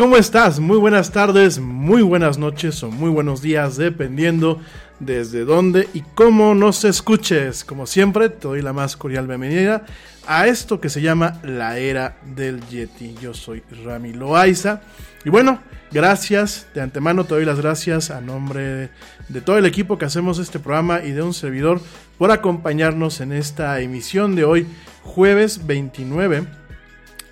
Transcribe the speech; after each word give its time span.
¿Cómo 0.00 0.16
estás? 0.16 0.60
Muy 0.60 0.78
buenas 0.78 1.12
tardes, 1.12 1.58
muy 1.58 2.00
buenas 2.00 2.38
noches 2.38 2.82
o 2.82 2.90
muy 2.90 3.10
buenos 3.10 3.42
días, 3.42 3.76
dependiendo 3.76 4.58
desde 4.98 5.44
dónde 5.44 5.90
y 5.92 6.00
cómo 6.14 6.54
nos 6.54 6.86
escuches. 6.86 7.64
Como 7.64 7.86
siempre, 7.86 8.30
te 8.30 8.48
doy 8.48 8.62
la 8.62 8.72
más 8.72 8.96
cordial 8.96 9.26
bienvenida 9.26 9.84
a 10.26 10.46
esto 10.46 10.80
que 10.80 10.88
se 10.88 11.02
llama 11.02 11.38
la 11.42 11.76
era 11.76 12.16
del 12.34 12.66
Yeti. 12.66 13.14
Yo 13.20 13.34
soy 13.34 13.62
Rami 13.84 14.14
Loaiza. 14.14 14.80
Y 15.22 15.28
bueno, 15.28 15.60
gracias 15.92 16.66
de 16.72 16.80
antemano, 16.80 17.24
te 17.24 17.34
doy 17.34 17.44
las 17.44 17.60
gracias 17.60 18.10
a 18.10 18.22
nombre 18.22 18.88
de 19.28 19.40
todo 19.42 19.58
el 19.58 19.66
equipo 19.66 19.98
que 19.98 20.06
hacemos 20.06 20.38
este 20.38 20.60
programa 20.60 21.02
y 21.04 21.10
de 21.10 21.20
un 21.20 21.34
servidor 21.34 21.78
por 22.16 22.30
acompañarnos 22.30 23.20
en 23.20 23.32
esta 23.32 23.78
emisión 23.80 24.34
de 24.34 24.44
hoy, 24.44 24.66
jueves 25.02 25.66
29 25.66 26.46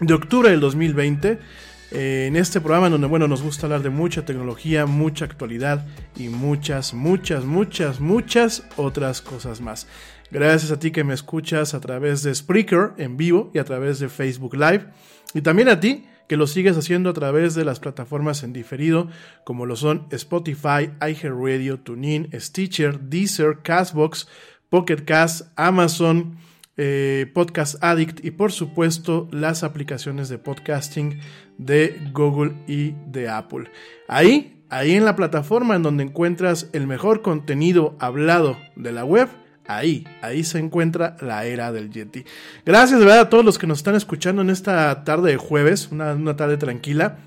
de 0.00 0.14
octubre 0.14 0.50
del 0.50 0.60
2020 0.60 1.38
eh, 1.90 2.26
en 2.28 2.36
este 2.36 2.60
programa 2.60 2.90
donde 2.90 3.06
bueno 3.06 3.28
nos 3.28 3.42
gusta 3.42 3.66
hablar 3.66 3.82
de 3.82 3.90
mucha 3.90 4.24
tecnología, 4.24 4.86
mucha 4.86 5.24
actualidad 5.24 5.86
y 6.16 6.28
muchas, 6.28 6.92
muchas, 6.92 7.44
muchas, 7.44 8.00
muchas 8.00 8.66
otras 8.76 9.22
cosas 9.22 9.60
más. 9.60 9.86
Gracias 10.30 10.70
a 10.70 10.78
ti 10.78 10.90
que 10.90 11.04
me 11.04 11.14
escuchas 11.14 11.72
a 11.72 11.80
través 11.80 12.22
de 12.22 12.34
Spreaker 12.34 12.92
en 12.98 13.16
vivo 13.16 13.50
y 13.54 13.58
a 13.58 13.64
través 13.64 13.98
de 13.98 14.10
Facebook 14.10 14.54
Live. 14.54 14.84
Y 15.32 15.40
también 15.40 15.68
a 15.68 15.80
ti 15.80 16.04
que 16.28 16.36
lo 16.36 16.46
sigues 16.46 16.76
haciendo 16.76 17.10
a 17.10 17.14
través 17.14 17.54
de 17.54 17.64
las 17.64 17.80
plataformas 17.80 18.42
en 18.42 18.52
diferido 18.52 19.08
como 19.44 19.64
lo 19.64 19.74
son 19.74 20.06
Spotify, 20.10 20.90
iHeartRadio, 21.00 21.80
TuneIn, 21.80 22.28
Stitcher, 22.38 23.00
Deezer, 23.00 23.60
Castbox, 23.62 24.28
Pocket 24.68 25.04
Cast, 25.06 25.48
Amazon, 25.56 26.36
eh, 26.78 27.30
Podcast 27.34 27.82
Addict 27.82 28.24
y 28.24 28.30
por 28.30 28.52
supuesto 28.52 29.28
las 29.30 29.64
aplicaciones 29.64 30.28
de 30.28 30.38
podcasting 30.38 31.20
de 31.58 32.00
Google 32.12 32.54
y 32.66 32.94
de 33.06 33.28
Apple. 33.28 33.70
Ahí, 34.06 34.62
ahí 34.70 34.94
en 34.94 35.04
la 35.04 35.16
plataforma 35.16 35.76
en 35.76 35.82
donde 35.82 36.04
encuentras 36.04 36.70
el 36.72 36.86
mejor 36.86 37.20
contenido 37.20 37.96
hablado 37.98 38.56
de 38.76 38.92
la 38.92 39.04
web, 39.04 39.28
ahí, 39.66 40.06
ahí 40.22 40.44
se 40.44 40.58
encuentra 40.58 41.16
la 41.20 41.44
era 41.44 41.72
del 41.72 41.90
Yeti. 41.90 42.24
Gracias 42.64 42.98
de 42.98 43.04
verdad 43.04 43.22
a 43.22 43.28
todos 43.28 43.44
los 43.44 43.58
que 43.58 43.66
nos 43.66 43.78
están 43.78 43.96
escuchando 43.96 44.40
en 44.42 44.50
esta 44.50 45.04
tarde 45.04 45.32
de 45.32 45.36
jueves, 45.36 45.88
una, 45.90 46.14
una 46.14 46.36
tarde 46.36 46.56
tranquila. 46.56 47.18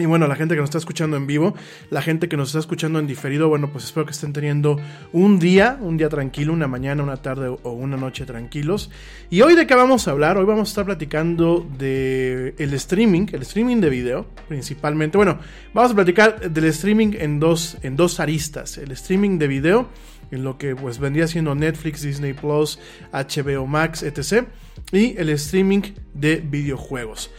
Y 0.00 0.06
bueno, 0.06 0.26
la 0.26 0.36
gente 0.36 0.54
que 0.54 0.60
nos 0.60 0.68
está 0.68 0.78
escuchando 0.78 1.16
en 1.16 1.26
vivo, 1.26 1.54
la 1.90 2.02
gente 2.02 2.28
que 2.28 2.36
nos 2.36 2.48
está 2.48 2.58
escuchando 2.58 2.98
en 2.98 3.06
diferido, 3.06 3.48
bueno, 3.48 3.70
pues 3.70 3.84
espero 3.84 4.06
que 4.06 4.12
estén 4.12 4.32
teniendo 4.32 4.78
un 5.12 5.38
día, 5.38 5.78
un 5.80 5.96
día 5.96 6.08
tranquilo, 6.08 6.52
una 6.52 6.68
mañana, 6.68 7.02
una 7.02 7.16
tarde 7.16 7.48
o 7.48 7.70
una 7.72 7.96
noche 7.96 8.24
tranquilos. 8.24 8.90
Y 9.28 9.42
hoy 9.42 9.54
de 9.54 9.66
qué 9.66 9.74
vamos 9.74 10.08
a 10.08 10.12
hablar? 10.12 10.38
Hoy 10.38 10.44
vamos 10.44 10.68
a 10.68 10.70
estar 10.70 10.84
platicando 10.84 11.66
de 11.78 12.54
el 12.58 12.74
streaming, 12.74 13.26
el 13.32 13.42
streaming 13.42 13.80
de 13.80 13.90
video, 13.90 14.26
principalmente. 14.48 15.16
Bueno, 15.16 15.38
vamos 15.74 15.92
a 15.92 15.94
platicar 15.94 16.50
del 16.50 16.64
streaming 16.64 17.12
en 17.18 17.40
dos, 17.40 17.76
en 17.82 17.96
dos 17.96 18.20
aristas. 18.20 18.78
El 18.78 18.92
streaming 18.92 19.38
de 19.38 19.48
video, 19.48 19.88
en 20.30 20.44
lo 20.44 20.58
que 20.58 20.74
pues 20.76 20.98
vendría 20.98 21.26
siendo 21.26 21.54
Netflix, 21.54 22.02
Disney 22.02 22.32
Plus, 22.32 22.78
HBO 23.12 23.66
Max, 23.66 24.02
etc. 24.02 24.46
Y 24.92 25.16
el 25.18 25.28
streaming 25.30 25.82
de 26.14 26.36
videojuegos. 26.36 27.30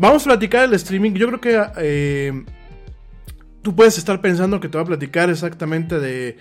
Vamos 0.00 0.22
a 0.22 0.30
platicar 0.30 0.64
el 0.64 0.72
streaming. 0.72 1.12
Yo 1.12 1.26
creo 1.26 1.40
que 1.42 1.62
eh, 1.76 2.44
tú 3.60 3.76
puedes 3.76 3.98
estar 3.98 4.22
pensando 4.22 4.58
que 4.58 4.70
te 4.70 4.78
va 4.78 4.82
a 4.82 4.86
platicar 4.86 5.28
exactamente 5.28 6.00
de 6.00 6.38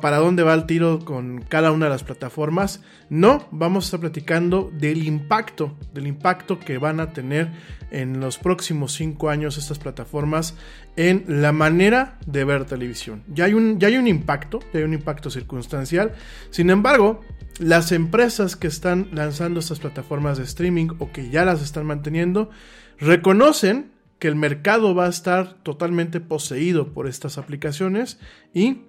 para 0.00 0.18
dónde 0.18 0.44
va 0.44 0.54
el 0.54 0.66
tiro 0.66 1.00
con 1.04 1.40
cada 1.48 1.72
una 1.72 1.86
de 1.86 1.90
las 1.90 2.04
plataformas. 2.04 2.84
No, 3.10 3.48
vamos 3.50 3.82
a 3.82 3.86
estar 3.86 3.98
platicando 3.98 4.70
del 4.72 5.02
impacto, 5.02 5.76
del 5.92 6.06
impacto 6.06 6.60
que 6.60 6.78
van 6.78 7.00
a 7.00 7.12
tener 7.12 7.50
en 7.90 8.20
los 8.20 8.38
próximos 8.38 8.92
cinco 8.92 9.28
años 9.28 9.58
estas 9.58 9.80
plataformas 9.80 10.54
en 10.94 11.24
la 11.26 11.50
manera 11.50 12.20
de 12.26 12.44
ver 12.44 12.64
televisión. 12.64 13.24
Ya 13.26 13.46
hay 13.46 13.54
un, 13.54 13.80
ya 13.80 13.88
hay 13.88 13.96
un 13.96 14.06
impacto, 14.06 14.60
ya 14.72 14.78
hay 14.78 14.84
un 14.84 14.94
impacto 14.94 15.30
circunstancial. 15.30 16.12
Sin 16.50 16.70
embargo, 16.70 17.22
las 17.58 17.90
empresas 17.90 18.54
que 18.54 18.68
están 18.68 19.08
lanzando 19.10 19.58
estas 19.58 19.80
plataformas 19.80 20.38
de 20.38 20.44
streaming 20.44 20.90
o 21.00 21.10
que 21.10 21.30
ya 21.30 21.44
las 21.44 21.60
están 21.60 21.86
manteniendo, 21.86 22.50
reconocen 22.98 23.92
que 24.18 24.28
el 24.28 24.36
mercado 24.36 24.94
va 24.94 25.06
a 25.06 25.10
estar 25.10 25.54
totalmente 25.62 26.20
poseído 26.20 26.92
por 26.92 27.06
estas 27.06 27.38
aplicaciones 27.38 28.18
y 28.52 28.82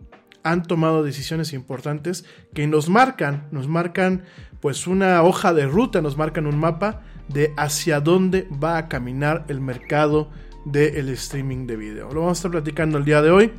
han 0.44 0.64
tomado 0.64 1.04
decisiones 1.04 1.54
importantes 1.54 2.24
que 2.54 2.68
nos 2.68 2.88
marcan, 2.88 3.48
nos 3.52 3.68
marcan 3.68 4.24
pues 4.62 4.88
una 4.88 5.22
hoja 5.24 5.54
de 5.54 5.66
ruta, 5.66 6.02
nos 6.02 6.18
marcan 6.18 6.46
un 6.46 6.58
mapa 6.58 7.02
de 7.28 7.52
hacia 7.58 8.00
dónde 8.00 8.48
va 8.52 8.78
a 8.78 8.88
caminar 8.88 9.46
el 9.48 9.60
mercado 9.60 10.30
del 10.66 11.10
streaming 11.10 11.68
de 11.68 11.76
video. 11.76 12.14
Lo 12.14 12.22
vamos 12.22 12.38
a 12.38 12.40
estar 12.40 12.52
platicando 12.52 12.98
el 12.98 13.06
día 13.06 13.22
de 13.22 13.32
hoy. 13.32 13.52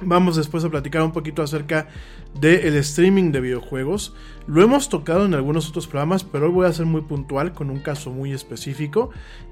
Vamos 0.00 0.36
después 0.36 0.64
a 0.64 0.70
platicar 0.70 1.02
un 1.02 1.12
poquito 1.12 1.42
acerca 1.42 1.88
del 2.40 2.76
streaming 2.76 3.32
de 3.32 3.40
videojuegos. 3.40 4.14
Lo 4.46 4.62
hemos 4.62 4.88
tocado 4.88 5.26
en 5.26 5.34
algunos 5.34 5.68
otros 5.68 5.86
programas, 5.86 6.22
pero 6.22 6.46
hoy 6.46 6.52
voy 6.52 6.66
a 6.66 6.72
ser 6.72 6.86
muy 6.86 7.00
puntual 7.00 7.52
con 7.52 7.68
un 7.68 7.80
caso 7.80 8.10
muy 8.10 8.32
específico. 8.32 9.10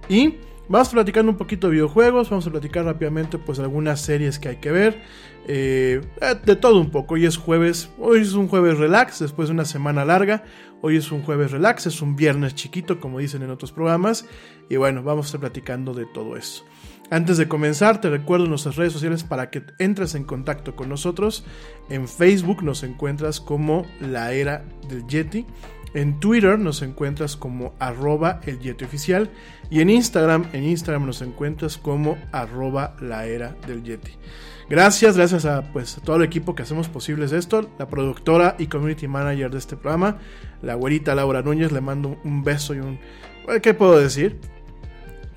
Y 0.09 0.37
vamos 0.69 0.91
platicando 0.91 1.33
un 1.33 1.38
poquito 1.38 1.67
de 1.67 1.75
videojuegos, 1.75 2.31
vamos 2.31 2.47
a 2.47 2.50
platicar 2.50 2.85
rápidamente 2.85 3.38
pues 3.38 3.59
algunas 3.59 4.00
series 4.00 4.38
que 4.38 4.50
hay 4.50 4.57
que 4.57 4.71
ver. 4.71 5.03
Eh, 5.49 6.00
de 6.45 6.57
todo 6.57 6.81
un 6.81 6.91
poco. 6.91 7.15
Hoy 7.15 7.26
es 7.26 7.37
jueves, 7.37 7.91
hoy 7.99 8.21
es 8.21 8.35
un 8.35 8.47
jueves 8.47 8.79
relax 8.79 9.19
después 9.19 9.49
de 9.49 9.55
una 9.55 9.65
semana 9.65 10.05
larga. 10.05 10.45
Hoy 10.81 10.97
es 10.97 11.11
un 11.11 11.23
jueves 11.23 11.50
relax, 11.50 11.87
es 11.87 12.03
un 12.03 12.15
viernes 12.15 12.55
chiquito 12.55 13.00
como 13.00 13.19
dicen 13.19 13.43
en 13.43 13.50
otros 13.50 13.73
programas. 13.73 14.26
Y 14.69 14.76
bueno, 14.76 15.03
vamos 15.03 15.26
a 15.26 15.29
estar 15.29 15.41
platicando 15.41 15.93
de 15.93 16.07
todo 16.07 16.37
eso. 16.37 16.65
Antes 17.09 17.37
de 17.37 17.47
comenzar, 17.47 18.01
te 18.01 18.11
recuerdo 18.11 18.47
nuestras 18.47 18.75
redes 18.77 18.93
sociales 18.93 19.23
para 19.23 19.49
que 19.51 19.63
entres 19.79 20.17
en 20.17 20.25
contacto 20.25 20.75
con 20.75 20.89
nosotros. 20.89 21.45
En 21.89 22.09
Facebook 22.09 22.65
nos 22.65 22.83
encuentras 22.83 23.41
como 23.41 23.87
La 24.01 24.33
Era 24.33 24.65
del 24.89 25.07
Yeti. 25.07 25.47
En 25.95 26.19
Twitter 26.19 26.59
nos 26.59 26.83
encuentras 26.83 27.37
como 27.37 27.75
arroba 27.79 28.41
oficial. 28.85 29.31
Y 29.71 29.81
en 29.81 29.91
Instagram, 29.91 30.47
en 30.53 30.65
Instagram 30.65 31.07
nos 31.07 31.23
encuentras 31.23 31.79
como 31.79 32.19
arroba 32.33 32.97
la 33.01 33.23
del 33.23 33.85
Yeti. 33.85 34.13
Gracias, 34.69 35.17
gracias 35.17 35.45
a 35.45 35.73
pues 35.73 36.01
todo 36.05 36.17
el 36.17 36.25
equipo 36.25 36.57
que 36.57 36.65
hacemos 36.65 36.89
posibles 36.89 37.31
esto, 37.31 37.71
la 37.79 37.87
productora 37.87 38.57
y 38.59 38.67
community 38.67 39.07
manager 39.07 39.49
de 39.53 39.59
este 39.59 39.77
programa, 39.77 40.19
la 40.61 40.75
güerita 40.75 41.15
Laura 41.15 41.41
Núñez, 41.41 41.71
le 41.71 41.81
mando 41.81 42.19
un 42.25 42.43
beso 42.43 42.75
y 42.75 42.81
un... 42.81 42.99
¿Qué 43.63 43.75
puedo 43.75 43.97
decir? 43.97 44.41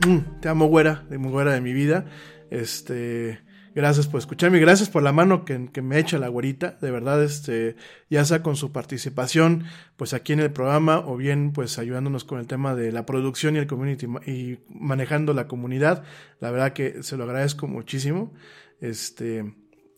Mm, 0.08 0.40
te 0.40 0.48
amo, 0.48 0.68
güera, 0.68 1.06
de 1.10 1.18
güera 1.18 1.54
de 1.54 1.62
mi 1.62 1.74
vida. 1.74 2.06
Este, 2.52 3.42
gracias 3.76 4.08
por 4.08 4.20
escucharme, 4.20 4.60
gracias 4.60 4.90
por 4.90 5.04
la 5.04 5.12
mano 5.12 5.44
que, 5.44 5.58
me 5.82 6.00
echa 6.00 6.18
la 6.18 6.30
güerita, 6.30 6.78
de 6.82 6.90
verdad, 6.90 7.22
este, 7.24 7.76
ya 8.10 8.24
sea 8.24 8.42
con 8.42 8.56
su 8.56 8.72
participación, 8.72 9.66
pues 9.98 10.14
aquí 10.14 10.34
en 10.34 10.40
el 10.40 10.52
programa, 10.52 11.00
o 11.00 11.18
bien, 11.18 11.52
pues 11.52 11.78
ayudándonos 11.78 12.24
con 12.24 12.40
el 12.40 12.48
tema 12.48 12.76
de 12.76 12.94
la 12.94 13.06
producción 13.06 13.56
y 13.56 13.60
el 13.60 13.68
community 13.68 14.08
y 14.26 14.60
manejando 14.70 15.34
la 15.34 15.48
comunidad. 15.48 16.04
La 16.40 16.50
verdad 16.50 16.74
que 16.74 17.04
se 17.04 17.18
lo 17.18 17.26
agradezco 17.26 17.68
muchísimo. 17.68 18.34
Este, 18.80 19.54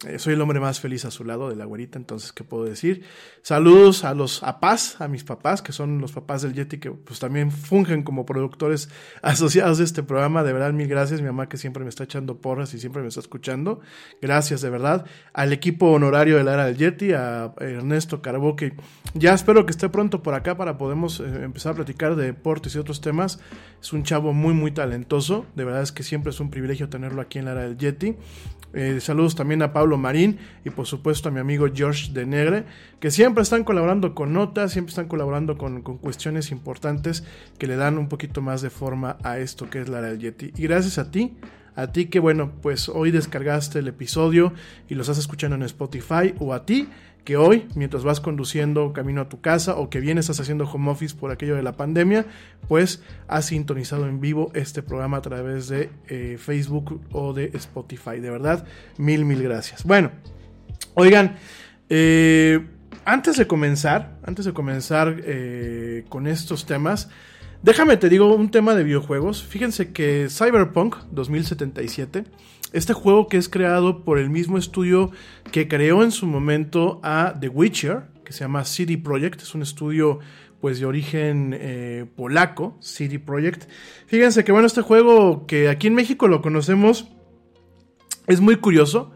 eh, 0.07 0.17
soy 0.17 0.33
el 0.33 0.41
hombre 0.41 0.59
más 0.59 0.79
feliz 0.79 1.05
a 1.05 1.11
su 1.11 1.23
lado 1.23 1.49
de 1.49 1.55
la 1.55 1.65
güerita, 1.65 1.99
entonces, 1.99 2.31
¿qué 2.31 2.43
puedo 2.43 2.63
decir? 2.63 3.03
Saludos 3.43 4.03
a 4.03 4.15
los 4.15 4.41
apás, 4.41 4.99
a 4.99 5.07
mis 5.07 5.23
papás, 5.23 5.61
que 5.61 5.73
son 5.73 6.01
los 6.01 6.11
papás 6.11 6.41
del 6.41 6.53
Yeti, 6.53 6.79
que 6.79 6.89
pues 6.89 7.19
también 7.19 7.51
fungen 7.51 8.01
como 8.01 8.25
productores 8.25 8.89
asociados 9.21 9.77
de 9.77 9.83
este 9.83 10.01
programa. 10.01 10.43
De 10.43 10.53
verdad, 10.53 10.73
mil 10.73 10.87
gracias. 10.87 11.21
Mi 11.21 11.27
mamá 11.27 11.47
que 11.49 11.57
siempre 11.57 11.83
me 11.83 11.89
está 11.89 12.05
echando 12.05 12.41
porras 12.41 12.73
y 12.73 12.79
siempre 12.79 13.03
me 13.03 13.09
está 13.09 13.19
escuchando. 13.19 13.81
Gracias, 14.21 14.61
de 14.61 14.69
verdad. 14.71 15.05
Al 15.33 15.53
equipo 15.53 15.91
honorario 15.91 16.37
de 16.37 16.43
la 16.43 16.53
era 16.53 16.65
del 16.65 16.77
Yeti, 16.77 17.13
a 17.13 17.53
Ernesto 17.59 18.21
Carbó, 18.21 18.55
que 18.55 18.73
ya 19.13 19.33
espero 19.33 19.65
que 19.65 19.71
esté 19.71 19.89
pronto 19.89 20.23
por 20.23 20.33
acá 20.33 20.57
para 20.57 20.77
podemos 20.77 21.19
eh, 21.19 21.43
empezar 21.43 21.73
a 21.73 21.75
platicar 21.75 22.15
de 22.15 22.25
deportes 22.25 22.73
y 22.73 22.79
otros 22.79 23.01
temas. 23.01 23.39
Es 23.79 23.93
un 23.93 24.03
chavo 24.03 24.33
muy, 24.33 24.55
muy 24.55 24.71
talentoso. 24.71 25.45
De 25.55 25.63
verdad 25.63 25.83
es 25.83 25.91
que 25.91 26.01
siempre 26.01 26.31
es 26.31 26.39
un 26.39 26.49
privilegio 26.49 26.89
tenerlo 26.89 27.21
aquí 27.21 27.37
en 27.37 27.45
la 27.45 27.51
era 27.51 27.61
del 27.61 27.77
Yeti. 27.77 28.15
Eh, 28.73 28.99
saludos 29.01 29.35
también 29.35 29.61
a 29.63 29.73
Pablo 29.73 29.90
Marín 29.97 30.37
y 30.65 30.69
por 30.69 30.87
supuesto 30.87 31.29
a 31.29 31.31
mi 31.31 31.39
amigo 31.39 31.67
George 31.73 32.11
de 32.11 32.25
Negre, 32.25 32.65
que 32.99 33.11
siempre 33.11 33.43
están 33.43 33.63
colaborando 33.63 34.13
con 34.15 34.33
notas, 34.33 34.71
siempre 34.71 34.91
están 34.91 35.07
colaborando 35.07 35.57
con, 35.57 35.81
cuestiones 35.81 36.51
importantes 36.51 37.23
que 37.57 37.67
le 37.67 37.75
dan 37.75 37.97
un 37.97 38.07
poquito 38.07 38.41
más 38.41 38.61
de 38.61 38.69
forma 38.69 39.17
a 39.23 39.39
esto 39.39 39.69
que 39.69 39.81
es 39.81 39.89
la 39.89 40.01
del 40.01 40.19
Yeti. 40.19 40.53
Y 40.55 40.63
gracias 40.63 40.97
a 40.97 41.11
ti, 41.11 41.35
a 41.75 41.91
ti 41.91 42.05
que 42.07 42.19
bueno, 42.19 42.51
pues 42.61 42.89
hoy 42.89 43.11
descargaste 43.11 43.79
el 43.79 43.87
episodio 43.87 44.53
y 44.89 44.95
lo 44.95 45.01
estás 45.01 45.17
escuchando 45.17 45.55
en 45.55 45.63
Spotify 45.63 46.33
o 46.39 46.53
a 46.53 46.65
ti 46.65 46.89
que 47.23 47.37
hoy, 47.37 47.67
mientras 47.75 48.03
vas 48.03 48.19
conduciendo 48.19 48.93
camino 48.93 49.21
a 49.21 49.29
tu 49.29 49.41
casa 49.41 49.75
o 49.75 49.89
que 49.89 49.99
bien 49.99 50.17
estás 50.17 50.39
haciendo 50.39 50.65
home 50.65 50.89
office 50.89 51.15
por 51.15 51.31
aquello 51.31 51.55
de 51.55 51.63
la 51.63 51.73
pandemia, 51.73 52.25
pues 52.67 53.03
has 53.27 53.45
sintonizado 53.45 54.07
en 54.07 54.19
vivo 54.19 54.51
este 54.55 54.81
programa 54.81 55.17
a 55.17 55.21
través 55.21 55.67
de 55.67 55.89
eh, 56.07 56.37
Facebook 56.39 57.01
o 57.11 57.33
de 57.33 57.51
Spotify. 57.53 58.19
De 58.19 58.29
verdad, 58.31 58.65
mil, 58.97 59.25
mil 59.25 59.43
gracias. 59.43 59.83
Bueno, 59.83 60.11
oigan, 60.95 61.37
eh, 61.89 62.65
antes 63.05 63.37
de 63.37 63.45
comenzar, 63.45 64.17
antes 64.23 64.45
de 64.45 64.53
comenzar 64.53 65.21
eh, 65.23 66.05
con 66.09 66.27
estos 66.27 66.65
temas, 66.65 67.09
Déjame 67.63 67.95
te 67.97 68.09
digo 68.09 68.33
un 68.33 68.49
tema 68.49 68.73
de 68.73 68.83
videojuegos. 68.83 69.43
Fíjense 69.43 69.91
que 69.91 70.29
Cyberpunk 70.31 70.95
2077, 71.11 72.23
este 72.73 72.93
juego 72.93 73.27
que 73.27 73.37
es 73.37 73.49
creado 73.49 74.03
por 74.03 74.17
el 74.17 74.29
mismo 74.29 74.57
estudio 74.57 75.11
que 75.51 75.67
creó 75.67 76.03
en 76.03 76.11
su 76.11 76.25
momento 76.25 76.99
a 77.03 77.35
The 77.39 77.49
Witcher, 77.49 78.03
que 78.23 78.33
se 78.33 78.41
llama 78.41 78.65
CD 78.65 78.97
Projekt, 78.97 79.41
es 79.41 79.53
un 79.55 79.61
estudio 79.61 80.19
pues 80.61 80.79
de 80.79 80.85
origen 80.85 81.55
eh, 81.59 82.05
polaco, 82.15 82.77
CD 82.79 83.19
Projekt. 83.19 83.67
Fíjense 84.05 84.43
que 84.43 84.51
bueno, 84.51 84.67
este 84.67 84.81
juego 84.81 85.47
que 85.47 85.69
aquí 85.69 85.87
en 85.87 85.95
México 85.95 86.27
lo 86.27 86.41
conocemos 86.41 87.07
es 88.27 88.39
muy 88.39 88.57
curioso. 88.57 89.11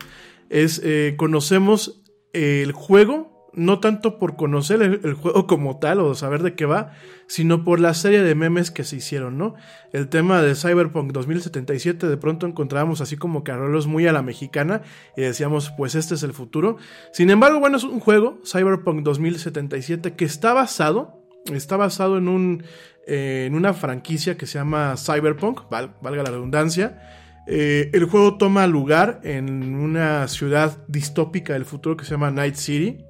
Es 0.50 0.82
eh, 0.84 1.14
conocemos 1.18 2.04
el 2.34 2.72
juego 2.72 3.35
no 3.56 3.80
tanto 3.80 4.20
por 4.20 4.36
conocer 4.36 4.82
el, 4.82 5.14
juego 5.14 5.48
como 5.48 5.78
tal 5.78 6.00
o 6.00 6.14
saber 6.16 6.44
de 6.44 6.56
qué 6.56 6.66
va, 6.66 6.92
sino 7.28 7.64
por 7.64 7.80
la 7.80 7.94
serie 7.94 8.22
de 8.22 8.36
memes 8.36 8.72
que 8.72 8.84
se 8.84 8.98
hicieron, 8.98 9.38
¿no? 9.38 9.56
El 9.94 10.10
tema 10.10 10.42
de 10.42 10.56
Cyberpunk 10.56 11.12
2077 11.12 12.08
de 12.08 12.18
pronto 12.18 12.46
encontrábamos 12.46 13.02
así 13.02 13.18
como 13.18 13.44
carrolos 13.44 13.88
muy 13.88 14.08
a 14.08 14.14
la 14.14 14.22
mexicana 14.22 14.82
y 15.16 15.22
decíamos, 15.22 15.72
pues 15.78 15.96
este 15.96 16.16
es 16.16 16.24
el 16.24 16.34
futuro. 16.34 16.78
Sin 17.12 17.30
embargo, 17.30 17.60
bueno, 17.60 17.78
es 17.78 17.84
un 17.84 18.00
juego, 18.00 18.40
Cyberpunk 18.46 19.04
2077, 19.04 20.14
que 20.14 20.26
está 20.26 20.54
basado, 20.54 21.22
está 21.54 21.78
basado 21.78 22.18
en 22.18 22.28
un, 22.28 22.64
eh, 23.08 23.46
en 23.48 23.56
una 23.56 23.74
franquicia 23.74 24.38
que 24.38 24.46
se 24.46 24.58
llama 24.58 24.96
Cyberpunk, 24.98 25.70
val, 25.70 25.96
valga 26.02 26.24
la 26.24 26.32
redundancia. 26.32 27.02
Eh, 27.48 27.92
el 27.94 28.06
juego 28.06 28.38
toma 28.38 28.66
lugar 28.66 29.22
en 29.24 29.76
una 29.76 30.28
ciudad 30.28 30.84
distópica 30.88 31.54
del 31.54 31.66
futuro 31.66 31.96
que 31.96 32.06
se 32.06 32.12
llama 32.12 32.32
Night 32.32 32.56
City, 32.56 33.06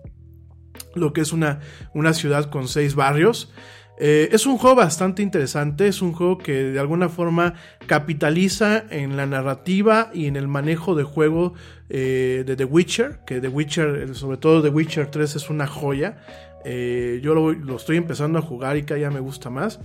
lo 0.95 1.13
que 1.13 1.21
es 1.21 1.31
una, 1.33 1.59
una 1.93 2.13
ciudad 2.13 2.49
con 2.49 2.67
seis 2.67 2.95
barrios. 2.95 3.51
Eh, 3.97 4.29
es 4.33 4.45
un 4.45 4.57
juego 4.57 4.75
bastante 4.75 5.21
interesante, 5.21 5.87
es 5.87 6.01
un 6.01 6.11
juego 6.11 6.37
que 6.37 6.51
de 6.51 6.79
alguna 6.79 7.07
forma 7.07 7.53
capitaliza 7.87 8.83
en 8.89 9.15
la 9.15 9.25
narrativa 9.25 10.11
y 10.13 10.25
en 10.25 10.35
el 10.35 10.49
manejo 10.49 10.95
de 10.95 11.03
juego 11.03 11.53
eh, 11.89 12.43
de 12.45 12.55
The 12.57 12.65
Witcher, 12.65 13.19
que 13.25 13.39
The 13.39 13.47
Witcher, 13.47 14.13
sobre 14.13 14.37
todo 14.37 14.61
The 14.61 14.69
Witcher 14.69 15.07
3 15.07 15.35
es 15.35 15.49
una 15.49 15.67
joya. 15.67 16.17
Eh, 16.65 17.19
yo 17.23 17.35
lo, 17.35 17.53
lo, 17.53 17.77
estoy 17.77 17.95
empezando 17.95 18.39
a 18.39 18.41
jugar 18.41 18.75
y 18.75 18.83
cada 18.83 18.97
día 18.97 19.11
me 19.11 19.19
gusta 19.19 19.49
más. 19.49 19.79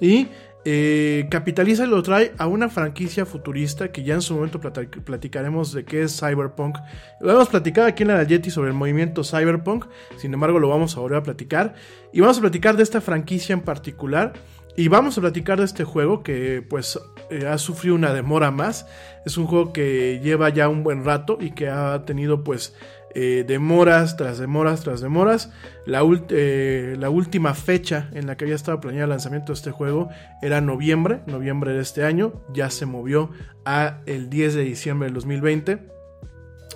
Y 0.00 0.28
eh, 0.68 1.28
capitaliza 1.30 1.84
y 1.84 1.86
lo 1.86 2.02
trae 2.02 2.32
a 2.38 2.48
una 2.48 2.68
franquicia 2.68 3.24
futurista 3.24 3.92
que 3.92 4.02
ya 4.02 4.14
en 4.14 4.20
su 4.20 4.34
momento 4.34 4.58
platic 4.58 5.00
platicaremos 5.02 5.72
de 5.72 5.84
qué 5.84 6.02
es 6.02 6.18
Cyberpunk. 6.18 6.78
Lo 7.20 7.30
hemos 7.30 7.48
platicado 7.48 7.86
aquí 7.86 8.02
en 8.02 8.08
la 8.08 8.24
Yeti 8.24 8.50
sobre 8.50 8.70
el 8.70 8.74
movimiento 8.74 9.22
Cyberpunk, 9.22 9.86
sin 10.16 10.34
embargo 10.34 10.58
lo 10.58 10.68
vamos 10.68 10.96
a 10.96 11.00
volver 11.00 11.18
a 11.18 11.22
platicar. 11.22 11.74
Y 12.12 12.20
vamos 12.20 12.38
a 12.38 12.40
platicar 12.40 12.76
de 12.76 12.82
esta 12.82 13.00
franquicia 13.00 13.52
en 13.52 13.60
particular. 13.60 14.32
Y 14.78 14.88
vamos 14.88 15.16
a 15.16 15.20
platicar 15.20 15.58
de 15.58 15.64
este 15.64 15.84
juego 15.84 16.22
que 16.22 16.62
pues 16.68 17.00
eh, 17.30 17.46
ha 17.46 17.58
sufrido 17.58 17.94
una 17.94 18.12
demora 18.12 18.50
más. 18.50 18.88
Es 19.24 19.38
un 19.38 19.46
juego 19.46 19.72
que 19.72 20.20
lleva 20.20 20.48
ya 20.48 20.68
un 20.68 20.82
buen 20.82 21.04
rato 21.04 21.38
y 21.40 21.52
que 21.52 21.68
ha 21.68 22.04
tenido 22.04 22.42
pues 22.42 22.74
eh, 23.18 23.44
demoras 23.48 24.18
tras 24.18 24.36
demoras 24.36 24.82
tras 24.82 25.00
demoras. 25.00 25.50
La, 25.86 26.02
eh, 26.28 26.96
la, 26.98 27.08
última 27.08 27.54
fecha 27.54 28.10
en 28.12 28.26
la 28.26 28.36
que 28.36 28.44
había 28.44 28.54
estado 28.54 28.78
planeado 28.78 29.04
el 29.04 29.10
lanzamiento 29.10 29.54
de 29.54 29.56
este 29.56 29.70
juego 29.70 30.10
era 30.42 30.60
noviembre, 30.60 31.22
noviembre 31.26 31.72
de 31.72 31.80
este 31.80 32.04
año. 32.04 32.34
Ya 32.52 32.68
se 32.68 32.84
movió 32.84 33.30
a 33.64 34.00
el 34.04 34.28
10 34.28 34.56
de 34.56 34.64
diciembre 34.64 35.06
del 35.06 35.14
2020. 35.14 35.78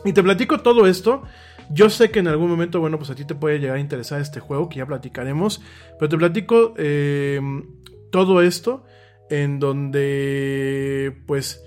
Y 0.06 0.14
te 0.14 0.22
platico 0.22 0.60
todo 0.60 0.86
esto. 0.86 1.24
Yo 1.68 1.90
sé 1.90 2.10
que 2.10 2.20
en 2.20 2.28
algún 2.28 2.48
momento, 2.48 2.80
bueno, 2.80 2.96
pues 2.96 3.10
a 3.10 3.14
ti 3.14 3.26
te 3.26 3.34
puede 3.34 3.58
llegar 3.58 3.76
a 3.76 3.80
interesar 3.80 4.18
este 4.22 4.40
juego, 4.40 4.70
que 4.70 4.78
ya 4.78 4.86
platicaremos. 4.86 5.60
Pero 5.98 6.08
te 6.08 6.16
platico 6.16 6.72
eh, 6.78 7.38
todo 8.10 8.40
esto 8.40 8.86
en 9.28 9.58
donde, 9.58 11.22
pues, 11.26 11.62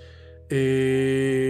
eh, 0.50 1.44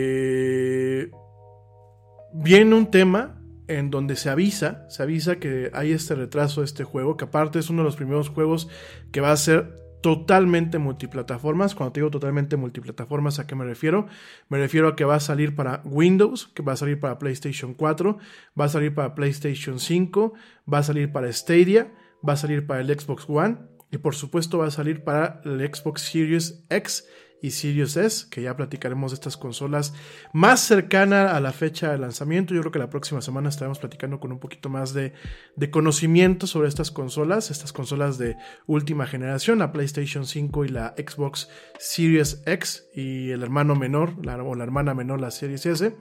viene 2.35 2.75
un 2.75 2.91
tema 2.91 3.41
en 3.69 3.91
donde 3.91 4.17
se 4.17 4.29
avisa, 4.29 4.85
se 4.91 5.03
avisa 5.03 5.37
que 5.37 5.71
hay 5.73 5.93
este 5.93 6.15
retraso 6.15 6.61
de 6.61 6.67
este 6.67 6.85
juego, 6.85 7.17
que 7.17 7.25
aparte 7.25 7.59
es 7.59 7.71
uno 7.71 7.83
de 7.83 7.87
los 7.87 7.97
primeros 7.97 8.29
juegos 8.29 8.69
que 9.13 9.21
va 9.21 9.33
a 9.33 9.37
ser 9.37 9.83
totalmente 10.03 10.79
multiplataformas. 10.79 11.75
Cuando 11.75 11.93
te 11.93 12.01
digo 12.01 12.11
totalmente 12.11 12.57
multiplataformas, 12.57 13.39
¿a 13.39 13.47
qué 13.47 13.55
me 13.55 13.65
refiero? 13.65 14.07
Me 14.51 14.59
refiero 14.59 14.89
a 14.89 14.97
que 14.97 15.07
va 15.07 15.15
a 15.15 15.21
salir 15.21 15.55
para 15.55 15.81
Windows, 15.85 16.49
que 16.49 16.63
va 16.63 16.75
a 16.75 16.77
salir 16.77 17.01
para 17.01 17.19
PlayStation 17.19 17.73
4, 17.73 18.19
va 18.61 18.65
a 18.67 18.69
salir 18.69 18.95
para 18.95 19.15
PlayStation 19.15 19.79
5, 19.79 20.35
va 20.71 20.79
a 20.79 20.83
salir 20.83 21.11
para 21.11 21.33
Stadia, 21.33 21.95
va 22.27 22.35
a 22.35 22.37
salir 22.37 22.67
para 22.67 22.81
el 22.83 22.89
Xbox 22.89 23.25
One 23.29 23.57
y 23.91 23.99
por 23.99 24.15
supuesto 24.15 24.59
va 24.59 24.67
a 24.67 24.71
salir 24.71 25.05
para 25.05 25.41
el 25.45 25.61
Xbox 25.73 26.03
Series 26.03 26.65
X 26.69 27.07
y 27.45 27.51
Series 27.51 27.99
S, 27.99 28.27
que 28.31 28.41
ya 28.41 28.57
platicaremos 28.57 29.13
de 29.13 29.17
estas 29.17 29.37
consolas 29.37 29.93
más 30.33 30.61
cercana 30.61 31.37
a 31.37 31.41
la 31.41 31.53
fecha 31.53 31.93
de 31.93 31.99
lanzamiento. 31.99 32.55
Yo 32.55 32.61
creo 32.63 32.73
que 32.73 32.79
la 32.79 32.89
próxima 32.89 33.21
semana 33.21 33.51
estaremos 33.51 33.79
platicando 33.79 34.19
con 34.19 34.33
un 34.33 34.39
poquito 34.39 34.71
más 34.71 34.95
de, 34.95 35.13
de 35.55 35.71
conocimiento 35.71 36.47
sobre 36.47 36.69
estas 36.69 36.91
consolas, 36.91 37.51
estas 37.51 37.75
consolas 37.75 38.17
de 38.17 38.39
última 38.67 39.07
generación, 39.07 39.59
la 39.59 39.73
PlayStation 39.73 40.25
5 40.25 40.65
y 40.65 40.69
la 40.69 40.95
Xbox 40.97 41.51
Series 41.79 42.43
X 42.47 42.87
y 42.95 43.29
el 43.29 43.43
hermano 43.43 43.77
menor, 43.77 44.15
o 44.43 44.55
la 44.55 44.65
hermana 44.65 44.95
menor, 44.95 45.21
la 45.21 45.31
Series 45.31 45.67
S. 45.67 45.95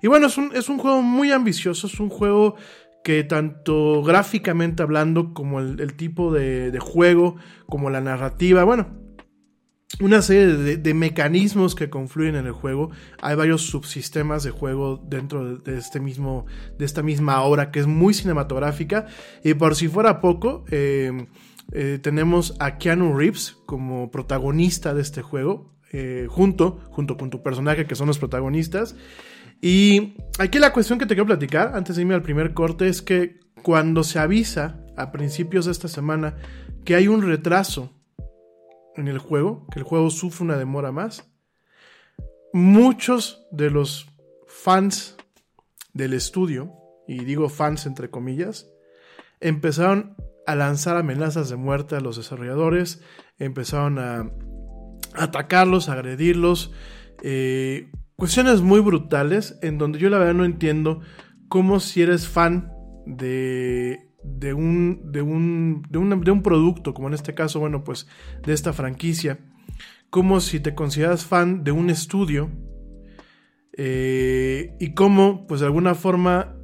Y 0.00 0.06
bueno, 0.06 0.28
es 0.28 0.38
un, 0.38 0.56
es 0.56 0.70
un 0.70 0.78
juego 0.78 1.02
muy 1.02 1.32
ambicioso, 1.32 1.86
es 1.86 2.00
un 2.00 2.08
juego 2.08 2.56
que 3.04 3.24
tanto 3.24 4.02
gráficamente 4.02 4.82
hablando 4.82 5.34
como 5.34 5.60
el, 5.60 5.80
el 5.80 5.96
tipo 5.96 6.32
de, 6.32 6.70
de, 6.70 6.78
juego, 6.78 7.36
como 7.66 7.90
la 7.90 8.00
narrativa, 8.00 8.64
bueno, 8.64 9.07
una 10.00 10.22
serie 10.22 10.76
de, 10.76 10.94
mecanismos 10.94 11.74
que 11.74 11.90
confluyen 11.90 12.36
en 12.36 12.46
el 12.46 12.52
juego. 12.52 12.90
Hay 13.20 13.34
varios 13.34 13.62
subsistemas 13.62 14.42
de 14.44 14.50
juego 14.50 15.02
dentro 15.08 15.56
de, 15.56 15.72
de, 15.72 15.78
este 15.78 15.98
mismo, 15.98 16.46
de 16.78 16.84
esta 16.84 17.02
misma 17.02 17.42
obra 17.42 17.70
que 17.70 17.80
es 17.80 17.86
muy 17.86 18.14
cinematográfica. 18.14 19.06
Y 19.42 19.54
por 19.54 19.74
si 19.74 19.88
fuera 19.88 20.20
poco, 20.20 20.64
eh, 20.70 21.26
eh, 21.72 21.98
tenemos 22.00 22.54
a 22.60 22.78
Keanu 22.78 23.16
Reeves 23.16 23.56
como 23.66 24.10
protagonista 24.10 24.94
de 24.94 25.02
este 25.02 25.22
juego, 25.22 25.74
eh, 25.92 26.26
junto, 26.28 26.80
junto 26.90 27.16
con 27.16 27.30
tu 27.30 27.42
personaje 27.42 27.86
que 27.86 27.94
son 27.94 28.06
los 28.06 28.18
protagonistas. 28.18 28.96
Y 29.60 30.14
aquí 30.38 30.58
la 30.58 30.72
cuestión 30.72 30.98
que 30.98 31.06
te 31.06 31.14
quiero 31.14 31.26
platicar, 31.26 31.72
antes 31.74 31.96
de 31.96 32.02
irme 32.02 32.14
al 32.14 32.22
primer 32.22 32.54
corte, 32.54 32.88
es 32.88 33.02
que 33.02 33.40
cuando 33.62 34.04
se 34.04 34.18
avisa 34.18 34.80
a 34.96 35.12
principios 35.12 35.66
de 35.66 35.72
esta 35.72 35.88
semana 35.88 36.36
que 36.84 36.94
hay 36.94 37.08
un 37.08 37.22
retraso 37.22 37.97
en 38.98 39.08
el 39.08 39.18
juego, 39.18 39.66
que 39.70 39.78
el 39.78 39.84
juego 39.84 40.10
sufre 40.10 40.44
una 40.44 40.56
demora 40.56 40.92
más, 40.92 41.30
muchos 42.52 43.46
de 43.50 43.70
los 43.70 44.08
fans 44.46 45.16
del 45.92 46.14
estudio, 46.14 46.72
y 47.06 47.24
digo 47.24 47.48
fans 47.48 47.86
entre 47.86 48.10
comillas, 48.10 48.68
empezaron 49.40 50.16
a 50.46 50.54
lanzar 50.54 50.96
amenazas 50.96 51.48
de 51.48 51.56
muerte 51.56 51.96
a 51.96 52.00
los 52.00 52.16
desarrolladores, 52.16 53.02
empezaron 53.38 53.98
a 53.98 54.30
atacarlos, 55.14 55.88
a 55.88 55.92
agredirlos, 55.92 56.72
eh, 57.22 57.90
cuestiones 58.16 58.62
muy 58.62 58.80
brutales 58.80 59.58
en 59.62 59.78
donde 59.78 59.98
yo 59.98 60.10
la 60.10 60.18
verdad 60.18 60.34
no 60.34 60.44
entiendo 60.44 61.00
cómo 61.48 61.80
si 61.80 62.02
eres 62.02 62.28
fan 62.28 62.72
de 63.06 64.07
de 64.36 64.54
un, 64.54 65.12
de 65.12 65.22
un, 65.22 65.82
de 65.88 65.98
un, 65.98 66.20
de 66.20 66.30
un 66.30 66.42
producto, 66.42 66.94
como 66.94 67.08
en 67.08 67.14
este 67.14 67.34
caso, 67.34 67.60
bueno, 67.60 67.84
pues 67.84 68.06
de 68.44 68.52
esta 68.52 68.72
franquicia, 68.72 69.38
como 70.10 70.40
si 70.40 70.60
te 70.60 70.74
consideras 70.74 71.24
fan 71.24 71.64
de 71.64 71.72
un 71.72 71.90
estudio 71.90 72.50
eh, 73.76 74.74
y 74.80 74.94
como, 74.94 75.46
pues 75.46 75.60
de 75.60 75.66
alguna 75.66 75.94
forma, 75.94 76.56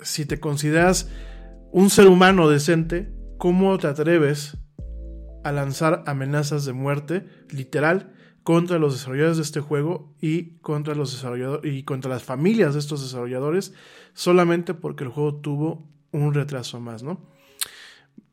si 0.00 0.24
te 0.24 0.38
consideras 0.38 1.10
un 1.72 1.90
ser 1.90 2.06
humano 2.06 2.48
decente, 2.48 3.12
¿cómo 3.38 3.76
te 3.78 3.88
atreves 3.88 4.56
a 5.44 5.52
lanzar 5.52 6.04
amenazas 6.06 6.64
de 6.64 6.72
muerte, 6.72 7.26
literal, 7.50 8.14
contra 8.42 8.78
los 8.78 8.94
desarrolladores 8.94 9.36
de 9.36 9.42
este 9.42 9.60
juego 9.60 10.14
y 10.20 10.58
contra 10.60 10.94
los 10.94 11.12
desarrolladores 11.12 11.70
y 11.70 11.82
contra 11.82 12.10
las 12.10 12.22
familias 12.22 12.72
de 12.72 12.80
estos 12.80 13.02
desarrolladores, 13.02 13.74
solamente 14.14 14.74
porque 14.74 15.04
el 15.04 15.10
juego 15.10 15.34
tuvo 15.36 15.86
un 16.12 16.34
retraso 16.34 16.80
más, 16.80 17.02
¿no? 17.02 17.20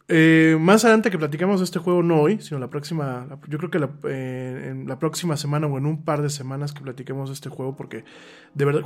Eh, 0.08 0.56
más 0.60 0.86
adelante 0.86 1.10
que 1.10 1.18
platicamos 1.18 1.60
de 1.60 1.64
este 1.64 1.80
juego, 1.80 2.04
no 2.04 2.22
hoy, 2.22 2.40
sino 2.40 2.60
la 2.60 2.70
próxima, 2.70 3.28
yo 3.48 3.58
creo 3.58 3.72
que 3.72 3.80
la, 3.80 3.90
eh, 4.04 4.68
en 4.70 4.88
la 4.88 5.00
próxima 5.00 5.36
semana 5.36 5.66
o 5.66 5.80
en 5.80 5.88
un 5.88 6.04
par 6.04 6.22
de 6.22 6.30
semanas 6.30 6.74
que 6.74 6.82
platiquemos 6.82 7.30
de 7.30 7.34
este 7.34 7.50
juego, 7.50 7.76
porque 7.76 8.06
de 8.54 8.66
verdad, 8.66 8.84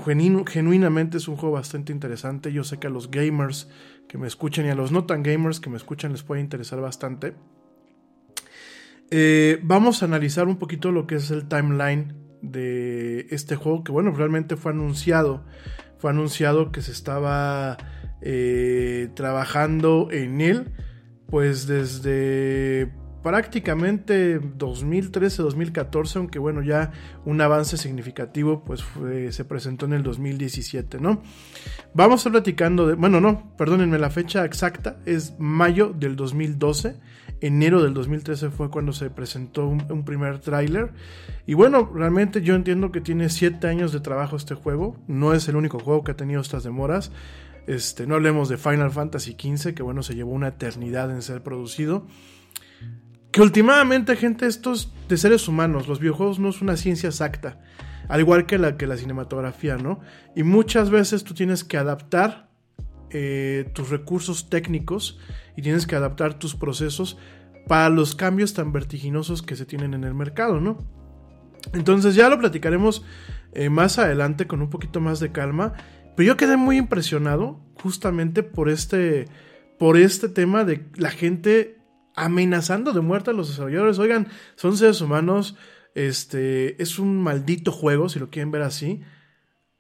genuinamente 0.48 1.18
es 1.18 1.28
un 1.28 1.36
juego 1.36 1.56
bastante 1.56 1.92
interesante. 1.92 2.54
Yo 2.54 2.64
sé 2.64 2.80
que 2.80 2.88
a 2.88 2.90
los 2.90 3.12
gamers 3.12 3.70
que 4.08 4.18
me 4.18 4.28
escuchan 4.28 4.66
y 4.66 4.70
a 4.70 4.76
los 4.76 4.94
no 4.94 5.06
tan 5.06 5.22
gamers 5.22 5.60
que 5.60 5.70
me 5.70 5.76
escuchan 5.76 6.14
les 6.14 6.24
puede 6.24 6.40
interesar 6.40 6.80
bastante. 6.80 7.36
Eh, 9.12 9.60
vamos 9.62 10.02
a 10.02 10.06
analizar 10.06 10.48
un 10.48 10.58
poquito 10.58 10.92
lo 10.92 11.06
que 11.06 11.16
es 11.16 11.32
el 11.32 11.50
timeline 11.50 12.16
de 12.42 13.28
este 13.32 13.58
juego, 13.58 13.84
que 13.84 13.92
bueno, 13.92 14.12
realmente 14.12 14.56
fue 14.56 14.72
anunciado, 14.72 15.44
fue 15.98 16.12
anunciado 16.12 16.72
que 16.72 16.82
se 16.82 16.94
estaba 16.94 17.78
eh, 18.22 19.10
trabajando 19.16 20.10
en 20.12 20.42
él, 20.42 20.72
pues 21.28 21.68
desde 21.68 22.92
prácticamente 23.22 24.40
2013-2014, 24.40 26.16
aunque 26.18 26.40
bueno, 26.40 26.62
ya 26.62 26.92
un 27.26 27.42
avance 27.42 27.78
significativo 27.78 28.64
pues 28.64 28.84
se 29.32 29.46
presentó 29.46 29.86
en 29.86 29.94
el 29.94 30.04
2017, 30.04 31.00
¿no? 31.00 31.22
Vamos 31.94 32.14
a 32.14 32.20
estar 32.20 32.32
platicando 32.32 32.88
de, 32.88 32.96
bueno, 32.96 33.20
no, 33.20 33.56
perdónenme, 33.58 34.00
la 34.00 34.10
fecha 34.10 34.46
exacta 34.46 35.00
es 35.06 35.36
mayo 35.38 35.94
del 35.94 36.16
2012, 36.16 36.96
enero 37.42 37.84
del 37.84 37.94
2013 37.94 38.50
fue 38.52 38.70
cuando 38.70 38.94
se 38.94 39.10
presentó 39.10 39.68
un, 39.68 39.86
un 39.92 40.06
primer 40.06 40.40
tráiler, 40.40 40.92
y 41.46 41.56
bueno, 41.56 41.92
realmente 41.94 42.42
yo 42.42 42.56
entiendo 42.56 42.92
que 42.92 43.02
tiene 43.02 43.30
7 43.30 43.68
años 43.68 43.92
de 43.92 44.00
trabajo 44.00 44.38
este 44.38 44.56
juego, 44.56 44.98
no 45.08 45.34
es 45.34 45.48
el 45.50 45.56
único 45.56 45.80
juego 45.80 46.04
que 46.04 46.12
ha 46.12 46.18
tenido 46.18 46.42
estas 46.42 46.64
demoras, 46.64 47.12
este, 47.70 48.08
no 48.08 48.16
hablemos 48.16 48.50
de 48.50 48.58
Final 48.58 48.90
Fantasy 48.90 49.38
XV, 49.40 49.76
que 49.76 49.84
bueno, 49.84 50.02
se 50.02 50.16
llevó 50.16 50.32
una 50.32 50.48
eternidad 50.48 51.12
en 51.12 51.22
ser 51.22 51.44
producido, 51.44 52.08
que 53.32 53.44
últimamente, 53.44 54.16
gente, 54.16 54.48
estos 54.48 54.92
de 55.08 55.18
seres 55.18 55.48
humanos, 55.48 55.88
los 55.88 56.00
videojuegos 56.00 56.40
no 56.40 56.50
es 56.50 56.64
una 56.64 56.78
ciencia 56.78 57.10
exacta, 57.10 57.62
al 58.08 58.22
igual 58.22 58.48
que 58.48 58.58
la, 58.58 58.76
que 58.76 58.88
la 58.88 58.98
cinematografía, 58.98 59.78
¿no? 59.78 60.00
Y 60.36 60.42
muchas 60.42 60.90
veces 60.90 61.24
tú 61.24 61.36
tienes 61.36 61.64
que 61.64 61.78
adaptar 61.78 62.50
eh, 63.12 63.70
tus 63.76 63.92
recursos 63.92 64.50
técnicos 64.50 65.20
y 65.56 65.62
tienes 65.62 65.86
que 65.86 65.96
adaptar 65.96 66.40
tus 66.40 66.56
procesos 66.56 67.20
para 67.68 67.90
los 67.90 68.16
cambios 68.16 68.56
tan 68.56 68.72
vertiginosos 68.72 69.44
que 69.44 69.56
se 69.56 69.68
tienen 69.68 69.94
en 69.94 70.06
el 70.06 70.16
mercado, 70.16 70.60
¿no? 70.60 70.80
Entonces 71.74 72.16
ya 72.16 72.30
lo 72.30 72.40
platicaremos 72.40 73.06
eh, 73.52 73.70
más 73.70 74.00
adelante 74.00 74.48
con 74.48 74.64
un 74.64 74.72
poquito 74.72 75.02
más 75.02 75.20
de 75.20 75.32
calma, 75.32 75.74
pero 76.20 76.28
yo 76.28 76.36
quedé 76.36 76.58
muy 76.58 76.76
impresionado 76.76 77.62
justamente 77.82 78.44
por 78.44 78.68
este, 78.68 79.30
por 79.78 79.96
este 79.96 80.28
tema 80.28 80.66
de 80.66 80.86
la 80.98 81.12
gente 81.12 81.78
amenazando 82.14 82.92
de 82.92 83.00
muerte 83.00 83.30
a 83.30 83.34
los 83.34 83.48
desarrolladores. 83.48 84.00
Oigan, 84.00 84.28
son 84.58 84.76
seres 84.76 85.00
humanos, 85.00 85.56
este, 85.96 86.84
es 86.84 87.00
un 87.00 87.22
maldito 87.24 87.72
juego, 87.72 88.10
si 88.10 88.20
lo 88.20 88.30
quieren 88.30 88.52
ver 88.52 88.64
así. 88.64 89.02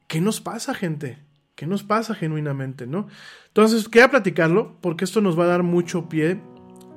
¿Qué 0.07 0.21
nos 0.21 0.39
pasa, 0.39 0.73
gente? 0.73 1.17
¿Qué 1.55 1.67
nos 1.67 1.83
pasa 1.83 2.15
genuinamente, 2.15 2.87
no? 2.87 3.09
Entonces, 3.47 3.89
quería 3.89 4.09
platicarlo 4.09 4.77
porque 4.79 5.03
esto 5.03 5.19
nos 5.19 5.37
va 5.37 5.43
a 5.43 5.47
dar 5.47 5.63
mucho 5.63 6.07
pie 6.07 6.41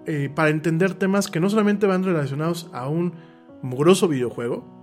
eh, 0.06 0.30
para 0.32 0.50
entender 0.50 0.94
temas 0.94 1.26
que 1.26 1.40
no 1.40 1.50
solamente 1.50 1.88
van 1.88 2.04
relacionados 2.04 2.70
a 2.72 2.86
un 2.86 3.14
mugroso 3.60 4.06
videojuego, 4.06 4.81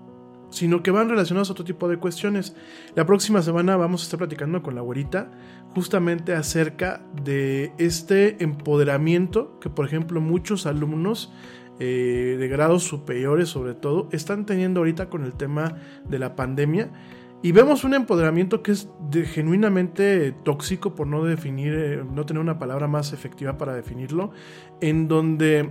sino 0.50 0.84
que 0.84 0.92
van 0.92 1.10
relacionados 1.10 1.50
a 1.50 1.54
otro 1.54 1.66
tipo 1.66 1.88
de 1.88 1.98
cuestiones. 1.98 2.56
La 2.96 3.06
próxima 3.06 3.42
semana 3.42 3.78
vamos 3.78 4.02
a 4.02 4.04
estar 4.06 4.18
platicando 4.18 4.62
con 4.62 4.76
la 4.76 4.82
güerita 4.82 5.32
justamente 5.76 6.34
acerca 6.34 7.02
de 7.24 7.72
este 7.78 8.44
empoderamiento 8.44 9.60
que, 9.60 9.70
por 9.70 9.86
ejemplo, 9.86 10.22
muchos 10.22 10.66
alumnos 10.66 11.32
eh, 11.80 12.36
de 12.38 12.48
grados 12.48 12.84
superiores, 12.84 13.50
sobre 13.50 13.74
todo, 13.74 14.10
están 14.12 14.46
teniendo 14.46 14.82
ahorita 14.82 15.10
con 15.10 15.24
el 15.24 15.34
tema 15.34 15.78
de 16.08 16.20
la 16.20 16.36
pandemia. 16.36 16.92
Y 17.42 17.54
vemos 17.54 17.86
un 17.86 17.94
empoderamiento 17.94 18.62
que 18.62 18.74
es 18.74 18.90
genuinamente 19.32 20.34
tóxico, 20.44 20.94
por 20.94 21.08
no 21.08 21.24
definir, 21.24 21.74
eh, 21.74 22.04
no 22.04 22.26
tener 22.26 22.42
una 22.42 22.60
palabra 22.60 22.90
más 22.90 23.14
efectiva 23.14 23.58
para 23.58 23.74
definirlo, 23.74 24.32
en 24.82 25.08
donde 25.08 25.70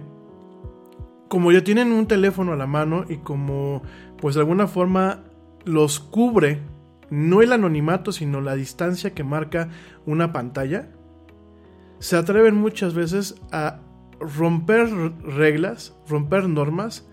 como 1.29 1.53
ya 1.53 1.63
tienen 1.63 1.93
un 1.93 2.07
teléfono 2.07 2.53
a 2.53 2.57
la 2.57 2.67
mano 2.67 3.05
y 3.07 3.19
como 3.19 3.83
pues 4.21 4.35
de 4.35 4.43
alguna 4.43 4.67
forma 4.67 5.25
los 5.65 6.01
cubre 6.01 6.61
no 7.11 7.43
el 7.43 7.53
anonimato 7.53 8.13
sino 8.13 8.41
la 8.41 8.55
distancia 8.55 9.15
que 9.15 9.25
marca 9.25 9.71
una 10.07 10.33
pantalla, 10.33 10.91
se 11.99 12.17
atreven 12.17 12.55
muchas 12.55 12.95
veces 12.95 13.41
a 13.51 13.81
romper 14.21 14.89
reglas, 15.23 15.97
romper 16.09 16.49
normas 16.49 17.09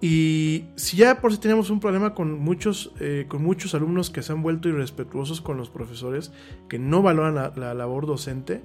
y 0.00 0.66
si 0.76 0.98
ya 0.98 1.20
por 1.20 1.32
si 1.32 1.38
tenemos 1.38 1.70
un 1.70 1.80
problema 1.80 2.14
con 2.14 2.38
muchos, 2.38 2.92
eh, 3.00 3.24
con 3.28 3.42
muchos 3.42 3.74
alumnos 3.74 4.10
que 4.10 4.22
se 4.22 4.32
han 4.32 4.42
vuelto 4.42 4.68
irrespetuosos 4.68 5.40
con 5.40 5.56
los 5.56 5.70
profesores, 5.70 6.32
que 6.68 6.78
no 6.78 7.02
valoran 7.02 7.34
la, 7.34 7.52
la 7.56 7.74
labor 7.74 8.06
docente, 8.06 8.62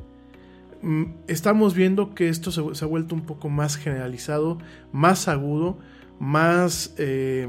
mm, 0.82 1.04
estamos 1.28 1.74
viendo 1.74 2.14
que 2.14 2.28
esto 2.28 2.52
se 2.52 2.86
ha 2.86 2.88
vuelto 2.88 3.16
un 3.16 3.22
poco 3.22 3.50
más 3.50 3.78
generalizado, 3.78 4.58
más 4.92 5.30
agudo, 5.30 5.80
más, 6.22 6.94
eh, 7.00 7.48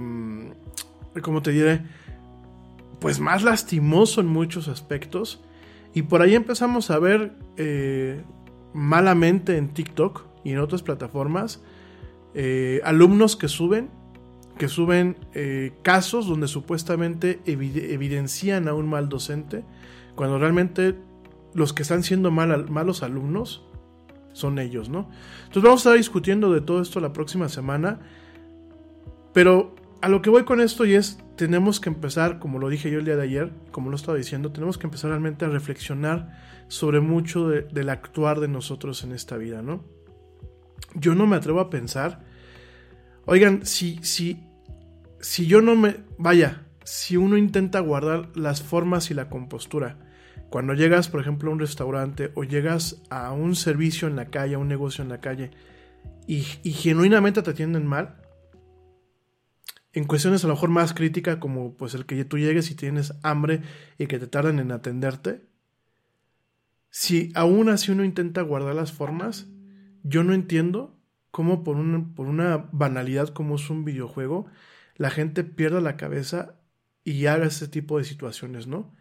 te 1.42 1.50
diré, 1.50 1.82
pues 3.00 3.20
más 3.20 3.42
lastimoso 3.42 4.22
en 4.22 4.28
muchos 4.28 4.66
aspectos. 4.68 5.44
Y 5.94 6.02
por 6.02 6.22
ahí 6.22 6.34
empezamos 6.34 6.90
a 6.90 6.98
ver 6.98 7.36
eh, 7.58 8.22
malamente 8.72 9.58
en 9.58 9.74
TikTok 9.74 10.24
y 10.42 10.52
en 10.52 10.58
otras 10.58 10.82
plataformas 10.82 11.62
eh, 12.34 12.80
alumnos 12.84 13.36
que 13.36 13.48
suben, 13.48 13.90
que 14.56 14.68
suben 14.68 15.16
eh, 15.34 15.74
casos 15.82 16.26
donde 16.26 16.48
supuestamente 16.48 17.40
evide- 17.44 17.92
evidencian 17.92 18.68
a 18.68 18.74
un 18.74 18.88
mal 18.88 19.10
docente, 19.10 19.64
cuando 20.14 20.38
realmente 20.38 20.94
los 21.52 21.74
que 21.74 21.82
están 21.82 22.02
siendo 22.02 22.30
mal- 22.30 22.70
malos 22.70 23.02
alumnos 23.02 23.66
son 24.32 24.58
ellos, 24.58 24.88
¿no? 24.88 25.10
Entonces 25.40 25.62
vamos 25.62 25.80
a 25.80 25.90
estar 25.90 25.96
discutiendo 25.98 26.50
de 26.54 26.62
todo 26.62 26.80
esto 26.80 27.00
la 27.00 27.12
próxima 27.12 27.50
semana, 27.50 28.00
pero 29.32 29.74
a 30.00 30.08
lo 30.08 30.20
que 30.20 30.30
voy 30.30 30.44
con 30.44 30.60
esto 30.60 30.84
y 30.84 30.94
es, 30.94 31.18
tenemos 31.36 31.80
que 31.80 31.88
empezar, 31.88 32.38
como 32.38 32.58
lo 32.58 32.68
dije 32.68 32.90
yo 32.90 32.98
el 32.98 33.04
día 33.04 33.16
de 33.16 33.22
ayer, 33.22 33.52
como 33.70 33.88
lo 33.90 33.96
estaba 33.96 34.18
diciendo, 34.18 34.52
tenemos 34.52 34.78
que 34.78 34.86
empezar 34.86 35.10
realmente 35.10 35.44
a 35.44 35.48
reflexionar 35.48 36.38
sobre 36.68 37.00
mucho 37.00 37.48
de- 37.48 37.62
del 37.62 37.88
actuar 37.88 38.40
de 38.40 38.48
nosotros 38.48 39.04
en 39.04 39.12
esta 39.12 39.36
vida, 39.36 39.62
¿no? 39.62 39.84
Yo 40.94 41.14
no 41.14 41.26
me 41.26 41.36
atrevo 41.36 41.60
a 41.60 41.70
pensar, 41.70 42.24
oigan, 43.26 43.64
si, 43.64 43.98
si, 44.02 44.42
si 45.20 45.46
yo 45.46 45.62
no 45.62 45.76
me, 45.76 45.96
vaya, 46.18 46.66
si 46.84 47.16
uno 47.16 47.36
intenta 47.36 47.80
guardar 47.80 48.28
las 48.34 48.62
formas 48.62 49.10
y 49.10 49.14
la 49.14 49.28
compostura, 49.28 49.98
cuando 50.50 50.74
llegas, 50.74 51.08
por 51.08 51.20
ejemplo, 51.20 51.48
a 51.50 51.54
un 51.54 51.60
restaurante 51.60 52.30
o 52.34 52.44
llegas 52.44 53.00
a 53.08 53.32
un 53.32 53.54
servicio 53.54 54.08
en 54.08 54.16
la 54.16 54.26
calle, 54.26 54.56
a 54.56 54.58
un 54.58 54.68
negocio 54.68 55.02
en 55.02 55.08
la 55.08 55.20
calle, 55.20 55.50
y, 56.26 56.44
y 56.62 56.72
genuinamente 56.72 57.40
te 57.42 57.50
atienden 57.50 57.86
mal, 57.86 58.16
en 59.94 60.04
cuestiones 60.04 60.44
a 60.44 60.48
lo 60.48 60.54
mejor 60.54 60.70
más 60.70 60.94
críticas 60.94 61.36
como 61.38 61.74
pues 61.76 61.94
el 61.94 62.06
que 62.06 62.24
tú 62.24 62.38
llegues 62.38 62.70
y 62.70 62.74
tienes 62.74 63.14
hambre 63.22 63.62
y 63.98 64.06
que 64.06 64.18
te 64.18 64.26
tarden 64.26 64.58
en 64.58 64.72
atenderte, 64.72 65.42
si 66.90 67.32
aún 67.34 67.68
así 67.68 67.90
uno 67.92 68.04
intenta 68.04 68.42
guardar 68.42 68.74
las 68.74 68.92
formas, 68.92 69.46
yo 70.02 70.24
no 70.24 70.34
entiendo 70.34 70.98
cómo 71.30 71.64
por, 71.64 71.76
un- 71.76 72.14
por 72.14 72.26
una 72.26 72.68
banalidad 72.72 73.28
como 73.30 73.56
es 73.56 73.70
un 73.70 73.84
videojuego, 73.84 74.46
la 74.96 75.10
gente 75.10 75.44
pierda 75.44 75.80
la 75.80 75.96
cabeza 75.96 76.56
y 77.04 77.26
haga 77.26 77.46
ese 77.46 77.66
tipo 77.68 77.98
de 77.98 78.04
situaciones, 78.04 78.66
¿no? 78.66 78.94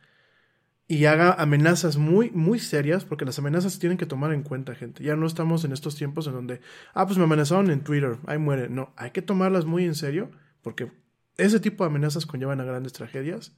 Y 0.87 1.05
haga 1.05 1.33
amenazas 1.33 1.97
muy, 1.97 2.31
muy 2.31 2.59
serias, 2.59 3.05
porque 3.05 3.25
las 3.25 3.39
amenazas 3.39 3.79
tienen 3.79 3.97
que 3.97 4.05
tomar 4.05 4.33
en 4.33 4.43
cuenta, 4.43 4.75
gente. 4.75 5.03
Ya 5.03 5.15
no 5.15 5.25
estamos 5.25 5.63
en 5.63 5.71
estos 5.71 5.95
tiempos 5.95 6.27
en 6.27 6.33
donde, 6.33 6.61
ah, 6.93 7.05
pues 7.07 7.17
me 7.17 7.23
amenazaron 7.23 7.71
en 7.71 7.81
Twitter, 7.83 8.17
ahí 8.27 8.37
muere. 8.37 8.69
No, 8.69 8.93
hay 8.97 9.11
que 9.11 9.21
tomarlas 9.21 9.65
muy 9.65 9.85
en 9.85 9.95
serio, 9.95 10.31
porque 10.61 10.91
ese 11.37 11.59
tipo 11.59 11.83
de 11.83 11.89
amenazas 11.89 12.25
conllevan 12.25 12.61
a 12.61 12.65
grandes 12.65 12.93
tragedias. 12.93 13.57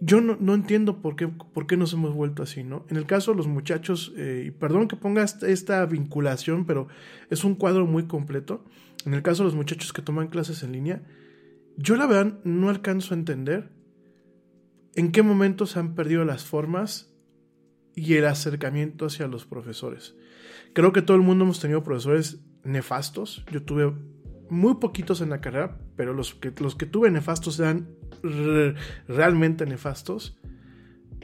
Yo 0.00 0.20
no, 0.20 0.36
no 0.38 0.54
entiendo 0.54 1.00
por 1.00 1.16
qué, 1.16 1.28
por 1.28 1.66
qué 1.66 1.76
nos 1.76 1.92
hemos 1.94 2.14
vuelto 2.14 2.42
así, 2.42 2.62
¿no? 2.62 2.84
En 2.90 2.98
el 2.98 3.06
caso 3.06 3.30
de 3.30 3.38
los 3.38 3.46
muchachos, 3.46 4.12
eh, 4.16 4.44
y 4.46 4.50
perdón 4.50 4.88
que 4.88 4.96
ponga 4.96 5.22
esta, 5.22 5.86
vinculación, 5.86 6.66
pero 6.66 6.88
es 7.30 7.44
un 7.44 7.54
cuadro 7.54 7.86
muy 7.86 8.06
completo. 8.06 8.64
En 9.06 9.14
el 9.14 9.22
caso 9.22 9.42
de 9.42 9.46
los 9.46 9.54
muchachos 9.54 9.92
que 9.92 10.02
toman 10.02 10.28
clases 10.28 10.62
en 10.62 10.72
línea, 10.72 11.02
yo 11.78 11.96
la 11.96 12.06
verdad 12.06 12.38
no 12.44 12.68
alcanzo 12.68 13.14
a 13.14 13.18
entender 13.18 13.70
en 14.94 15.12
qué 15.12 15.22
momento 15.22 15.66
se 15.66 15.78
han 15.78 15.94
perdido 15.94 16.24
las 16.24 16.44
formas 16.44 17.14
y 17.94 18.14
el 18.14 18.26
acercamiento 18.26 19.06
hacia 19.06 19.26
los 19.28 19.46
profesores. 19.46 20.14
Creo 20.74 20.92
que 20.92 21.02
todo 21.02 21.16
el 21.16 21.22
mundo 21.22 21.44
hemos 21.44 21.60
tenido 21.60 21.82
profesores 21.82 22.40
nefastos. 22.64 23.44
Yo 23.50 23.62
tuve 23.62 23.94
muy 24.50 24.74
poquitos 24.76 25.20
en 25.20 25.30
la 25.30 25.40
carrera, 25.40 25.78
pero 25.96 26.12
los 26.12 26.34
que, 26.34 26.52
los 26.60 26.74
que 26.74 26.86
tuve 26.86 27.10
nefastos 27.10 27.58
eran 27.60 27.88
re- 28.22 28.74
realmente 29.08 29.66
nefastos. 29.66 30.36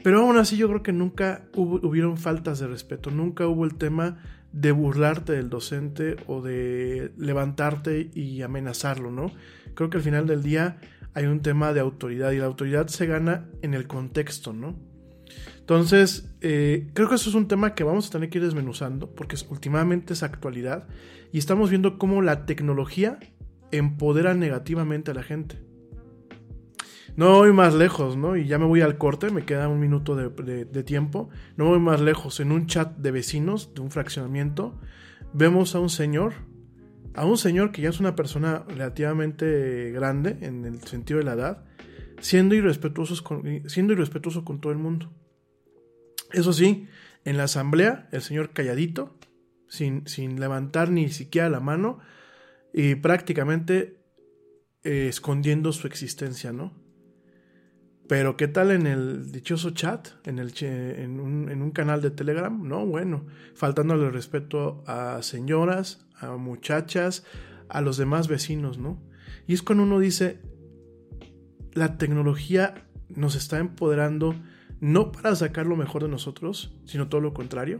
Pero 0.03 0.19
aún 0.19 0.37
así 0.37 0.57
yo 0.57 0.67
creo 0.67 0.83
que 0.83 0.91
nunca 0.91 1.45
hubo, 1.55 1.75
hubieron 1.87 2.17
faltas 2.17 2.59
de 2.59 2.67
respeto, 2.67 3.09
nunca 3.09 3.47
hubo 3.47 3.63
el 3.65 3.75
tema 3.75 4.17
de 4.51 4.71
burlarte 4.71 5.31
del 5.33 5.49
docente 5.49 6.17
o 6.27 6.41
de 6.41 7.11
levantarte 7.17 8.11
y 8.13 8.41
amenazarlo, 8.41 9.11
¿no? 9.11 9.31
Creo 9.75 9.89
que 9.89 9.97
al 9.97 10.03
final 10.03 10.27
del 10.27 10.43
día 10.43 10.77
hay 11.13 11.25
un 11.25 11.41
tema 11.41 11.73
de 11.73 11.79
autoridad 11.79 12.31
y 12.31 12.37
la 12.37 12.45
autoridad 12.45 12.87
se 12.87 13.05
gana 13.05 13.45
en 13.61 13.73
el 13.73 13.87
contexto, 13.87 14.51
¿no? 14.53 14.75
Entonces, 15.63 16.29
eh, 16.41 16.89
creo 16.93 17.07
que 17.07 17.15
eso 17.15 17.29
es 17.29 17.35
un 17.35 17.47
tema 17.47 17.73
que 17.73 17.85
vamos 17.85 18.07
a 18.07 18.11
tener 18.11 18.29
que 18.29 18.39
ir 18.39 18.43
desmenuzando 18.43 19.09
porque 19.15 19.37
últimamente 19.49 20.11
es 20.11 20.21
actualidad 20.21 20.89
y 21.31 21.37
estamos 21.37 21.69
viendo 21.69 21.97
cómo 21.97 22.21
la 22.21 22.45
tecnología 22.45 23.17
empodera 23.71 24.33
negativamente 24.33 25.11
a 25.11 25.13
la 25.13 25.23
gente. 25.23 25.63
No 27.15 27.37
voy 27.37 27.53
más 27.53 27.73
lejos, 27.75 28.17
¿no? 28.17 28.35
Y 28.35 28.45
ya 28.45 28.59
me 28.59 28.65
voy 28.65 28.81
al 28.81 28.97
corte, 28.97 29.29
me 29.29 29.45
queda 29.45 29.69
un 29.69 29.79
minuto 29.79 30.17
de 30.17 30.83
tiempo. 30.83 31.29
No 31.55 31.65
voy 31.65 31.79
más 31.79 32.01
lejos. 32.01 32.41
En 32.41 32.51
un 32.51 32.67
chat 32.67 32.97
de 32.97 33.11
vecinos 33.11 33.73
de 33.73 33.79
un 33.81 33.89
fraccionamiento, 33.89 34.77
vemos 35.31 35.75
a 35.75 35.79
un 35.79 35.89
señor, 35.89 36.33
a 37.13 37.25
un 37.25 37.37
señor 37.37 37.71
que 37.71 37.83
ya 37.83 37.89
es 37.89 38.01
una 38.01 38.17
persona 38.17 38.65
relativamente 38.67 39.91
grande 39.91 40.39
en 40.41 40.65
el 40.65 40.81
sentido 40.81 41.19
de 41.19 41.25
la 41.25 41.33
edad, 41.33 41.63
siendo, 42.19 42.53
irrespetuosos 42.53 43.21
con, 43.21 43.63
siendo 43.69 43.93
irrespetuoso 43.93 44.43
con 44.43 44.59
todo 44.59 44.73
el 44.73 44.79
mundo. 44.79 45.09
Eso 46.33 46.51
sí, 46.51 46.87
en 47.25 47.37
la 47.37 47.43
asamblea, 47.43 48.09
el 48.11 48.21
señor 48.21 48.51
calladito, 48.51 49.15
sin, 49.67 50.07
sin 50.07 50.39
levantar 50.39 50.89
ni 50.89 51.09
siquiera 51.09 51.49
la 51.49 51.59
mano, 51.59 51.99
y 52.73 52.95
prácticamente 52.95 54.03
eh, 54.83 55.07
escondiendo 55.07 55.71
su 55.71 55.87
existencia, 55.87 56.51
¿no? 56.51 56.73
Pero 58.07 58.35
¿qué 58.35 58.47
tal 58.47 58.71
en 58.71 58.85
el 58.85 59.31
dichoso 59.31 59.69
chat, 59.69 60.09
en, 60.25 60.39
el, 60.39 60.53
en, 60.61 61.19
un, 61.19 61.49
en 61.49 61.61
un 61.61 61.71
canal 61.71 62.01
de 62.01 62.11
Telegram? 62.11 62.67
No, 62.67 62.85
bueno, 62.85 63.25
faltándole 63.55 64.09
respeto 64.09 64.83
a 64.87 65.21
señoras, 65.21 66.05
a 66.17 66.35
muchachas, 66.35 67.23
a 67.69 67.81
los 67.81 67.97
demás 67.97 68.27
vecinos, 68.27 68.77
¿no? 68.77 69.01
Y 69.47 69.53
es 69.53 69.61
cuando 69.61 69.83
uno 69.83 69.99
dice, 69.99 70.41
la 71.73 71.97
tecnología 71.97 72.87
nos 73.09 73.35
está 73.35 73.59
empoderando 73.59 74.35
no 74.83 75.13
para 75.13 75.33
sacar 75.33 75.65
lo 75.65 75.77
mejor 75.77 76.03
de 76.03 76.09
nosotros, 76.09 76.75
sino 76.83 77.07
todo 77.07 77.21
lo 77.21 77.33
contrario. 77.33 77.79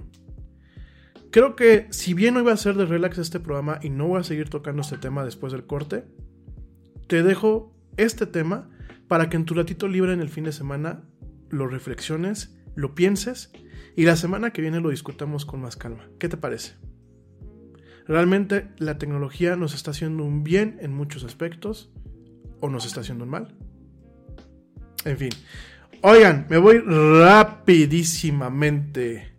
Creo 1.32 1.58
que 1.58 1.88
si 1.90 2.14
bien 2.14 2.38
hoy 2.38 2.44
va 2.44 2.54
a 2.54 2.58
ser 2.58 2.76
de 2.76 2.86
relax 2.86 3.18
este 3.18 3.42
programa 3.42 3.78
y 3.82 3.90
no 3.90 4.08
voy 4.08 4.22
a 4.22 4.24
seguir 4.24 4.50
tocando 4.50 4.84
este 4.84 4.98
tema 4.98 5.26
después 5.26 5.52
del 5.52 5.66
corte, 5.66 6.06
te 7.08 7.22
dejo 7.22 7.76
este 7.98 8.26
tema 8.26 8.70
para 9.10 9.30
que 9.30 9.36
en 9.36 9.44
tu 9.44 9.54
ratito 9.54 9.90
libre 9.90 10.14
en 10.14 10.22
el 10.22 10.30
fin 10.30 10.46
de 10.46 10.54
semana 10.54 11.04
lo 11.50 11.68
reflexiones, 11.68 12.58
lo 12.74 12.96
pienses 12.96 13.52
y 13.98 14.06
la 14.06 14.16
semana 14.16 14.52
que 14.52 14.62
viene 14.62 14.80
lo 14.80 14.90
discutamos 14.90 15.46
con 15.46 15.60
más 15.60 15.76
calma. 15.76 16.08
¿Qué 16.20 16.30
te 16.30 16.38
parece? 16.38 16.76
¿Realmente 18.08 18.70
la 18.78 18.98
tecnología 18.98 19.58
nos 19.58 19.76
está 19.76 19.92
haciendo 19.92 20.24
un 20.24 20.46
bien 20.46 20.78
en 20.80 20.94
muchos 20.94 21.26
aspectos 21.26 21.92
o 22.62 22.70
nos 22.70 22.86
está 22.86 23.02
haciendo 23.02 23.26
un 23.26 23.32
mal? 23.32 23.58
En 25.04 25.18
fin. 25.18 25.32
Oigan, 26.06 26.48
me 26.50 26.58
voy 26.58 26.80
rapidísimamente 26.80 29.32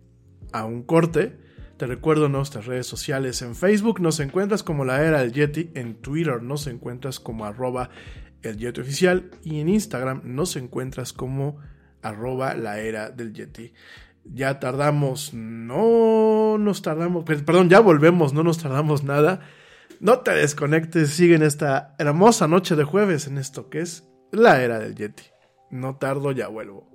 a 0.51 0.65
un 0.65 0.81
corte. 0.81 1.37
Te 1.77 1.85
recuerdo 1.85 2.27
nuestras 2.27 2.65
redes 2.65 2.87
sociales. 2.87 3.43
En 3.43 3.55
Facebook 3.55 4.01
nos 4.01 4.19
encuentras 4.19 4.63
como 4.63 4.83
la 4.83 5.03
era 5.03 5.19
del 5.19 5.31
Yeti. 5.31 5.69
En 5.75 6.01
Twitter 6.01 6.41
nos 6.41 6.65
encuentras 6.65 7.19
como 7.19 7.45
arroba 7.45 7.91
el 8.41 8.57
Yeti 8.57 8.81
oficial. 8.81 9.29
Y 9.43 9.59
en 9.59 9.69
Instagram 9.69 10.21
nos 10.23 10.55
encuentras 10.55 11.13
como 11.13 11.59
arroba 12.01 12.55
la 12.55 12.79
era 12.79 13.11
del 13.11 13.31
Yeti. 13.31 13.73
Ya 14.23 14.59
tardamos, 14.59 15.35
no 15.35 16.57
nos 16.57 16.81
tardamos, 16.81 17.25
perdón, 17.25 17.69
ya 17.69 17.79
volvemos, 17.79 18.33
no 18.33 18.41
nos 18.41 18.57
tardamos 18.57 19.03
nada. 19.03 19.41
No 19.99 20.21
te 20.21 20.31
desconectes, 20.31 21.11
sigue 21.11 21.35
en 21.35 21.43
esta 21.43 21.93
hermosa 21.99 22.47
noche 22.47 22.75
de 22.75 22.85
jueves 22.85 23.27
en 23.27 23.37
esto 23.37 23.69
que 23.69 23.81
es 23.81 24.09
la 24.31 24.63
era 24.63 24.79
del 24.79 24.95
Yeti. 24.95 25.34
No 25.75 25.97
tardo, 25.97 26.31
ya 26.31 26.47
vuelvo. 26.47 26.87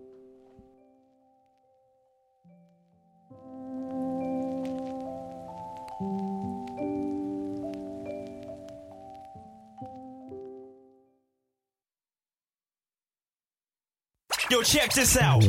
Yo, 14.48 14.62
check 14.62 14.94
this 14.94 15.18
out. 15.18 15.44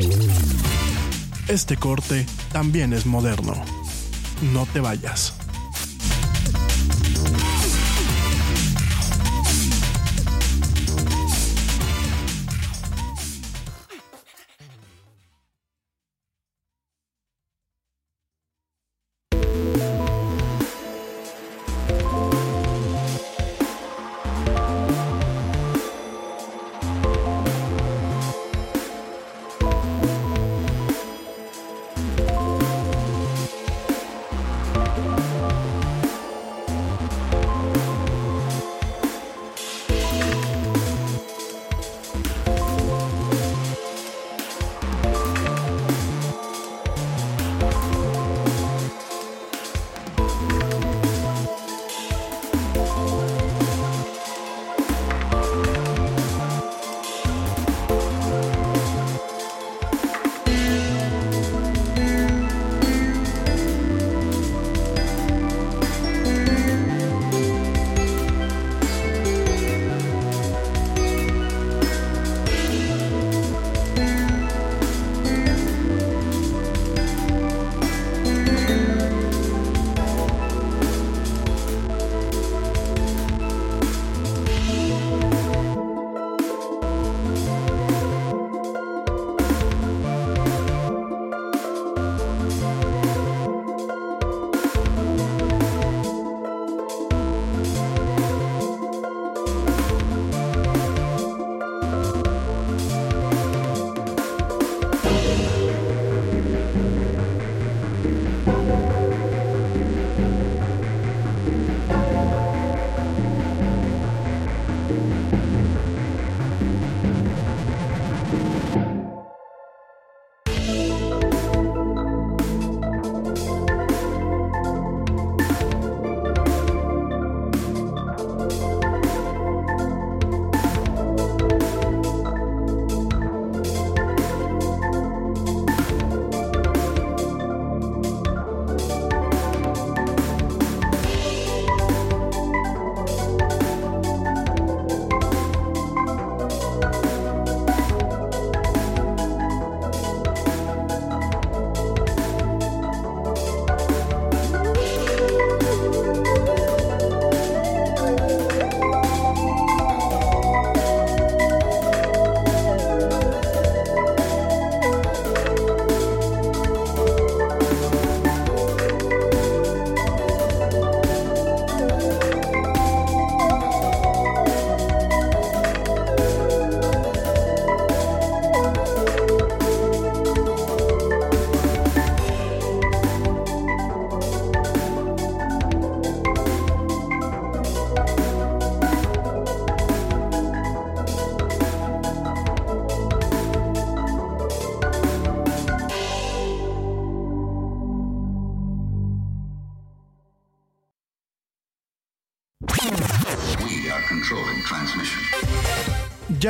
Este 1.47 1.77
corte 1.77 2.25
también 2.51 2.91
es 2.91 3.05
moderno. 3.05 3.53
No 4.53 4.65
te 4.73 4.81
vayas. 4.81 5.40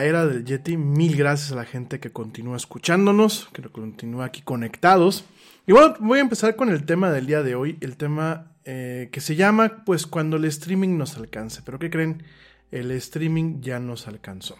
Era 0.00 0.26
del 0.26 0.46
Yeti, 0.46 0.78
mil 0.78 1.16
gracias 1.16 1.52
a 1.52 1.56
la 1.56 1.66
gente 1.66 2.00
que 2.00 2.10
continúa 2.10 2.56
escuchándonos, 2.56 3.50
que 3.52 3.60
continúa 3.62 4.24
aquí 4.24 4.40
conectados. 4.40 5.26
Y 5.66 5.72
bueno, 5.72 5.94
voy 6.00 6.18
a 6.18 6.22
empezar 6.22 6.56
con 6.56 6.70
el 6.70 6.86
tema 6.86 7.10
del 7.10 7.26
día 7.26 7.42
de 7.42 7.54
hoy, 7.54 7.76
el 7.82 7.98
tema 7.98 8.52
eh, 8.64 9.10
que 9.12 9.20
se 9.20 9.36
llama 9.36 9.84
pues 9.84 10.06
cuando 10.06 10.38
el 10.38 10.46
streaming 10.46 10.96
nos 10.96 11.18
alcance. 11.18 11.60
Pero 11.62 11.78
¿qué 11.78 11.90
creen? 11.90 12.22
El 12.70 12.90
streaming 12.92 13.60
ya 13.60 13.80
nos 13.80 14.08
alcanzó. 14.08 14.56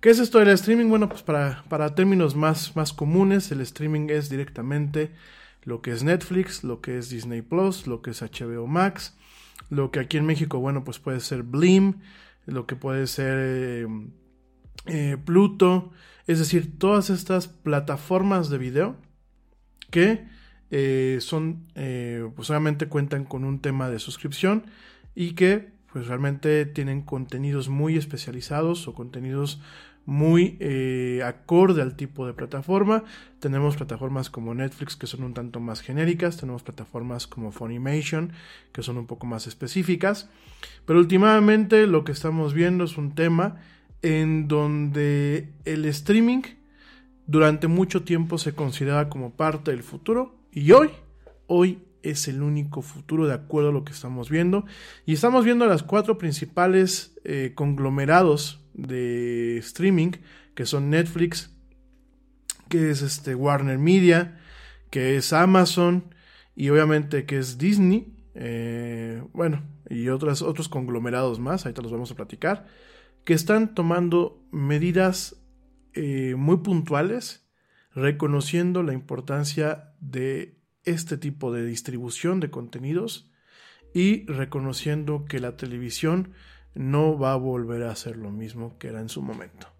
¿Qué 0.00 0.08
es 0.08 0.18
esto 0.18 0.38
del 0.38 0.48
streaming? 0.48 0.88
Bueno, 0.88 1.10
pues 1.10 1.22
para, 1.22 1.62
para 1.68 1.94
términos 1.94 2.34
más, 2.34 2.74
más 2.74 2.94
comunes, 2.94 3.52
el 3.52 3.60
streaming 3.60 4.08
es 4.08 4.30
directamente 4.30 5.10
lo 5.62 5.82
que 5.82 5.90
es 5.90 6.02
Netflix, 6.02 6.64
lo 6.64 6.80
que 6.80 6.96
es 6.96 7.10
Disney 7.10 7.42
Plus, 7.42 7.86
lo 7.86 8.00
que 8.00 8.12
es 8.12 8.22
HBO 8.22 8.66
Max, 8.66 9.14
lo 9.68 9.90
que 9.90 10.00
aquí 10.00 10.16
en 10.16 10.24
México, 10.24 10.58
bueno, 10.58 10.84
pues 10.84 10.98
puede 10.98 11.20
ser 11.20 11.42
Blim, 11.42 11.96
lo 12.46 12.66
que 12.66 12.76
puede 12.76 13.06
ser... 13.06 13.36
Eh, 13.38 13.86
eh, 14.86 15.16
Pluto, 15.24 15.92
es 16.26 16.38
decir, 16.38 16.78
todas 16.78 17.10
estas 17.10 17.48
plataformas 17.48 18.50
de 18.50 18.58
video 18.58 18.96
que 19.90 20.26
eh, 20.70 21.18
son, 21.20 21.66
eh, 21.74 22.28
pues 22.36 22.50
cuentan 22.88 23.24
con 23.24 23.44
un 23.44 23.60
tema 23.60 23.88
de 23.88 23.98
suscripción 23.98 24.64
y 25.14 25.32
que 25.32 25.72
pues 25.92 26.06
realmente 26.08 26.66
tienen 26.66 27.02
contenidos 27.02 27.68
muy 27.68 27.96
especializados 27.96 28.88
o 28.88 28.94
contenidos 28.94 29.60
muy 30.06 30.58
acorde 31.24 31.80
al 31.80 31.96
tipo 31.96 32.26
de 32.26 32.34
plataforma. 32.34 33.04
Tenemos 33.38 33.76
plataformas 33.76 34.28
como 34.28 34.52
Netflix 34.54 34.96
que 34.96 35.06
son 35.06 35.22
un 35.22 35.32
tanto 35.32 35.60
más 35.60 35.80
genéricas, 35.80 36.36
tenemos 36.36 36.62
plataformas 36.62 37.26
como 37.26 37.52
Funimation 37.52 38.32
que 38.72 38.82
son 38.82 38.98
un 38.98 39.06
poco 39.06 39.26
más 39.26 39.46
específicas, 39.46 40.28
pero 40.84 40.98
últimamente 40.98 41.86
lo 41.86 42.04
que 42.04 42.12
estamos 42.12 42.52
viendo 42.52 42.84
es 42.84 42.98
un 42.98 43.14
tema 43.14 43.60
en 44.04 44.48
donde 44.48 45.48
el 45.64 45.86
streaming 45.86 46.42
durante 47.26 47.68
mucho 47.68 48.02
tiempo 48.02 48.36
se 48.36 48.54
consideraba 48.54 49.08
como 49.08 49.32
parte 49.32 49.70
del 49.70 49.82
futuro 49.82 50.36
y 50.52 50.72
hoy, 50.72 50.90
hoy 51.46 51.78
es 52.02 52.28
el 52.28 52.42
único 52.42 52.82
futuro 52.82 53.26
de 53.26 53.32
acuerdo 53.32 53.70
a 53.70 53.72
lo 53.72 53.82
que 53.82 53.92
estamos 53.92 54.28
viendo. 54.28 54.66
Y 55.06 55.14
estamos 55.14 55.46
viendo 55.46 55.66
las 55.66 55.82
cuatro 55.82 56.18
principales 56.18 57.16
eh, 57.24 57.52
conglomerados 57.54 58.60
de 58.74 59.56
streaming, 59.56 60.10
que 60.54 60.66
son 60.66 60.90
Netflix, 60.90 61.50
que 62.68 62.90
es 62.90 63.00
este 63.00 63.34
Warner 63.34 63.78
Media, 63.78 64.38
que 64.90 65.16
es 65.16 65.32
Amazon 65.32 66.14
y 66.54 66.68
obviamente 66.68 67.24
que 67.24 67.38
es 67.38 67.56
Disney. 67.56 68.14
Eh, 68.34 69.22
bueno, 69.32 69.62
y 69.88 70.08
otros 70.08 70.68
conglomerados 70.68 71.40
más, 71.40 71.64
ahorita 71.64 71.80
los 71.80 71.90
vamos 71.90 72.10
a 72.10 72.16
platicar 72.16 72.66
que 73.24 73.34
están 73.34 73.74
tomando 73.74 74.42
medidas 74.50 75.42
eh, 75.94 76.34
muy 76.36 76.58
puntuales, 76.58 77.46
reconociendo 77.94 78.82
la 78.82 78.92
importancia 78.92 79.94
de 80.00 80.58
este 80.84 81.16
tipo 81.16 81.52
de 81.52 81.64
distribución 81.64 82.40
de 82.40 82.50
contenidos 82.50 83.30
y 83.94 84.26
reconociendo 84.26 85.24
que 85.24 85.38
la 85.38 85.56
televisión 85.56 86.32
no 86.74 87.18
va 87.18 87.32
a 87.32 87.36
volver 87.36 87.84
a 87.84 87.96
ser 87.96 88.16
lo 88.16 88.30
mismo 88.30 88.76
que 88.78 88.88
era 88.88 89.00
en 89.00 89.08
su 89.08 89.22
momento. 89.22 89.73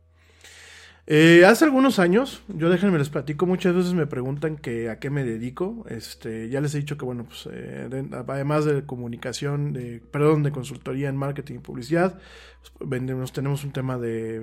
Eh, 1.07 1.45
hace 1.45 1.67
algunos 1.67 1.99
años, 1.99 2.43
yo 2.49 2.71
déjenme 2.71 2.97
les 2.97 3.11
platico, 3.11 3.45
muchas 3.45 3.75
veces 3.75 3.93
me 3.93 4.07
preguntan 4.07 4.57
que 4.57 4.89
a 4.89 4.99
qué 4.99 5.11
me 5.11 5.23
dedico. 5.23 5.85
Este, 5.89 6.49
ya 6.49 6.63
les 6.63 6.75
he 6.75 6.79
dicho 6.79 6.97
que, 6.97 7.05
bueno, 7.05 7.25
pues 7.25 7.47
eh, 7.53 7.89
además 8.27 8.65
de 8.65 8.87
comunicación, 8.87 9.75
de, 9.75 10.01
perdón, 10.11 10.43
de 10.43 10.51
consultoría 10.51 11.11
en 11.11 11.17
marketing 11.17 11.57
y 11.57 11.59
publicidad, 11.59 12.19
pues, 12.61 12.89
vendemos, 12.89 13.33
tenemos 13.35 13.65
un 13.65 13.73
tema 13.73 13.99
de 13.99 14.41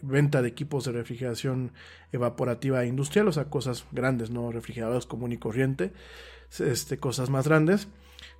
venta 0.00 0.40
de 0.40 0.48
equipos 0.48 0.86
de 0.86 0.92
refrigeración 0.92 1.72
evaporativa 2.10 2.86
industrial, 2.86 3.28
o 3.28 3.32
sea, 3.32 3.50
cosas 3.50 3.84
grandes, 3.92 4.30
no 4.30 4.50
refrigeradores 4.50 5.04
común 5.04 5.32
y 5.32 5.36
corriente, 5.36 5.92
este, 6.58 6.98
cosas 6.98 7.28
más 7.28 7.46
grandes. 7.46 7.88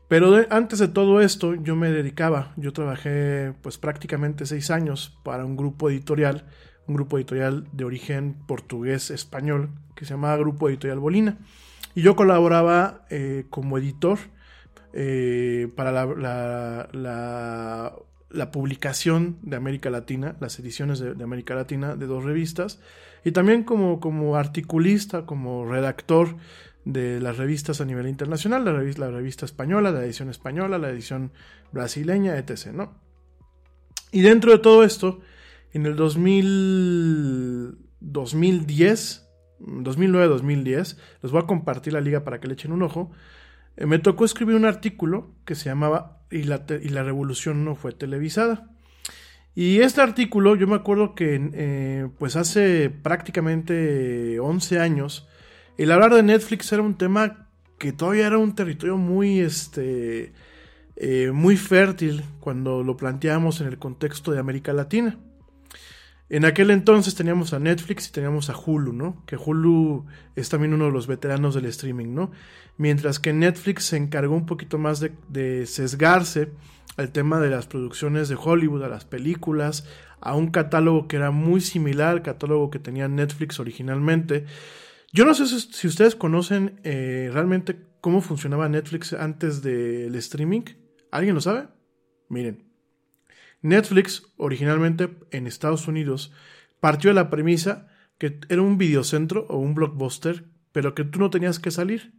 Pero 0.09 0.47
antes 0.49 0.79
de 0.79 0.89
todo 0.89 1.21
esto, 1.21 1.55
yo 1.55 1.77
me 1.77 1.91
dedicaba, 1.91 2.55
yo 2.57 2.73
trabajé 2.73 3.53
pues 3.61 3.77
prácticamente 3.77 4.47
seis 4.47 4.71
años 4.71 5.19
para 5.23 5.45
un 5.45 5.55
grupo 5.55 5.91
editorial 5.91 6.47
un 6.89 6.95
grupo 6.95 7.19
editorial 7.19 7.69
de 7.73 7.85
origen 7.85 8.35
portugués-español 8.47 9.69
que 9.95 10.05
se 10.05 10.15
llamaba 10.15 10.37
Grupo 10.39 10.69
Editorial 10.69 10.99
Bolina. 10.99 11.39
Y 11.95 12.03
yo 12.03 12.17
colaboraba 12.17 13.05
eh, 13.11 13.45
como 13.51 13.79
editor 13.79 14.19
eh, 14.93 15.69
para 15.77 15.93
la, 15.93 16.89
la, 18.31 18.51
publicación 18.51 19.37
de 19.43 19.57
América 19.57 19.91
Latina, 19.91 20.37
las 20.41 20.59
ediciones 20.59 20.99
de, 20.99 21.23
América 21.23 21.55
Latina 21.55 21.95
de 21.97 22.07
dos 22.07 22.25
revistas, 22.25 22.81
y 23.25 23.33
también 23.33 23.65
como, 23.65 24.01
como 24.01 24.37
articulista, 24.37 25.27
como 25.27 25.67
redactor 25.67 26.37
de 26.85 27.21
las 27.21 27.37
revistas 27.37 27.81
a 27.83 27.85
nivel 27.85 28.09
internacional, 28.09 28.65
la 28.65 28.73
revista, 28.73 29.03
la 29.03 29.11
revista 29.11 29.45
española, 29.45 29.91
la 29.91 30.05
edición 30.05 30.31
española, 30.31 30.79
la 30.79 30.89
edición 30.89 31.33
brasileña, 31.73 32.39
etc. 32.39 32.69
¿no? 32.73 32.95
Y 34.11 34.23
dentro 34.23 34.53
de 34.53 34.59
todo 34.59 34.85
esto, 34.85 35.21
en 35.73 35.87
el 35.87 35.97
2000, 35.97 37.79
2010, 38.01 39.29
2009-2010, 39.61 40.97
les 41.23 41.33
voy 41.33 41.43
a 41.43 41.47
compartir 41.47 41.93
la 41.93 42.01
liga 42.01 42.25
para 42.25 42.41
que 42.41 42.49
le 42.49 42.55
echen 42.55 42.73
un 42.73 42.83
ojo, 42.83 43.11
eh, 43.77 43.87
me 43.87 43.99
tocó 43.99 44.25
escribir 44.25 44.57
un 44.57 44.65
artículo 44.65 45.31
que 45.45 45.55
se 45.55 45.67
llamaba 45.67 46.23
y 46.31 46.45
la, 46.45 46.65
y 46.83 46.89
la 46.89 47.03
revolución 47.03 47.65
no 47.65 47.75
fue 47.75 47.93
televisada. 47.93 48.71
Y 49.55 49.81
este 49.81 50.01
artículo, 50.01 50.55
yo 50.55 50.69
me 50.69 50.77
acuerdo 50.77 51.15
que 51.15 51.51
eh, 51.53 52.09
pues 52.19 52.37
hace 52.37 52.91
prácticamente 52.91 54.39
11 54.39 54.79
años, 54.79 55.27
el 55.79 55.91
hablar 55.91 56.15
de 56.15 56.23
Netflix 56.23 56.73
era 56.73 56.83
un 56.83 56.97
tema 56.97 57.49
que 57.79 57.93
todavía 57.93 58.27
era 58.27 58.39
un 58.39 58.55
territorio 58.55 58.97
muy, 58.97 59.41
este, 59.41 60.33
eh, 60.97 61.31
muy 61.33 61.57
fértil 61.57 62.23
cuando 62.41 62.83
lo 62.83 62.97
planteamos 62.97 63.61
en 63.61 63.69
el 63.69 63.79
contexto 63.79 64.33
de 64.33 64.39
América 64.39 64.73
Latina. 64.73 65.19
En 66.31 66.45
aquel 66.45 66.71
entonces 66.71 67.15
teníamos 67.15 67.55
a 67.55 67.59
Netflix 67.59 68.09
y 68.09 68.13
teníamos 68.13 68.51
a 68.51 68.57
Hulu, 68.57 68.93
¿no? 68.93 69.25
Que 69.27 69.37
Hulu 69.37 70.05
es 70.37 70.49
también 70.51 70.75
uno 70.75 70.87
de 70.87 70.93
los 70.93 71.07
veteranos 71.07 71.55
del 71.55 71.65
streaming, 71.67 72.15
¿no? 72.15 72.31
Mientras 72.77 73.19
que 73.19 73.33
Netflix 73.33 73.85
se 73.85 73.97
encargó 73.97 74.35
un 74.35 74.47
poquito 74.47 74.79
más 74.79 75.01
de, 75.01 75.13
de 75.29 75.65
sesgarse 75.67 76.53
al 76.99 77.13
tema 77.13 77.41
de 77.41 77.49
las 77.49 77.67
producciones 77.67 78.29
de 78.29 78.37
Hollywood, 78.39 78.83
a 78.83 78.89
las 78.89 79.05
películas, 79.05 79.87
a 80.21 80.35
un 80.35 80.49
catálogo 80.51 81.09
que 81.09 81.17
era 81.17 81.31
muy 81.31 81.61
similar 81.61 82.09
al 82.09 82.23
catálogo 82.23 82.71
que 82.71 82.79
tenía 82.79 83.09
Netflix 83.09 83.59
originalmente. 83.61 84.45
Yo 85.13 85.25
no 85.25 85.33
sé 85.33 85.47
si 85.47 85.87
ustedes 85.87 86.15
conocen 86.15 86.81
eh, 86.85 87.31
realmente 87.33 87.79
cómo 88.01 88.21
funcionaba 88.21 88.69
Netflix 88.69 89.13
antes 89.13 89.63
del 89.63 90.15
streaming. 90.17 90.63
¿Alguien 91.11 91.35
lo 91.35 91.41
sabe? 91.41 91.69
Miren, 92.29 92.68
Netflix 93.63 94.23
originalmente 94.37 95.11
en 95.31 95.47
Estados 95.47 95.89
Unidos 95.89 96.33
partió 96.81 97.11
de 97.11 97.15
la 97.15 97.31
premisa 97.31 97.89
que 98.19 98.41
era 98.49 98.63
un 98.63 98.79
videocentro 98.79 99.47
o 99.49 99.59
un 99.59 99.75
blockbuster, 99.75 100.45
pero 100.73 100.95
que 100.95 101.05
tú 101.05 101.19
no 101.21 101.31
tenías 101.31 101.59
que 101.59 101.71
salir. 101.71 102.13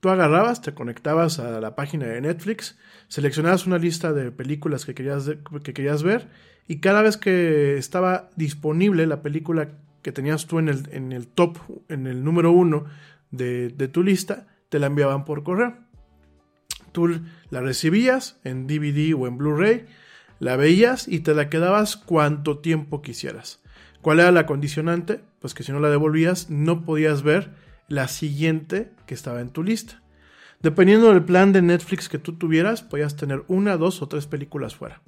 Tú 0.00 0.08
agarrabas, 0.08 0.60
te 0.60 0.74
conectabas 0.74 1.38
a 1.38 1.60
la 1.60 1.74
página 1.74 2.06
de 2.06 2.20
Netflix, 2.20 2.78
seleccionabas 3.08 3.66
una 3.66 3.78
lista 3.78 4.12
de 4.12 4.30
películas 4.30 4.84
que 4.84 4.94
querías, 4.94 5.30
que 5.62 5.72
querías 5.72 6.02
ver 6.02 6.28
y 6.66 6.80
cada 6.80 7.02
vez 7.02 7.16
que 7.16 7.76
estaba 7.76 8.30
disponible 8.36 9.06
la 9.06 9.22
película 9.22 9.78
que 10.02 10.12
tenías 10.12 10.46
tú 10.46 10.58
en 10.58 10.68
el, 10.68 10.88
en 10.92 11.12
el 11.12 11.26
top, 11.26 11.58
en 11.88 12.06
el 12.06 12.24
número 12.24 12.52
uno 12.52 12.84
de, 13.30 13.68
de 13.70 13.88
tu 13.88 14.02
lista, 14.02 14.46
te 14.68 14.78
la 14.78 14.86
enviaban 14.86 15.24
por 15.24 15.42
correo. 15.42 15.76
Tú 16.92 17.20
la 17.50 17.60
recibías 17.60 18.38
en 18.44 18.66
DVD 18.66 19.14
o 19.14 19.26
en 19.26 19.38
Blu-ray, 19.38 19.86
la 20.38 20.56
veías 20.56 21.08
y 21.08 21.20
te 21.20 21.34
la 21.34 21.48
quedabas 21.48 21.96
cuanto 21.96 22.58
tiempo 22.58 23.02
quisieras. 23.02 23.60
¿Cuál 24.00 24.20
era 24.20 24.32
la 24.32 24.46
condicionante? 24.46 25.22
Pues 25.40 25.54
que 25.54 25.62
si 25.62 25.72
no 25.72 25.80
la 25.80 25.90
devolvías 25.90 26.50
no 26.50 26.84
podías 26.84 27.22
ver 27.22 27.52
la 27.88 28.08
siguiente 28.08 28.92
que 29.06 29.14
estaba 29.14 29.40
en 29.40 29.50
tu 29.50 29.62
lista. 29.62 30.02
Dependiendo 30.60 31.10
del 31.10 31.24
plan 31.24 31.52
de 31.52 31.62
Netflix 31.62 32.08
que 32.08 32.18
tú 32.18 32.38
tuvieras, 32.38 32.82
podías 32.82 33.16
tener 33.16 33.44
una, 33.48 33.76
dos 33.76 34.00
o 34.02 34.08
tres 34.08 34.26
películas 34.26 34.74
fuera. 34.74 35.02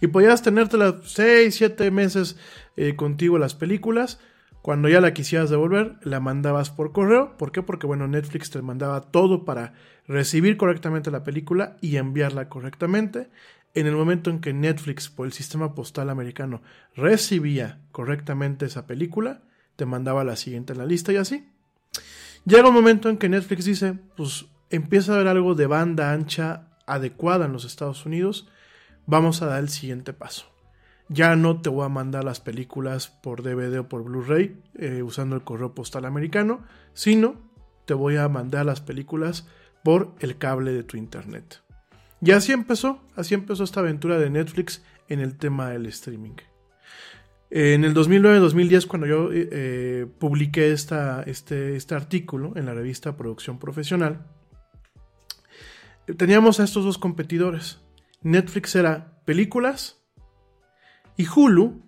Y 0.00 0.06
podías 0.06 0.42
tenértelas 0.42 0.94
6, 1.04 1.54
7 1.54 1.90
meses 1.90 2.36
eh, 2.76 2.96
contigo 2.96 3.38
las 3.38 3.54
películas. 3.54 4.20
Cuando 4.62 4.88
ya 4.88 5.00
la 5.00 5.14
quisieras 5.14 5.50
devolver, 5.50 5.96
la 6.02 6.20
mandabas 6.20 6.70
por 6.70 6.92
correo. 6.92 7.36
¿Por 7.36 7.52
qué? 7.52 7.62
Porque 7.62 7.86
bueno, 7.86 8.06
Netflix 8.06 8.50
te 8.50 8.62
mandaba 8.62 9.10
todo 9.10 9.44
para 9.44 9.74
recibir 10.06 10.56
correctamente 10.56 11.10
la 11.10 11.24
película 11.24 11.76
y 11.80 11.96
enviarla 11.96 12.48
correctamente. 12.48 13.30
En 13.78 13.86
el 13.86 13.94
momento 13.94 14.28
en 14.30 14.40
que 14.40 14.52
Netflix, 14.52 15.08
por 15.08 15.24
el 15.24 15.32
sistema 15.32 15.72
postal 15.76 16.10
americano, 16.10 16.62
recibía 16.96 17.80
correctamente 17.92 18.66
esa 18.66 18.88
película, 18.88 19.42
te 19.76 19.86
mandaba 19.86 20.24
la 20.24 20.34
siguiente 20.34 20.72
en 20.72 20.80
la 20.80 20.84
lista 20.84 21.12
y 21.12 21.16
así. 21.16 21.48
Llega 22.44 22.70
un 22.70 22.74
momento 22.74 23.08
en 23.08 23.18
que 23.18 23.28
Netflix 23.28 23.66
dice, 23.66 23.96
pues 24.16 24.46
empieza 24.68 25.12
a 25.12 25.14
haber 25.14 25.28
algo 25.28 25.54
de 25.54 25.68
banda 25.68 26.12
ancha 26.12 26.70
adecuada 26.86 27.46
en 27.46 27.52
los 27.52 27.64
Estados 27.64 28.04
Unidos 28.04 28.48
vamos 29.06 29.42
a 29.42 29.46
dar 29.46 29.60
el 29.60 29.68
siguiente 29.68 30.12
paso. 30.12 30.46
Ya 31.08 31.36
no 31.36 31.62
te 31.62 31.70
voy 31.70 31.86
a 31.86 31.88
mandar 31.88 32.24
las 32.24 32.40
películas 32.40 33.06
por 33.08 33.44
DVD 33.44 33.78
o 33.78 33.88
por 33.88 34.02
Blu-ray 34.02 34.60
eh, 34.74 35.04
usando 35.04 35.36
el 35.36 35.44
correo 35.44 35.72
postal 35.72 36.04
americano, 36.04 36.64
sino 36.94 37.36
te 37.86 37.94
voy 37.94 38.16
a 38.16 38.28
mandar 38.28 38.66
las 38.66 38.80
películas 38.80 39.46
por 39.84 40.16
el 40.18 40.36
cable 40.36 40.72
de 40.72 40.82
tu 40.82 40.96
internet. 40.96 41.62
Y 42.20 42.32
así 42.32 42.52
empezó, 42.52 43.00
así 43.14 43.34
empezó 43.34 43.64
esta 43.64 43.80
aventura 43.80 44.18
de 44.18 44.30
Netflix 44.30 44.82
en 45.08 45.20
el 45.20 45.36
tema 45.36 45.70
del 45.70 45.86
streaming. 45.86 46.36
En 47.50 47.84
el 47.84 47.94
2009-2010, 47.94 48.86
cuando 48.86 49.06
yo 49.06 49.32
eh, 49.32 49.48
eh, 49.50 50.06
publiqué 50.18 50.72
esta, 50.72 51.22
este, 51.22 51.76
este 51.76 51.94
artículo 51.94 52.52
en 52.56 52.66
la 52.66 52.74
revista 52.74 53.16
Producción 53.16 53.58
Profesional, 53.58 54.26
teníamos 56.16 56.60
a 56.60 56.64
estos 56.64 56.84
dos 56.84 56.98
competidores. 56.98 57.80
Netflix 58.22 58.74
era 58.74 59.22
películas 59.24 60.02
y 61.16 61.26
Hulu. 61.26 61.82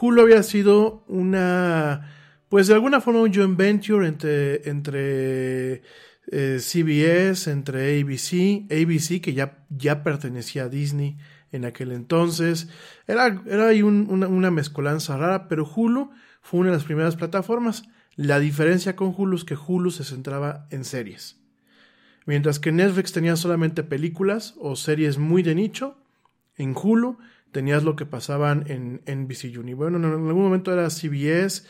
Hulu 0.00 0.22
había 0.22 0.42
sido 0.42 1.04
una, 1.06 2.12
pues 2.48 2.66
de 2.66 2.74
alguna 2.74 3.00
forma 3.00 3.20
un 3.20 3.32
joint 3.32 3.56
venture 3.56 4.08
entre, 4.08 4.68
entre 4.68 5.82
eh, 6.30 6.58
CBS, 6.60 7.50
entre 7.50 8.00
ABC, 8.00 8.66
ABC 8.70 9.20
que 9.20 9.34
ya, 9.34 9.64
ya 9.70 10.02
pertenecía 10.02 10.64
a 10.64 10.68
Disney 10.68 11.18
en 11.52 11.64
aquel 11.64 11.92
entonces. 11.92 12.68
Era, 13.06 13.42
era 13.46 13.68
ahí 13.68 13.82
una, 13.82 14.26
una 14.26 14.50
mezcolanza 14.50 15.16
rara, 15.16 15.48
pero 15.48 15.64
Hulu 15.64 16.10
fue 16.42 16.60
una 16.60 16.70
de 16.70 16.76
las 16.76 16.84
primeras 16.84 17.16
plataformas. 17.16 17.84
La 18.16 18.38
diferencia 18.38 18.96
con 18.96 19.14
Hulu 19.16 19.36
es 19.36 19.44
que 19.44 19.56
Hulu 19.56 19.90
se 19.90 20.04
centraba 20.04 20.66
en 20.70 20.84
series. 20.84 21.40
Mientras 22.26 22.58
que 22.58 22.72
Netflix 22.72 23.12
tenía 23.12 23.36
solamente 23.36 23.82
películas 23.82 24.54
o 24.58 24.76
series 24.76 25.18
muy 25.18 25.42
de 25.42 25.54
nicho, 25.54 25.98
en 26.56 26.74
Hulu 26.74 27.18
tenías 27.52 27.84
lo 27.84 27.96
que 27.96 28.06
pasaban 28.06 28.64
en 28.68 29.02
NBC 29.06 29.56
Universal. 29.58 29.76
Bueno, 29.76 29.98
en 29.98 30.04
algún 30.04 30.42
momento 30.42 30.72
era 30.72 30.90
CBS, 30.90 31.64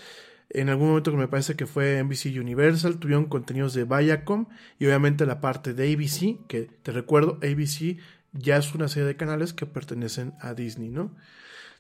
en 0.55 0.68
algún 0.68 0.88
momento 0.88 1.11
que 1.11 1.16
me 1.16 1.28
parece 1.28 1.57
que 1.57 1.66
fue 1.66 2.02
NBC 2.02 2.38
Universal, 2.40 2.98
tuvieron 2.98 3.26
contenidos 3.26 3.74
de 3.74 3.84
Viacom 3.84 4.46
y 4.78 4.86
obviamente 4.86 5.26
la 5.26 5.40
parte 5.40 5.74
de 5.74 5.92
ABC, 5.92 6.46
que 6.46 6.70
te 6.82 6.92
recuerdo, 6.92 7.38
ABC 7.42 7.98
ya 8.32 8.57
es 8.57 8.74
una 8.74 8.88
serie 8.88 9.07
de 9.07 9.16
canales 9.16 9.52
que 9.52 9.66
pertenecen 9.66 10.34
a 10.40 10.55
Disney, 10.55 10.90
¿no? 10.90 11.14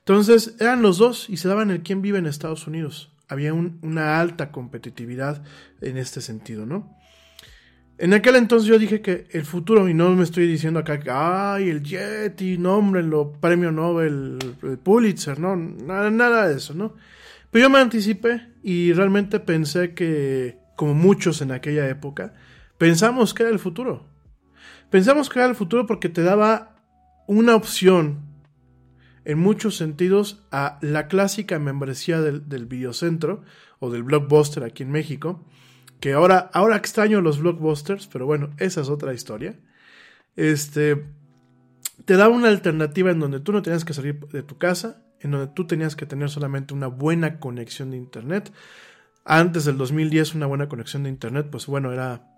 Entonces 0.00 0.56
eran 0.60 0.82
los 0.82 0.98
dos 0.98 1.30
y 1.30 1.38
se 1.38 1.48
daban 1.48 1.70
el 1.70 1.82
quién 1.82 2.02
vive 2.02 2.18
en 2.18 2.26
Estados 2.26 2.66
Unidos. 2.66 3.10
Había 3.28 3.54
una 3.54 4.20
alta 4.20 4.52
competitividad 4.52 5.42
en 5.80 5.96
este 5.96 6.20
sentido, 6.20 6.66
¿no? 6.66 6.94
En 7.96 8.12
aquel 8.12 8.34
entonces 8.36 8.68
yo 8.68 8.78
dije 8.78 9.00
que 9.00 9.28
el 9.30 9.44
futuro, 9.44 9.88
y 9.88 9.94
no 9.94 10.10
me 10.10 10.24
estoy 10.24 10.48
diciendo 10.48 10.80
acá 10.80 10.98
que, 10.98 11.10
ay, 11.12 11.70
el 11.70 11.82
Yeti, 11.82 12.58
nómbrenlo, 12.58 13.32
premio 13.40 13.70
Nobel, 13.70 14.38
el 14.62 14.78
Pulitzer, 14.78 15.38
no, 15.38 15.54
nada, 15.56 16.10
nada 16.10 16.48
de 16.48 16.56
eso, 16.56 16.74
¿no? 16.74 16.94
Pero 17.54 17.66
yo 17.66 17.70
me 17.70 17.78
anticipé 17.78 18.48
y 18.64 18.92
realmente 18.94 19.38
pensé 19.38 19.94
que, 19.94 20.58
como 20.74 20.92
muchos 20.92 21.40
en 21.40 21.52
aquella 21.52 21.88
época, 21.88 22.34
pensamos 22.78 23.32
que 23.32 23.44
era 23.44 23.52
el 23.52 23.60
futuro. 23.60 24.08
Pensamos 24.90 25.30
que 25.30 25.38
era 25.38 25.46
el 25.46 25.54
futuro 25.54 25.86
porque 25.86 26.08
te 26.08 26.24
daba 26.24 26.82
una 27.28 27.54
opción, 27.54 28.22
en 29.24 29.38
muchos 29.38 29.76
sentidos, 29.76 30.44
a 30.50 30.80
la 30.82 31.06
clásica 31.06 31.60
membresía 31.60 32.20
del, 32.20 32.48
del 32.48 32.66
videocentro 32.66 33.44
o 33.78 33.88
del 33.88 34.02
blockbuster 34.02 34.64
aquí 34.64 34.82
en 34.82 34.90
México 34.90 35.46
que 36.00 36.12
ahora, 36.12 36.50
ahora 36.54 36.74
extraño 36.74 37.20
los 37.20 37.38
blockbusters, 37.38 38.08
pero 38.08 38.26
bueno, 38.26 38.50
esa 38.58 38.80
es 38.80 38.88
otra 38.88 39.14
historia. 39.14 39.60
Este, 40.34 41.04
te 42.04 42.16
da 42.16 42.28
una 42.28 42.48
alternativa 42.48 43.12
en 43.12 43.20
donde 43.20 43.38
tú 43.38 43.52
no 43.52 43.62
tenías 43.62 43.84
que 43.84 43.94
salir 43.94 44.18
de 44.26 44.42
tu 44.42 44.58
casa, 44.58 45.03
en 45.24 45.32
donde 45.32 45.48
tú 45.48 45.66
tenías 45.66 45.96
que 45.96 46.06
tener 46.06 46.30
solamente 46.30 46.74
una 46.74 46.86
buena 46.86 47.40
conexión 47.40 47.90
de 47.90 47.96
internet. 47.96 48.52
Antes 49.24 49.64
del 49.64 49.78
2010 49.78 50.34
una 50.34 50.46
buena 50.46 50.68
conexión 50.68 51.04
de 51.04 51.08
internet, 51.08 51.48
pues 51.50 51.66
bueno, 51.66 51.92
era 51.92 52.28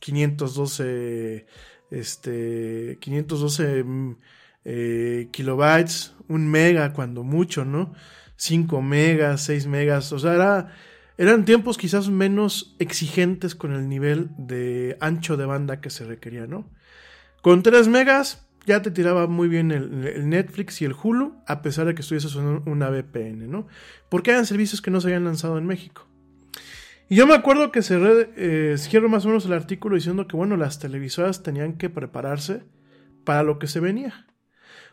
512, 0.00 1.46
este, 1.90 2.98
512 3.00 3.84
mm, 3.84 4.16
eh, 4.64 5.28
kilobytes, 5.30 6.14
un 6.28 6.48
mega 6.50 6.92
cuando 6.92 7.22
mucho, 7.22 7.64
¿no? 7.64 7.94
5 8.36 8.82
megas, 8.82 9.42
6 9.44 9.66
megas, 9.68 10.12
o 10.12 10.18
sea, 10.18 10.34
era 10.34 10.74
eran 11.16 11.44
tiempos 11.44 11.78
quizás 11.78 12.08
menos 12.08 12.74
exigentes 12.80 13.54
con 13.54 13.72
el 13.72 13.88
nivel 13.88 14.30
de 14.36 14.96
ancho 15.00 15.36
de 15.36 15.46
banda 15.46 15.80
que 15.80 15.90
se 15.90 16.04
requería, 16.04 16.48
¿no? 16.48 16.68
Con 17.40 17.62
3 17.62 17.86
megas 17.86 18.43
ya 18.66 18.82
te 18.82 18.90
tiraba 18.90 19.26
muy 19.26 19.48
bien 19.48 19.70
el, 19.70 20.28
Netflix 20.28 20.80
y 20.82 20.84
el 20.84 20.94
Hulu, 20.94 21.36
a 21.46 21.62
pesar 21.62 21.86
de 21.86 21.94
que 21.94 22.02
estuviese 22.02 22.26
usando 22.26 22.62
una 22.66 22.88
VPN, 22.88 23.50
¿no? 23.50 23.66
Porque 24.08 24.30
eran 24.30 24.46
servicios 24.46 24.80
que 24.80 24.90
no 24.90 25.00
se 25.00 25.08
habían 25.08 25.24
lanzado 25.24 25.58
en 25.58 25.66
México. 25.66 26.06
Y 27.08 27.16
yo 27.16 27.26
me 27.26 27.34
acuerdo 27.34 27.70
que 27.70 27.82
cerré, 27.82 28.30
eh, 28.36 28.76
cierro 28.78 29.08
más 29.08 29.24
o 29.24 29.28
menos 29.28 29.44
el 29.44 29.52
artículo 29.52 29.96
diciendo 29.96 30.26
que, 30.26 30.36
bueno, 30.36 30.56
las 30.56 30.78
televisoras 30.78 31.42
tenían 31.42 31.74
que 31.74 31.90
prepararse 31.90 32.62
para 33.24 33.42
lo 33.42 33.58
que 33.58 33.66
se 33.66 33.80
venía. 33.80 34.26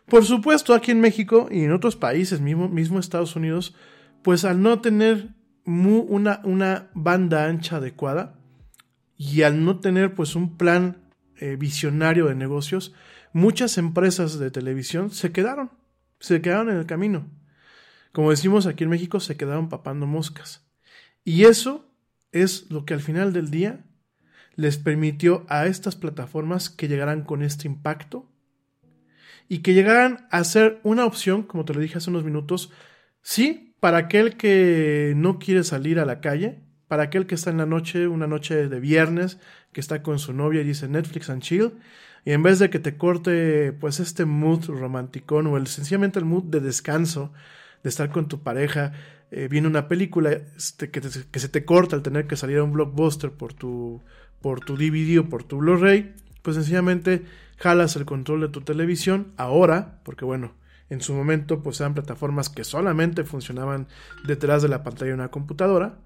Por 0.06 0.24
supuesto, 0.24 0.74
aquí 0.74 0.90
en 0.90 1.00
México 1.00 1.48
y 1.50 1.64
en 1.64 1.72
otros 1.72 1.96
países, 1.96 2.40
mismo, 2.40 2.68
mismo 2.68 2.98
Estados 2.98 3.36
Unidos, 3.36 3.74
pues 4.22 4.44
al 4.44 4.60
no 4.60 4.80
tener 4.80 5.30
una, 5.64 6.40
una 6.44 6.90
banda 6.94 7.46
ancha 7.46 7.76
adecuada 7.76 8.38
y 9.16 9.42
al 9.42 9.64
no 9.64 9.80
tener 9.80 10.14
pues 10.14 10.34
un 10.34 10.56
plan 10.56 10.98
eh, 11.38 11.56
visionario 11.56 12.26
de 12.26 12.34
negocios, 12.34 12.94
muchas 13.32 13.78
empresas 13.78 14.38
de 14.38 14.50
televisión 14.50 15.10
se 15.10 15.32
quedaron, 15.32 15.70
se 16.20 16.40
quedaron 16.40 16.70
en 16.70 16.76
el 16.76 16.86
camino. 16.86 17.28
Como 18.12 18.30
decimos 18.30 18.66
aquí 18.66 18.84
en 18.84 18.90
México, 18.90 19.20
se 19.20 19.36
quedaron 19.36 19.68
papando 19.68 20.06
moscas. 20.06 20.66
Y 21.24 21.44
eso 21.44 21.90
es 22.30 22.70
lo 22.70 22.84
que 22.84 22.94
al 22.94 23.00
final 23.00 23.32
del 23.32 23.50
día 23.50 23.84
les 24.54 24.76
permitió 24.76 25.46
a 25.48 25.66
estas 25.66 25.96
plataformas 25.96 26.68
que 26.68 26.88
llegaran 26.88 27.22
con 27.22 27.42
este 27.42 27.68
impacto 27.68 28.28
y 29.48 29.58
que 29.58 29.74
llegaran 29.74 30.26
a 30.30 30.44
ser 30.44 30.80
una 30.82 31.04
opción, 31.04 31.42
como 31.42 31.64
te 31.64 31.74
lo 31.74 31.80
dije 31.80 31.98
hace 31.98 32.10
unos 32.10 32.24
minutos, 32.24 32.70
sí, 33.22 33.74
para 33.80 33.98
aquel 33.98 34.36
que 34.36 35.14
no 35.16 35.38
quiere 35.38 35.64
salir 35.64 35.98
a 35.98 36.06
la 36.06 36.20
calle, 36.20 36.62
para 36.88 37.04
aquel 37.04 37.26
que 37.26 37.34
está 37.34 37.50
en 37.50 37.58
la 37.58 37.66
noche, 37.66 38.06
una 38.08 38.26
noche 38.26 38.68
de 38.68 38.80
viernes, 38.80 39.38
que 39.72 39.80
está 39.80 40.02
con 40.02 40.18
su 40.18 40.32
novia 40.32 40.60
y 40.60 40.64
dice 40.64 40.88
Netflix 40.88 41.30
and 41.30 41.42
chill, 41.42 41.72
y 42.24 42.32
en 42.32 42.42
vez 42.42 42.58
de 42.58 42.70
que 42.70 42.78
te 42.78 42.96
corte 42.96 43.72
pues 43.72 44.00
este 44.00 44.24
mood 44.24 44.66
romanticón 44.66 45.46
o 45.48 45.56
el, 45.56 45.66
sencillamente 45.66 46.18
el 46.18 46.24
mood 46.24 46.44
de 46.44 46.60
descanso, 46.60 47.32
de 47.82 47.88
estar 47.88 48.10
con 48.10 48.28
tu 48.28 48.42
pareja, 48.42 48.92
eh, 49.30 49.48
viene 49.48 49.66
una 49.66 49.88
película 49.88 50.30
este, 50.30 50.90
que, 50.90 51.00
que, 51.00 51.38
se 51.40 51.48
te 51.48 51.64
corta 51.64 51.96
al 51.96 52.02
tener 52.02 52.26
que 52.26 52.36
salir 52.36 52.58
a 52.58 52.62
un 52.62 52.72
blockbuster 52.72 53.32
por 53.32 53.54
tu, 53.54 54.02
por 54.40 54.60
tu 54.60 54.76
DVD 54.76 55.18
o 55.20 55.28
por 55.28 55.42
tu 55.42 55.58
Blu-ray, 55.58 56.14
pues 56.42 56.56
sencillamente 56.56 57.24
jalas 57.56 57.96
el 57.96 58.04
control 58.04 58.42
de 58.42 58.48
tu 58.48 58.60
televisión 58.60 59.32
ahora, 59.36 60.00
porque 60.04 60.24
bueno, 60.24 60.52
en 60.90 61.00
su 61.00 61.14
momento 61.14 61.62
pues 61.62 61.80
eran 61.80 61.94
plataformas 61.94 62.50
que 62.50 62.64
solamente 62.64 63.24
funcionaban 63.24 63.88
detrás 64.26 64.62
de 64.62 64.68
la 64.68 64.82
pantalla 64.82 65.08
de 65.08 65.14
una 65.14 65.30
computadora. 65.30 65.98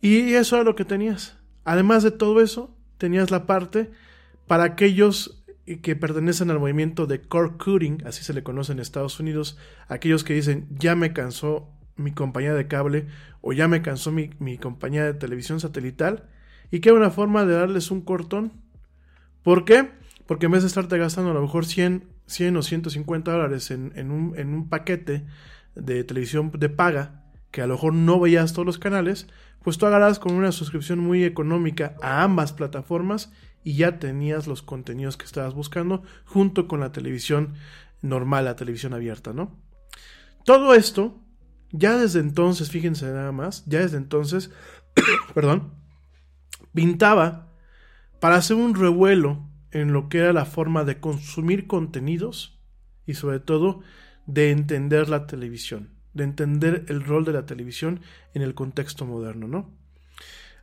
Y 0.00 0.34
eso 0.34 0.56
era 0.56 0.64
lo 0.64 0.76
que 0.76 0.84
tenías. 0.84 1.38
Además 1.64 2.02
de 2.02 2.10
todo 2.10 2.40
eso, 2.40 2.76
tenías 2.98 3.30
la 3.30 3.46
parte 3.46 3.90
para 4.46 4.64
aquellos 4.64 5.44
que 5.82 5.96
pertenecen 5.96 6.50
al 6.50 6.60
movimiento 6.60 7.06
de 7.06 7.22
core 7.22 7.52
cutting, 7.56 8.02
así 8.06 8.22
se 8.22 8.34
le 8.34 8.42
conoce 8.42 8.72
en 8.72 8.80
Estados 8.80 9.18
Unidos, 9.18 9.56
aquellos 9.88 10.24
que 10.24 10.34
dicen 10.34 10.66
ya 10.70 10.94
me 10.94 11.12
cansó 11.12 11.70
mi 11.96 12.12
compañía 12.12 12.54
de 12.54 12.66
cable 12.66 13.06
o 13.40 13.52
ya 13.52 13.68
me 13.68 13.80
cansó 13.80 14.12
mi, 14.12 14.30
mi 14.38 14.58
compañía 14.58 15.04
de 15.04 15.14
televisión 15.14 15.60
satelital 15.60 16.28
y 16.70 16.80
que 16.80 16.90
hay 16.90 16.96
una 16.96 17.10
forma 17.10 17.44
de 17.44 17.54
darles 17.54 17.90
un 17.90 18.02
cortón. 18.02 18.52
¿Por 19.42 19.64
qué? 19.64 19.90
Porque 20.26 20.46
en 20.46 20.52
vez 20.52 20.62
de 20.62 20.68
estarte 20.68 20.98
gastando 20.98 21.30
a 21.30 21.34
lo 21.34 21.42
mejor 21.42 21.66
100, 21.66 22.04
100 22.26 22.56
o 22.56 22.62
150 22.62 23.30
dólares 23.30 23.70
en, 23.70 23.92
en, 23.96 24.10
un, 24.10 24.38
en 24.38 24.54
un 24.54 24.68
paquete 24.68 25.24
de 25.74 26.04
televisión 26.04 26.50
de 26.52 26.68
paga, 26.68 27.24
que 27.50 27.62
a 27.62 27.66
lo 27.66 27.74
mejor 27.74 27.94
no 27.94 28.18
veías 28.18 28.52
todos 28.52 28.66
los 28.66 28.78
canales, 28.78 29.28
pues 29.62 29.78
tú 29.78 29.86
agarras 29.86 30.18
con 30.18 30.34
una 30.34 30.52
suscripción 30.52 30.98
muy 30.98 31.24
económica 31.24 31.94
a 32.02 32.22
ambas 32.22 32.52
plataformas 32.52 33.32
y 33.64 33.76
ya 33.76 33.98
tenías 33.98 34.46
los 34.46 34.62
contenidos 34.62 35.16
que 35.16 35.24
estabas 35.24 35.54
buscando 35.54 36.02
junto 36.24 36.68
con 36.68 36.80
la 36.80 36.92
televisión 36.92 37.54
normal, 38.02 38.44
la 38.44 38.56
televisión 38.56 38.92
abierta, 38.92 39.32
¿no? 39.32 39.58
Todo 40.44 40.74
esto, 40.74 41.18
ya 41.72 41.96
desde 41.96 42.20
entonces, 42.20 42.70
fíjense 42.70 43.06
nada 43.06 43.32
más, 43.32 43.64
ya 43.66 43.80
desde 43.80 43.96
entonces, 43.96 44.50
perdón, 45.34 45.72
pintaba 46.74 47.52
para 48.20 48.36
hacer 48.36 48.56
un 48.56 48.74
revuelo 48.74 49.48
en 49.70 49.92
lo 49.92 50.08
que 50.08 50.18
era 50.18 50.32
la 50.32 50.44
forma 50.44 50.84
de 50.84 51.00
consumir 51.00 51.66
contenidos 51.66 52.60
y 53.06 53.14
sobre 53.14 53.40
todo 53.40 53.80
de 54.26 54.50
entender 54.50 55.08
la 55.08 55.26
televisión, 55.26 55.90
de 56.12 56.24
entender 56.24 56.84
el 56.88 57.02
rol 57.02 57.24
de 57.24 57.32
la 57.32 57.46
televisión 57.46 58.00
en 58.34 58.42
el 58.42 58.54
contexto 58.54 59.06
moderno, 59.06 59.48
¿no? 59.48 59.74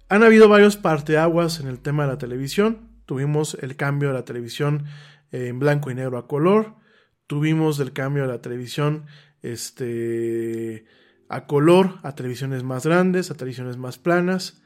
Han 0.09 0.23
habido 0.23 0.49
varios 0.49 0.75
parteaguas 0.75 1.59
en 1.59 1.67
el 1.67 1.79
tema 1.79 2.03
de 2.03 2.09
la 2.09 2.17
televisión. 2.17 2.90
Tuvimos 3.11 3.57
el 3.59 3.75
cambio 3.75 4.07
de 4.07 4.13
la 4.13 4.23
televisión 4.23 4.85
en 5.33 5.59
blanco 5.59 5.91
y 5.91 5.95
negro 5.95 6.17
a 6.17 6.29
color. 6.29 6.75
Tuvimos 7.27 7.77
el 7.81 7.91
cambio 7.91 8.21
de 8.21 8.29
la 8.29 8.41
televisión 8.41 9.05
este, 9.41 10.85
a 11.27 11.45
color, 11.45 11.99
a 12.03 12.15
televisiones 12.15 12.63
más 12.63 12.85
grandes, 12.85 13.29
a 13.29 13.33
televisiones 13.33 13.75
más 13.75 13.97
planas. 13.97 14.63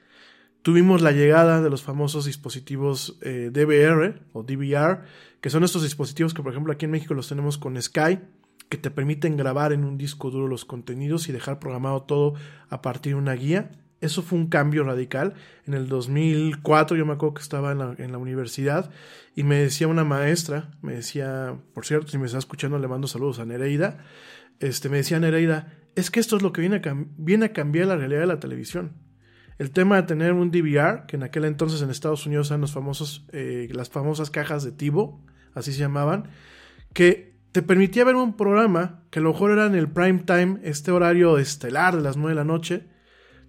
Tuvimos 0.61 1.01
la 1.01 1.11
llegada 1.11 1.59
de 1.63 1.71
los 1.71 1.81
famosos 1.81 2.25
dispositivos 2.25 3.17
eh, 3.23 3.49
DVR 3.51 4.21
o 4.31 4.43
DVR, 4.43 5.01
que 5.41 5.49
son 5.49 5.63
estos 5.63 5.81
dispositivos 5.81 6.35
que 6.35 6.43
por 6.43 6.51
ejemplo 6.51 6.71
aquí 6.71 6.85
en 6.85 6.91
México 6.91 7.15
los 7.15 7.27
tenemos 7.27 7.57
con 7.57 7.81
Sky, 7.81 8.19
que 8.69 8.77
te 8.77 8.91
permiten 8.91 9.37
grabar 9.37 9.73
en 9.73 9.83
un 9.83 9.97
disco 9.97 10.29
duro 10.29 10.47
los 10.47 10.65
contenidos 10.65 11.29
y 11.29 11.31
dejar 11.31 11.57
programado 11.57 12.03
todo 12.03 12.35
a 12.69 12.83
partir 12.83 13.13
de 13.13 13.19
una 13.19 13.33
guía. 13.33 13.71
Eso 14.01 14.21
fue 14.21 14.37
un 14.37 14.47
cambio 14.47 14.83
radical. 14.83 15.33
En 15.65 15.73
el 15.73 15.87
2004 15.87 16.97
yo 16.97 17.05
me 17.05 17.13
acuerdo 17.13 17.35
que 17.35 17.41
estaba 17.41 17.71
en 17.71 18.11
la, 18.11 18.17
universidad 18.17 18.91
y 19.35 19.43
me 19.43 19.55
decía 19.57 19.87
una 19.87 20.03
maestra, 20.03 20.71
me 20.81 20.93
decía, 20.95 21.57
por 21.73 21.85
cierto, 21.85 22.09
si 22.09 22.17
me 22.17 22.25
está 22.25 22.37
escuchando 22.37 22.77
le 22.77 22.87
mando 22.87 23.07
saludos 23.07 23.39
a 23.39 23.45
Nereida, 23.45 23.97
este, 24.59 24.89
me 24.89 24.97
decía 24.97 25.19
Nereida, 25.19 25.73
es 25.95 26.11
que 26.11 26.19
esto 26.19 26.35
es 26.35 26.41
lo 26.41 26.51
que 26.51 26.61
viene 26.61 26.77
a, 26.77 26.81
viene 27.17 27.45
a 27.45 27.53
cambiar 27.53 27.87
la 27.87 27.95
realidad 27.95 28.21
de 28.21 28.27
la 28.27 28.39
televisión. 28.39 28.93
El 29.57 29.71
tema 29.71 29.95
de 29.95 30.03
tener 30.03 30.33
un 30.33 30.51
DVR, 30.51 31.05
que 31.07 31.15
en 31.15 31.23
aquel 31.23 31.45
entonces 31.45 31.81
en 31.81 31.89
Estados 31.89 32.25
Unidos 32.25 32.51
eran 32.51 32.61
los 32.61 32.73
famosos, 32.73 33.25
eh, 33.31 33.69
las 33.71 33.89
famosas 33.89 34.29
cajas 34.29 34.63
de 34.65 34.73
Tivo, 34.73 35.23
así 35.53 35.71
se 35.71 35.79
llamaban, 35.79 36.29
que 36.93 37.35
te 37.53 37.61
permitía 37.61 38.03
ver 38.03 38.15
un 38.15 38.35
programa 38.35 39.05
que 39.11 39.19
a 39.19 39.21
lo 39.21 39.31
mejor 39.31 39.51
era 39.51 39.65
en 39.65 39.75
el 39.75 39.89
prime 39.89 40.23
time, 40.25 40.59
este 40.63 40.91
horario 40.91 41.37
estelar 41.37 41.95
de 41.95 42.01
las 42.01 42.17
9 42.17 42.31
de 42.31 42.35
la 42.35 42.43
noche, 42.43 42.89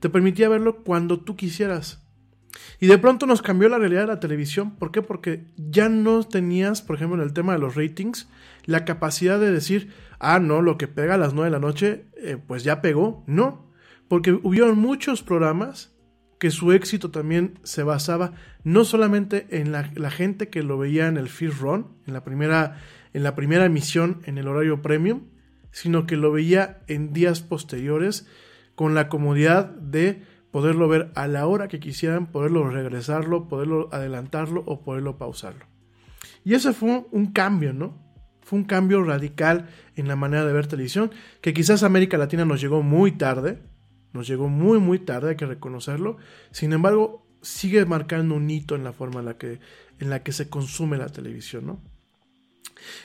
te 0.00 0.08
permitía 0.08 0.48
verlo 0.48 0.82
cuando 0.82 1.20
tú 1.20 1.36
quisieras. 1.36 2.02
Y 2.80 2.86
de 2.86 2.98
pronto 2.98 3.26
nos 3.26 3.42
cambió 3.42 3.68
la 3.68 3.78
realidad 3.78 4.02
de 4.02 4.06
la 4.08 4.20
televisión. 4.20 4.76
¿Por 4.76 4.90
qué? 4.90 5.02
Porque 5.02 5.46
ya 5.56 5.88
no 5.88 6.24
tenías, 6.24 6.82
por 6.82 6.96
ejemplo, 6.96 7.16
en 7.16 7.22
el 7.22 7.32
tema 7.32 7.52
de 7.52 7.58
los 7.58 7.74
ratings, 7.74 8.28
la 8.64 8.84
capacidad 8.84 9.38
de 9.38 9.50
decir, 9.50 9.92
ah, 10.18 10.38
no, 10.38 10.62
lo 10.62 10.78
que 10.78 10.88
pega 10.88 11.14
a 11.14 11.18
las 11.18 11.34
9 11.34 11.46
de 11.46 11.50
la 11.50 11.66
noche, 11.66 12.06
eh, 12.16 12.38
pues 12.44 12.64
ya 12.64 12.80
pegó. 12.80 13.24
No, 13.26 13.70
porque 14.08 14.32
hubieron 14.32 14.78
muchos 14.78 15.22
programas 15.22 15.92
que 16.38 16.50
su 16.50 16.72
éxito 16.72 17.10
también 17.10 17.58
se 17.62 17.82
basaba 17.82 18.32
no 18.62 18.84
solamente 18.84 19.46
en 19.50 19.72
la, 19.72 19.90
la 19.94 20.10
gente 20.10 20.48
que 20.48 20.62
lo 20.62 20.76
veía 20.76 21.08
en 21.08 21.16
el 21.16 21.28
first 21.28 21.60
run, 21.60 21.86
en 22.06 22.12
la 22.12 22.24
primera 22.24 22.80
en 23.16 23.22
la 23.22 23.34
primera 23.34 23.64
emisión 23.64 24.20
en 24.26 24.36
el 24.36 24.46
horario 24.46 24.82
premium, 24.82 25.22
sino 25.70 26.06
que 26.06 26.16
lo 26.16 26.32
veía 26.32 26.82
en 26.86 27.14
días 27.14 27.40
posteriores 27.40 28.26
con 28.76 28.94
la 28.94 29.08
comodidad 29.08 29.66
de 29.66 30.22
poderlo 30.52 30.86
ver 30.88 31.10
a 31.16 31.26
la 31.26 31.46
hora 31.46 31.66
que 31.66 31.80
quisieran, 31.80 32.28
poderlo 32.28 32.70
regresarlo, 32.70 33.48
poderlo 33.48 33.88
adelantarlo 33.92 34.62
o 34.66 34.82
poderlo 34.82 35.18
pausarlo. 35.18 35.66
Y 36.44 36.54
ese 36.54 36.72
fue 36.72 37.04
un 37.10 37.32
cambio, 37.32 37.72
¿no? 37.72 38.00
Fue 38.42 38.58
un 38.60 38.64
cambio 38.64 39.02
radical 39.02 39.68
en 39.96 40.06
la 40.06 40.14
manera 40.14 40.44
de 40.46 40.52
ver 40.52 40.68
televisión, 40.68 41.10
que 41.40 41.52
quizás 41.52 41.82
América 41.82 42.16
Latina 42.16 42.44
nos 42.44 42.60
llegó 42.60 42.82
muy 42.82 43.12
tarde, 43.12 43.60
nos 44.12 44.28
llegó 44.28 44.48
muy 44.48 44.78
muy 44.78 45.00
tarde, 45.00 45.30
hay 45.30 45.36
que 45.36 45.46
reconocerlo. 45.46 46.18
Sin 46.52 46.72
embargo, 46.72 47.26
sigue 47.42 47.84
marcando 47.84 48.34
un 48.36 48.48
hito 48.48 48.76
en 48.76 48.84
la 48.84 48.92
forma 48.92 49.20
en 49.20 49.26
la 49.26 49.36
que, 49.36 49.58
en 49.98 50.10
la 50.10 50.22
que 50.22 50.32
se 50.32 50.48
consume 50.48 50.96
la 50.96 51.08
televisión, 51.08 51.66
¿no? 51.66 51.82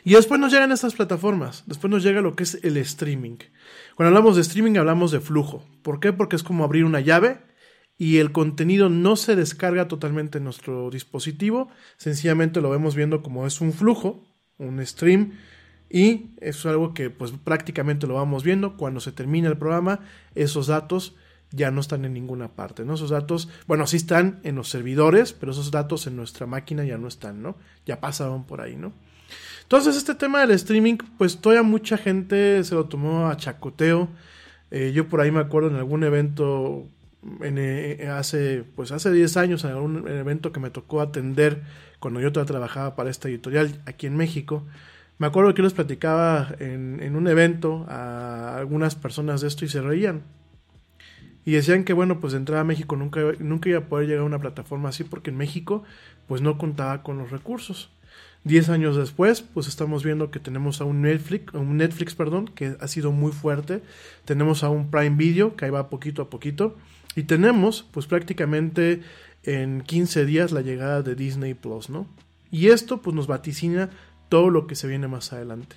Y 0.04 0.14
después 0.14 0.40
nos 0.40 0.52
llegan 0.52 0.72
estas 0.72 0.96
plataformas, 0.96 1.64
después 1.66 1.90
nos 1.90 2.04
llega 2.04 2.22
lo 2.22 2.36
que 2.36 2.44
es 2.44 2.60
el 2.64 2.78
streaming. 2.78 3.38
Cuando 3.96 4.10
hablamos 4.10 4.36
de 4.36 4.42
streaming 4.42 4.78
hablamos 4.78 5.12
de 5.12 5.20
flujo. 5.20 5.66
¿Por 5.82 6.00
qué? 6.00 6.14
Porque 6.14 6.36
es 6.36 6.44
como 6.44 6.64
abrir 6.64 6.86
una 6.86 7.00
llave 7.00 7.40
y 7.98 8.18
el 8.18 8.32
contenido 8.32 8.90
no 8.90 9.16
se 9.16 9.36
descarga 9.36 9.88
totalmente 9.88 10.40
en 10.40 10.44
nuestro 10.44 10.90
dispositivo, 10.90 11.70
sencillamente 11.98 12.62
lo 12.62 12.70
vemos 12.70 12.96
viendo 12.96 13.22
como 13.22 13.46
es 13.46 13.62
un 13.62 13.74
flujo, 13.74 14.26
un 14.58 14.84
stream, 14.86 15.34
y 15.92 16.32
es 16.40 16.66
algo 16.66 16.94
que 16.94 17.10
pues 17.10 17.32
prácticamente 17.32 18.08
lo 18.08 18.16
vamos 18.16 18.44
viendo. 18.44 18.78
Cuando 18.78 19.02
se 19.02 19.12
termina 19.12 19.50
el 19.50 19.58
programa, 19.58 20.00
esos 20.36 20.68
datos 20.68 21.16
ya 21.52 21.70
no 21.70 21.82
están 21.82 22.06
en 22.06 22.14
ninguna 22.14 22.56
parte, 22.56 22.86
¿no? 22.86 22.94
Esos 22.94 23.10
datos, 23.10 23.50
bueno, 23.68 23.86
sí 23.86 23.98
están 23.98 24.40
en 24.44 24.56
los 24.56 24.70
servidores, 24.70 25.34
pero 25.34 25.52
esos 25.52 25.70
datos 25.70 26.08
en 26.08 26.16
nuestra 26.16 26.48
máquina 26.48 26.86
ya 26.86 26.98
no 26.98 27.10
están, 27.10 27.44
¿no? 27.44 27.58
Ya 27.86 28.00
pasaron 28.00 28.46
por 28.46 28.62
ahí, 28.62 28.78
¿no? 28.78 28.94
Entonces 29.72 29.96
este 29.96 30.16
tema 30.16 30.42
del 30.42 30.52
streaming, 30.52 30.98
pues 31.18 31.38
todavía 31.38 31.64
mucha 31.64 31.98
gente 31.98 32.62
se 32.66 32.76
lo 32.76 32.88
tomó 32.88 33.30
a 33.30 33.38
chacoteo. 33.38 34.10
Eh, 34.70 34.92
yo 34.94 35.08
por 35.08 35.22
ahí 35.22 35.32
me 35.32 35.40
acuerdo 35.40 35.70
en 35.70 35.78
algún 35.78 36.04
evento 36.04 36.90
en, 37.40 37.56
eh, 37.58 38.10
hace 38.10 38.66
pues 38.76 38.92
hace 38.92 39.14
10 39.14 39.38
años 39.38 39.64
en 39.64 39.70
algún 39.70 40.10
evento 40.10 40.52
que 40.52 40.60
me 40.60 40.72
tocó 40.72 41.00
atender 41.00 41.62
cuando 42.00 42.20
yo 42.20 42.34
trabajaba 42.34 42.98
para 42.98 43.10
esta 43.10 43.30
editorial 43.30 43.82
aquí 43.86 44.08
en 44.08 44.18
México. 44.18 44.66
Me 45.20 45.28
acuerdo 45.28 45.54
que 45.54 45.62
les 45.62 45.72
platicaba 45.72 46.54
en, 46.60 47.00
en 47.02 47.16
un 47.16 47.30
evento 47.30 47.86
a 47.88 48.58
algunas 48.58 48.96
personas 48.96 49.40
de 49.40 49.48
esto 49.48 49.64
y 49.64 49.70
se 49.70 49.80
reían. 49.80 50.24
Y 51.46 51.54
decían 51.54 51.86
que 51.86 51.94
bueno, 51.94 52.20
pues 52.20 52.34
de 52.34 52.40
entrada 52.40 52.64
a 52.64 52.66
México 52.66 52.98
nunca, 52.98 53.22
nunca 53.40 53.70
iba 53.70 53.80
a 53.80 53.86
poder 53.88 54.10
llegar 54.10 54.24
a 54.24 54.26
una 54.26 54.40
plataforma 54.40 54.90
así 54.90 55.06
porque 55.06 55.30
en 55.30 55.38
México 55.38 55.86
pues 56.28 56.42
no 56.42 56.58
contaba 56.58 57.04
con 57.04 57.18
los 57.18 57.32
recursos. 57.32 57.90
Diez 58.44 58.70
años 58.70 58.96
después, 58.96 59.42
pues 59.42 59.68
estamos 59.68 60.04
viendo 60.04 60.32
que 60.32 60.40
tenemos 60.40 60.82
a 60.82 60.86
un 60.86 61.04
Netflix, 61.04 61.54
un 61.54 61.78
Netflix, 61.78 62.16
perdón, 62.16 62.48
que 62.48 62.76
ha 62.80 62.88
sido 62.88 63.12
muy 63.12 63.32
fuerte. 63.32 63.84
Tenemos 64.26 64.64
a 64.64 64.70
un 64.70 64.90
Prime 64.90 65.16
Video, 65.16 65.56
que 65.56 65.66
ahí 65.66 65.72
va 65.72 65.90
poquito 65.90 66.24
a 66.24 66.30
poquito. 66.30 66.76
Y 67.16 67.24
tenemos, 67.24 67.86
pues 67.92 68.08
prácticamente 68.08 69.02
en 69.44 69.82
15 69.82 70.26
días 70.26 70.52
la 70.52 70.62
llegada 70.62 71.04
de 71.04 71.14
Disney 71.14 71.54
Plus, 71.54 71.90
¿no? 71.92 72.08
Y 72.50 72.70
esto, 72.70 73.02
pues 73.02 73.16
nos 73.16 73.28
vaticina 73.28 73.92
todo 74.28 74.50
lo 74.50 74.66
que 74.66 74.76
se 74.76 74.88
viene 74.88 75.08
más 75.08 75.34
adelante. 75.34 75.76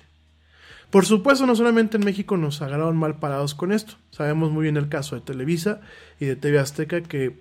Por 0.89 1.05
supuesto, 1.05 1.45
no 1.45 1.55
solamente 1.55 1.97
en 1.97 2.05
México 2.05 2.35
nos 2.35 2.61
agarraron 2.61 2.97
mal 2.97 3.19
parados 3.19 3.53
con 3.53 3.71
esto. 3.71 3.95
Sabemos 4.09 4.51
muy 4.51 4.63
bien 4.63 4.77
el 4.77 4.89
caso 4.89 5.15
de 5.15 5.21
Televisa 5.21 5.81
y 6.19 6.25
de 6.25 6.35
TV 6.35 6.57
Azteca 6.57 7.01
que 7.01 7.37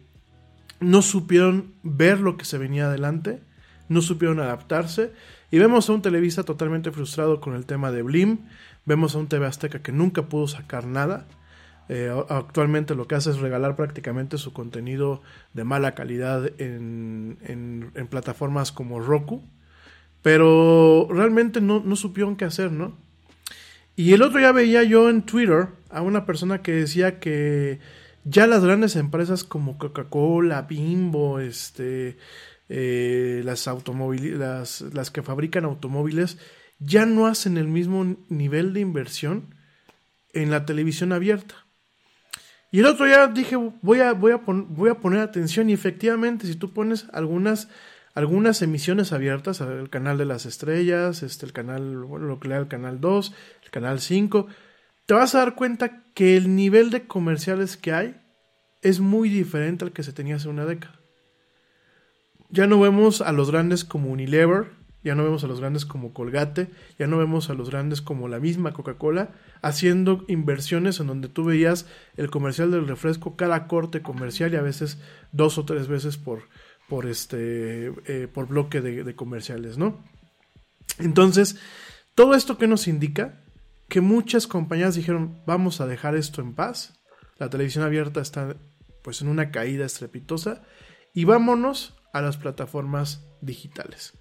no 0.80 1.00
supieron 1.00 1.72
ver 1.82 2.20
lo 2.20 2.36
que 2.36 2.44
se 2.44 2.58
venía 2.58 2.86
adelante 2.86 3.40
no 3.88 4.00
supieron 4.02 4.40
adaptarse 4.40 5.12
Y 5.50 5.58
vemos 5.58 5.88
a 5.88 5.92
un 5.92 6.02
Televisa 6.02 6.42
totalmente 6.42 6.90
frustrado 6.90 7.40
con 7.40 7.54
el 7.54 7.64
tema 7.66 7.92
de 7.92 8.02
Blim. 8.02 8.38
Vemos 8.86 9.14
a 9.14 9.18
un 9.18 9.28
TV 9.28 9.46
Azteca 9.46 9.80
que 9.82 9.92
nunca 9.92 10.22
pudo 10.28 10.46
sacar 10.48 10.86
nada. 10.86 11.26
Eh, 11.88 12.10
actualmente 12.30 12.94
lo 12.94 13.06
que 13.06 13.14
hace 13.14 13.30
es 13.30 13.38
regalar 13.38 13.76
prácticamente 13.76 14.38
su 14.38 14.52
contenido 14.52 15.22
de 15.52 15.64
mala 15.64 15.94
calidad 15.94 16.46
en, 16.60 17.38
en- 17.44 17.90
en 17.94 18.06
plataformas 18.08 18.72
como 18.72 19.00
Roku. 19.00 19.42
Pero 20.22 21.06
realmente 21.10 21.60
no, 21.60 21.80
no 21.84 21.96
supieron 21.96 22.36
qué 22.36 22.46
hacer, 22.46 22.72
¿no? 22.72 22.96
Y 23.96 24.12
el 24.12 24.22
otro 24.22 24.40
ya 24.40 24.52
veía 24.52 24.82
yo 24.82 25.08
en 25.10 25.22
Twitter 25.22 25.68
a 25.90 26.00
una 26.02 26.24
persona 26.26 26.62
que 26.62 26.72
decía 26.72 27.20
que 27.20 27.78
ya 28.24 28.46
las 28.46 28.64
grandes 28.64 28.96
empresas 28.96 29.44
como 29.44 29.76
Coca-Cola, 29.78 30.62
Bimbo, 30.62 31.38
este, 31.40 32.16
eh, 32.68 33.42
las, 33.44 33.66
las, 33.66 34.80
las 34.80 35.10
que 35.10 35.22
fabrican 35.22 35.64
automóviles, 35.64 36.38
ya 36.78 37.06
no 37.06 37.26
hacen 37.26 37.56
el 37.56 37.68
mismo 37.68 38.16
nivel 38.28 38.72
de 38.72 38.80
inversión 38.80 39.54
en 40.32 40.50
la 40.50 40.66
televisión 40.66 41.12
abierta. 41.12 41.64
Y 42.70 42.80
el 42.80 42.86
otro 42.86 43.06
día 43.06 43.28
dije, 43.28 43.56
voy 43.82 44.00
a, 44.00 44.14
voy 44.14 44.32
a, 44.32 44.40
voy 44.44 44.90
a 44.90 44.98
poner 44.98 45.20
atención 45.20 45.70
y 45.70 45.72
efectivamente 45.72 46.46
si 46.46 46.56
tú 46.56 46.72
pones 46.72 47.06
algunas, 47.12 47.68
algunas 48.14 48.62
emisiones 48.62 49.12
abiertas, 49.12 49.60
el 49.60 49.90
canal 49.90 50.18
de 50.18 50.24
las 50.24 50.44
estrellas, 50.44 51.22
este, 51.22 51.46
el 51.46 51.52
canal, 51.52 51.98
bueno, 51.98 52.26
lo 52.26 52.40
que 52.40 52.48
le 52.48 52.54
da 52.54 52.60
el 52.60 52.68
canal 52.68 53.00
2, 53.00 53.32
el 53.62 53.70
canal 53.70 54.00
5, 54.00 54.48
te 55.06 55.14
vas 55.14 55.36
a 55.36 55.38
dar 55.38 55.54
cuenta 55.54 56.02
que 56.14 56.36
el 56.36 56.56
nivel 56.56 56.90
de 56.90 57.06
comerciales 57.06 57.76
que 57.76 57.92
hay 57.92 58.20
es 58.82 58.98
muy 58.98 59.28
diferente 59.28 59.84
al 59.84 59.92
que 59.92 60.02
se 60.02 60.12
tenía 60.12 60.36
hace 60.36 60.48
una 60.48 60.64
década. 60.64 61.03
Ya 62.54 62.68
no 62.68 62.78
vemos 62.78 63.20
a 63.20 63.32
los 63.32 63.50
grandes 63.50 63.84
como 63.84 64.10
Unilever, 64.12 64.70
ya 65.02 65.16
no 65.16 65.24
vemos 65.24 65.42
a 65.42 65.48
los 65.48 65.58
grandes 65.58 65.84
como 65.84 66.14
Colgate, 66.14 66.70
ya 67.00 67.08
no 67.08 67.18
vemos 67.18 67.50
a 67.50 67.54
los 67.54 67.68
grandes 67.68 68.00
como 68.00 68.28
la 68.28 68.38
misma 68.38 68.72
Coca-Cola 68.72 69.32
haciendo 69.60 70.24
inversiones 70.28 71.00
en 71.00 71.08
donde 71.08 71.28
tú 71.28 71.42
veías 71.42 71.86
el 72.16 72.30
comercial 72.30 72.70
del 72.70 72.86
refresco 72.86 73.34
cada 73.34 73.66
corte 73.66 74.02
comercial 74.02 74.52
y 74.52 74.56
a 74.56 74.62
veces 74.62 74.98
dos 75.32 75.58
o 75.58 75.64
tres 75.64 75.88
veces 75.88 76.16
por, 76.16 76.44
por, 76.88 77.06
este, 77.06 77.88
eh, 78.06 78.28
por 78.32 78.46
bloque 78.46 78.80
de, 78.80 79.02
de 79.02 79.16
comerciales, 79.16 79.76
¿no? 79.76 80.04
Entonces, 81.00 81.58
todo 82.14 82.36
esto 82.36 82.56
que 82.56 82.68
nos 82.68 82.86
indica 82.86 83.42
que 83.88 84.00
muchas 84.00 84.46
compañías 84.46 84.94
dijeron, 84.94 85.40
vamos 85.44 85.80
a 85.80 85.88
dejar 85.88 86.14
esto 86.14 86.40
en 86.40 86.54
paz, 86.54 87.02
la 87.38 87.50
televisión 87.50 87.82
abierta 87.82 88.20
está 88.20 88.54
pues 89.02 89.22
en 89.22 89.28
una 89.28 89.50
caída 89.50 89.84
estrepitosa 89.84 90.62
y 91.12 91.24
vámonos 91.24 91.94
a 92.14 92.22
las 92.22 92.38
plataformas 92.38 93.28
digitales. 93.42 94.14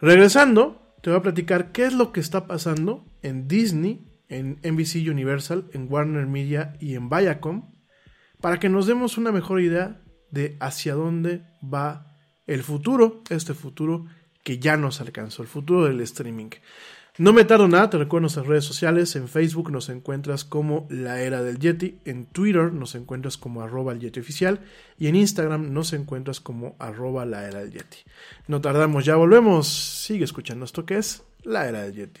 Regresando, 0.00 0.94
te 1.00 1.10
voy 1.10 1.18
a 1.18 1.22
platicar 1.22 1.72
qué 1.72 1.86
es 1.86 1.94
lo 1.94 2.12
que 2.12 2.20
está 2.20 2.46
pasando 2.46 3.06
en 3.22 3.48
Disney, 3.48 4.04
en 4.28 4.58
NBC 4.62 5.08
Universal, 5.08 5.70
en 5.72 5.90
Warner 5.90 6.26
Media 6.26 6.76
y 6.80 6.96
en 6.96 7.08
Viacom, 7.08 7.72
para 8.40 8.58
que 8.58 8.68
nos 8.68 8.86
demos 8.86 9.16
una 9.16 9.32
mejor 9.32 9.60
idea 9.60 10.02
de 10.30 10.56
hacia 10.60 10.94
dónde 10.94 11.46
va 11.62 12.16
el 12.46 12.62
futuro, 12.62 13.22
este 13.30 13.54
futuro 13.54 14.06
que 14.42 14.58
ya 14.58 14.76
nos 14.76 15.00
alcanzó, 15.00 15.42
el 15.42 15.48
futuro 15.48 15.84
del 15.84 16.00
streaming. 16.00 16.50
No 17.18 17.32
me 17.32 17.44
tardo 17.44 17.66
nada, 17.66 17.90
te 17.90 17.98
recuerdo 17.98 18.22
nuestras 18.22 18.46
redes 18.46 18.64
sociales. 18.64 19.16
En 19.16 19.26
Facebook 19.26 19.72
nos 19.72 19.88
encuentras 19.88 20.44
como 20.44 20.86
La 20.88 21.20
Era 21.20 21.42
del 21.42 21.58
Yeti. 21.58 21.98
En 22.04 22.26
Twitter 22.26 22.72
nos 22.72 22.94
encuentras 22.94 23.36
como 23.36 23.60
arroba 23.60 23.92
el 23.92 23.98
Yeti 23.98 24.20
oficial. 24.20 24.60
Y 25.00 25.08
en 25.08 25.16
Instagram 25.16 25.72
nos 25.72 25.92
encuentras 25.92 26.40
como 26.40 26.76
arroba 26.78 27.26
La 27.26 27.48
Era 27.48 27.58
del 27.58 27.72
Yeti. 27.72 27.98
No 28.46 28.60
tardamos, 28.60 29.04
ya 29.04 29.16
volvemos. 29.16 29.66
Sigue 29.66 30.24
escuchando 30.24 30.64
esto 30.64 30.86
que 30.86 30.98
es 30.98 31.24
La 31.42 31.68
Era 31.68 31.82
del 31.82 31.94
Yeti. 31.94 32.20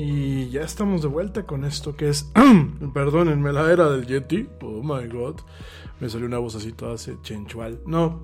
Y 0.00 0.48
ya 0.50 0.60
estamos 0.60 1.02
de 1.02 1.08
vuelta 1.08 1.44
con 1.44 1.64
esto 1.64 1.96
que 1.96 2.08
es, 2.08 2.30
perdónenme, 2.94 3.52
la 3.52 3.68
era 3.72 3.90
del 3.90 4.06
Yeti. 4.06 4.48
Oh 4.62 4.80
my 4.80 5.08
god, 5.08 5.40
me 5.98 6.08
salió 6.08 6.28
una 6.28 6.38
voz 6.38 6.54
así 6.54 6.70
toda 6.70 6.94
chenchual. 7.22 7.80
No, 7.84 8.22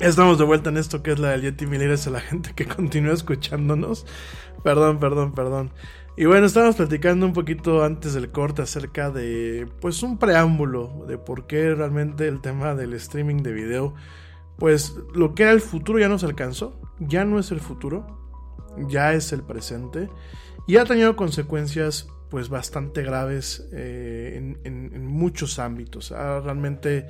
estamos 0.00 0.38
de 0.38 0.44
vuelta 0.44 0.70
en 0.70 0.78
esto 0.78 1.02
que 1.02 1.12
es 1.12 1.18
la 1.18 1.32
del 1.32 1.42
Yeti. 1.42 1.66
Mil 1.66 1.82
gracias 1.82 2.06
a 2.06 2.12
la 2.12 2.20
gente 2.20 2.54
que 2.56 2.64
continúa 2.76 3.12
escuchándonos. 3.12 4.06
Perdón, 4.64 4.98
perdón, 4.98 5.34
perdón. 5.34 5.70
Y 6.16 6.24
bueno, 6.24 6.46
estábamos 6.46 6.76
platicando 6.76 7.26
un 7.26 7.34
poquito 7.34 7.84
antes 7.84 8.14
del 8.14 8.30
corte 8.30 8.62
acerca 8.62 9.10
de, 9.10 9.68
pues, 9.82 10.02
un 10.02 10.16
preámbulo 10.16 11.04
de 11.06 11.18
por 11.18 11.46
qué 11.46 11.74
realmente 11.74 12.26
el 12.26 12.40
tema 12.40 12.74
del 12.74 12.94
streaming 12.94 13.42
de 13.42 13.52
video, 13.52 13.94
pues, 14.56 14.94
lo 15.14 15.34
que 15.34 15.42
era 15.42 15.52
el 15.52 15.60
futuro 15.60 15.98
ya 15.98 16.08
no 16.08 16.18
se 16.18 16.24
alcanzó, 16.24 16.80
ya 17.00 17.26
no 17.26 17.38
es 17.38 17.50
el 17.50 17.60
futuro, 17.60 18.06
ya 18.88 19.12
es 19.12 19.34
el 19.34 19.42
presente 19.42 20.08
y 20.66 20.76
ha 20.76 20.84
tenido 20.84 21.16
consecuencias 21.16 22.08
pues 22.28 22.48
bastante 22.48 23.02
graves 23.02 23.68
eh, 23.72 24.56
en, 24.64 25.06
muchos 25.06 25.58
ámbitos. 25.58 26.10
Realmente, 26.10 27.06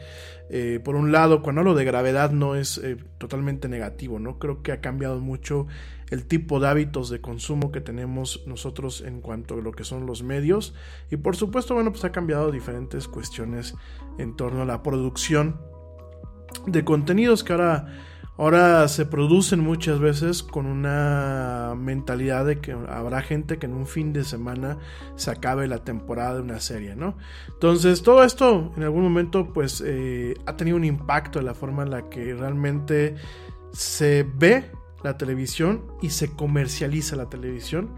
eh, 0.50 0.80
por 0.84 0.94
un 0.94 1.10
lado, 1.10 1.42
cuando 1.42 1.62
hablo 1.62 1.74
de 1.74 1.84
gravedad 1.84 2.30
no 2.30 2.54
es 2.54 2.78
eh, 2.78 2.96
totalmente 3.18 3.68
negativo, 3.68 4.18
¿no? 4.18 4.38
Creo 4.38 4.62
que 4.62 4.72
ha 4.72 4.80
cambiado 4.80 5.20
mucho 5.20 5.66
el 6.10 6.26
tipo 6.26 6.60
de 6.60 6.68
hábitos 6.68 7.10
de 7.10 7.20
consumo 7.20 7.72
que 7.72 7.80
tenemos 7.80 8.44
nosotros 8.46 9.00
en 9.00 9.20
cuanto 9.20 9.54
a 9.54 9.62
lo 9.62 9.72
que 9.72 9.84
son 9.84 10.06
los 10.06 10.22
medios. 10.22 10.74
Y 11.10 11.16
por 11.16 11.34
supuesto, 11.34 11.74
bueno, 11.74 11.90
pues 11.90 12.04
ha 12.04 12.12
cambiado 12.12 12.52
diferentes 12.52 13.08
cuestiones 13.08 13.74
en 14.18 14.36
torno 14.36 14.62
a 14.62 14.66
la 14.66 14.82
producción 14.82 15.60
de 16.66 16.84
contenidos 16.84 17.42
que 17.42 17.52
ahora 17.52 17.86
Ahora 18.38 18.86
se 18.88 19.06
producen 19.06 19.60
muchas 19.60 19.98
veces 19.98 20.42
con 20.42 20.66
una 20.66 21.74
mentalidad 21.76 22.44
de 22.44 22.60
que 22.60 22.72
habrá 22.72 23.22
gente 23.22 23.58
que 23.58 23.64
en 23.64 23.72
un 23.72 23.86
fin 23.86 24.12
de 24.12 24.24
semana 24.24 24.78
se 25.14 25.30
acabe 25.30 25.66
la 25.68 25.84
temporada 25.84 26.34
de 26.34 26.42
una 26.42 26.60
serie, 26.60 26.96
¿no? 26.96 27.16
Entonces 27.48 28.02
todo 28.02 28.24
esto 28.24 28.72
en 28.76 28.82
algún 28.82 29.04
momento 29.04 29.52
pues 29.54 29.82
eh, 29.84 30.34
ha 30.44 30.56
tenido 30.56 30.76
un 30.76 30.84
impacto 30.84 31.38
en 31.38 31.46
la 31.46 31.54
forma 31.54 31.82
en 31.84 31.90
la 31.90 32.10
que 32.10 32.34
realmente 32.34 33.16
se 33.72 34.26
ve 34.36 34.70
la 35.02 35.16
televisión 35.16 35.84
y 36.02 36.10
se 36.10 36.32
comercializa 36.32 37.16
la 37.16 37.30
televisión. 37.30 37.88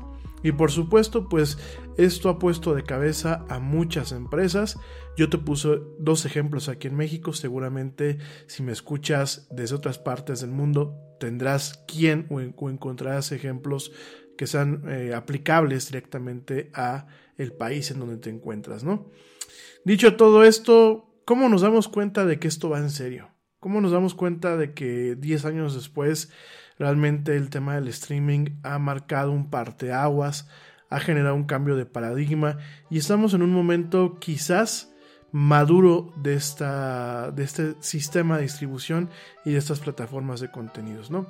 Y 0.43 0.53
por 0.53 0.71
supuesto, 0.71 1.29
pues 1.29 1.59
esto 1.99 2.29
ha 2.29 2.39
puesto 2.39 2.75
de 2.75 2.85
cabeza 2.85 3.45
a 3.49 3.59
muchas 3.59 4.13
empresas. 4.13 4.79
Yo 5.17 5.29
te 5.29 5.37
puse 5.37 5.81
dos 5.99 6.25
ejemplos 6.25 6.69
aquí 6.69 6.87
en 6.87 6.97
México. 6.97 7.33
Seguramente 7.33 8.19
si 8.47 8.63
me 8.63 8.71
escuchas 8.71 9.49
desde 9.51 9.75
otras 9.75 9.99
partes 9.99 10.41
del 10.41 10.51
mundo, 10.51 10.97
tendrás 11.19 11.85
quien 11.89 12.27
o, 12.31 12.41
encontrarás 12.71 13.33
ejemplos 13.33 13.91
que 14.37 14.47
sean 14.47 14.85
eh, 14.89 15.13
aplicables 15.13 15.89
directamente 15.89 16.71
a 16.73 17.09
el 17.37 17.53
país 17.53 17.91
en 17.91 17.99
donde 17.99 18.19
te 18.19 18.31
encuentras, 18.31 18.85
¿no? 18.85 19.11
Dicho 19.85 20.15
todo 20.17 20.45
esto, 20.45 21.21
¿cómo 21.25 21.49
nos 21.49 21.63
damos 21.63 21.89
cuenta 21.89 22.25
de 22.25 22.39
que 22.39 22.47
esto 22.47 22.71
va 22.71 22.79
en 22.79 22.91
serio? 22.91 23.31
¿Cómo 23.59 23.81
nos 23.81 23.91
damos 23.91 24.15
cuenta 24.15 24.57
de 24.57 24.73
que 24.73 25.17
10 25.17 25.45
años 25.47 25.75
después 25.75 26.31
realmente 26.79 27.37
el 27.37 27.51
tema 27.51 27.75
del 27.75 27.89
streaming 27.89 28.61
ha 28.63 28.79
marcado 28.79 29.33
un 29.33 29.51
parteaguas, 29.51 30.49
ha 30.91 31.01
generado 31.01 31.35
un 31.35 31.45
cambio 31.45 31.77
de 31.77 31.87
paradigma 31.87 32.59
y 32.91 32.99
estamos 32.99 33.35
en 33.35 33.43
un 33.43 33.53
momento 33.53 34.19
quizás 34.19 34.93
maduro 35.33 36.13
de, 36.17 36.35
esta, 36.35 37.31
de 37.31 37.45
este 37.45 37.75
sistema 37.81 38.37
de 38.37 38.43
distribución 38.45 39.11
y 39.45 39.53
de 39.53 39.59
estas 39.59 39.81
plataformas 39.81 40.41
de 40.41 40.51
contenidos, 40.51 41.11
¿no? 41.11 41.27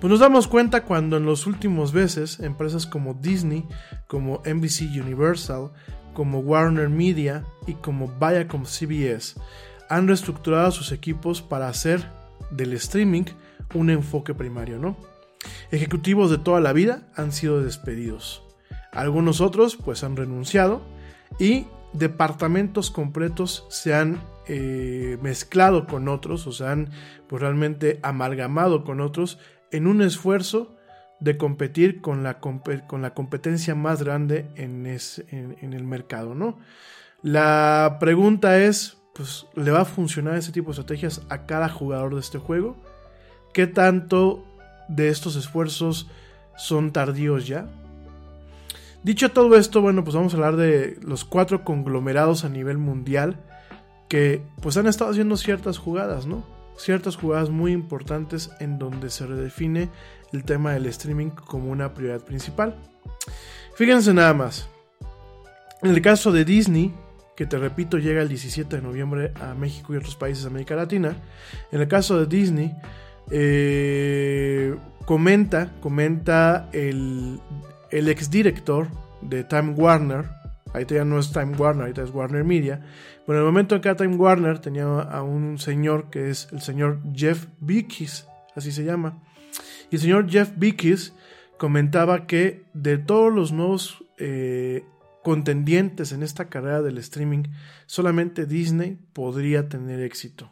Pues 0.00 0.10
nos 0.10 0.20
damos 0.20 0.46
cuenta 0.48 0.84
cuando 0.84 1.16
en 1.16 1.24
los 1.24 1.46
últimos 1.46 1.92
veces 1.92 2.40
empresas 2.40 2.86
como 2.86 3.14
Disney, 3.14 3.66
como 4.06 4.42
NBC 4.44 4.82
Universal, 5.02 5.70
como 6.14 6.40
Warner 6.40 6.88
Media 6.88 7.44
y 7.66 7.74
como 7.74 8.08
Viacom 8.08 8.64
CBS 8.64 9.34
han 9.88 10.06
reestructurado 10.06 10.70
sus 10.70 10.92
equipos 10.92 11.42
para 11.42 11.68
hacer 11.68 12.10
del 12.50 12.72
streaming 12.74 13.24
un 13.74 13.90
enfoque 13.90 14.34
primario, 14.34 14.78
¿no? 14.78 14.96
Ejecutivos 15.70 16.30
de 16.30 16.38
toda 16.38 16.60
la 16.60 16.72
vida 16.72 17.08
han 17.14 17.32
sido 17.32 17.62
despedidos. 17.62 18.42
Algunos 18.92 19.40
otros 19.40 19.76
pues 19.76 20.02
han 20.04 20.16
renunciado 20.16 20.82
y 21.38 21.66
departamentos 21.92 22.90
completos 22.90 23.66
se 23.70 23.94
han 23.94 24.20
eh, 24.46 25.18
mezclado 25.22 25.86
con 25.86 26.08
otros 26.08 26.46
o 26.46 26.52
se 26.52 26.66
han 26.66 26.90
pues, 27.26 27.42
realmente 27.42 28.00
amalgamado 28.02 28.84
con 28.84 29.00
otros 29.00 29.38
en 29.70 29.86
un 29.86 30.02
esfuerzo 30.02 30.74
de 31.20 31.36
competir 31.36 32.00
con 32.00 32.22
la, 32.22 32.38
con 32.38 33.02
la 33.02 33.12
competencia 33.12 33.74
más 33.74 34.02
grande 34.02 34.48
en, 34.54 34.86
en, 34.86 35.72
el 35.72 35.84
mercado, 35.84 36.34
¿no? 36.34 36.58
La 37.22 37.96
pregunta 37.98 38.58
es, 38.58 38.98
pues, 39.14 39.46
¿le 39.56 39.72
va 39.72 39.80
a 39.80 39.84
funcionar 39.84 40.36
ese 40.36 40.52
tipo 40.52 40.68
de 40.68 40.80
estrategias 40.80 41.22
a 41.28 41.44
cada 41.44 41.68
jugador 41.68 42.14
de 42.14 42.20
este 42.20 42.38
juego? 42.38 42.76
¿Qué 43.52 43.66
tanto 43.66 44.44
de 44.88 45.08
estos 45.08 45.36
esfuerzos 45.36 46.08
son 46.56 46.92
tardíos 46.92 47.46
ya? 47.46 47.66
Dicho 49.02 49.30
todo 49.30 49.56
esto, 49.56 49.80
bueno, 49.80 50.02
pues 50.02 50.16
vamos 50.16 50.34
a 50.34 50.36
hablar 50.36 50.56
de 50.56 50.98
los 51.02 51.24
cuatro 51.24 51.64
conglomerados 51.64 52.44
a 52.44 52.48
nivel 52.48 52.78
mundial 52.78 53.36
que 54.08 54.42
pues 54.60 54.76
han 54.76 54.86
estado 54.86 55.10
haciendo 55.10 55.36
ciertas 55.36 55.78
jugadas, 55.78 56.26
¿no? 56.26 56.44
Ciertas 56.76 57.16
jugadas 57.16 57.50
muy 57.50 57.72
importantes 57.72 58.50
en 58.60 58.78
donde 58.78 59.10
se 59.10 59.26
redefine 59.26 59.88
el 60.32 60.44
tema 60.44 60.72
del 60.72 60.86
streaming 60.86 61.30
como 61.30 61.70
una 61.70 61.94
prioridad 61.94 62.24
principal. 62.24 62.74
Fíjense 63.74 64.12
nada 64.12 64.34
más. 64.34 64.68
En 65.82 65.90
el 65.90 66.02
caso 66.02 66.32
de 66.32 66.44
Disney, 66.44 66.92
que 67.36 67.46
te 67.46 67.56
repito 67.56 67.98
llega 67.98 68.20
el 68.20 68.28
17 68.28 68.76
de 68.76 68.82
noviembre 68.82 69.32
a 69.40 69.54
México 69.54 69.94
y 69.94 69.96
otros 69.96 70.16
países 70.16 70.42
de 70.42 70.50
América 70.50 70.74
Latina, 70.74 71.16
en 71.70 71.80
el 71.80 71.86
caso 71.86 72.18
de 72.18 72.26
Disney, 72.26 72.74
eh, 73.30 74.76
comenta, 75.04 75.72
comenta 75.80 76.68
el, 76.72 77.40
el 77.90 78.08
exdirector 78.08 78.88
de 79.22 79.44
Time 79.44 79.72
Warner, 79.72 80.26
ahorita 80.72 80.94
ya 80.94 81.04
no 81.04 81.18
es 81.18 81.32
Time 81.32 81.56
Warner, 81.56 81.82
ahorita 81.82 82.02
es 82.02 82.10
Warner 82.10 82.44
Media, 82.44 82.80
pero 83.26 83.38
en 83.38 83.44
el 83.44 83.50
momento 83.50 83.74
en 83.74 83.80
que 83.80 83.94
Time 83.94 84.16
Warner 84.16 84.58
tenía 84.58 84.84
a 84.84 85.22
un 85.22 85.58
señor 85.58 86.10
que 86.10 86.30
es 86.30 86.48
el 86.52 86.60
señor 86.60 87.00
Jeff 87.14 87.46
Bickis, 87.60 88.26
así 88.54 88.72
se 88.72 88.84
llama, 88.84 89.22
y 89.90 89.96
el 89.96 90.00
señor 90.00 90.30
Jeff 90.30 90.52
Bickis 90.56 91.14
comentaba 91.56 92.26
que 92.26 92.64
de 92.72 92.98
todos 92.98 93.32
los 93.32 93.52
nuevos 93.52 94.04
eh, 94.18 94.84
contendientes 95.22 96.12
en 96.12 96.22
esta 96.22 96.46
carrera 96.46 96.82
del 96.82 96.98
streaming, 96.98 97.44
solamente 97.86 98.46
Disney 98.46 98.98
podría 99.12 99.68
tener 99.68 100.00
éxito. 100.00 100.50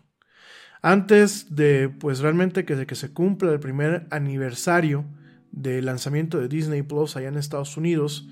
Antes 0.87 1.57
de, 1.57 1.89
pues 1.89 2.21
realmente 2.21 2.65
que, 2.65 2.95
se 2.95 3.13
cumpla 3.13 3.51
el 3.51 3.59
primer 3.59 4.07
aniversario 4.11 5.05
del 5.51 5.85
lanzamiento 5.85 6.39
de 6.39 6.47
Disney 6.47 6.83
Plus 6.83 7.17
allá 7.17 7.27
en 7.27 7.37
Estados 7.37 7.77
Unidos, 7.77 8.29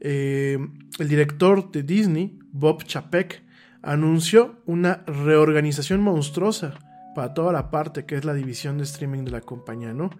eh, 0.00 0.58
el 0.98 1.08
director 1.08 1.70
de 1.70 1.84
Disney, 1.84 2.40
Bob 2.50 2.82
Chapek, 2.82 3.44
anunció 3.82 4.56
una 4.66 5.04
reorganización 5.06 6.00
monstruosa 6.00 6.74
para 7.14 7.34
toda 7.34 7.52
la 7.52 7.70
parte 7.70 8.04
que 8.04 8.16
es 8.16 8.24
la 8.24 8.34
división 8.34 8.78
de 8.78 8.82
streaming 8.82 9.24
de 9.24 9.30
la 9.30 9.40
compañía, 9.40 9.94
¿no? 9.94 10.10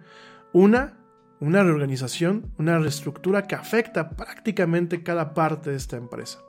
Una 0.53 0.93
una 1.41 1.63
reorganización, 1.63 2.53
una 2.57 2.79
reestructura 2.79 3.45
que 3.45 3.55
afecta 3.55 4.11
prácticamente 4.11 5.03
cada 5.03 5.33
parte 5.33 5.71
de 5.71 5.75
esta 5.75 5.97
empresa. 5.97 6.39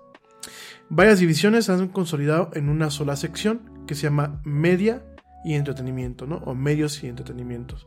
Varias 0.88 1.18
divisiones 1.18 1.64
se 1.64 1.72
han 1.72 1.88
consolidado 1.88 2.50
en 2.54 2.68
una 2.68 2.90
sola 2.90 3.16
sección 3.16 3.84
que 3.88 3.96
se 3.96 4.02
llama 4.02 4.40
media 4.44 5.02
y 5.44 5.54
entretenimiento, 5.54 6.26
¿no? 6.26 6.36
O 6.38 6.54
medios 6.54 7.02
y 7.02 7.08
entretenimientos. 7.08 7.86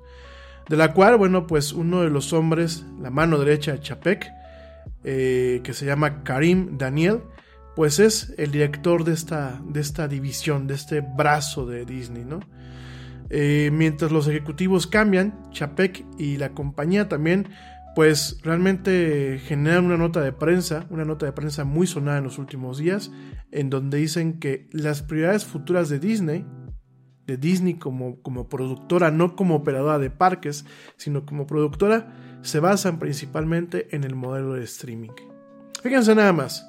De 0.70 0.78
la 0.78 0.94
cual, 0.94 1.18
bueno, 1.18 1.48
pues 1.48 1.74
uno 1.74 2.02
de 2.02 2.10
los 2.10 2.34
hombres, 2.34 2.86
la 3.00 3.10
mano 3.10 3.40
derecha 3.40 3.72
de 3.72 3.80
Chapek, 3.80 4.28
eh, 5.04 5.62
que 5.64 5.74
se 5.74 5.86
llama 5.86 6.24
Karim 6.24 6.78
Daniel, 6.78 7.22
pues 7.76 8.00
es 8.00 8.34
el 8.38 8.52
director 8.52 9.04
de 9.04 9.14
esta, 9.14 9.62
de 9.66 9.80
esta 9.80 10.08
división, 10.08 10.68
de 10.68 10.74
este 10.74 11.02
brazo 11.02 11.66
de 11.66 11.86
Disney, 11.86 12.26
¿no? 12.26 12.40
Eh, 13.30 13.70
mientras 13.74 14.12
los 14.12 14.28
ejecutivos 14.28 14.88
cambian, 14.88 15.38
Chapek 15.52 16.06
y 16.18 16.38
la 16.38 16.50
compañía 16.54 17.08
también, 17.08 17.50
pues 17.96 18.40
realmente 18.44 19.40
generan 19.46 19.86
una 19.86 19.98
nota 19.98 20.22
de 20.22 20.32
prensa, 20.32 20.86
una 20.90 21.04
nota 21.04 21.26
de 21.26 21.32
prensa 21.32 21.64
muy 21.64 21.88
sonada 21.88 22.20
en 22.20 22.24
los 22.24 22.38
últimos 22.38 22.78
días, 22.78 23.12
en 23.52 23.70
donde 23.70 23.98
dicen 23.98 24.40
que 24.40 24.68
las 24.72 25.02
prioridades 25.02 25.46
futuras 25.46 25.90
de 25.90 26.00
Disney, 26.00 26.46
de 27.28 27.38
Disney 27.38 27.76
como, 27.76 28.22
como 28.22 28.48
productora, 28.48 29.12
no 29.12 29.36
como 29.36 29.56
operadora 29.56 30.00
de 30.00 30.10
parques, 30.10 30.66
sino 30.96 31.26
como 31.26 31.46
productora, 31.46 32.16
se 32.42 32.60
basan 32.60 33.00
principalmente 33.00 33.94
en 33.96 34.04
el 34.04 34.16
modelo 34.16 34.54
de 34.54 34.64
streaming. 34.64 35.12
Fíjense 35.84 36.16
nada 36.16 36.34
más. 36.34 36.66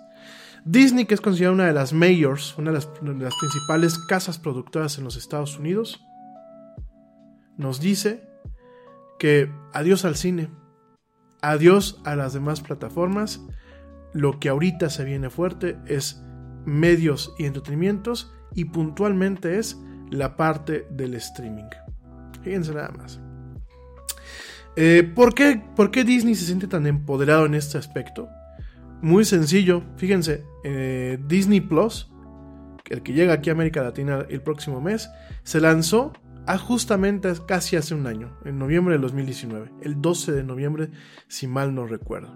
Disney, 0.65 1.07
que 1.07 1.15
es 1.15 1.21
considerada 1.21 1.55
una 1.55 1.67
de 1.67 1.73
las 1.73 1.93
mayors, 1.93 2.59
una 2.59 2.73
de 2.73 2.79
las, 2.79 2.91
de 3.01 3.25
las 3.25 3.35
principales 3.37 3.99
casas 3.99 4.39
productoras 4.39 4.99
en 4.99 5.05
los 5.05 5.17
Estados 5.17 5.59
Unidos, 5.59 6.05
nos 7.57 7.81
dice 7.81 8.29
que 9.19 9.51
adiós 9.73 10.05
al 10.05 10.17
cine, 10.17 10.51
adiós 11.41 12.01
a 12.05 12.17
las 12.17 12.33
demás 12.33 12.61
plataformas, 12.61 13.41
lo 14.13 14.41
que 14.41 14.49
ahorita 14.49 14.91
se 14.91 15.05
viene 15.05 15.31
fuerte 15.31 15.79
es 15.87 16.23
medios 16.65 17.35
y 17.39 17.45
entretenimientos 17.45 18.33
y 18.55 18.67
puntualmente 18.67 19.59
es 19.59 19.81
la 20.11 20.37
parte 20.37 20.87
del 20.91 21.15
streaming. 21.15 21.69
Fíjense 22.43 22.75
nada 22.75 22.91
más. 22.91 23.21
Eh, 24.77 25.03
¿por, 25.03 25.35
qué, 25.35 25.61
¿Por 25.75 25.91
qué 25.91 26.05
Disney 26.05 26.35
se 26.35 26.47
siente 26.47 26.69
tan 26.69 26.87
empoderado 26.87 27.47
en 27.47 27.55
este 27.55 27.79
aspecto? 27.79 28.29
Muy 29.03 29.25
sencillo, 29.25 29.83
fíjense, 29.97 30.45
eh, 30.65 31.19
Disney 31.27 31.61
Plus, 31.61 32.11
el 32.89 33.03
que 33.03 33.13
llega 33.13 33.35
aquí 33.35 33.51
a 33.51 33.53
América 33.53 33.83
Latina 33.83 34.25
el 34.29 34.43
próximo 34.43 34.81
mes, 34.81 35.09
se 35.43 35.61
lanzó 35.61 36.13
justamente 36.57 37.31
casi 37.47 37.77
hace 37.77 37.95
un 37.95 38.07
año, 38.07 38.39
en 38.45 38.59
noviembre 38.59 38.95
de 38.95 39.03
2019, 39.03 39.71
el 39.83 40.01
12 40.01 40.33
de 40.33 40.45
noviembre, 40.45 40.91
si 41.27 41.47
mal 41.47 41.75
no 41.75 41.87
recuerdo. 41.87 42.35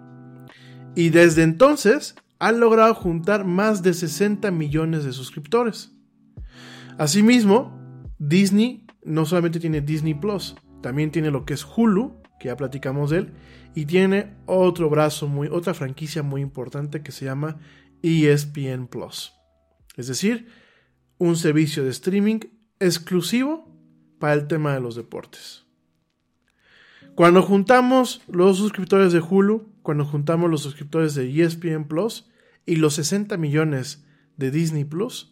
Y 0.94 1.08
desde 1.08 1.42
entonces 1.42 2.14
han 2.38 2.60
logrado 2.60 2.94
juntar 2.94 3.46
más 3.46 3.82
de 3.82 3.94
60 3.94 4.50
millones 4.50 5.04
de 5.04 5.12
suscriptores. 5.12 5.92
Asimismo, 7.02 8.06
Disney 8.20 8.86
no 9.02 9.26
solamente 9.26 9.58
tiene 9.58 9.80
Disney 9.80 10.14
Plus, 10.14 10.54
también 10.82 11.10
tiene 11.10 11.32
lo 11.32 11.44
que 11.44 11.54
es 11.54 11.66
Hulu, 11.66 12.22
que 12.38 12.46
ya 12.46 12.56
platicamos 12.56 13.10
de 13.10 13.18
él, 13.18 13.32
y 13.74 13.86
tiene 13.86 14.36
otro 14.46 14.88
brazo 14.88 15.26
muy, 15.26 15.48
otra 15.48 15.74
franquicia 15.74 16.22
muy 16.22 16.42
importante 16.42 17.02
que 17.02 17.10
se 17.10 17.24
llama 17.24 17.58
ESPN 18.04 18.86
Plus. 18.86 19.32
Es 19.96 20.06
decir, 20.06 20.46
un 21.18 21.34
servicio 21.34 21.82
de 21.82 21.90
streaming 21.90 22.38
exclusivo 22.78 23.68
para 24.20 24.34
el 24.34 24.46
tema 24.46 24.72
de 24.72 24.80
los 24.80 24.94
deportes. 24.94 25.64
Cuando 27.16 27.42
juntamos 27.42 28.22
los 28.28 28.58
suscriptores 28.58 29.12
de 29.12 29.18
Hulu, 29.18 29.72
cuando 29.82 30.04
juntamos 30.04 30.48
los 30.48 30.62
suscriptores 30.62 31.16
de 31.16 31.42
ESPN 31.42 31.88
Plus 31.88 32.30
y 32.64 32.76
los 32.76 32.94
60 32.94 33.36
millones 33.38 34.06
de 34.36 34.52
Disney 34.52 34.84
Plus, 34.84 35.31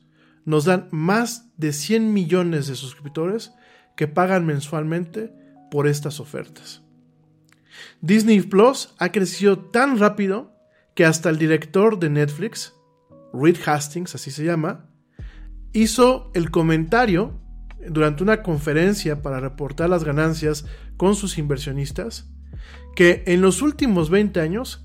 nos 0.50 0.64
dan 0.64 0.88
más 0.90 1.50
de 1.56 1.72
100 1.72 2.12
millones 2.12 2.66
de 2.66 2.74
suscriptores 2.74 3.52
que 3.96 4.08
pagan 4.08 4.44
mensualmente 4.44 5.32
por 5.70 5.86
estas 5.86 6.20
ofertas. 6.20 6.82
Disney 8.00 8.40
Plus 8.42 8.94
ha 8.98 9.12
crecido 9.12 9.58
tan 9.58 9.98
rápido 9.98 10.56
que 10.94 11.04
hasta 11.04 11.30
el 11.30 11.38
director 11.38 11.98
de 11.98 12.10
Netflix, 12.10 12.74
Reed 13.32 13.56
Hastings, 13.64 14.14
así 14.14 14.30
se 14.30 14.44
llama, 14.44 14.90
hizo 15.72 16.30
el 16.34 16.50
comentario 16.50 17.40
durante 17.88 18.22
una 18.22 18.42
conferencia 18.42 19.22
para 19.22 19.40
reportar 19.40 19.88
las 19.88 20.04
ganancias 20.04 20.66
con 20.96 21.14
sus 21.14 21.38
inversionistas 21.38 22.28
que 22.96 23.22
en 23.26 23.40
los 23.40 23.62
últimos 23.62 24.10
20 24.10 24.40
años 24.40 24.84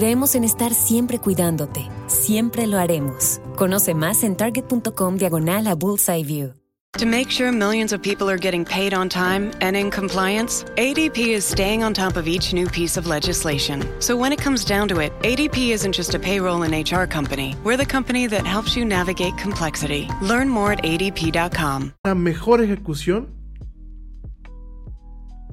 Creemos 0.00 0.34
en 0.34 0.44
estar 0.44 0.72
siempre 0.72 1.18
cuidándote. 1.18 1.86
Siempre 2.06 2.66
lo 2.66 2.78
haremos. 2.78 3.38
Conoce 3.54 3.92
más 3.92 4.24
en 4.24 4.34
target.com 4.34 5.18
diagonal 5.18 5.66
a 5.66 5.74
Bullseye 5.74 6.24
View. 6.24 6.54
To 6.98 7.04
make 7.04 7.30
sure 7.30 7.52
millions 7.52 7.92
of 7.92 8.00
people 8.00 8.30
are 8.30 8.38
getting 8.38 8.64
paid 8.64 8.94
on 8.94 9.10
time 9.10 9.50
and 9.60 9.76
in 9.76 9.90
compliance, 9.90 10.64
ADP 10.78 11.36
is 11.36 11.44
staying 11.44 11.84
on 11.84 11.92
top 11.92 12.16
of 12.16 12.26
each 12.26 12.54
new 12.54 12.66
piece 12.66 12.96
of 12.98 13.06
legislation. 13.06 13.84
So 13.98 14.16
when 14.16 14.32
it 14.32 14.40
comes 14.42 14.64
down 14.64 14.88
to 14.88 15.00
it, 15.00 15.12
ADP 15.20 15.70
isn't 15.70 15.94
just 15.94 16.14
a 16.14 16.18
payroll 16.18 16.62
and 16.62 16.72
HR 16.72 17.04
company. 17.04 17.54
We're 17.62 17.76
the 17.76 17.84
company 17.84 18.26
that 18.28 18.46
helps 18.46 18.74
you 18.74 18.86
navigate 18.86 19.36
complexity. 19.36 20.08
Learn 20.22 20.48
more 20.48 20.72
at 20.72 20.82
adp.com. 20.82 21.92
La 22.06 22.14
mejor 22.14 22.62
ejecución 22.62 23.34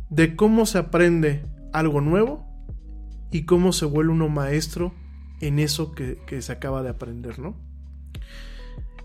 de 0.09 0.37
cómo 0.37 0.65
se 0.65 0.77
aprende 0.77 1.43
algo 1.73 1.99
nuevo 1.99 2.46
y 3.31 3.45
cómo 3.45 3.73
se 3.73 3.85
vuelve 3.85 4.13
uno 4.13 4.29
maestro 4.29 4.93
en 5.41 5.59
eso 5.59 5.91
que, 5.91 6.41
se 6.41 6.51
acaba 6.51 6.83
de 6.83 6.89
aprender, 6.89 7.39
¿no? 7.39 7.55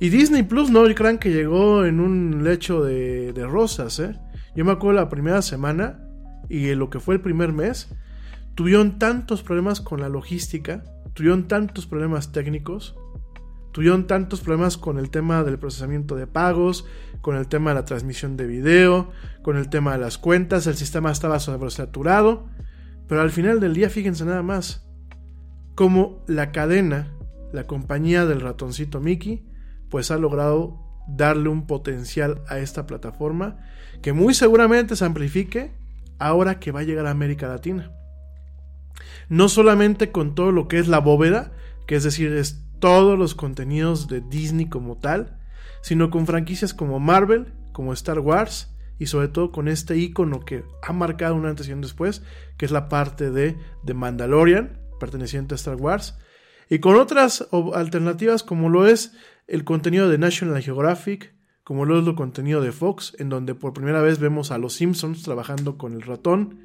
Y 0.00 0.08
Disney 0.08 0.42
Plus 0.42 0.70
no 0.70 0.82
crean 0.94 1.18
que 1.18 1.30
llegó 1.30 1.84
en 1.84 2.00
un 2.00 2.42
lecho 2.42 2.82
de, 2.82 3.32
rosas, 3.48 3.98
¿eh? 4.00 4.18
Yo 4.56 4.64
me 4.64 4.72
acuerdo 4.72 5.00
la 5.00 5.08
primera 5.08 5.42
semana 5.42 6.00
y 6.48 6.74
lo 6.74 6.90
que 6.90 7.00
fue 7.00 7.14
el 7.14 7.20
primer 7.20 7.52
mes, 7.52 7.88
tuvieron 8.54 8.98
tantos 8.98 9.42
problemas 9.42 9.80
con 9.80 10.00
la 10.00 10.08
logística, 10.08 10.82
tuvieron 11.14 11.48
tantos 11.48 11.86
problemas 11.86 12.32
técnicos, 12.32 12.96
tuvieron 13.72 14.06
tantos 14.06 14.40
problemas 14.40 14.76
con 14.76 14.98
el 14.98 15.10
tema 15.10 15.44
del 15.44 15.58
procesamiento 15.58 16.16
de 16.16 16.26
pagos, 16.26 16.84
con 17.22 17.36
el 17.36 17.48
tema 17.48 17.70
de 17.70 17.76
la 17.76 17.84
transmisión 17.84 18.36
de 18.36 18.46
video, 18.46 19.10
con 19.42 19.56
el 19.56 19.70
tema 19.70 19.92
de 19.92 19.98
las 19.98 20.18
cuentas, 20.18 20.66
el 20.66 20.74
sistema 20.74 21.10
estaba 21.10 21.38
sobresaturado, 21.38 22.48
pero 23.08 23.20
al 23.20 23.30
final 23.30 23.60
del 23.60 23.74
día 23.74 23.90
fíjense 23.90 24.24
nada 24.24 24.42
más 24.42 24.86
cómo 25.74 26.24
la 26.26 26.52
cadena, 26.52 27.14
la 27.52 27.64
compañía 27.64 28.26
del 28.26 28.40
ratoncito 28.40 29.00
Mickey, 29.00 29.46
pues 29.90 30.10
ha 30.10 30.18
logrado 30.18 30.82
darle 31.08 31.48
un 31.48 31.66
potencial 31.66 32.42
a 32.48 32.58
esta 32.58 32.86
plataforma 32.86 33.58
que 34.00 34.12
muy 34.12 34.34
seguramente 34.34 34.96
se 34.96 35.04
amplifique 35.04 35.72
ahora 36.18 36.58
que 36.60 36.72
va 36.72 36.80
a 36.80 36.84
llegar 36.84 37.06
a 37.06 37.10
América 37.10 37.48
Latina. 37.48 37.92
No 39.28 39.48
solamente 39.48 40.12
con 40.12 40.34
todo 40.34 40.52
lo 40.52 40.68
que 40.68 40.78
es 40.78 40.88
la 40.88 40.98
bóveda, 40.98 41.52
que 41.86 41.96
es 41.96 42.04
decir, 42.04 42.32
es 42.32 42.64
todos 42.78 43.18
los 43.18 43.34
contenidos 43.34 44.08
de 44.08 44.20
Disney 44.20 44.68
como 44.68 44.98
tal, 44.98 45.38
sino 45.82 46.10
con 46.10 46.26
franquicias 46.26 46.74
como 46.74 47.00
Marvel, 47.00 47.52
como 47.72 47.92
Star 47.92 48.18
Wars 48.18 48.71
y 49.02 49.06
sobre 49.06 49.26
todo 49.26 49.50
con 49.50 49.66
este 49.66 49.96
icono 49.96 50.44
que 50.44 50.62
ha 50.80 50.92
marcado 50.92 51.34
un 51.34 51.44
antes 51.44 51.68
y 51.68 51.72
un 51.72 51.80
después, 51.80 52.22
que 52.56 52.64
es 52.66 52.70
la 52.70 52.88
parte 52.88 53.32
de 53.32 53.56
The 53.84 53.94
Mandalorian, 53.94 54.78
perteneciente 55.00 55.54
a 55.54 55.56
Star 55.56 55.74
Wars, 55.74 56.16
y 56.70 56.78
con 56.78 56.94
otras 56.94 57.48
alternativas 57.74 58.44
como 58.44 58.68
lo 58.68 58.86
es 58.86 59.12
el 59.48 59.64
contenido 59.64 60.08
de 60.08 60.18
National 60.18 60.62
Geographic, 60.62 61.34
como 61.64 61.84
lo 61.84 61.98
es 61.98 62.06
el 62.06 62.14
contenido 62.14 62.60
de 62.60 62.70
Fox, 62.70 63.16
en 63.18 63.28
donde 63.28 63.56
por 63.56 63.72
primera 63.72 64.02
vez 64.02 64.20
vemos 64.20 64.52
a 64.52 64.58
los 64.58 64.74
Simpsons 64.74 65.24
trabajando 65.24 65.78
con 65.78 65.94
el 65.94 66.02
ratón, 66.02 66.60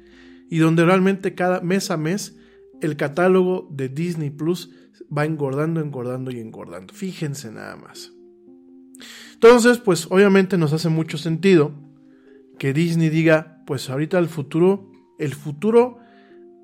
y 0.48 0.58
donde 0.58 0.84
realmente 0.84 1.34
cada 1.34 1.60
mes 1.60 1.90
a 1.90 1.96
mes 1.96 2.36
el 2.80 2.96
catálogo 2.96 3.66
de 3.72 3.88
Disney 3.88 4.30
Plus 4.30 4.70
va 5.14 5.24
engordando, 5.24 5.80
engordando 5.80 6.30
y 6.30 6.38
engordando. 6.38 6.94
Fíjense 6.94 7.50
nada 7.50 7.74
más. 7.74 8.12
Entonces, 9.34 9.78
pues 9.78 10.06
obviamente 10.08 10.56
nos 10.56 10.72
hace 10.72 10.88
mucho 10.88 11.18
sentido 11.18 11.87
que 12.58 12.72
Disney 12.72 13.08
diga, 13.08 13.62
pues 13.66 13.88
ahorita 13.90 14.18
el 14.18 14.28
futuro, 14.28 14.90
el 15.18 15.34
futuro 15.34 15.98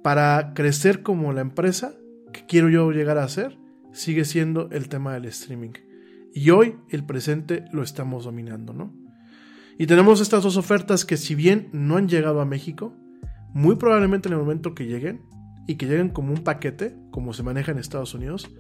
para 0.03 0.53
crecer 0.55 1.03
como 1.03 1.33
la 1.33 1.41
empresa 1.41 1.95
que 2.33 2.45
quiero 2.47 2.69
yo 2.69 2.91
llegar 2.91 3.19
a 3.19 3.29
ser, 3.29 3.59
sigue 3.93 4.25
siendo 4.25 4.69
el 4.71 4.89
tema 4.89 5.15
del 5.15 5.27
streaming. 5.27 5.73
Y 6.35 6.51
hoy 6.51 6.77
el 6.89 7.05
presente 7.05 7.65
lo 7.73 7.83
estamos 7.83 8.25
dominando, 8.25 8.73
¿no? 8.73 8.93
Y 9.79 9.87
tenemos 9.87 10.21
estas 10.21 10.43
dos 10.43 10.57
ofertas 10.57 11.05
que 11.05 11.17
si 11.17 11.35
bien 11.35 11.69
no 11.73 11.97
han 11.97 12.09
llegado 12.09 12.41
a 12.41 12.45
México, 12.45 12.97
muy 13.53 13.77
probablemente 13.77 14.29
en 14.29 14.35
el 14.35 14.41
momento 14.41 14.75
que 14.75 14.87
lleguen, 14.87 15.23
y 15.67 15.77
que 15.77 15.87
lleguen 15.87 16.11
como 16.11 16.33
un 16.33 16.45
paquete, 16.45 16.97
como 17.11 17.33
se 17.33 17.43
maneja 17.43 17.73
en 17.73 17.79
Estados 17.79 18.15
Unidos, 18.15 18.51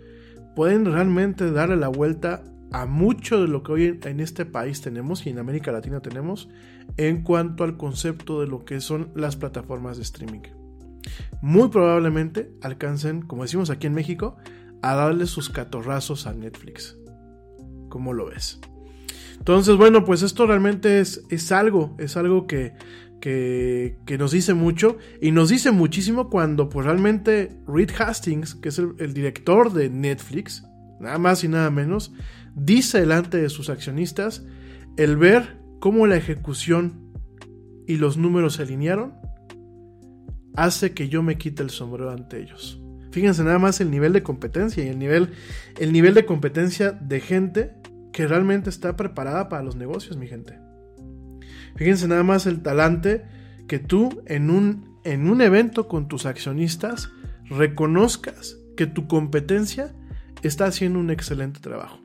pueden 0.56 0.84
realmente 0.84 1.50
darle 1.50 1.76
la 1.76 1.88
vuelta 1.88 2.42
a 2.72 2.86
mucho 2.86 3.40
de 3.40 3.48
lo 3.48 3.62
que 3.62 3.72
hoy 3.72 4.00
en 4.02 4.20
este 4.20 4.44
país 4.44 4.80
tenemos 4.80 5.26
y 5.26 5.30
en 5.30 5.38
América 5.38 5.72
Latina 5.72 6.00
tenemos 6.00 6.48
en 6.96 7.22
cuanto 7.22 7.64
al 7.64 7.76
concepto 7.76 8.40
de 8.40 8.46
lo 8.46 8.64
que 8.64 8.80
son 8.80 9.10
las 9.14 9.36
plataformas 9.36 9.96
de 9.96 10.02
streaming. 10.02 10.42
Muy 11.42 11.68
probablemente 11.68 12.50
alcancen, 12.62 13.22
como 13.22 13.42
decimos 13.42 13.70
aquí 13.70 13.86
en 13.86 13.94
México, 13.94 14.36
a 14.82 14.94
darle 14.94 15.26
sus 15.26 15.50
catorrazos 15.50 16.26
a 16.26 16.34
Netflix. 16.34 16.98
¿Cómo 17.88 18.12
lo 18.12 18.26
ves? 18.26 18.60
Entonces, 19.38 19.76
bueno, 19.76 20.04
pues 20.04 20.22
esto 20.22 20.46
realmente 20.46 21.00
es, 21.00 21.24
es 21.28 21.52
algo, 21.52 21.94
es 21.98 22.16
algo 22.16 22.46
que, 22.46 22.74
que, 23.24 24.16
nos 24.18 24.32
dice 24.32 24.52
mucho 24.52 24.98
y 25.20 25.30
nos 25.30 25.48
dice 25.48 25.70
muchísimo 25.70 26.28
cuando 26.28 26.68
pues 26.68 26.84
realmente 26.84 27.56
Reed 27.66 27.90
Hastings, 27.98 28.54
que 28.54 28.68
es 28.68 28.78
el, 28.78 29.14
director 29.14 29.72
de 29.72 29.88
Netflix, 29.88 30.64
nada 31.00 31.18
más 31.18 31.42
y 31.42 31.48
nada 31.48 31.70
menos, 31.70 32.12
dice 32.54 33.00
delante 33.00 33.38
de 33.38 33.48
sus 33.48 33.70
accionistas 33.70 34.44
el 34.96 35.16
ver 35.16 35.58
cómo 35.80 36.06
la 36.06 36.16
ejecución 36.16 37.12
y 37.86 37.96
los 37.96 38.16
números 38.16 38.54
se 38.54 38.62
alinearon 38.62 39.14
hace 40.56 40.92
que 40.92 41.08
yo 41.08 41.22
me 41.22 41.36
quite 41.36 41.62
el 41.62 41.70
sombrero 41.70 42.10
ante 42.10 42.40
ellos. 42.40 42.80
Fíjense 43.10 43.44
nada 43.44 43.58
más 43.58 43.80
el 43.80 43.90
nivel 43.90 44.12
de 44.12 44.22
competencia 44.22 44.84
y 44.84 44.88
el 44.88 44.98
nivel, 44.98 45.30
el 45.78 45.92
nivel 45.92 46.14
de 46.14 46.24
competencia 46.24 46.92
de 46.92 47.20
gente 47.20 47.74
que 48.12 48.26
realmente 48.26 48.70
está 48.70 48.96
preparada 48.96 49.48
para 49.48 49.62
los 49.62 49.76
negocios, 49.76 50.16
mi 50.16 50.26
gente. 50.26 50.58
Fíjense 51.76 52.08
nada 52.08 52.22
más 52.22 52.46
el 52.46 52.62
talante 52.62 53.24
que 53.66 53.78
tú 53.78 54.22
en 54.26 54.50
un, 54.50 54.98
en 55.04 55.28
un 55.28 55.40
evento 55.40 55.88
con 55.88 56.08
tus 56.08 56.26
accionistas 56.26 57.10
reconozcas 57.46 58.56
que 58.76 58.86
tu 58.86 59.06
competencia 59.06 59.94
está 60.42 60.66
haciendo 60.66 60.98
un 60.98 61.10
excelente 61.10 61.60
trabajo. 61.60 62.03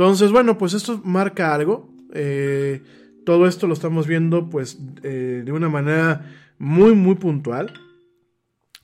Entonces, 0.00 0.32
bueno, 0.32 0.56
pues 0.56 0.72
esto 0.72 0.98
marca 1.04 1.54
algo. 1.54 1.92
Eh, 2.14 2.82
todo 3.26 3.46
esto 3.46 3.66
lo 3.66 3.74
estamos 3.74 4.06
viendo 4.06 4.48
pues 4.48 4.78
eh, 5.02 5.42
de 5.44 5.52
una 5.52 5.68
manera 5.68 6.24
muy, 6.58 6.94
muy 6.94 7.16
puntual. 7.16 7.74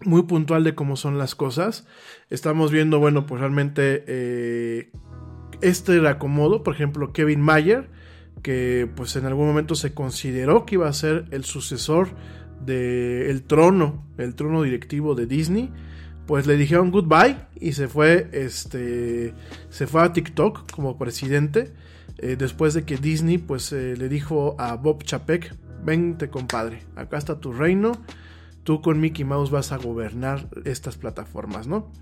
Muy 0.02 0.24
puntual 0.24 0.62
de 0.62 0.74
cómo 0.74 0.94
son 0.94 1.16
las 1.16 1.34
cosas. 1.34 1.86
Estamos 2.28 2.70
viendo, 2.70 2.98
bueno, 2.98 3.24
pues 3.24 3.40
realmente 3.40 4.04
eh, 4.06 4.90
este 5.62 5.98
reacomodo. 6.00 6.62
Por 6.62 6.74
ejemplo, 6.74 7.14
Kevin 7.14 7.40
Mayer 7.40 7.88
que 8.42 8.86
pues 8.94 9.16
en 9.16 9.24
algún 9.24 9.46
momento 9.46 9.74
se 9.74 9.94
consideró 9.94 10.66
que 10.66 10.74
iba 10.74 10.86
a 10.86 10.92
ser 10.92 11.24
el 11.30 11.44
sucesor 11.44 12.10
del 12.60 13.42
trono, 13.44 14.06
el 14.18 14.34
trono 14.34 14.62
directivo 14.62 15.14
de 15.14 15.24
Disney, 15.24 15.72
pues 16.26 16.46
le 16.46 16.56
dijeron 16.56 16.90
goodbye 16.90 17.36
y 17.60 17.72
se 17.72 17.88
fue, 17.88 18.28
este, 18.32 19.34
se 19.70 19.86
fue 19.86 20.02
a 20.02 20.12
TikTok 20.12 20.70
como 20.70 20.98
presidente. 20.98 21.72
Eh, 22.18 22.36
después 22.36 22.72
de 22.72 22.84
que 22.84 22.96
Disney 22.96 23.38
pues 23.38 23.72
eh, 23.72 23.94
le 23.96 24.08
dijo 24.08 24.56
a 24.58 24.76
Bob 24.76 25.02
Chapek, 25.04 25.54
vente 25.84 26.30
compadre, 26.30 26.82
acá 26.96 27.18
está 27.18 27.38
tu 27.40 27.52
reino, 27.52 27.92
tú 28.64 28.80
con 28.80 28.98
Mickey 29.00 29.24
Mouse 29.24 29.50
vas 29.50 29.70
a 29.70 29.76
gobernar 29.76 30.48
estas 30.64 30.96
plataformas, 30.96 31.66
¿no? 31.66 31.92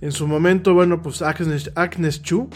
En 0.00 0.12
su 0.12 0.26
momento, 0.28 0.74
bueno, 0.74 1.02
pues 1.02 1.22
Agnes, 1.22 1.72
Agnes 1.74 2.22
Chu, 2.22 2.48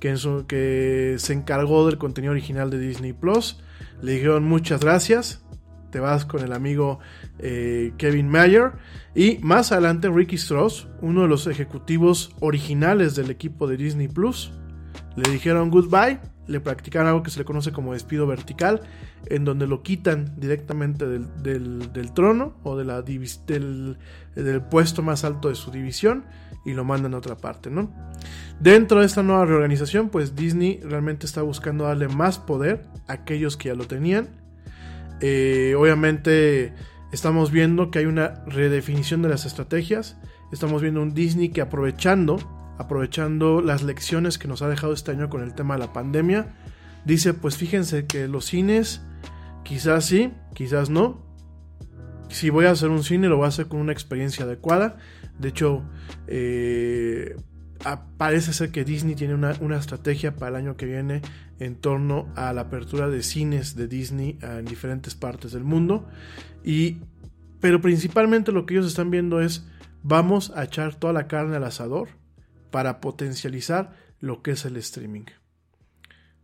que, 0.00 1.16
se 1.18 1.32
encargó 1.32 1.86
del 1.86 1.98
contenido 1.98 2.32
original 2.32 2.70
de 2.70 2.78
Disney 2.78 3.12
Plus. 3.12 3.60
Le 4.02 4.12
dijeron 4.12 4.44
muchas 4.44 4.80
gracias. 4.80 5.42
Te 5.90 6.00
vas 6.00 6.24
con 6.24 6.42
el 6.42 6.52
amigo 6.52 6.98
eh, 7.38 7.92
Kevin 7.96 8.28
Mayer. 8.28 8.72
Y 9.14 9.38
más 9.42 9.72
adelante 9.72 10.08
Ricky 10.08 10.36
Strauss, 10.36 10.88
uno 11.00 11.22
de 11.22 11.28
los 11.28 11.46
ejecutivos 11.46 12.34
originales 12.40 13.14
del 13.14 13.30
equipo 13.30 13.66
de 13.66 13.76
Disney 13.76 14.08
Plus, 14.08 14.52
le 15.16 15.30
dijeron 15.30 15.70
goodbye. 15.70 16.20
Le 16.46 16.60
practicaron 16.60 17.08
algo 17.08 17.22
que 17.22 17.30
se 17.30 17.38
le 17.38 17.46
conoce 17.46 17.72
como 17.72 17.94
despido 17.94 18.26
vertical, 18.26 18.82
en 19.26 19.46
donde 19.46 19.66
lo 19.66 19.82
quitan 19.82 20.34
directamente 20.36 21.06
del, 21.06 22.12
trono 22.14 22.54
o 22.64 22.76
de 22.76 22.84
la 22.84 23.00
del, 23.00 23.96
del 24.34 24.62
puesto 24.62 25.02
más 25.02 25.24
alto 25.24 25.48
de 25.48 25.54
su 25.54 25.70
división 25.70 26.26
y 26.64 26.72
lo 26.72 26.84
mandan 26.84 27.14
a 27.14 27.18
otra 27.18 27.36
parte, 27.36 27.70
¿no? 27.70 27.90
Dentro 28.60 29.00
de 29.00 29.06
esta 29.06 29.22
nueva 29.22 29.44
reorganización, 29.44 30.08
pues 30.08 30.34
Disney 30.34 30.80
realmente 30.82 31.26
está 31.26 31.42
buscando 31.42 31.84
darle 31.84 32.08
más 32.08 32.38
poder 32.38 32.82
a 33.06 33.14
aquellos 33.14 33.56
que 33.56 33.68
ya 33.68 33.74
lo 33.74 33.86
tenían. 33.86 34.28
Eh, 35.20 35.74
obviamente 35.78 36.74
estamos 37.14 37.52
viendo 37.52 37.90
que 37.90 38.00
hay 38.00 38.06
una 38.06 38.42
redefinición 38.46 39.22
de 39.22 39.28
las 39.28 39.46
estrategias. 39.46 40.18
Estamos 40.52 40.82
viendo 40.82 41.00
un 41.00 41.14
Disney 41.14 41.50
que 41.50 41.60
aprovechando, 41.60 42.38
aprovechando 42.76 43.62
las 43.62 43.84
lecciones 43.84 44.36
que 44.36 44.48
nos 44.48 44.62
ha 44.62 44.68
dejado 44.68 44.92
este 44.92 45.12
año 45.12 45.30
con 45.30 45.42
el 45.42 45.54
tema 45.54 45.74
de 45.74 45.80
la 45.80 45.92
pandemia, 45.92 46.56
dice, 47.04 47.32
pues 47.32 47.56
fíjense 47.56 48.06
que 48.06 48.26
los 48.26 48.46
cines, 48.46 49.00
quizás 49.62 50.06
sí, 50.06 50.32
quizás 50.54 50.90
no. 50.90 51.24
Si 52.30 52.50
voy 52.50 52.66
a 52.66 52.72
hacer 52.72 52.90
un 52.90 53.04
cine, 53.04 53.28
lo 53.28 53.36
voy 53.36 53.44
a 53.46 53.48
hacer 53.48 53.68
con 53.68 53.78
una 53.78 53.92
experiencia 53.92 54.44
adecuada. 54.44 54.96
De 55.38 55.50
hecho, 55.50 55.84
eh, 56.26 57.36
parece 58.16 58.52
ser 58.52 58.70
que 58.70 58.84
Disney 58.84 59.14
tiene 59.14 59.34
una, 59.34 59.76
estrategia 59.76 60.34
para 60.34 60.50
el 60.50 60.56
año 60.56 60.76
que 60.76 60.86
viene 60.86 61.22
en 61.58 61.76
torno 61.76 62.32
a 62.36 62.52
la 62.52 62.62
apertura 62.62 63.08
de 63.08 63.22
cines 63.22 63.76
de 63.76 63.88
Disney 63.88 64.38
en 64.42 64.64
diferentes 64.64 65.14
partes 65.14 65.52
del 65.52 65.64
mundo. 65.64 66.08
Y, 66.64 66.98
pero 67.60 67.80
principalmente 67.80 68.52
lo 68.52 68.66
que 68.66 68.74
ellos 68.74 68.86
están 68.86 69.10
viendo 69.10 69.40
es 69.40 69.66
vamos 70.02 70.52
a 70.54 70.64
echar 70.64 70.94
toda 70.94 71.12
la 71.12 71.26
carne 71.26 71.56
al 71.56 71.64
asador 71.64 72.08
para 72.70 73.00
potencializar 73.00 73.92
lo 74.20 74.42
que 74.42 74.52
es 74.52 74.64
el 74.64 74.76
streaming. 74.76 75.24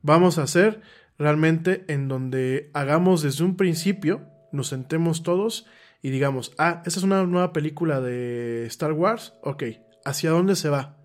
Vamos 0.03 0.39
a 0.39 0.45
hacer 0.45 0.81
realmente 1.19 1.85
en 1.89 2.09
donde 2.09 2.71
hagamos 2.73 3.23
desde 3.23 3.45
un 3.45 3.57
principio, 3.57 4.27
nos 4.53 4.69
sentemos 4.69 5.23
todos 5.23 5.67
y 6.03 6.11
digamos, 6.11 6.55
ah, 6.57 6.83
esta 6.87 7.01
es 7.01 7.05
una 7.05 7.25
nueva 7.25 7.53
película 7.53 8.01
de 8.01 8.65
Star 8.67 8.93
Wars, 8.93 9.35
ok, 9.43 9.65
¿hacia 10.05 10.31
dónde 10.31 10.57
se 10.57 10.71
va? 10.71 11.00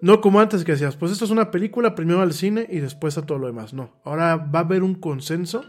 No 0.00 0.20
como 0.20 0.40
antes 0.40 0.64
que 0.64 0.72
decías, 0.72 0.96
pues 0.96 1.12
esto 1.12 1.24
es 1.24 1.30
una 1.30 1.50
película, 1.50 1.94
primero 1.94 2.20
al 2.20 2.32
cine 2.32 2.66
y 2.68 2.80
después 2.80 3.16
a 3.16 3.24
todo 3.24 3.38
lo 3.38 3.46
demás. 3.46 3.72
No, 3.72 4.00
ahora 4.04 4.36
va 4.36 4.60
a 4.60 4.62
haber 4.62 4.82
un 4.82 4.94
consenso 4.94 5.64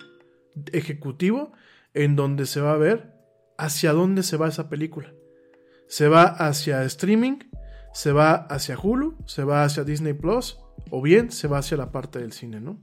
ejecutivo 0.73 1.53
en 1.93 2.15
donde 2.15 2.45
se 2.45 2.61
va 2.61 2.73
a 2.73 2.77
ver 2.77 3.13
hacia 3.57 3.93
dónde 3.93 4.23
se 4.23 4.37
va 4.37 4.49
esa 4.49 4.69
película. 4.69 5.13
Se 5.87 6.07
va 6.07 6.23
hacia 6.23 6.83
streaming, 6.83 7.39
se 7.93 8.11
va 8.11 8.33
hacia 8.33 8.77
Hulu, 8.77 9.17
se 9.25 9.43
va 9.43 9.63
hacia 9.63 9.83
Disney 9.83 10.13
Plus, 10.13 10.59
o 10.91 11.01
bien 11.01 11.31
se 11.31 11.47
va 11.47 11.59
hacia 11.59 11.77
la 11.77 11.91
parte 11.91 12.19
del 12.19 12.33
cine, 12.33 12.59
¿no? 12.59 12.81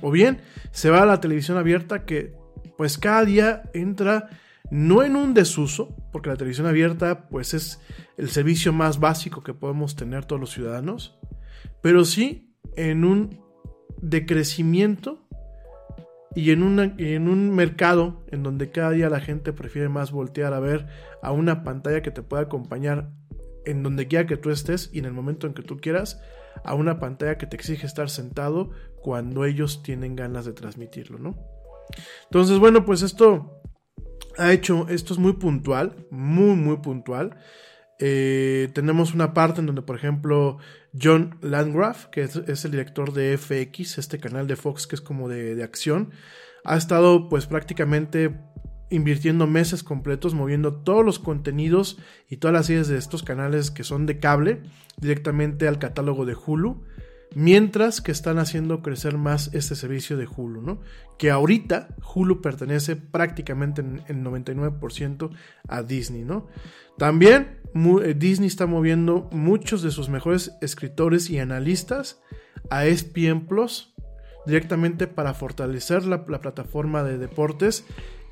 O 0.00 0.10
bien 0.10 0.40
se 0.70 0.90
va 0.90 1.02
a 1.02 1.06
la 1.06 1.20
televisión 1.20 1.58
abierta 1.58 2.06
que 2.06 2.34
pues 2.78 2.96
cada 2.96 3.24
día 3.24 3.62
entra 3.74 4.30
no 4.72 5.02
en 5.02 5.16
un 5.16 5.34
desuso, 5.34 5.94
porque 6.12 6.30
la 6.30 6.36
televisión 6.36 6.66
abierta 6.66 7.28
pues 7.28 7.52
es 7.52 7.78
el 8.16 8.30
servicio 8.30 8.72
más 8.72 9.00
básico 9.00 9.42
que 9.42 9.52
podemos 9.52 9.96
tener 9.96 10.24
todos 10.24 10.40
los 10.40 10.50
ciudadanos, 10.50 11.18
pero 11.82 12.06
sí 12.06 12.56
en 12.74 13.04
un 13.04 13.38
decrecimiento 14.00 15.28
y 16.34 16.52
en, 16.52 16.94
en 16.98 17.28
un 17.28 17.50
mercado 17.54 18.24
en 18.28 18.42
donde 18.42 18.70
cada 18.70 18.92
día 18.92 19.10
la 19.10 19.20
gente 19.20 19.52
prefiere 19.52 19.90
más 19.90 20.10
voltear 20.10 20.54
a 20.54 20.60
ver 20.60 20.86
a 21.22 21.32
una 21.32 21.64
pantalla 21.64 22.00
que 22.00 22.10
te 22.10 22.22
pueda 22.22 22.44
acompañar 22.44 23.10
en 23.66 23.82
donde 23.82 24.08
quiera 24.08 24.26
que 24.26 24.38
tú 24.38 24.48
estés 24.48 24.88
y 24.90 25.00
en 25.00 25.04
el 25.04 25.12
momento 25.12 25.46
en 25.46 25.52
que 25.52 25.62
tú 25.62 25.82
quieras, 25.82 26.18
a 26.64 26.72
una 26.72 26.98
pantalla 26.98 27.36
que 27.36 27.46
te 27.46 27.56
exige 27.56 27.84
estar 27.86 28.08
sentado 28.08 28.70
cuando 29.02 29.44
ellos 29.44 29.82
tienen 29.82 30.16
ganas 30.16 30.46
de 30.46 30.54
transmitirlo, 30.54 31.18
¿no? 31.18 31.36
Entonces, 32.24 32.58
bueno, 32.58 32.86
pues 32.86 33.02
esto 33.02 33.62
ha 34.38 34.52
hecho, 34.52 34.86
esto 34.88 35.14
es 35.14 35.18
muy 35.18 35.34
puntual, 35.34 36.06
muy, 36.10 36.54
muy 36.56 36.78
puntual. 36.78 37.36
Eh, 37.98 38.68
tenemos 38.72 39.14
una 39.14 39.32
parte 39.32 39.60
en 39.60 39.66
donde, 39.66 39.82
por 39.82 39.96
ejemplo, 39.96 40.58
John 41.00 41.38
Landgraf, 41.40 42.06
que 42.06 42.22
es, 42.22 42.64
el 42.64 42.70
director 42.70 43.12
de 43.12 43.38
FX, 43.38 43.98
este 43.98 44.18
canal 44.18 44.46
de 44.46 44.56
Fox 44.56 44.86
que 44.86 44.96
es 44.96 45.00
como 45.00 45.28
de, 45.28 45.54
de 45.54 45.62
acción, 45.62 46.10
ha 46.64 46.76
estado 46.76 47.28
pues 47.28 47.46
prácticamente 47.46 48.38
invirtiendo 48.90 49.46
meses 49.46 49.82
completos 49.82 50.34
moviendo 50.34 50.74
todos 50.74 51.04
los 51.04 51.18
contenidos 51.18 51.98
y 52.28 52.36
todas 52.36 52.52
las 52.52 52.66
series 52.66 52.88
de 52.88 52.98
estos 52.98 53.22
canales 53.22 53.70
que 53.70 53.84
son 53.84 54.04
de 54.04 54.18
cable 54.18 54.62
directamente 54.98 55.66
al 55.66 55.78
catálogo 55.78 56.26
de 56.26 56.34
Hulu 56.34 56.84
mientras 57.34 58.00
que 58.00 58.12
están 58.12 58.38
haciendo 58.38 58.82
crecer 58.82 59.18
más 59.18 59.50
este 59.54 59.74
servicio 59.74 60.16
de 60.16 60.26
Hulu, 60.26 60.62
¿no? 60.62 60.80
Que 61.18 61.30
ahorita 61.30 61.88
Hulu 62.14 62.40
pertenece 62.40 62.96
prácticamente 62.96 63.80
en 63.80 64.02
el 64.08 64.24
99% 64.24 65.30
a 65.68 65.82
Disney, 65.82 66.24
¿no? 66.24 66.48
También 66.98 67.60
eh, 67.74 68.14
Disney 68.14 68.48
está 68.48 68.66
moviendo 68.66 69.28
muchos 69.32 69.82
de 69.82 69.90
sus 69.90 70.08
mejores 70.08 70.52
escritores 70.60 71.30
y 71.30 71.38
analistas 71.38 72.20
a 72.70 72.86
ESPN 72.86 73.46
Plus 73.46 73.94
directamente 74.46 75.06
para 75.06 75.34
fortalecer 75.34 76.04
la, 76.04 76.24
plataforma 76.24 77.02
de 77.02 77.18
deportes 77.18 77.84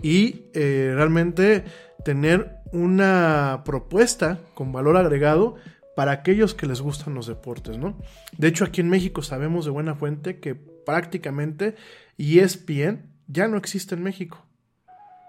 y 0.03 0.47
eh, 0.55 0.93
realmente 0.95 1.65
tener 2.05 2.57
una 2.73 3.63
propuesta 3.65 4.41
con 4.55 4.73
valor 4.73 4.97
agregado 4.97 5.57
para 6.01 6.13
aquellos 6.13 6.55
que 6.55 6.65
les 6.65 6.81
gustan 6.81 7.13
los 7.13 7.27
deportes, 7.27 7.77
¿no? 7.77 7.95
De 8.39 8.49
hecho, 8.49 8.65
aquí 8.65 8.81
en 8.81 8.89
México 8.89 9.21
sabemos 9.21 9.67
de 9.67 9.71
buena 9.71 9.95
fuente 9.95 10.41
que 10.41 10.55
prácticamente 10.55 11.75
ESPN 12.17 13.13
ya 13.27 13.49
no 13.49 13.59
existe 13.59 13.97
en 13.97 14.03
México. 14.03 14.47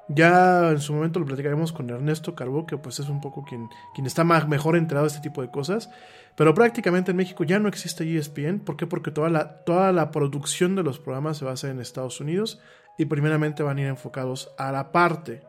Ya 0.08 0.70
en 0.70 0.80
su 0.80 0.94
momento 0.94 1.20
lo 1.20 1.26
platicaremos 1.26 1.74
con 1.74 1.90
Ernesto 1.90 2.36
Carbó, 2.36 2.66
que 2.66 2.78
pues 2.78 3.02
es 3.02 3.10
un 3.10 3.20
poco 3.20 3.44
quien, 3.44 3.68
quien 3.94 4.08
está 4.08 4.24
más, 4.24 4.48
mejor 4.48 4.78
enterado 4.78 5.06
de 5.06 5.10
este 5.10 5.20
tipo 5.20 5.42
de 5.42 5.52
cosas. 5.52 5.90
Pero 6.38 6.54
prácticamente 6.54 7.12
en 7.12 7.18
México 7.18 7.44
ya 7.44 7.60
no 7.60 7.68
existe 7.68 8.10
ESPN. 8.10 8.60
¿Por 8.60 8.78
qué? 8.78 8.88
Porque 8.88 9.12
toda 9.12 9.30
la, 9.30 9.66
toda 9.66 9.92
la 9.92 10.10
producción 10.10 10.78
de 10.78 10.84
los 10.84 11.00
programas 11.00 11.36
se 11.36 11.44
va 11.44 11.52
a 11.52 11.56
hacer 11.56 11.72
en 11.72 11.82
Estados 11.82 12.22
Unidos 12.22 12.62
y 12.98 13.04
primeramente 13.04 13.62
van 13.62 13.78
a 13.78 13.82
ir 13.82 13.88
enfocados 13.88 14.54
a 14.58 14.72
la 14.72 14.94
parte, 14.94 15.44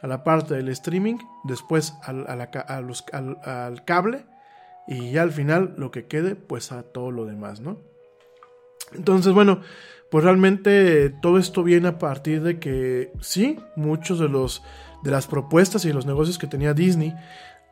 a 0.00 0.06
la 0.06 0.22
parte 0.22 0.54
del 0.54 0.68
streaming, 0.68 1.16
después 1.42 1.92
al, 2.04 2.24
al 2.28 3.84
cable 3.84 4.29
y 4.90 5.12
ya 5.12 5.22
al 5.22 5.32
final 5.32 5.74
lo 5.78 5.90
que 5.90 6.06
quede 6.06 6.34
pues 6.34 6.72
a 6.72 6.82
todo 6.82 7.10
lo 7.10 7.24
demás, 7.24 7.60
¿no? 7.60 7.78
Entonces, 8.92 9.32
bueno, 9.32 9.60
pues 10.10 10.24
realmente 10.24 11.10
todo 11.22 11.38
esto 11.38 11.62
viene 11.62 11.88
a 11.88 11.98
partir 11.98 12.42
de 12.42 12.58
que 12.58 13.12
sí, 13.20 13.56
muchos 13.76 14.18
de 14.18 14.28
los 14.28 14.62
de 15.02 15.10
las 15.10 15.26
propuestas 15.26 15.84
y 15.86 15.92
los 15.92 16.04
negocios 16.04 16.36
que 16.36 16.46
tenía 16.46 16.74
Disney, 16.74 17.14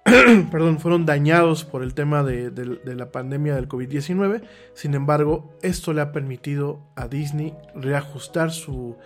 perdón, 0.50 0.78
fueron 0.78 1.04
dañados 1.04 1.64
por 1.64 1.82
el 1.82 1.92
tema 1.92 2.22
de, 2.22 2.50
la 2.84 3.10
pandemia 3.10 3.54
del 3.54 3.68
COVID-19. 3.68 4.42
Sin 4.74 4.94
embargo, 4.94 5.52
esto 5.62 5.92
le 5.92 6.00
ha 6.00 6.12
permitido 6.12 6.80
a 6.96 7.08
Disney 7.08 7.54
reajustar 7.74 8.50
su, 8.50 8.96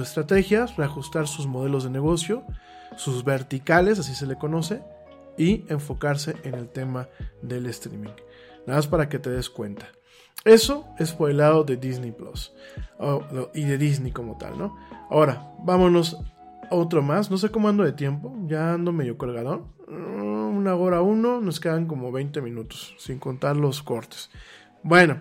estrategias, 0.00 0.76
reajustar 0.76 1.26
sus 1.26 1.46
modelos 1.46 1.84
de 1.84 1.90
negocio, 1.90 2.44
sus 2.96 3.24
verticales, 3.24 3.98
así 3.98 4.14
se 4.14 4.26
le 4.26 4.36
conoce, 4.36 4.82
y 5.36 5.64
enfocarse 5.68 6.36
en 6.44 6.54
el 6.54 6.68
tema 6.68 7.08
del 7.42 7.66
streaming. 7.66 8.10
Nada 8.66 8.78
más 8.78 8.86
para 8.86 9.08
que 9.08 9.18
te 9.18 9.30
des 9.30 9.50
cuenta. 9.50 9.86
Eso 10.44 10.86
es 10.98 11.12
por 11.12 11.30
el 11.30 11.36
lado 11.38 11.64
de 11.64 11.76
Disney 11.76 12.12
Plus 12.12 12.52
y 13.54 13.64
de 13.64 13.78
Disney 13.78 14.12
como 14.12 14.38
tal, 14.38 14.58
¿no? 14.58 14.76
Ahora, 15.10 15.52
vámonos 15.64 16.16
a 16.70 16.74
otro 16.74 17.02
más. 17.02 17.30
No 17.30 17.36
sé 17.36 17.50
cómo 17.50 17.68
ando 17.68 17.84
de 17.84 17.92
tiempo, 17.92 18.34
ya 18.46 18.72
ando 18.72 18.92
medio 18.92 19.18
colgado. 19.18 19.68
Mm, 19.86 20.56
una 20.56 20.74
hora 20.74 21.02
uno, 21.02 21.40
nos 21.40 21.60
quedan 21.60 21.86
como 21.86 22.10
20 22.10 22.40
minutos, 22.40 22.94
sin 22.98 23.18
contar 23.18 23.56
los 23.56 23.82
cortes. 23.82 24.30
Bueno, 24.82 25.20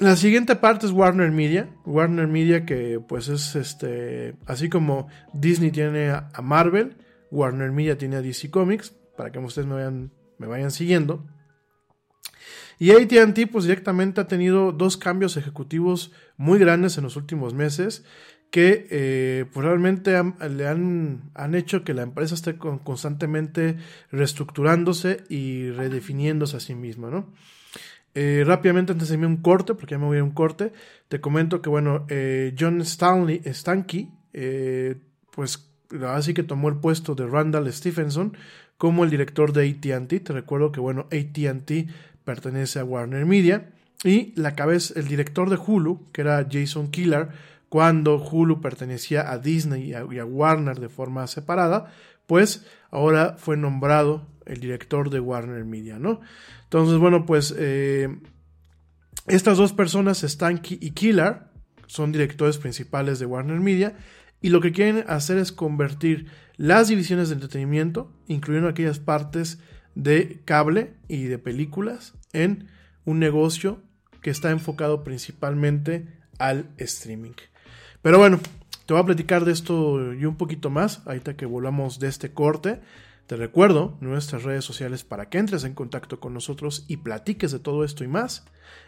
la 0.00 0.16
siguiente 0.16 0.56
parte 0.56 0.86
es 0.86 0.92
Warner 0.92 1.30
Media. 1.30 1.68
Warner 1.84 2.26
Media 2.26 2.66
que 2.66 2.98
pues 3.06 3.28
es 3.28 3.54
este, 3.54 4.34
así 4.46 4.68
como 4.68 5.06
Disney 5.32 5.70
tiene 5.70 6.10
a 6.10 6.42
Marvel, 6.42 6.96
Warner 7.32 7.72
Media 7.72 7.98
tiene 7.98 8.16
a 8.16 8.22
DC 8.22 8.50
Comics, 8.50 8.94
para 9.16 9.32
que 9.32 9.38
ustedes 9.40 9.66
me 9.66 9.74
vayan, 9.74 10.12
me 10.38 10.46
vayan 10.46 10.70
siguiendo. 10.70 11.26
Y 12.78 12.90
ATT 12.90 13.50
pues 13.50 13.64
directamente 13.64 14.20
ha 14.20 14.26
tenido 14.26 14.72
dos 14.72 14.96
cambios 14.96 15.36
ejecutivos 15.36 16.12
muy 16.36 16.58
grandes 16.58 16.98
en 16.98 17.04
los 17.04 17.16
últimos 17.16 17.54
meses 17.54 18.04
que 18.50 18.86
eh, 18.90 19.46
pues 19.52 19.64
realmente 19.64 20.10
le 20.50 20.68
han, 20.68 21.30
han, 21.34 21.54
hecho 21.54 21.84
que 21.84 21.94
la 21.94 22.02
empresa 22.02 22.34
esté 22.34 22.58
constantemente 22.58 23.78
reestructurándose 24.10 25.24
y 25.30 25.70
redefiniéndose 25.70 26.58
a 26.58 26.60
sí 26.60 26.74
misma, 26.74 27.08
¿no? 27.08 27.32
Eh, 28.14 28.44
rápidamente 28.44 28.92
antes 28.92 29.08
de 29.08 29.14
irme 29.14 29.26
un 29.26 29.38
corte, 29.38 29.72
porque 29.72 29.94
ya 29.94 29.98
me 29.98 30.04
voy 30.04 30.18
a 30.18 30.24
un 30.24 30.32
corte, 30.32 30.72
te 31.08 31.18
comento 31.18 31.62
que 31.62 31.70
bueno, 31.70 32.04
eh, 32.10 32.54
John 32.58 32.82
Stanley, 32.82 33.40
Stanky, 33.46 34.10
pues 35.30 35.71
así 36.08 36.34
que 36.34 36.42
tomó 36.42 36.68
el 36.68 36.76
puesto 36.76 37.14
de 37.14 37.26
Randall 37.26 37.72
Stephenson 37.72 38.36
como 38.76 39.04
el 39.04 39.10
director 39.10 39.52
de 39.52 39.68
ATT. 39.68 40.24
Te 40.24 40.32
recuerdo 40.32 40.72
que 40.72 40.80
bueno, 40.80 41.06
ATT 41.12 41.88
pertenece 42.24 42.78
a 42.78 42.84
Warner 42.84 43.26
Media. 43.26 43.70
Y 44.04 44.32
la 44.34 44.56
cabeza, 44.56 44.94
el 44.98 45.06
director 45.06 45.48
de 45.48 45.56
Hulu, 45.56 46.10
que 46.12 46.22
era 46.22 46.46
Jason 46.50 46.90
Killer, 46.90 47.28
cuando 47.68 48.16
Hulu 48.16 48.60
pertenecía 48.60 49.30
a 49.30 49.38
Disney 49.38 49.92
y 49.92 49.94
a, 49.94 50.24
Warner 50.24 50.80
de 50.80 50.88
forma 50.88 51.26
separada, 51.26 51.92
pues 52.26 52.66
ahora 52.90 53.36
fue 53.38 53.56
nombrado 53.56 54.26
el 54.44 54.60
director 54.60 55.08
de 55.08 55.20
Warner 55.20 55.64
Media, 55.64 55.98
¿no? 55.98 56.20
Entonces, 56.64 56.98
bueno, 56.98 57.24
pues 57.24 57.54
eh, 57.56 58.18
estas 59.28 59.56
dos 59.56 59.72
personas, 59.72 60.22
Stanky 60.22 60.78
y 60.80 60.90
Killer, 60.90 61.44
son 61.86 62.10
directores 62.10 62.58
principales 62.58 63.18
de 63.20 63.26
Warner 63.26 63.60
Media 63.60 63.94
y 64.42 64.50
lo 64.50 64.60
que 64.60 64.72
quieren 64.72 65.04
hacer 65.06 65.38
es 65.38 65.52
convertir 65.52 66.26
las 66.56 66.88
divisiones 66.88 67.28
de 67.28 67.36
entretenimiento, 67.36 68.12
incluyendo 68.26 68.68
aquellas 68.68 68.98
partes 68.98 69.58
de 69.94 70.40
cable 70.44 70.94
y 71.08 71.24
de 71.24 71.38
películas, 71.38 72.14
en 72.32 72.68
un 73.04 73.18
negocio 73.18 73.80
que 74.20 74.30
está 74.30 74.50
enfocado 74.50 75.04
principalmente 75.04 76.08
al 76.38 76.66
streaming. 76.78 77.32
Pero 78.02 78.18
bueno, 78.18 78.40
te 78.86 78.92
voy 78.92 79.02
a 79.02 79.06
platicar 79.06 79.44
de 79.44 79.52
esto 79.52 80.12
y 80.12 80.24
un 80.24 80.36
poquito 80.36 80.70
más, 80.70 81.02
ahorita 81.06 81.36
que 81.36 81.46
volvamos 81.46 81.98
de 81.98 82.08
este 82.08 82.32
corte. 82.32 82.80
Te 83.26 83.36
recuerdo 83.36 83.96
nuestras 84.00 84.42
redes 84.42 84.64
sociales 84.64 85.04
para 85.04 85.28
que 85.28 85.38
entres 85.38 85.64
en 85.64 85.74
contacto 85.74 86.20
con 86.20 86.34
nosotros 86.34 86.84
y 86.88 86.98
platiques 86.98 87.52
de 87.52 87.60
todo 87.60 87.84
esto 87.84 88.04
y 88.04 88.08
más. 88.08 88.44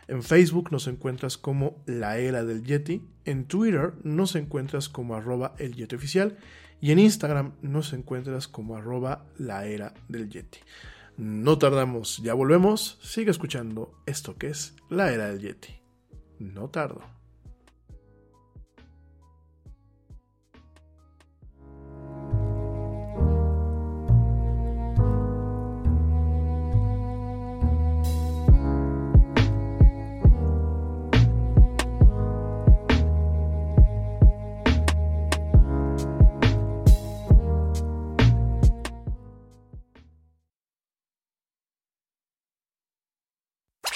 En 0.09 0.23
Facebook 0.23 0.71
nos 0.71 0.87
encuentras 0.87 1.39
como 1.39 1.83
La 1.87 2.19
Era 2.19 2.45
del 2.45 2.65
Yeti, 2.65 3.03
en 3.25 3.47
Twitter 3.47 3.95
nos 4.03 4.35
encuentras 4.35 4.89
como 4.89 5.15
arroba 5.15 5.55
el 5.59 5.75
Yeti 5.75 5.97
oficial 5.97 6.37
y 6.81 6.93
en 6.93 6.99
Instagram 6.99 7.55
nos 7.63 7.95
encuentras 7.95 8.47
como 8.47 8.77
arroba 8.77 9.25
la 9.39 9.67
era 9.67 9.95
del 10.09 10.29
Yeti. 10.29 10.59
No 11.17 11.57
tardamos, 11.57 12.19
ya 12.19 12.35
volvemos. 12.35 12.99
Sigue 13.01 13.31
escuchando 13.31 13.95
esto 14.05 14.37
que 14.37 14.49
es 14.49 14.75
la 14.91 15.11
era 15.11 15.29
del 15.29 15.41
Yeti. 15.41 15.81
No 16.39 16.69
tardo. 16.69 17.01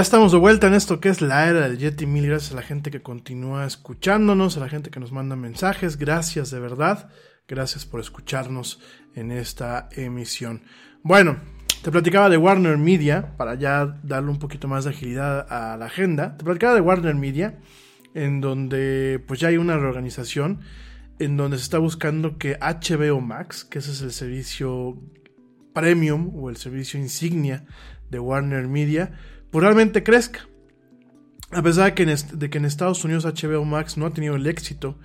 Ya 0.00 0.04
estamos 0.04 0.32
de 0.32 0.38
vuelta 0.38 0.66
en 0.66 0.72
esto 0.72 0.98
que 0.98 1.10
es 1.10 1.20
la 1.20 1.46
era 1.46 1.60
del 1.60 1.76
Yeti. 1.76 2.06
Mil 2.06 2.26
gracias 2.26 2.52
a 2.52 2.56
la 2.56 2.62
gente 2.62 2.90
que 2.90 3.02
continúa 3.02 3.66
escuchándonos, 3.66 4.56
a 4.56 4.60
la 4.60 4.70
gente 4.70 4.88
que 4.88 4.98
nos 4.98 5.12
manda 5.12 5.36
mensajes. 5.36 5.98
Gracias 5.98 6.50
de 6.50 6.58
verdad. 6.58 7.10
Gracias 7.46 7.84
por 7.84 8.00
escucharnos 8.00 8.80
en 9.14 9.30
esta 9.30 9.90
emisión. 9.92 10.62
Bueno, 11.02 11.36
te 11.82 11.90
platicaba 11.90 12.30
de 12.30 12.38
Warner 12.38 12.78
Media, 12.78 13.36
para 13.36 13.56
ya 13.56 14.00
darle 14.02 14.30
un 14.30 14.38
poquito 14.38 14.68
más 14.68 14.84
de 14.84 14.90
agilidad 14.92 15.46
a 15.52 15.76
la 15.76 15.84
agenda. 15.84 16.34
Te 16.38 16.44
platicaba 16.44 16.72
de 16.72 16.80
Warner 16.80 17.14
Media, 17.14 17.58
en 18.14 18.40
donde 18.40 19.22
pues 19.28 19.38
ya 19.38 19.48
hay 19.48 19.58
una 19.58 19.76
reorganización, 19.76 20.60
en 21.18 21.36
donde 21.36 21.58
se 21.58 21.64
está 21.64 21.76
buscando 21.76 22.38
que 22.38 22.58
HBO 22.58 23.20
Max, 23.20 23.66
que 23.66 23.80
ese 23.80 23.90
es 23.90 24.00
el 24.00 24.12
servicio 24.12 24.98
premium 25.74 26.32
o 26.34 26.48
el 26.48 26.56
servicio 26.56 26.98
insignia 26.98 27.66
de 28.08 28.18
Warner 28.18 28.66
Media, 28.66 29.12
pues 29.50 29.62
realmente 29.62 30.02
crezca. 30.02 30.46
A 31.52 31.62
pesar 31.62 31.86
de 31.86 31.94
que, 31.94 32.02
en, 32.04 32.38
de 32.38 32.50
que 32.50 32.58
en 32.58 32.64
Estados 32.64 33.04
Unidos 33.04 33.24
HBO 33.24 33.64
Max 33.64 33.96
no 33.96 34.06
ha 34.06 34.12
tenido 34.12 34.36
el 34.36 34.46
éxito 34.46 34.98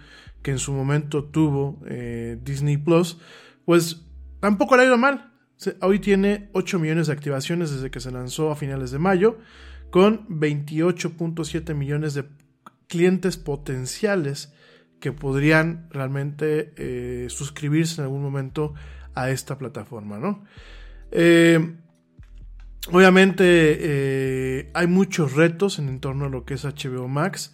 que 0.43 0.51
en 0.51 0.59
su 0.59 0.73
momento 0.73 1.23
tuvo 1.23 1.81
eh, 1.87 2.37
Disney 2.43 2.77
Plus, 2.77 3.17
pues 3.65 4.05
tampoco 4.39 4.77
le 4.77 4.83
ha 4.83 4.85
ido 4.85 4.97
mal. 4.97 5.33
Hoy 5.81 5.97
tiene 5.97 6.49
8 6.53 6.77
millones 6.77 7.07
de 7.07 7.13
activaciones 7.13 7.71
desde 7.71 7.89
que 7.89 7.99
se 7.99 8.11
lanzó 8.11 8.51
a 8.51 8.55
finales 8.55 8.91
de 8.91 8.99
mayo, 8.99 9.39
con 9.89 10.27
28.7 10.27 11.73
millones 11.73 12.13
de 12.13 12.25
clientes 12.87 13.37
potenciales 13.37 14.53
que 14.99 15.11
podrían 15.11 15.87
realmente 15.89 16.73
eh, 16.77 17.27
suscribirse 17.29 18.01
en 18.01 18.05
algún 18.05 18.21
momento 18.21 18.75
a 19.15 19.31
esta 19.31 19.57
plataforma, 19.57 20.19
¿no? 20.19 20.43
Eh, 21.11 21.75
Obviamente 22.91 23.43
eh, 23.47 24.69
hay 24.73 24.87
muchos 24.87 25.33
retos 25.33 25.79
en 25.79 25.99
torno 25.99 26.25
a 26.25 26.29
lo 26.29 26.45
que 26.45 26.53
es 26.53 26.65
HBO 26.65 27.07
Max. 27.07 27.53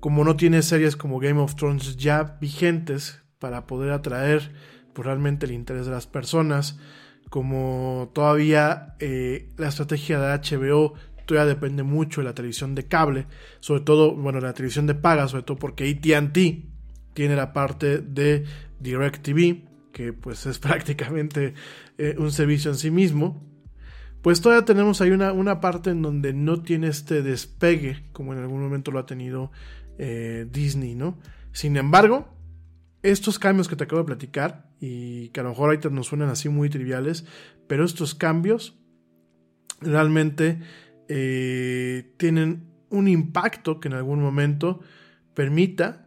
Como 0.00 0.24
no 0.24 0.36
tiene 0.36 0.62
series 0.62 0.96
como 0.96 1.18
Game 1.18 1.40
of 1.40 1.56
Thrones 1.56 1.96
ya 1.96 2.38
vigentes 2.40 3.20
para 3.40 3.66
poder 3.66 3.90
atraer 3.90 4.52
pues, 4.92 5.06
realmente 5.06 5.46
el 5.46 5.52
interés 5.52 5.86
de 5.86 5.92
las 5.92 6.06
personas, 6.06 6.78
como 7.28 8.10
todavía 8.14 8.94
eh, 9.00 9.48
la 9.56 9.68
estrategia 9.68 10.20
de 10.20 10.38
HBO 10.38 10.94
todavía 11.26 11.54
depende 11.54 11.82
mucho 11.82 12.20
de 12.20 12.26
la 12.26 12.34
televisión 12.34 12.74
de 12.74 12.86
cable, 12.86 13.26
sobre 13.60 13.82
todo, 13.82 14.14
bueno, 14.14 14.40
la 14.40 14.54
televisión 14.54 14.86
de 14.86 14.94
paga, 14.94 15.28
sobre 15.28 15.42
todo 15.42 15.58
porque 15.58 15.90
ATT 15.90 16.38
tiene 17.12 17.36
la 17.36 17.52
parte 17.52 17.98
de 17.98 18.44
DirecTV, 18.80 19.92
que 19.92 20.12
pues 20.12 20.46
es 20.46 20.58
prácticamente 20.60 21.54
eh, 21.98 22.14
un 22.18 22.30
servicio 22.30 22.70
en 22.70 22.76
sí 22.76 22.90
mismo 22.90 23.47
pues 24.22 24.40
todavía 24.40 24.64
tenemos 24.64 25.00
ahí 25.00 25.10
una, 25.10 25.32
una, 25.32 25.60
parte 25.60 25.90
en 25.90 26.02
donde 26.02 26.32
no 26.32 26.62
tiene 26.62 26.88
este 26.88 27.22
despegue 27.22 28.04
como 28.12 28.32
en 28.32 28.40
algún 28.40 28.60
momento 28.60 28.90
lo 28.90 28.98
ha 28.98 29.06
tenido 29.06 29.50
eh, 29.98 30.46
Disney, 30.50 30.94
¿no? 30.94 31.18
Sin 31.52 31.76
embargo, 31.76 32.28
estos 33.02 33.38
cambios 33.38 33.68
que 33.68 33.76
te 33.76 33.84
acabo 33.84 34.02
de 34.02 34.06
platicar 34.06 34.70
y 34.80 35.28
que 35.30 35.40
a 35.40 35.42
lo 35.42 35.50
mejor 35.50 35.66
ahorita 35.66 35.90
nos 35.90 36.08
suenan 36.08 36.30
así 36.30 36.48
muy 36.48 36.68
triviales, 36.68 37.24
pero 37.66 37.84
estos 37.84 38.14
cambios 38.14 38.78
realmente 39.80 40.60
eh, 41.08 42.12
tienen 42.16 42.68
un 42.90 43.08
impacto 43.08 43.80
que 43.80 43.88
en 43.88 43.94
algún 43.94 44.20
momento 44.20 44.80
permita 45.34 46.06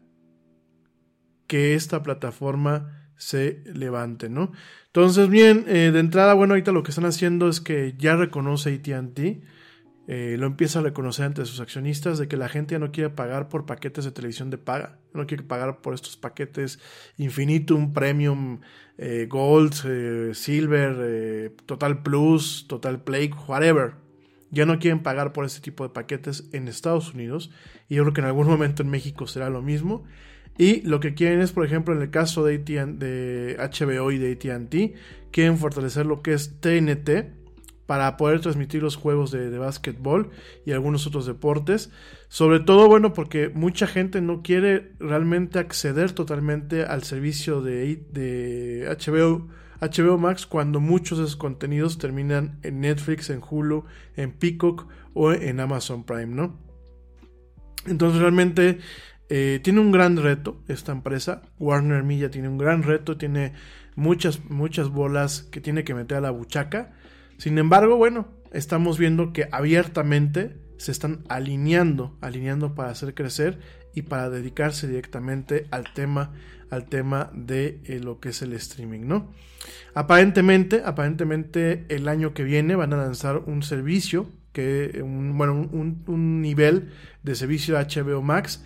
que 1.47 1.75
esta 1.75 2.03
plataforma 2.03 3.01
se 3.22 3.61
levante, 3.65 4.30
¿no? 4.30 4.52
Entonces, 4.88 5.30
bien, 5.30 5.65
eh, 5.68 5.91
de 5.93 5.99
entrada, 5.99 6.34
bueno, 6.34 6.53
ahorita 6.53 6.72
lo 6.72 6.81
que 6.81 6.89
están 6.89 7.06
haciendo 7.06 7.49
es 7.49 7.61
que 7.61 7.93
ya 7.95 8.15
reconoce 8.15 8.73
ATT, 8.73 9.43
eh, 10.07 10.38
lo 10.39 10.48
empieza 10.48 10.80
a 10.80 10.81
reconocer 10.81 11.26
ante 11.26 11.45
sus 11.45 11.60
accionistas, 11.60 12.18
de 12.18 12.27
que 12.27 12.35
la 12.35 12.49
gente 12.49 12.73
ya 12.73 12.80
no 12.80 12.91
quiere 12.91 13.11
pagar 13.11 13.48
por 13.48 13.68
paquetes 13.68 14.06
de 14.06 14.11
televisión 14.11 14.49
de 14.49 14.57
paga, 14.57 14.98
no 15.14 15.27
quiere 15.27 15.43
pagar 15.43 15.81
por 15.81 15.93
estos 15.93 16.18
paquetes 16.18 16.80
Infinitum, 17.18 17.93
Premium, 17.93 18.61
eh, 18.98 19.27
Gold, 19.30 20.34
Silver, 20.34 21.53
Total 21.68 22.02
Plus, 22.02 22.65
Total 22.68 23.03
Play, 23.03 23.30
whatever. 23.48 23.93
Ya 24.49 24.65
no 24.65 24.80
quieren 24.80 25.03
pagar 25.03 25.31
por 25.31 25.45
este 25.45 25.61
tipo 25.61 25.84
de 25.84 25.93
paquetes 25.93 26.49
en 26.53 26.68
Estados 26.68 27.14
Unidos 27.14 27.52
y 27.88 27.95
yo 27.95 28.03
creo 28.03 28.14
que 28.14 28.22
en 28.22 28.27
algún 28.27 28.48
momento 28.48 28.81
en 28.81 28.89
México 28.89 29.27
será 29.27 29.49
lo 29.52 29.61
mismo. 29.61 30.06
Y 30.57 30.82
lo 30.82 30.99
que 30.99 31.14
quieren 31.14 31.41
es, 31.41 31.52
por 31.52 31.65
ejemplo, 31.65 31.95
en 31.95 32.02
el 32.02 32.10
caso 32.10 32.44
de, 32.44 32.60
HBO 33.57 34.11
y 34.11 34.18
de 34.18 34.32
ATT, 34.32 35.32
quieren 35.32 35.57
fortalecer 35.57 36.06
lo 36.06 36.22
que 36.22 36.34
es 36.34 36.60
TNT 36.60 37.10
para 37.86 38.15
poder 38.15 38.40
transmitir 38.40 38.82
los 38.82 38.95
juegos 38.95 39.32
de, 39.32 39.49
de 39.49 39.57
básquetbol 39.57 40.30
y 40.65 40.72
algunos 40.72 41.07
otros 41.07 41.26
deportes. 41.26 41.90
Sobre 42.30 42.61
todo, 42.61 42.88
bueno, 42.88 43.14
porque 43.14 43.49
mucha 43.49 43.88
gente 43.88 44.22
no 44.22 44.41
quiere 44.41 44.94
realmente 44.99 45.60
acceder 45.60 46.14
totalmente 46.14 46.84
al 46.86 47.03
servicio 47.03 47.61
de, 47.61 48.06
de 48.11 48.88
HBO, 48.88 49.49
HBO 49.82 50.18
Max 50.18 50.45
cuando 50.45 50.80
muchos 50.80 51.18
de 51.18 51.26
esos 51.26 51.36
contenidos 51.36 51.98
terminan 51.98 52.60
en 52.64 52.80
Netflix, 52.80 53.30
en 53.30 53.41
Hulu, 53.41 53.84
en 54.15 54.32
Peacock 54.32 54.88
o 55.14 55.34
en 55.34 55.60
Amazon 55.60 56.06
Prime, 56.06 56.28
¿no? 56.28 56.57
Entonces 57.86 58.22
realmente 58.22 58.80
eh, 59.34 59.62
tiene 59.64 59.80
un 59.80 59.94
gran 59.94 60.18
reto 60.18 60.62
esta 60.68 60.91
empresa. 60.91 61.41
Warner 61.58 62.03
Media 62.03 62.30
tiene 62.30 62.49
un 62.49 62.58
gran 62.58 62.84
reto, 62.84 63.16
tiene 63.16 63.53
muchas, 63.95 64.44
muchas 64.49 64.90
bolas 64.90 65.44
que 65.44 65.62
tiene 65.62 65.86
que 65.86 65.94
meter 65.94 66.18
a 66.18 66.22
la 66.22 66.32
buchaca. 66.32 66.91
Sin 67.38 67.58
embargo, 67.58 67.95
bueno, 67.95 68.28
estamos 68.52 68.98
viendo 68.99 69.32
que 69.32 69.48
abiertamente 69.53 70.58
se 70.76 70.91
están 70.91 71.24
alineando, 71.30 72.18
alineando 72.20 72.76
para 72.76 72.90
hacer 72.90 73.14
crecer 73.14 73.60
y 73.95 74.02
para 74.02 74.30
dedicarse 74.30 74.86
directamente 74.86 75.66
al 75.72 75.94
tema, 75.94 76.34
al 76.70 76.90
tema 76.90 77.32
de 77.34 77.80
eh, 77.86 78.02
lo 78.03 78.20
que 78.20 78.30
es 78.30 78.41
el 78.41 78.52
streaming, 78.52 79.08
¿no? 79.08 79.32
Aparentemente, 79.94 80.82
aparentemente 80.84 81.86
el 81.88 82.10
año 82.10 82.34
que 82.34 82.44
viene 82.44 82.76
van 82.76 82.91
a 82.91 82.98
lanzar 82.98 83.38
un 83.38 83.64
servicio 83.64 84.28
que, 84.52 85.02
bueno, 85.02 85.53
un, 85.53 86.03
un 86.08 86.41
nivel 86.41 86.90
de 87.24 87.36
servicio 87.36 87.78
HBO 87.78 88.22
Max 88.22 88.62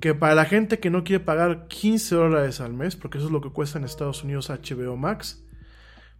que 0.00 0.14
para 0.14 0.34
la 0.34 0.44
gente 0.44 0.78
que 0.78 0.90
no 0.90 1.04
quiere 1.04 1.24
pagar 1.24 1.68
15 1.68 2.14
dólares 2.14 2.60
al 2.60 2.74
mes, 2.74 2.96
porque 2.96 3.18
eso 3.18 3.26
es 3.26 3.32
lo 3.32 3.40
que 3.40 3.50
cuesta 3.50 3.78
en 3.78 3.84
Estados 3.84 4.22
Unidos 4.24 4.50
HBO 4.50 4.96
Max, 4.96 5.44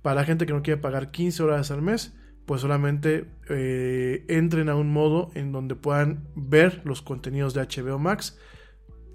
para 0.02 0.16
la 0.16 0.24
gente 0.24 0.46
que 0.46 0.52
no 0.52 0.62
quiere 0.62 0.80
pagar 0.80 1.10
15 1.10 1.42
dólares 1.42 1.70
al 1.70 1.82
mes, 1.82 2.14
pues 2.46 2.60
solamente 2.60 3.28
eh, 3.48 4.24
entren 4.28 4.68
a 4.68 4.76
un 4.76 4.92
modo 4.92 5.30
en 5.34 5.52
donde 5.52 5.74
puedan 5.74 6.28
ver 6.36 6.80
los 6.84 7.02
contenidos 7.02 7.54
de 7.54 7.62
HBO 7.62 7.98
Max 7.98 8.38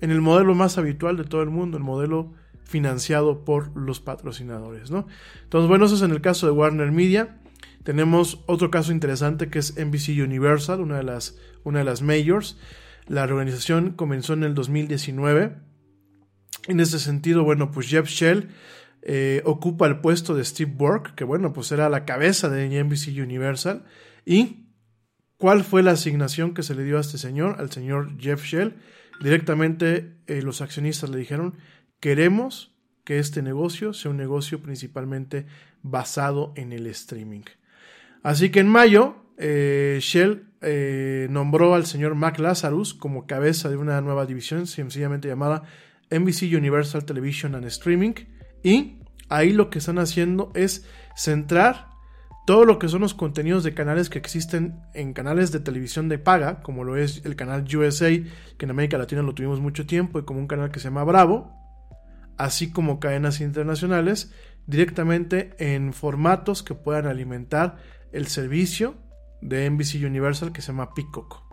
en 0.01 0.11
el 0.11 0.19
modelo 0.19 0.53
más 0.53 0.77
habitual 0.77 1.15
de 1.15 1.23
todo 1.23 1.41
el 1.41 1.49
mundo, 1.49 1.77
el 1.77 1.83
modelo 1.83 2.33
financiado 2.63 3.45
por 3.45 3.75
los 3.77 3.99
patrocinadores, 3.99 4.91
¿no? 4.91 5.07
Entonces, 5.43 5.69
bueno, 5.69 5.85
eso 5.85 5.95
es 5.95 6.01
en 6.01 6.11
el 6.11 6.21
caso 6.21 6.45
de 6.47 6.53
Warner 6.53 6.91
Media. 6.91 7.39
Tenemos 7.83 8.43
otro 8.47 8.71
caso 8.71 8.91
interesante 8.91 9.49
que 9.49 9.59
es 9.59 9.75
NBC 9.77 10.23
Universal, 10.23 10.81
una 10.81 10.97
de 10.97 11.03
las, 11.03 11.37
una 11.63 11.79
de 11.79 11.85
las 11.85 12.01
majors. 12.01 12.57
La 13.07 13.25
reorganización 13.25 13.91
comenzó 13.91 14.33
en 14.33 14.43
el 14.43 14.53
2019 14.53 15.57
En 16.67 16.79
ese 16.79 16.99
sentido, 16.99 17.43
bueno, 17.43 17.71
pues 17.71 17.87
Jeff 17.87 18.07
Shell 18.07 18.49
eh, 19.01 19.41
ocupa 19.45 19.87
el 19.87 19.99
puesto 19.99 20.35
de 20.35 20.45
Steve 20.45 20.71
Burke, 20.75 21.13
que 21.15 21.23
bueno, 21.23 21.53
pues 21.53 21.71
era 21.71 21.89
la 21.89 22.05
cabeza 22.05 22.49
de 22.49 22.83
NBC 22.83 23.19
Universal. 23.21 23.83
¿Y 24.25 24.67
cuál 25.37 25.63
fue 25.63 25.81
la 25.81 25.91
asignación 25.91 26.53
que 26.53 26.63
se 26.63 26.75
le 26.75 26.83
dio 26.83 26.97
a 26.97 27.01
este 27.01 27.17
señor, 27.17 27.55
al 27.59 27.71
señor 27.71 28.17
Jeff 28.19 28.43
Shell? 28.43 28.75
Directamente 29.21 30.17
eh, 30.27 30.41
los 30.41 30.61
accionistas 30.61 31.09
le 31.09 31.17
dijeron, 31.17 31.57
queremos 31.99 32.75
que 33.03 33.19
este 33.19 33.41
negocio 33.41 33.93
sea 33.93 34.11
un 34.11 34.17
negocio 34.17 34.61
principalmente 34.61 35.47
basado 35.81 36.53
en 36.55 36.71
el 36.71 36.85
streaming. 36.87 37.43
Así 38.23 38.49
que 38.49 38.59
en 38.59 38.67
mayo, 38.67 39.25
eh, 39.37 39.97
Shell 39.99 40.50
eh, 40.61 41.27
nombró 41.29 41.73
al 41.73 41.85
señor 41.85 42.15
Mac 42.15 42.37
Lazarus 42.39 42.93
como 42.93 43.25
cabeza 43.25 43.69
de 43.69 43.77
una 43.77 43.99
nueva 44.01 44.25
división 44.25 44.67
sencillamente 44.67 45.27
llamada 45.27 45.63
NBC 46.11 46.43
Universal 46.55 47.05
Television 47.05 47.55
and 47.55 47.65
Streaming. 47.65 48.13
Y 48.63 48.99
ahí 49.29 49.53
lo 49.53 49.69
que 49.69 49.79
están 49.79 49.97
haciendo 49.97 50.51
es 50.53 50.85
centrar 51.15 51.89
todo 52.45 52.65
lo 52.65 52.79
que 52.79 52.89
son 52.89 53.01
los 53.01 53.13
contenidos 53.13 53.63
de 53.63 53.73
canales 53.73 54.09
que 54.09 54.19
existen 54.19 54.81
en 54.93 55.13
canales 55.13 55.51
de 55.51 55.59
televisión 55.59 56.09
de 56.09 56.19
paga, 56.19 56.61
como 56.61 56.83
lo 56.83 56.97
es 56.97 57.23
el 57.25 57.35
canal 57.35 57.65
USA, 57.75 58.09
que 58.09 58.65
en 58.65 58.71
América 58.71 58.97
Latina 58.97 59.21
lo 59.21 59.33
tuvimos 59.33 59.59
mucho 59.59 59.85
tiempo, 59.85 60.19
y 60.19 60.25
como 60.25 60.39
un 60.39 60.47
canal 60.47 60.71
que 60.71 60.79
se 60.79 60.85
llama 60.85 61.03
Bravo, 61.03 61.55
así 62.37 62.71
como 62.71 62.99
cadenas 62.99 63.41
internacionales, 63.41 64.33
directamente 64.65 65.55
en 65.59 65.93
formatos 65.93 66.63
que 66.63 66.75
puedan 66.75 67.05
alimentar 67.05 67.77
el 68.11 68.27
servicio 68.27 68.95
de 69.41 69.69
NBC 69.69 70.05
Universal 70.05 70.51
que 70.51 70.61
se 70.61 70.67
llama 70.67 70.93
Peacock. 70.93 71.43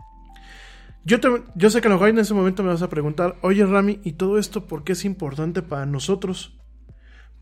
Yo, 1.05 1.17
yo 1.55 1.69
sé 1.69 1.81
que 1.81 1.87
a 1.87 1.89
lo 1.89 1.95
mejor 1.95 2.09
en 2.09 2.19
ese 2.19 2.33
momento 2.33 2.61
me 2.63 2.69
vas 2.69 2.81
a 2.81 2.89
preguntar, 2.89 3.37
oye 3.41 3.65
Rami, 3.65 3.99
¿y 4.03 4.13
todo 4.13 4.37
esto 4.37 4.67
por 4.67 4.83
qué 4.83 4.93
es 4.93 5.05
importante 5.05 5.61
para 5.61 5.85
nosotros? 5.85 6.59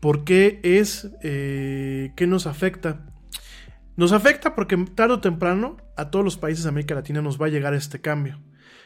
¿Por 0.00 0.24
qué 0.24 0.60
es, 0.62 1.10
eh, 1.22 2.12
qué 2.16 2.26
nos 2.26 2.46
afecta? 2.46 3.06
Nos 3.96 4.12
afecta 4.12 4.54
porque 4.54 4.76
tarde 4.94 5.14
o 5.14 5.20
temprano 5.20 5.76
a 5.96 6.10
todos 6.10 6.24
los 6.24 6.38
países 6.38 6.62
de 6.62 6.68
América 6.68 6.94
Latina 6.94 7.20
nos 7.20 7.40
va 7.40 7.46
a 7.46 7.50
llegar 7.50 7.74
este 7.74 8.00
cambio. 8.00 8.38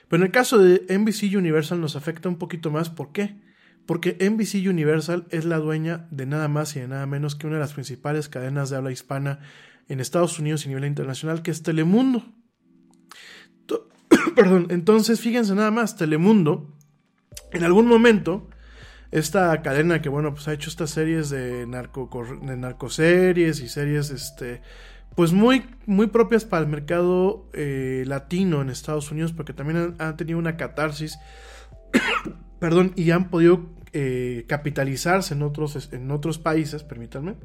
Pero 0.09 0.23
en 0.23 0.27
el 0.27 0.33
caso 0.33 0.59
de 0.59 0.87
NBC 0.89 1.37
Universal 1.37 1.81
nos 1.81 1.97
afecta 1.97 2.31
un 2.31 2.39
poquito 2.39 2.71
más. 2.71 2.89
¿Por 2.89 3.13
qué? 3.13 3.37
Porque 3.85 4.17
NBC 4.19 4.67
Universal 4.69 5.27
es 5.31 5.45
la 5.45 5.59
dueña 5.59 6.07
de 6.11 6.25
nada 6.25 6.49
más 6.49 6.75
y 6.77 6.81
de 6.81 6.89
nada 6.89 7.07
menos 7.07 7.35
que 7.35 7.47
una 7.47 7.57
de 7.57 7.61
las 7.61 7.75
principales 7.75 8.31
cadenas 8.31 8.71
de 8.71 8.77
habla 8.77 8.91
hispana 8.91 9.41
en 9.89 10.01
Estados 10.01 10.39
Unidos 10.39 10.65
y 10.65 10.67
a 10.67 10.69
nivel 10.69 10.87
internacional, 10.87 11.43
que 11.43 11.51
es 11.51 11.63
Telemundo. 11.63 12.25
Perdón, 14.37 14.67
entonces 14.71 15.21
fíjense 15.21 15.55
nada 15.55 15.71
más, 15.71 15.97
Telemundo, 15.97 16.75
en 17.53 17.65
algún 17.65 17.87
momento, 17.87 18.49
esta 19.11 19.61
cadena 19.63 20.01
que, 20.01 20.09
bueno, 20.09 20.33
pues 20.35 20.49
ha 20.49 20.55
hecho 20.55 20.71
estas 20.71 20.91
series 20.91 21.31
de, 21.31 21.67
narco, 21.67 22.09
de 22.43 22.57
narcoseries 22.57 23.61
y 23.61 23.69
series, 23.69 24.11
este, 24.11 24.63
pues 25.15 25.33
muy, 25.33 25.65
muy 25.87 26.07
propias 26.07 26.45
para 26.45 26.63
el 26.63 26.69
mercado 26.69 27.49
eh, 27.53 28.05
latino 28.07 28.63
en 28.63 28.71
Estados 28.71 29.11
Unidos, 29.11 29.33
porque 29.33 29.53
también 29.53 29.95
han, 29.99 30.17
tenido 30.17 30.39
una 30.39 30.57
catarsis, 30.57 31.19
perdón, 32.59 32.93
y 32.97 33.11
han 33.11 33.29
podido 33.29 33.67
eh, 33.93 34.45
capitalizarse 34.49 35.35
en 35.35 35.43
otros, 35.43 35.91
en 35.93 36.11
otros 36.11 36.39
países, 36.39 36.83
permítanme. 36.83 37.37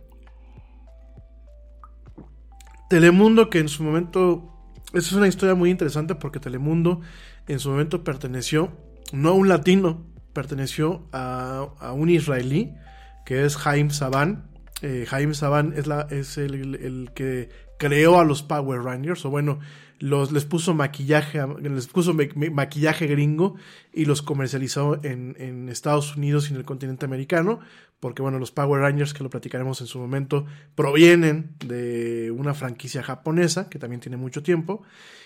Telemundo, 2.89 3.49
que 3.49 3.59
en 3.59 3.67
su 3.67 3.83
momento, 3.83 4.53
esa 4.93 5.07
es 5.07 5.13
una 5.13 5.27
historia 5.27 5.55
muy 5.55 5.69
interesante 5.69 6.15
porque 6.15 6.39
Telemundo 6.39 7.01
en 7.47 7.59
su 7.59 7.69
momento 7.69 8.03
perteneció, 8.03 8.71
no 9.11 9.29
a 9.29 9.33
un 9.33 9.49
latino, 9.49 10.05
perteneció 10.33 11.07
a, 11.11 11.93
un 11.93 12.09
israelí, 12.09 12.73
que 13.25 13.45
es 13.45 13.57
Jaime 13.57 13.91
Saban. 13.91 14.49
Eh, 14.81 15.05
Jaime 15.07 15.33
Saban 15.33 15.73
es, 15.75 15.87
la, 15.87 16.07
es 16.11 16.37
el, 16.37 17.11
que 17.13 17.49
creó 17.77 18.19
a 18.19 18.23
los 18.23 18.43
Power 18.43 18.81
Rangers, 18.81 19.25
o 19.25 19.29
bueno, 19.29 19.59
les 19.99 20.45
puso 20.45 20.73
maquillaje, 20.73 21.41
les 21.59 21.87
puso 21.87 22.13
maquillaje 22.13 23.07
gringo 23.07 23.55
y 23.91 24.05
los 24.05 24.21
comercializó 24.21 24.99
en, 25.03 25.69
Estados 25.69 26.15
Unidos 26.15 26.49
y 26.49 26.53
en 26.53 26.59
el 26.59 26.65
continente 26.65 27.05
americano, 27.05 27.59
porque 27.99 28.21
bueno, 28.21 28.39
los 28.39 28.51
Power 28.51 28.81
Rangers, 28.81 29.13
que 29.13 29.23
lo 29.23 29.29
platicaremos 29.29 29.81
en 29.81 29.87
su 29.87 29.99
momento, 29.99 30.45
provienen 30.75 31.55
de 31.65 32.31
una 32.31 32.53
franquicia 32.53 33.03
japonesa, 33.03 33.69
que 33.69 33.79
también 33.79 34.01
tiene 34.01 34.17
mucho 34.17 34.43
tiempo, 34.43 34.83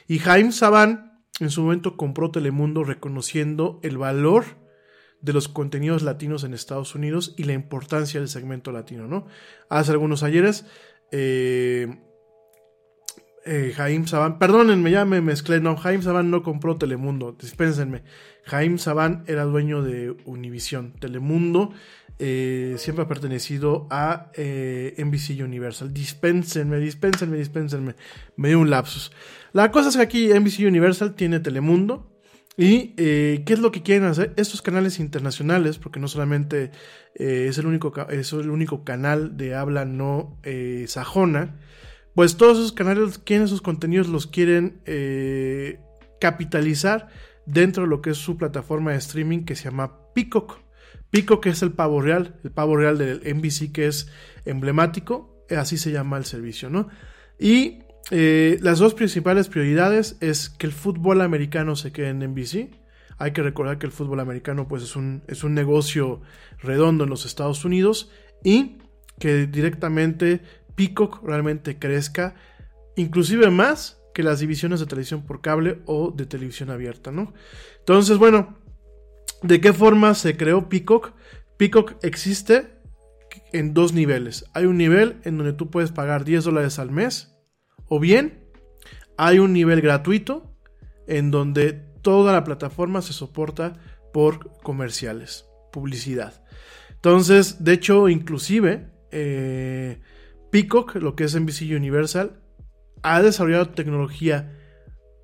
y 0.08 0.20
Jaime 0.20 0.52
Saban 0.52 1.22
en 1.40 1.50
su 1.50 1.62
momento 1.64 1.98
compró 1.98 2.32
Telemundo 2.32 2.84
reconociendo 2.84 3.80
el 3.84 3.98
valor 3.98 4.46
de 5.22 5.34
los 5.34 5.48
contenidos 5.48 6.02
latinos 6.02 6.44
en 6.44 6.54
Estados 6.54 6.96
Unidos 6.96 7.34
y 7.38 7.44
la 7.44 7.54
importancia 7.54 8.20
del 8.20 8.30
segmento 8.30 8.72
latino, 8.72 9.08
¿no? 9.08 9.28
Hace 9.70 9.92
algunos 9.92 10.24
ayeres, 10.24 10.66
eh, 11.12 12.00
eh, 13.46 13.74
Jaime 13.76 14.08
Saban, 14.08 14.38
perdónenme, 14.40 14.92
ya 14.92 15.06
me 15.06 15.22
mezclé, 15.22 15.60
no, 15.60 15.76
Jaime 15.76 16.04
Saban 16.04 16.30
no 16.30 16.44
compró 16.44 16.78
Telemundo, 16.78 17.36
dispénsenme. 17.40 18.04
Jaime 18.44 18.78
Saban 18.78 19.24
era 19.28 19.44
dueño 19.46 19.82
de 19.82 20.16
Univision. 20.26 20.94
Telemundo 20.94 21.72
eh, 22.24 22.76
siempre 22.78 23.04
ha 23.04 23.08
pertenecido 23.08 23.88
a 23.90 24.32
eh, 24.36 24.96
NBC 24.98 25.44
Universal. 25.44 25.94
Dispénsenme, 25.94 26.78
dispénsenme, 26.78 27.38
dispénsenme. 27.38 27.96
Me 28.38 28.50
dio 28.50 28.60
un 28.60 28.70
lapsus. 28.70 29.12
La 29.54 29.72
cosa 29.72 29.90
es 29.90 29.98
que 29.98 30.04
aquí 30.04 30.30
NBC 30.34 30.68
Universal 30.68 31.16
tiene 31.16 31.40
Telemundo. 31.40 32.08
¿Y 32.58 32.94
eh, 32.98 33.44
qué 33.46 33.54
es 33.54 33.60
lo 33.60 33.72
que 33.72 33.82
quieren 33.82 34.06
hacer? 34.06 34.34
Estos 34.38 34.62
canales 34.62 35.00
internacionales, 35.00 35.78
porque 35.78 36.00
no 36.00 36.08
solamente 36.08 36.72
es, 37.16 37.58
el 37.58 37.66
único, 37.66 37.94
es 38.10 38.34
el 38.34 38.50
único 38.50 38.84
canal 38.84 39.36
de 39.36 39.56
habla 39.56 39.86
no 39.86 40.38
sajona, 40.88 41.58
pues 42.14 42.36
todos 42.36 42.58
esos 42.58 42.74
canales 42.74 43.18
quieren 43.20 43.46
esos 43.46 43.62
contenidos, 43.62 44.10
los 44.10 44.28
quieren 44.28 44.82
eh, 44.86 45.80
capitalizar 46.20 47.08
dentro 47.46 47.84
de 47.84 47.90
lo 47.90 48.02
que 48.02 48.12
es 48.12 48.18
su 48.18 48.38
plataforma 48.38 48.92
de 48.92 48.98
streaming 48.98 49.46
que 49.46 49.56
se 49.56 49.66
llama 49.66 50.14
Peacock. 50.14 50.60
Peacock 51.12 51.46
es 51.48 51.62
el 51.62 51.74
pavo 51.74 52.02
real, 52.02 52.40
el 52.44 52.52
pavo 52.52 52.78
real 52.78 52.98
del 52.98 53.22
NBC 53.36 53.72
que 53.72 53.88
es 53.88 54.08
emblemático, 54.46 55.46
eh, 55.50 55.58
así 55.58 55.78
se 55.78 55.92
llama 55.92 56.18
el 56.18 56.26
servicio, 56.26 56.70
¿no? 56.70 56.88
Y 57.38 57.80
eh, 58.10 58.58
las 58.62 58.80
dos 58.80 58.94
principales 58.94 59.48
prioridades 59.48 60.18
es 60.22 60.50
que 60.50 60.66
el 60.66 60.74
fútbol 60.74 61.22
americano 61.22 61.76
se 61.76 61.92
quede 61.92 62.10
en 62.10 62.20
NBC. 62.20 62.70
Hay 63.18 63.34
que 63.34 63.44
recordar 63.44 63.78
que 63.78 63.86
el 63.86 63.92
fútbol 63.92 64.20
americano 64.20 64.68
pues 64.68 64.84
es 64.84 64.96
un, 64.96 65.24
es 65.28 65.44
un 65.44 65.54
negocio 65.54 66.22
redondo 66.60 67.04
en 67.04 67.10
los 67.10 67.26
Estados 67.26 67.66
Unidos 67.66 68.10
y 68.44 68.80
que 69.20 69.46
directamente 69.48 70.42
Peacock 70.76 71.24
realmente 71.24 71.78
crezca, 71.78 72.36
inclusive 72.96 73.52
más 73.52 74.02
que 74.14 74.24
las 74.24 74.40
divisiones 74.40 74.80
de 74.80 74.88
televisión 74.88 75.24
por 75.26 75.42
cable 75.42 75.82
o 75.86 76.12
de 76.12 76.26
televisión 76.26 76.70
abierta, 76.70 77.12
¿no? 77.12 77.34
Entonces, 77.80 78.18
bueno, 78.18 78.58
¿de 79.42 79.62
qué 79.62 79.74
forma 79.74 80.14
se 80.14 80.38
creó 80.38 80.70
Peacock? 80.70 81.14
Peacock 81.58 81.96
existe 82.04 82.82
en 83.54 83.74
dos 83.74 83.94
niveles. 83.94 84.46
Hay 84.54 84.66
un 84.66 84.78
nivel 84.78 85.18
en 85.24 85.38
donde 85.38 85.54
tú 85.54 85.70
puedes 85.70 85.92
pagar 85.92 86.26
10 86.26 86.44
dólares 86.46 86.80
al 86.80 86.92
mes, 86.92 87.36
o 87.88 88.00
bien 88.00 88.48
hay 89.18 89.40
un 89.40 89.54
nivel 89.54 89.82
gratuito 89.82 90.56
en 91.08 91.32
donde 91.32 91.74
toda 91.74 92.34
la 92.34 92.44
plataforma 92.44 93.02
se 93.02 93.14
soporta 93.14 93.78
por 94.14 94.52
comerciales, 94.62 95.46
publicidad. 95.72 96.44
Entonces, 96.96 97.64
de 97.64 97.74
hecho, 97.74 98.10
inclusive, 98.10 98.90
eh, 99.12 100.02
Peacock, 100.52 100.96
lo 100.96 101.16
que 101.16 101.26
es 101.26 101.36
NBC 101.36 101.76
Universal, 101.76 102.42
ha 103.04 103.22
desarrollado 103.22 103.70
tecnología 103.70 104.58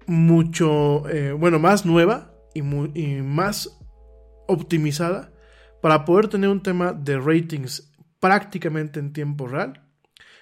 mucho, 0.08 1.08
eh, 1.10 1.34
bueno, 1.34 1.60
más 1.60 1.86
nueva 1.86 2.34
y, 2.54 2.60
y 2.60 3.22
más 3.22 3.77
optimizada 4.48 5.32
para 5.82 6.06
poder 6.06 6.28
tener 6.28 6.50
un 6.50 6.64
tema 6.64 6.94
de 6.94 7.20
ratings 7.20 7.94
prácticamente 8.20 9.00
en 9.00 9.14
tiempo 9.14 9.48
real, 9.48 9.84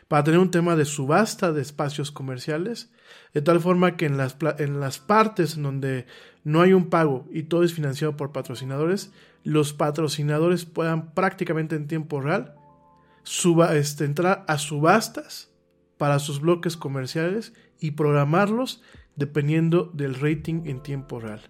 para 0.08 0.24
tener 0.24 0.40
un 0.40 0.52
tema 0.52 0.76
de 0.76 0.86
subasta 0.86 1.52
de 1.52 1.62
espacios 1.62 2.12
comerciales, 2.12 2.92
de 3.34 3.42
tal 3.42 3.60
forma 3.60 3.98
que 3.98 4.06
en 4.06 4.18
las, 4.18 4.38
en 4.60 4.80
las 4.80 5.00
partes 5.00 5.58
en 5.58 5.64
donde 5.64 6.06
no 6.44 6.62
hay 6.62 6.74
un 6.74 6.90
pago 6.90 7.28
y 7.32 7.44
todo 7.44 7.64
es 7.64 7.74
financiado 7.74 8.16
por 8.16 8.32
patrocinadores, 8.32 9.12
los 9.44 9.74
patrocinadores 9.74 10.66
puedan 10.66 11.14
prácticamente 11.14 11.76
en 11.76 11.88
tiempo 11.88 12.22
real 12.22 12.56
suba, 13.26 13.76
este, 13.76 14.06
entrar 14.06 14.46
a 14.48 14.58
subastas 14.58 15.52
para 15.98 16.20
sus 16.20 16.40
bloques 16.40 16.78
comerciales 16.78 17.54
y 17.80 17.92
programarlos 17.92 18.82
dependiendo 19.16 19.92
del 19.94 20.16
rating 20.16 20.64
en 20.66 20.82
tiempo 20.82 21.20
real. 21.20 21.42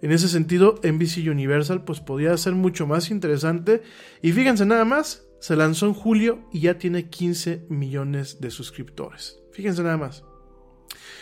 En 0.00 0.12
ese 0.12 0.28
sentido, 0.28 0.76
NBC 0.82 1.28
Universal 1.28 1.84
pues 1.84 2.00
podía 2.00 2.36
ser 2.36 2.54
mucho 2.54 2.86
más 2.86 3.10
interesante 3.10 3.82
y 4.22 4.32
fíjense 4.32 4.64
nada 4.64 4.84
más, 4.84 5.26
se 5.40 5.56
lanzó 5.56 5.86
en 5.86 5.94
julio 5.94 6.48
y 6.52 6.60
ya 6.60 6.78
tiene 6.78 7.08
15 7.08 7.66
millones 7.68 8.40
de 8.40 8.50
suscriptores. 8.50 9.38
Fíjense 9.52 9.82
nada 9.82 9.96
más. 9.96 10.24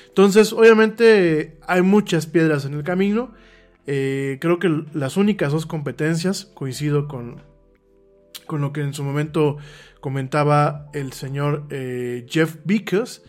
Entonces, 0.08 0.52
obviamente 0.52 1.58
hay 1.66 1.82
muchas 1.82 2.26
piedras 2.26 2.64
en 2.64 2.74
el 2.74 2.82
camino. 2.82 3.34
Eh, 3.86 4.38
creo 4.40 4.58
que 4.58 4.84
las 4.92 5.16
únicas 5.16 5.52
dos 5.52 5.66
competencias, 5.66 6.46
coincido 6.46 7.06
con, 7.06 7.42
con 8.46 8.60
lo 8.60 8.72
que 8.72 8.80
en 8.80 8.94
su 8.94 9.04
momento 9.04 9.58
comentaba 10.00 10.88
el 10.92 11.12
señor 11.12 11.66
eh, 11.70 12.26
Jeff 12.28 12.56
Vickers, 12.64 13.22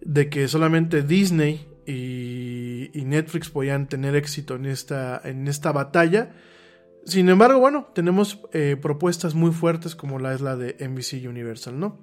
de 0.00 0.30
que 0.30 0.48
solamente 0.48 1.02
Disney 1.02 1.66
y, 1.90 2.90
y, 2.92 3.04
Netflix 3.04 3.50
podían 3.50 3.88
tener 3.88 4.14
éxito 4.14 4.54
en 4.54 4.66
esta, 4.66 5.20
en 5.24 5.48
esta 5.48 5.72
batalla. 5.72 6.30
Sin 7.04 7.28
embargo, 7.28 7.58
bueno, 7.58 7.90
tenemos 7.94 8.40
eh, 8.52 8.76
propuestas 8.80 9.34
muy 9.34 9.50
fuertes 9.50 9.96
como 9.96 10.18
la 10.18 10.34
es 10.34 10.40
la 10.40 10.56
de 10.56 10.76
NBC 10.78 11.28
Universal, 11.28 11.80
¿no? 11.80 11.98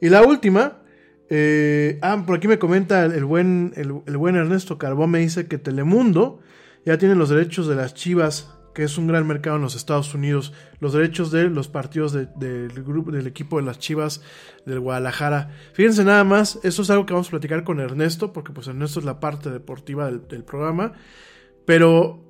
Y 0.00 0.10
la 0.10 0.22
última, 0.22 0.82
eh, 1.30 1.98
ah, 2.02 2.22
por 2.26 2.36
aquí 2.36 2.48
me 2.48 2.58
comenta 2.58 3.04
el 3.04 3.24
buen, 3.24 3.72
el, 3.76 3.92
buen 3.92 4.36
Ernesto 4.36 4.76
Carbón, 4.76 5.10
me 5.10 5.20
dice 5.20 5.46
que 5.46 5.56
Telemundo 5.56 6.40
ya 6.84 6.98
tiene 6.98 7.14
los 7.14 7.30
derechos 7.30 7.66
de 7.66 7.76
las 7.76 7.94
Chivas, 7.94 8.52
que 8.74 8.82
es 8.82 8.98
un 8.98 9.06
gran 9.06 9.26
mercado 9.26 9.56
en 9.56 9.62
los 9.62 9.76
Estados 9.76 10.14
Unidos, 10.14 10.52
los 10.80 10.92
derechos 10.92 11.30
de 11.30 11.44
los 11.44 11.68
partidos 11.68 12.12
del 12.12 12.82
grupo, 12.84 13.12
del 13.12 13.26
equipo 13.26 13.56
de 13.56 13.62
las 13.62 13.78
Chivas 13.78 14.22
del 14.66 14.80
Guadalajara. 14.80 15.50
Fíjense 15.72 16.04
nada 16.04 16.24
más, 16.24 16.58
esto 16.62 16.82
es 16.82 16.90
algo 16.90 17.06
que 17.06 17.14
vamos 17.14 17.28
a 17.28 17.30
platicar 17.30 17.64
con 17.64 17.80
Ernesto, 17.80 18.32
porque 18.32 18.52
pues 18.52 18.66
Ernesto 18.66 18.98
es 19.00 19.06
la 19.06 19.20
parte 19.20 19.50
deportiva 19.50 20.06
del, 20.06 20.26
del 20.28 20.44
programa, 20.44 20.92
pero 21.64 22.24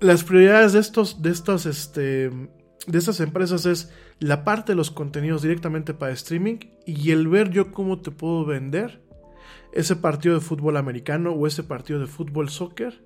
las 0.00 0.24
prioridades 0.24 0.72
de 0.72 0.80
estos, 0.80 1.22
de 1.22 1.30
estos, 1.30 1.64
este, 1.64 2.28
de 2.28 2.98
estas 2.98 3.20
empresas 3.20 3.66
es 3.66 3.92
la 4.18 4.44
parte 4.44 4.72
de 4.72 4.76
los 4.76 4.90
contenidos 4.90 5.42
directamente 5.42 5.94
para 5.94 6.12
streaming 6.12 6.58
y 6.86 7.10
el 7.12 7.28
ver 7.28 7.50
yo 7.50 7.72
cómo 7.72 8.00
te 8.00 8.10
puedo 8.10 8.44
vender 8.44 9.00
ese 9.72 9.96
partido 9.96 10.34
de 10.34 10.40
fútbol 10.40 10.76
americano 10.76 11.32
o 11.32 11.46
ese 11.46 11.62
partido 11.62 12.00
de 12.00 12.06
fútbol 12.06 12.48
soccer 12.48 13.04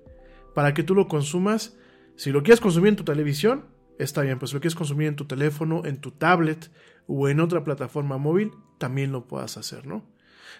para 0.53 0.73
que 0.73 0.83
tú 0.83 0.95
lo 0.95 1.07
consumas. 1.07 1.77
Si 2.17 2.31
lo 2.31 2.41
quieres 2.41 2.59
consumir 2.59 2.89
en 2.89 2.95
tu 2.95 3.03
televisión, 3.03 3.65
está 3.99 4.23
bien, 4.23 4.39
pues 4.39 4.49
si 4.49 4.55
lo 4.55 4.59
quieres 4.59 4.75
consumir 4.75 5.07
en 5.07 5.15
tu 5.15 5.25
teléfono, 5.25 5.85
en 5.85 6.01
tu 6.01 6.09
tablet 6.09 6.71
o 7.05 7.29
en 7.29 7.39
otra 7.39 7.63
plataforma 7.63 8.17
móvil, 8.17 8.51
también 8.79 9.11
lo 9.11 9.27
puedas 9.27 9.55
hacer, 9.55 9.85
¿no? 9.85 10.03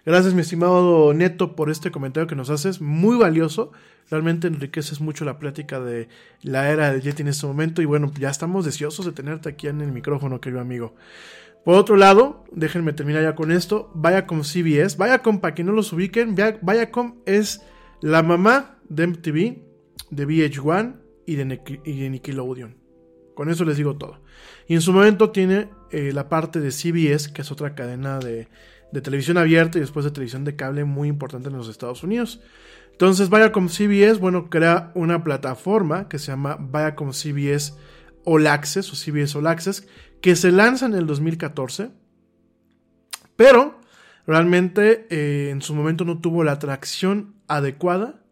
Gracias, 0.06 0.36
mi 0.36 0.42
estimado 0.42 1.14
Neto, 1.16 1.56
por 1.56 1.72
este 1.72 1.90
comentario 1.90 2.28
que 2.28 2.36
nos 2.36 2.52
haces. 2.52 2.80
Muy 2.80 3.18
valioso. 3.18 3.72
Realmente 4.10 4.48
enriqueces 4.48 5.02
mucho 5.02 5.26
la 5.26 5.40
plática 5.40 5.80
de 5.80 6.08
la 6.44 6.70
era 6.70 6.94
de 6.94 7.02
Yeti 7.02 7.24
en 7.24 7.28
este 7.30 7.48
momento. 7.48 7.82
Y 7.82 7.86
bueno, 7.86 8.12
ya 8.18 8.30
estamos 8.30 8.64
deseosos 8.64 9.06
de 9.06 9.12
tenerte 9.12 9.50
aquí 9.50 9.68
en 9.68 9.82
el 9.82 9.92
micrófono, 9.92 10.40
querido 10.40 10.62
amigo. 10.62 10.96
Por 11.66 11.76
otro 11.76 11.98
lado, 11.98 12.46
déjenme 12.52 12.94
terminar 12.94 13.24
ya 13.24 13.36
con 13.36 13.52
esto. 13.52 13.92
Viacom 13.96 14.44
CBS. 14.44 14.96
Viacom, 14.98 15.40
para 15.42 15.56
que 15.56 15.64
no 15.64 15.74
los 15.74 15.92
ubiquen, 15.92 16.36
Viacom 16.36 17.16
es 17.26 17.62
la 18.00 18.22
mamá 18.24 18.78
de 18.88 19.08
MTV, 19.08 19.58
de 20.12 20.28
VH1 20.28 21.07
y 21.28 21.36
de, 21.36 21.46
Nickelodeon. 22.10 22.76
Con 23.36 23.50
eso 23.50 23.66
les 23.66 23.78
digo 23.78 23.96
todo. 23.98 24.20
Y 24.68 24.74
en 24.74 24.82
su 24.82 24.92
momento 24.92 25.30
tiene 25.30 25.70
eh, 25.92 26.12
la 26.12 26.28
parte 26.28 26.60
de 26.60 26.72
CBS, 26.72 27.32
que 27.32 27.44
es 27.44 27.52
otra 27.52 27.76
cadena 27.76 28.18
de, 28.18 28.48
de 28.92 29.02
televisión 29.02 29.38
abierta 29.38 29.78
y 29.78 29.82
después 29.82 30.06
de 30.06 30.12
televisión 30.12 30.44
de 30.44 30.56
cable 30.56 30.86
muy 30.86 31.08
importante 31.08 31.50
en 31.50 31.58
los 31.58 31.70
Estados 31.70 32.02
Unidos. 32.04 32.42
Entonces 32.92 33.30
Viacom 33.30 33.68
CBS, 33.68 34.20
bueno, 34.20 34.50
crea 34.50 34.92
una 34.96 35.24
plataforma 35.24 36.08
que 36.08 36.18
se 36.18 36.32
llama 36.32 36.58
Viacom 36.60 37.12
CBS 37.12 37.76
All 38.26 38.48
Access 38.48 38.92
o 38.92 38.96
CBS 38.96 39.38
All 39.38 39.48
Access, 39.48 39.88
que 40.22 40.36
se 40.36 40.52
lanza 40.52 40.88
en 40.88 40.96
el 40.96 41.06
2014, 41.06 41.92
pero 43.36 43.80
realmente 44.26 45.06
eh, 45.10 45.52
en 45.52 45.62
su 45.62 45.76
momento 45.76 46.06
no 46.06 46.20
tuvo 46.20 46.44
la 46.44 46.54
atracción 46.54 47.36
adecuada 47.48 48.24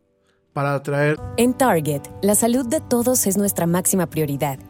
para 0.56 0.74
atraer... 0.74 1.20
En 1.36 1.54
Target, 1.54 2.02
la 2.22 2.34
salud 2.34 2.66
de 2.66 2.80
todos 2.80 3.28
es 3.28 3.36
nuestra 3.36 3.68
máxima 3.68 4.08
prioridad. 4.08 4.58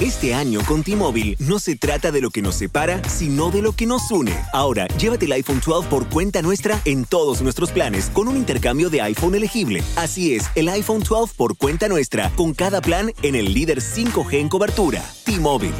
Este 0.00 0.32
año 0.32 0.60
con 0.66 0.82
T-Mobile 0.82 1.36
no 1.40 1.58
se 1.58 1.76
trata 1.76 2.10
de 2.10 2.22
lo 2.22 2.30
que 2.30 2.40
nos 2.40 2.54
separa, 2.54 3.06
sino 3.06 3.50
de 3.50 3.60
lo 3.60 3.72
que 3.72 3.84
nos 3.84 4.10
une. 4.10 4.32
Ahora, 4.54 4.88
llévate 4.96 5.26
el 5.26 5.32
iPhone 5.32 5.60
12 5.64 5.90
por 5.90 6.08
cuenta 6.08 6.40
nuestra 6.40 6.80
en 6.86 7.04
todos 7.04 7.42
nuestros 7.42 7.70
planes 7.70 8.08
con 8.08 8.26
un 8.26 8.38
intercambio 8.38 8.88
de 8.88 9.02
iPhone 9.02 9.34
elegible. 9.34 9.82
Así 9.96 10.34
es, 10.34 10.48
el 10.54 10.70
iPhone 10.70 11.02
12 11.06 11.34
por 11.36 11.58
cuenta 11.58 11.86
nuestra, 11.86 12.30
con 12.30 12.54
cada 12.54 12.80
plan 12.80 13.12
en 13.22 13.34
el 13.34 13.52
líder 13.52 13.82
5G 13.82 14.40
en 14.40 14.48
cobertura. 14.48 15.04
T-Mobile. 15.26 15.74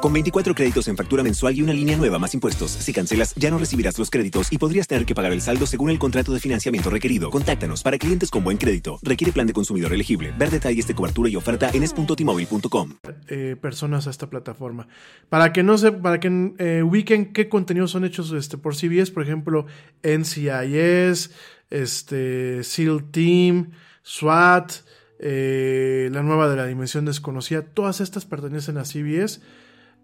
Con 0.00 0.12
24 0.12 0.54
créditos 0.54 0.86
en 0.86 0.96
factura 0.96 1.24
mensual 1.24 1.56
y 1.56 1.62
una 1.62 1.72
línea 1.72 1.96
nueva 1.96 2.20
más 2.20 2.32
impuestos, 2.32 2.70
si 2.70 2.92
cancelas 2.92 3.34
ya 3.34 3.50
no 3.50 3.58
recibirás 3.58 3.98
los 3.98 4.10
créditos 4.10 4.52
y 4.52 4.58
podrías 4.58 4.86
tener 4.86 5.04
que 5.04 5.14
pagar 5.14 5.32
el 5.32 5.40
saldo 5.40 5.66
según 5.66 5.90
el 5.90 5.98
contrato 5.98 6.32
de 6.32 6.38
financiamiento 6.38 6.88
requerido. 6.88 7.30
Contáctanos 7.30 7.82
para 7.82 7.98
clientes 7.98 8.30
con 8.30 8.44
buen 8.44 8.58
crédito. 8.58 9.00
Requiere 9.02 9.32
plan 9.32 9.48
de 9.48 9.52
consumidor 9.52 9.92
elegible. 9.92 10.32
Ver 10.38 10.50
detalles 10.50 10.86
de 10.86 10.94
cobertura 10.94 11.28
y 11.28 11.34
oferta 11.34 11.70
en 11.74 11.82
es.timóvil.com. 11.82 12.94
Eh, 13.26 13.56
personas 13.60 14.06
a 14.06 14.10
esta 14.10 14.30
plataforma. 14.30 14.86
Para 15.28 15.52
que 15.52 15.64
no 15.64 15.76
se, 15.76 15.90
para 15.90 16.20
que 16.20 16.52
eh, 16.58 16.82
ubiquen 16.84 17.32
qué 17.32 17.48
contenidos 17.48 17.90
son 17.90 18.04
hechos 18.04 18.30
este, 18.30 18.56
por 18.56 18.76
CBS, 18.76 19.10
por 19.10 19.24
ejemplo, 19.24 19.66
NCIS, 20.04 21.32
este, 21.70 22.62
SEAL 22.62 23.10
Team, 23.10 23.72
SWAT, 24.04 24.72
eh, 25.18 26.08
la 26.12 26.22
nueva 26.22 26.48
de 26.48 26.54
la 26.54 26.66
dimensión 26.66 27.04
desconocida, 27.04 27.62
todas 27.62 28.00
estas 28.00 28.26
pertenecen 28.26 28.78
a 28.78 28.84
CBS 28.84 29.40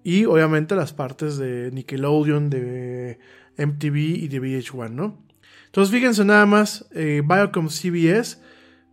y 0.05 0.27
obviamente 0.27 0.77
las 0.77 0.93
partes 0.93 1.39
de 1.39 1.71
Nickelodeon, 1.73 2.51
de 2.51 3.19
MTV 3.57 3.97
y 3.97 4.29
de 4.29 4.41
VH1, 4.41 4.91
¿no? 4.91 5.25
Entonces 5.67 5.93
fíjense 5.93 6.25
nada 6.25 6.47
más, 6.47 6.87
eh, 6.93 7.23
Viacom 7.27 7.69
CBS, 7.69 8.39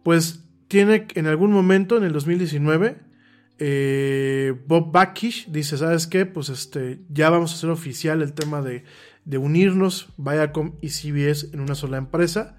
pues 0.04 0.46
tiene 0.68 1.06
en 1.14 1.28
algún 1.28 1.52
momento 1.52 1.98
en 1.98 2.06
el 2.06 2.14
2019, 2.14 2.98
eh, 3.60 4.56
Bob 4.66 4.92
Bakish 4.92 5.52
dice, 5.52 5.78
¿sabes 5.78 6.08
qué? 6.08 6.26
Pues 6.26 6.50
este, 6.50 7.02
ya 7.10 7.30
vamos 7.30 7.52
a 7.52 7.56
hacer 7.56 7.70
oficial 7.70 8.24
el 8.24 8.34
tema 8.34 8.62
de, 8.62 8.86
de 9.26 9.38
unirnos 9.38 10.10
Viacom 10.18 10.78
y 10.82 10.90
CBS 10.90 11.50
en 11.54 11.60
una 11.60 11.76
sola 11.76 11.98
empresa. 11.98 12.58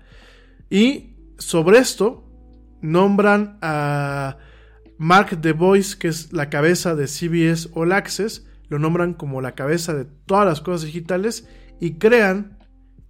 Y 0.71 1.17
sobre 1.39 1.79
esto 1.79 2.25
nombran 2.83 3.59
a 3.63 4.39
Mark 5.03 5.41
DeVois, 5.41 5.97
que 5.97 6.07
es 6.07 6.33
la 6.33 6.49
cabeza 6.49 6.95
de 6.95 7.09
CBS 7.09 7.69
All 7.75 7.91
Access, 7.91 8.47
lo 8.69 8.79
nombran 8.79 9.15
como 9.15 9.41
la 9.41 9.57
cabeza 9.57 9.95
de 9.95 10.05
todas 10.05 10.47
las 10.47 10.61
cosas 10.61 10.87
digitales 10.87 11.49
y 11.81 11.95
crean, 11.95 12.59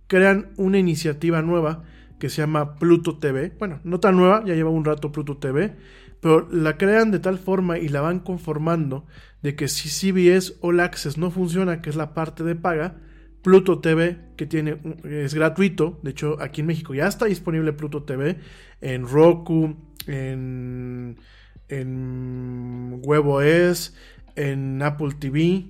crean 0.07 0.53
una 0.57 0.79
iniciativa 0.79 1.43
nueva 1.43 1.85
que 2.19 2.31
se 2.31 2.41
llama 2.41 2.77
Pluto 2.77 3.19
TV. 3.19 3.53
Bueno, 3.59 3.81
no 3.85 4.01
tan 4.01 4.17
nueva, 4.17 4.43
ya 4.43 4.55
lleva 4.55 4.71
un 4.71 4.87
rato 4.87 5.13
Pluto 5.13 5.37
TV, 5.37 5.77
pero 6.23 6.49
la 6.51 6.79
crean 6.79 7.11
de 7.11 7.19
tal 7.19 7.39
forma 7.39 7.79
y 7.79 7.89
la 7.89 8.01
van 8.01 8.21
conformando 8.21 9.07
de 9.43 9.55
que 9.55 9.69
si 9.69 9.91
CBS 9.91 10.55
All 10.63 10.81
Access 10.81 11.19
no 11.19 11.31
funciona, 11.31 11.83
que 11.83 11.91
es 11.91 11.97
la 11.97 12.15
parte 12.15 12.43
de 12.43 12.55
paga, 12.55 12.97
Pluto 13.43 13.81
TV, 13.81 14.19
que 14.39 14.47
tiene, 14.47 14.79
es 15.05 15.35
gratuito, 15.35 16.01
de 16.03 16.13
hecho 16.13 16.41
aquí 16.41 16.63
en 16.63 16.69
México 16.69 16.95
ya 16.95 17.07
está 17.07 17.27
disponible 17.27 17.75
Pluto 17.75 18.05
TV 18.05 18.39
en 18.81 19.07
Roku, 19.07 19.77
en 20.07 21.19
en 21.81 23.01
es 23.43 23.95
en 24.37 24.83
Apple 24.83 25.15
TV. 25.19 25.67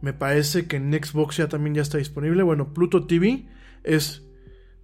Me 0.00 0.12
parece 0.12 0.66
que 0.66 0.76
en 0.76 0.92
Xbox 0.92 1.38
ya 1.38 1.48
también 1.48 1.74
ya 1.74 1.82
está 1.82 1.98
disponible. 1.98 2.42
Bueno, 2.42 2.72
Pluto 2.72 3.06
TV 3.06 3.46
es 3.82 4.22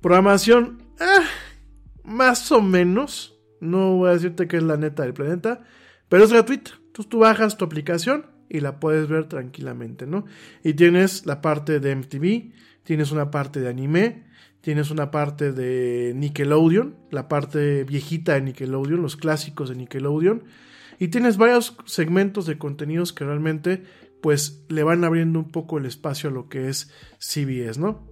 programación 0.01 0.83
ah, 0.99 1.25
más 2.05 2.51
o 2.53 2.61
menos. 2.61 3.39
No 3.61 3.97
voy 3.97 4.11
a 4.11 4.15
decirte 4.15 4.49
que 4.49 4.57
es 4.57 4.63
la 4.63 4.77
neta 4.77 5.03
del 5.03 5.13
planeta, 5.13 5.63
pero 6.09 6.25
es 6.25 6.33
gratuita. 6.33 6.73
Entonces 6.87 7.09
tú 7.09 7.19
bajas 7.19 7.57
tu 7.57 7.65
aplicación 7.65 8.27
y 8.49 8.61
la 8.61 8.81
puedes 8.81 9.09
ver 9.09 9.29
tranquilamente, 9.29 10.07
¿no? 10.07 10.25
Y 10.65 10.75
tienes 10.75 11.27
la 11.27 11.41
parte 11.41 11.79
de 11.79 11.95
MTV, 11.95 12.53
tienes 12.83 13.13
una 13.13 13.31
parte 13.31 13.61
de 13.61 13.69
anime, 13.69 14.25
tienes 14.61 14.91
una 14.91 15.11
parte 15.11 15.53
de 15.53 16.13
Nickelodeon, 16.15 16.97
la 17.11 17.29
parte 17.29 17.85
viejita 17.85 18.35
de 18.35 18.43
Nickelodeon, 18.43 19.03
los 19.03 19.17
clásicos 19.17 19.69
de 19.69 19.77
Nickelodeon, 19.77 20.45
y 20.99 21.09
tienes 21.09 21.37
varios 21.37 21.77
segmentos 21.87 22.47
de 22.47 22.59
contenidos 22.59 23.13
que 23.13 23.25
realmente 23.25 23.85
pues 24.21 24.65
le 24.69 24.83
van 24.83 25.03
abriendo 25.05 25.39
un 25.39 25.51
poco 25.51 25.79
el 25.79 25.87
espacio 25.87 26.29
a 26.29 26.33
lo 26.33 26.49
que 26.49 26.69
es 26.69 26.93
CBS, 27.19 27.81
¿no? 27.81 28.07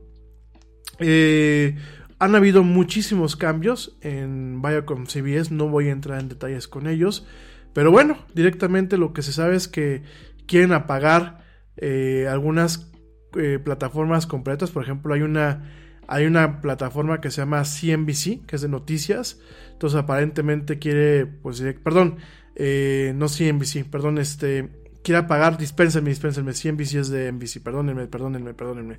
Eh, 0.99 1.77
han 2.19 2.35
habido 2.35 2.63
muchísimos 2.63 3.37
cambios 3.37 3.97
en 4.01 4.61
Viacom 4.63 5.07
CBS, 5.07 5.55
no 5.55 5.69
voy 5.69 5.89
a 5.89 5.93
entrar 5.93 6.21
en 6.21 6.29
detalles 6.29 6.67
con 6.67 6.87
ellos, 6.87 7.27
Pero 7.75 7.93
bueno, 7.93 8.19
directamente 8.35 8.97
lo 8.97 9.13
que 9.13 9.23
se 9.23 9.33
sabe 9.33 9.55
es 9.55 9.69
que 9.69 10.03
quieren 10.47 10.73
apagar 10.73 11.45
eh, 11.77 12.27
algunas 12.29 12.91
eh, 13.37 13.61
plataformas 13.63 14.27
completas. 14.27 14.71
Por 14.73 14.83
ejemplo, 14.83 15.15
hay 15.15 15.23
una, 15.23 15.71
hay 16.09 16.27
una 16.27 16.61
plataforma 16.61 17.21
que 17.21 17.31
se 17.31 17.43
llama 17.43 17.63
CNBC, 17.65 18.47
que 18.47 18.57
es 18.57 18.63
de 18.63 18.69
noticias. 18.69 19.39
Entonces, 19.73 19.99
aparentemente 19.99 20.79
quiere, 20.79 21.27
pues, 21.27 21.63
perdón, 21.85 22.17
eh, 22.57 23.13
no 23.15 23.29
CNBC, 23.29 23.85
perdón, 23.85 24.19
este, 24.19 24.71
quiere 25.05 25.19
apagar, 25.19 25.59
dispénsenme, 25.59 26.11
dispénsenme, 26.11 26.53
CNBC 26.53 26.95
es 26.95 27.09
de 27.11 27.31
NBC, 27.31 27.61
perdónenme, 27.63 28.07
perdónenme, 28.07 28.55
perdónenme. 28.55 28.99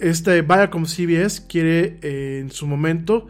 este 0.00 0.42
Viacom 0.42 0.86
CBS 0.86 1.46
quiere 1.46 1.98
en 2.02 2.50
su 2.50 2.66
momento, 2.66 3.28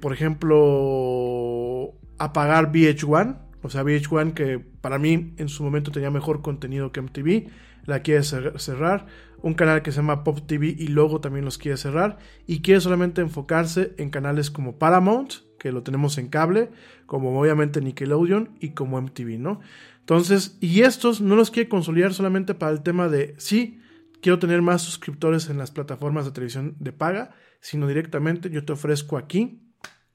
por 0.00 0.12
ejemplo, 0.12 1.94
apagar 2.18 2.72
VH1, 2.72 3.38
o 3.62 3.70
sea, 3.70 3.82
VH1 3.82 4.34
que 4.34 4.58
para 4.58 4.98
mí 4.98 5.34
en 5.36 5.48
su 5.48 5.62
momento 5.62 5.90
tenía 5.90 6.10
mejor 6.10 6.42
contenido 6.42 6.92
que 6.92 7.02
MTV, 7.02 7.50
la 7.86 8.02
quiere 8.02 8.22
cerrar. 8.22 9.06
Un 9.40 9.54
canal 9.54 9.82
que 9.82 9.92
se 9.92 9.98
llama 9.98 10.24
Pop 10.24 10.40
TV 10.46 10.74
y 10.78 10.88
luego 10.88 11.20
también 11.20 11.44
los 11.44 11.58
quiere 11.58 11.76
cerrar. 11.76 12.18
Y 12.46 12.60
quiere 12.60 12.80
solamente 12.80 13.20
enfocarse 13.20 13.94
en 13.98 14.10
canales 14.10 14.50
como 14.50 14.78
Paramount, 14.78 15.34
que 15.58 15.72
lo 15.72 15.82
tenemos 15.82 16.18
en 16.18 16.28
cable, 16.28 16.70
como 17.06 17.38
obviamente 17.38 17.80
Nickelodeon 17.80 18.56
y 18.60 18.70
como 18.70 19.00
MTV, 19.00 19.38
¿no? 19.38 19.60
Entonces, 20.00 20.56
y 20.60 20.82
estos 20.82 21.20
no 21.20 21.36
los 21.36 21.50
quiere 21.50 21.68
consolidar 21.68 22.14
solamente 22.14 22.54
para 22.54 22.72
el 22.72 22.82
tema 22.82 23.08
de, 23.08 23.34
sí, 23.38 23.80
quiero 24.20 24.38
tener 24.38 24.62
más 24.62 24.82
suscriptores 24.82 25.50
en 25.50 25.58
las 25.58 25.70
plataformas 25.70 26.24
de 26.24 26.32
televisión 26.32 26.76
de 26.78 26.92
paga, 26.92 27.34
sino 27.60 27.86
directamente 27.86 28.50
yo 28.50 28.64
te 28.64 28.72
ofrezco 28.72 29.18
aquí 29.18 29.62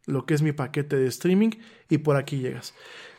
lo 0.06 0.26
que 0.26 0.34
es 0.34 0.42
mi 0.42 0.52
paquete 0.52 0.98
de 0.98 1.08
streaming 1.08 1.52
y 1.90 2.00
por 2.00 2.16
aquí 2.16 2.40
llegas. 2.40 2.74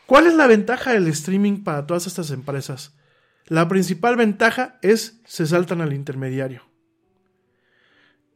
¿Cuál 0.05 0.27
es 0.27 0.35
la 0.35 0.47
ventaja 0.47 0.93
del 0.93 1.07
streaming 1.07 1.63
para 1.63 1.87
todas 1.87 2.07
estas 2.07 2.29
empresas? 2.31 2.95
La 3.47 3.67
principal 3.67 4.15
ventaja 4.15 4.79
es 4.81 5.21
se 5.25 5.45
saltan 5.45 5.81
al 5.81 5.93
intermediario. 5.93 6.63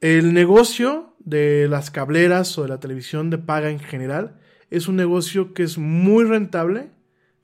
El 0.02 0.34
negocio 0.34 1.16
de 1.20 1.68
las 1.68 1.90
cableras 1.90 2.58
o 2.58 2.64
de 2.64 2.70
la 2.70 2.80
televisión 2.80 3.30
de 3.30 3.40
paga 3.40 3.72
en 3.72 3.80
general 3.80 4.40
es 4.70 4.88
un 4.88 4.96
negocio 4.96 5.54
que 5.54 5.64
es 5.64 5.78
muy 5.80 6.26
rentable 6.26 6.92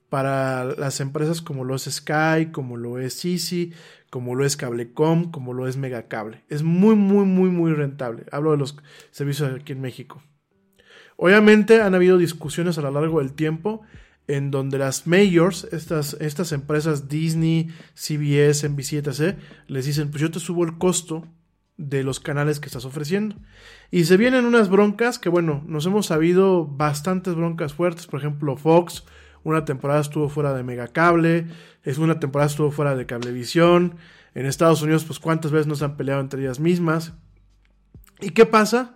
para 0.09 0.63
las 0.63 0.99
empresas 0.99 1.41
como 1.41 1.63
lo 1.63 1.75
es 1.75 1.83
Sky, 1.83 2.51
como 2.51 2.77
lo 2.77 2.99
es 2.99 3.25
Easy, 3.25 3.73
como 4.11 4.35
lo 4.35 4.45
es 4.45 4.55
Cablecom, 4.55 5.31
como 5.31 5.53
lo 5.53 5.67
es 5.67 5.75
Megacable. 5.75 6.43
Es 6.49 6.61
muy, 6.61 6.95
muy, 6.95 7.25
muy, 7.25 7.49
muy 7.49 7.73
rentable. 7.73 8.25
Hablo 8.31 8.51
de 8.51 8.57
los 8.57 8.77
servicios 9.09 9.51
aquí 9.53 9.73
en 9.73 9.81
México. 9.81 10.23
Obviamente 11.17 11.81
han 11.81 11.95
habido 11.95 12.17
discusiones 12.19 12.77
a 12.77 12.81
lo 12.81 12.91
largo 12.91 13.19
del 13.19 13.33
tiempo 13.33 13.81
en 14.27 14.51
donde 14.51 14.77
las 14.77 15.05
majors, 15.05 15.67
estas, 15.71 16.17
estas 16.19 16.51
empresas 16.51 17.07
Disney, 17.07 17.69
CBS, 17.93 18.67
NBC, 18.67 18.93
etc., 18.93 19.37
les 19.67 19.85
dicen, 19.85 20.09
pues 20.09 20.21
yo 20.21 20.31
te 20.31 20.39
subo 20.39 20.63
el 20.63 20.77
costo 20.77 21.27
de 21.77 22.03
los 22.03 22.19
canales 22.19 22.59
que 22.59 22.67
estás 22.67 22.85
ofreciendo. 22.85 23.35
Y 23.91 24.05
se 24.05 24.17
vienen 24.17 24.45
unas 24.45 24.69
broncas 24.69 25.19
que, 25.19 25.29
bueno, 25.29 25.63
nos 25.67 25.85
hemos 25.85 26.07
sabido 26.07 26.65
bastantes 26.65 27.35
broncas 27.35 27.73
fuertes. 27.73 28.07
Por 28.07 28.19
ejemplo, 28.19 28.55
Fox, 28.57 29.03
una 29.43 29.65
temporada 29.65 30.01
estuvo 30.01 30.29
fuera 30.29 30.53
de 30.53 30.63
Megacable, 30.63 31.47
es 31.83 31.97
una 31.97 32.19
temporada 32.19 32.49
estuvo 32.49 32.71
fuera 32.71 32.95
de 32.95 33.05
Cablevisión. 33.05 33.97
En 34.33 34.45
Estados 34.45 34.81
Unidos, 34.81 35.05
pues 35.05 35.19
cuántas 35.19 35.51
veces 35.51 35.67
nos 35.67 35.81
han 35.81 35.95
peleado 35.97 36.21
entre 36.21 36.41
ellas 36.41 36.59
mismas. 36.59 37.13
¿Y 38.21 38.31
qué 38.31 38.45
pasa? 38.45 38.95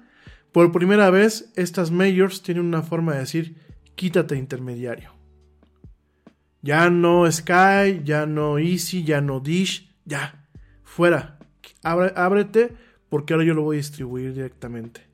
Por 0.51 0.71
primera 0.71 1.09
vez, 1.09 1.51
estas 1.55 1.91
majors 1.91 2.41
tienen 2.41 2.65
una 2.65 2.81
forma 2.81 3.13
de 3.13 3.19
decir, 3.19 3.55
quítate 3.95 4.35
intermediario. 4.35 5.18
Ya 6.61 6.89
no 6.89 7.31
Sky, 7.31 8.01
ya 8.03 8.25
no 8.25 8.59
Easy, 8.59 9.03
ya 9.03 9.21
no 9.21 9.39
Dish, 9.39 9.95
ya, 10.05 10.45
fuera. 10.83 11.39
ábrete 11.83 12.73
porque 13.09 13.33
ahora 13.33 13.45
yo 13.45 13.53
lo 13.53 13.63
voy 13.63 13.77
a 13.77 13.77
distribuir 13.77 14.33
directamente. 14.33 15.07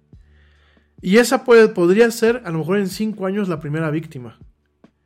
Y 1.02 1.18
esa 1.18 1.44
puede, 1.44 1.68
podría 1.68 2.10
ser, 2.12 2.42
a 2.46 2.52
lo 2.52 2.60
mejor 2.60 2.80
en 2.80 2.88
cinco 2.88 3.26
años, 3.26 3.48
la 3.48 3.60
primera 3.60 3.92
víctima. 3.92 4.40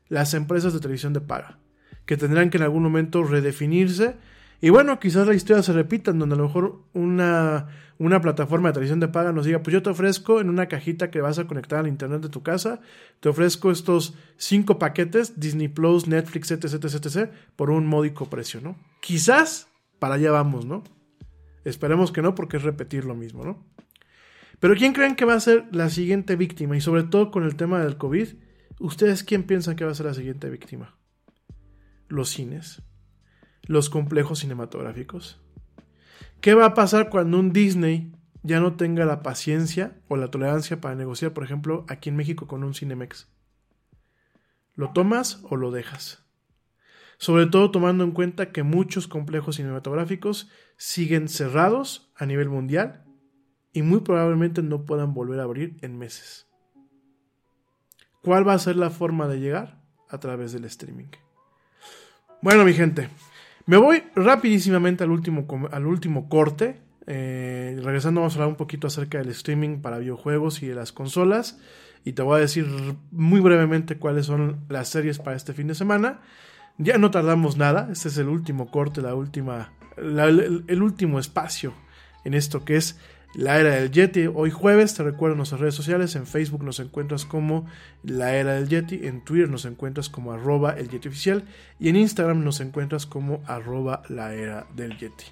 Las 0.07 0.33
empresas 0.33 0.73
de 0.73 0.79
televisión 0.79 1.13
de 1.13 1.21
paga, 1.21 1.59
que 2.05 2.17
tendrán 2.17 2.49
que 2.49 2.57
en 2.57 2.63
algún 2.63 2.83
momento 2.83 3.23
redefinirse 3.23 4.15
y 4.61 4.69
bueno, 4.69 4.99
quizás 4.99 5.25
la 5.25 5.33
historia 5.33 5.63
se 5.63 5.71
repita, 5.71 6.11
en 6.11 6.19
donde 6.19 6.35
a 6.35 6.37
lo 6.37 6.45
mejor 6.45 6.81
una, 6.93 7.67
una 7.97 8.19
plataforma 8.19 8.69
de 8.69 8.73
televisión 8.73 8.99
de 8.99 9.07
paga 9.07 9.31
nos 9.31 9.45
diga, 9.45 9.63
pues 9.63 9.73
yo 9.73 9.81
te 9.81 9.89
ofrezco 9.89 10.41
en 10.41 10.49
una 10.49 10.67
cajita 10.67 11.09
que 11.09 11.21
vas 11.21 11.39
a 11.39 11.47
conectar 11.47 11.79
al 11.79 11.87
internet 11.87 12.21
de 12.21 12.29
tu 12.29 12.43
casa, 12.43 12.81
te 13.21 13.29
ofrezco 13.29 13.71
estos 13.71 14.15
cinco 14.35 14.77
paquetes, 14.77 15.39
Disney 15.39 15.69
Plus, 15.69 16.07
Netflix, 16.07 16.51
etc, 16.51 16.65
etc, 16.65 17.05
etc, 17.05 17.31
por 17.55 17.69
un 17.69 17.87
módico 17.87 18.29
precio, 18.29 18.59
¿no? 18.59 18.75
Quizás 19.01 19.69
para 19.97 20.15
allá 20.15 20.31
vamos, 20.31 20.65
¿no? 20.65 20.83
Esperemos 21.63 22.11
que 22.11 22.21
no, 22.21 22.35
porque 22.35 22.57
es 22.57 22.63
repetir 22.63 23.05
lo 23.05 23.15
mismo, 23.15 23.45
¿no? 23.45 23.65
Pero 24.59 24.75
¿quién 24.75 24.91
creen 24.91 25.15
que 25.15 25.23
va 25.23 25.35
a 25.35 25.39
ser 25.39 25.65
la 25.71 25.89
siguiente 25.89 26.35
víctima? 26.35 26.75
Y 26.75 26.81
sobre 26.81 27.03
todo 27.03 27.31
con 27.31 27.45
el 27.45 27.55
tema 27.55 27.79
del 27.79 27.95
COVID, 27.95 28.27
¿ustedes 28.81 29.23
quién 29.23 29.43
piensan 29.43 29.77
que 29.77 29.85
va 29.85 29.91
a 29.91 29.95
ser 29.95 30.07
la 30.07 30.13
siguiente 30.13 30.49
víctima? 30.49 30.97
Los 32.09 32.29
cines 32.29 32.81
los 33.63 33.89
complejos 33.89 34.39
cinematográficos? 34.39 35.39
¿Qué 36.41 36.53
va 36.53 36.65
a 36.65 36.73
pasar 36.73 37.09
cuando 37.09 37.39
un 37.39 37.51
Disney 37.51 38.13
ya 38.43 38.59
no 38.59 38.75
tenga 38.75 39.05
la 39.05 39.21
paciencia 39.21 39.99
o 40.07 40.15
la 40.15 40.31
tolerancia 40.31 40.79
para 40.79 40.95
negociar, 40.95 41.33
por 41.33 41.43
ejemplo, 41.43 41.85
aquí 41.89 42.09
en 42.09 42.15
México 42.15 42.47
con 42.47 42.63
un 42.63 42.73
Cinemex? 42.73 43.27
¿Lo 44.75 44.91
tomas 44.91 45.41
o 45.49 45.57
lo 45.57 45.71
dejas? 45.71 46.23
Sobre 47.17 47.47
todo 47.47 47.69
tomando 47.69 48.05
en 48.05 48.11
cuenta 48.11 48.53
que 48.53 48.63
muchos 48.63 49.09
complejos 49.09 49.57
cinematográficos 49.57 50.49
siguen 50.77 51.27
cerrados 51.27 52.13
a 52.15 52.25
nivel 52.25 52.47
mundial 52.47 53.03
y 53.73 53.81
muy 53.81 53.99
probablemente 53.99 54.63
no 54.63 54.85
puedan 54.85 55.13
volver 55.13 55.41
a 55.41 55.43
abrir 55.43 55.77
en 55.81 55.97
meses. 55.97 56.47
¿Cuál 58.21 58.47
va 58.47 58.53
a 58.53 58.59
ser 58.59 58.77
la 58.77 58.89
forma 58.89 59.27
de 59.27 59.39
llegar? 59.39 59.81
A 60.07 60.19
través 60.19 60.53
del 60.53 60.65
streaming. 60.65 61.09
Bueno, 62.41 62.63
mi 62.63 62.73
gente, 62.73 63.09
me 63.69 63.77
voy 63.77 64.01
rapidísimamente 64.15 65.03
al 65.03 65.11
último, 65.11 65.45
al 65.71 65.85
último 65.85 66.27
corte. 66.27 66.81
Eh, 67.05 67.79
regresando 67.83 68.21
vamos 68.21 68.33
a 68.33 68.37
hablar 68.37 68.49
un 68.49 68.55
poquito 68.55 68.87
acerca 68.87 69.19
del 69.19 69.29
streaming 69.29 69.81
para 69.81 69.99
videojuegos 69.99 70.63
y 70.63 70.67
de 70.67 70.73
las 70.73 70.91
consolas. 70.91 71.59
Y 72.03 72.13
te 72.13 72.23
voy 72.23 72.37
a 72.37 72.41
decir 72.41 72.65
muy 73.11 73.41
brevemente 73.41 73.99
cuáles 73.99 74.25
son 74.25 74.65
las 74.69 74.87
series 74.89 75.19
para 75.19 75.37
este 75.37 75.53
fin 75.53 75.67
de 75.67 75.75
semana. 75.75 76.19
Ya 76.79 76.97
no 76.97 77.11
tardamos 77.11 77.57
nada. 77.57 77.89
Este 77.91 78.07
es 78.07 78.17
el 78.17 78.27
último 78.27 78.71
corte, 78.71 79.03
la 79.03 79.13
última, 79.13 79.71
el 79.97 80.81
último 80.81 81.19
espacio 81.19 81.75
en 82.25 82.33
esto 82.33 82.65
que 82.65 82.75
es 82.75 82.99
la 83.35 83.59
Era 83.59 83.75
del 83.75 83.91
Yeti. 83.91 84.27
Hoy 84.27 84.49
jueves, 84.49 84.95
te 84.95 85.03
recuerdo 85.03 85.33
en 85.33 85.37
nuestras 85.37 85.61
redes 85.61 85.75
sociales. 85.75 86.15
En 86.15 86.25
Facebook 86.25 86.63
nos 86.63 86.79
encuentras 86.79 87.25
como 87.25 87.67
La 88.03 88.35
Era 88.35 88.53
del 88.53 88.67
Yeti. 88.67 89.05
En 89.05 89.23
Twitter 89.23 89.49
nos 89.49 89.65
encuentras 89.65 90.09
como 90.09 90.31
arroba 90.31 90.71
el 90.71 90.89
Yeti 90.89 91.09
oficial. 91.09 91.43
Y 91.79 91.89
en 91.89 91.95
Instagram 91.95 92.43
nos 92.43 92.59
encuentras 92.59 93.05
como 93.05 93.43
arroba 93.45 94.01
la 94.09 94.33
Era 94.33 94.65
del 94.75 94.97
Yeti. 94.97 95.25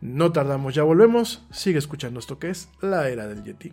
No 0.00 0.32
tardamos, 0.32 0.74
ya 0.74 0.82
volvemos. 0.84 1.46
Sigue 1.50 1.78
escuchando 1.78 2.18
esto 2.18 2.38
que 2.38 2.50
es 2.50 2.68
La 2.80 3.08
Era 3.08 3.26
del 3.26 3.44
Yeti. 3.44 3.72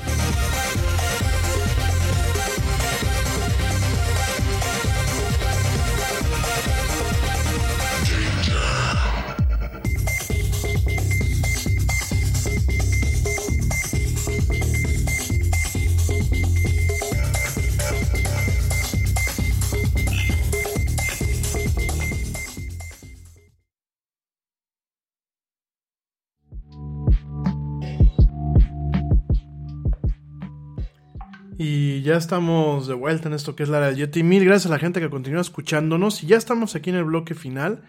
Estamos 32.31 32.87
de 32.87 32.93
vuelta 32.93 33.27
en 33.27 33.33
esto 33.33 33.57
que 33.57 33.63
es 33.63 33.67
la 33.67 33.81
del 33.81 33.97
Yeti. 33.97 34.23
Mil 34.23 34.45
gracias 34.45 34.67
a 34.67 34.75
la 34.75 34.79
gente 34.79 35.01
que 35.01 35.09
continúa 35.09 35.41
escuchándonos. 35.41 36.23
Y 36.23 36.27
ya 36.27 36.37
estamos 36.37 36.75
aquí 36.75 36.89
en 36.89 36.95
el 36.95 37.03
bloque 37.03 37.35
final. 37.35 37.81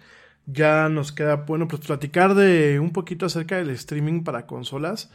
Ya 0.46 0.88
nos 0.88 1.12
queda, 1.12 1.36
bueno, 1.36 1.68
pues 1.68 1.86
platicar 1.86 2.34
de 2.34 2.80
un 2.80 2.92
poquito 2.92 3.26
acerca 3.26 3.58
del 3.58 3.70
streaming 3.70 4.24
para 4.24 4.48
consolas. 4.48 5.12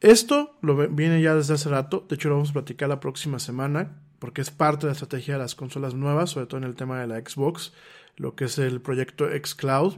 Esto 0.00 0.56
lo 0.62 0.76
viene 0.88 1.20
ya 1.20 1.34
desde 1.34 1.52
hace 1.52 1.68
rato. 1.68 2.06
De 2.08 2.14
hecho, 2.14 2.30
lo 2.30 2.36
vamos 2.36 2.48
a 2.50 2.52
platicar 2.54 2.88
la 2.88 3.00
próxima 3.00 3.38
semana. 3.38 3.98
Porque 4.18 4.40
es 4.40 4.50
parte 4.50 4.86
de 4.86 4.92
la 4.92 4.92
estrategia 4.92 5.34
de 5.34 5.40
las 5.40 5.54
consolas 5.54 5.92
nuevas, 5.92 6.30
sobre 6.30 6.46
todo 6.46 6.56
en 6.56 6.64
el 6.64 6.74
tema 6.74 6.98
de 6.98 7.06
la 7.06 7.18
Xbox, 7.18 7.74
lo 8.16 8.34
que 8.34 8.46
es 8.46 8.58
el 8.58 8.80
proyecto 8.80 9.26
Xcloud. 9.26 9.96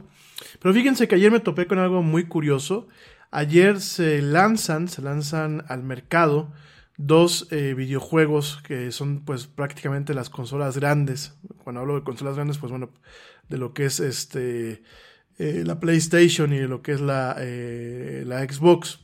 Pero 0.61 0.73
fíjense 0.73 1.07
que 1.07 1.15
ayer 1.15 1.31
me 1.31 1.39
topé 1.39 1.67
con 1.67 1.79
algo 1.79 2.03
muy 2.03 2.25
curioso. 2.25 2.89
Ayer 3.31 3.79
se 3.79 4.21
lanzan, 4.21 4.89
se 4.89 5.01
lanzan 5.01 5.63
al 5.69 5.83
mercado 5.83 6.51
dos 6.97 7.47
eh, 7.51 7.75
videojuegos 7.75 8.59
que 8.63 8.91
son 8.91 9.23
pues 9.23 9.47
prácticamente 9.47 10.13
las 10.13 10.29
consolas 10.29 10.77
grandes. 10.77 11.37
Cuando 11.63 11.81
hablo 11.81 11.95
de 11.95 12.03
consolas 12.03 12.35
grandes, 12.35 12.57
pues 12.57 12.71
bueno, 12.71 12.89
de 13.49 13.57
lo 13.57 13.73
que 13.73 13.85
es 13.85 13.99
este 13.99 14.83
eh, 15.37 15.63
la 15.65 15.79
PlayStation 15.79 16.51
y 16.51 16.57
de 16.57 16.67
lo 16.67 16.81
que 16.81 16.93
es 16.93 17.01
la, 17.01 17.35
eh, 17.39 18.23
la 18.25 18.43
Xbox. 18.43 18.99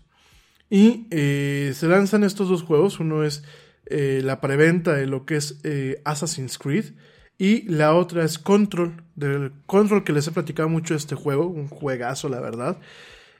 Y 0.69 1.05
se 1.11 1.87
lanzan 1.87 2.23
estos 2.23 2.49
dos 2.49 2.63
juegos. 2.63 2.99
Uno 2.99 3.23
es 3.23 3.43
la 3.85 4.41
preventa 4.41 4.93
de 4.93 5.05
lo 5.05 5.23
que 5.23 5.35
es 5.35 5.61
Assassin's 6.03 6.57
Creed. 6.57 6.95
Y 7.37 7.69
la 7.69 7.93
otra 7.93 8.23
es 8.23 8.39
Control. 8.39 9.03
Del 9.13 9.51
Control 9.67 10.03
que 10.03 10.13
les 10.13 10.27
he 10.27 10.31
platicado 10.31 10.69
mucho 10.69 10.95
este 10.95 11.13
juego. 11.13 11.45
Un 11.45 11.67
juegazo, 11.67 12.27
la 12.27 12.39
verdad. 12.39 12.79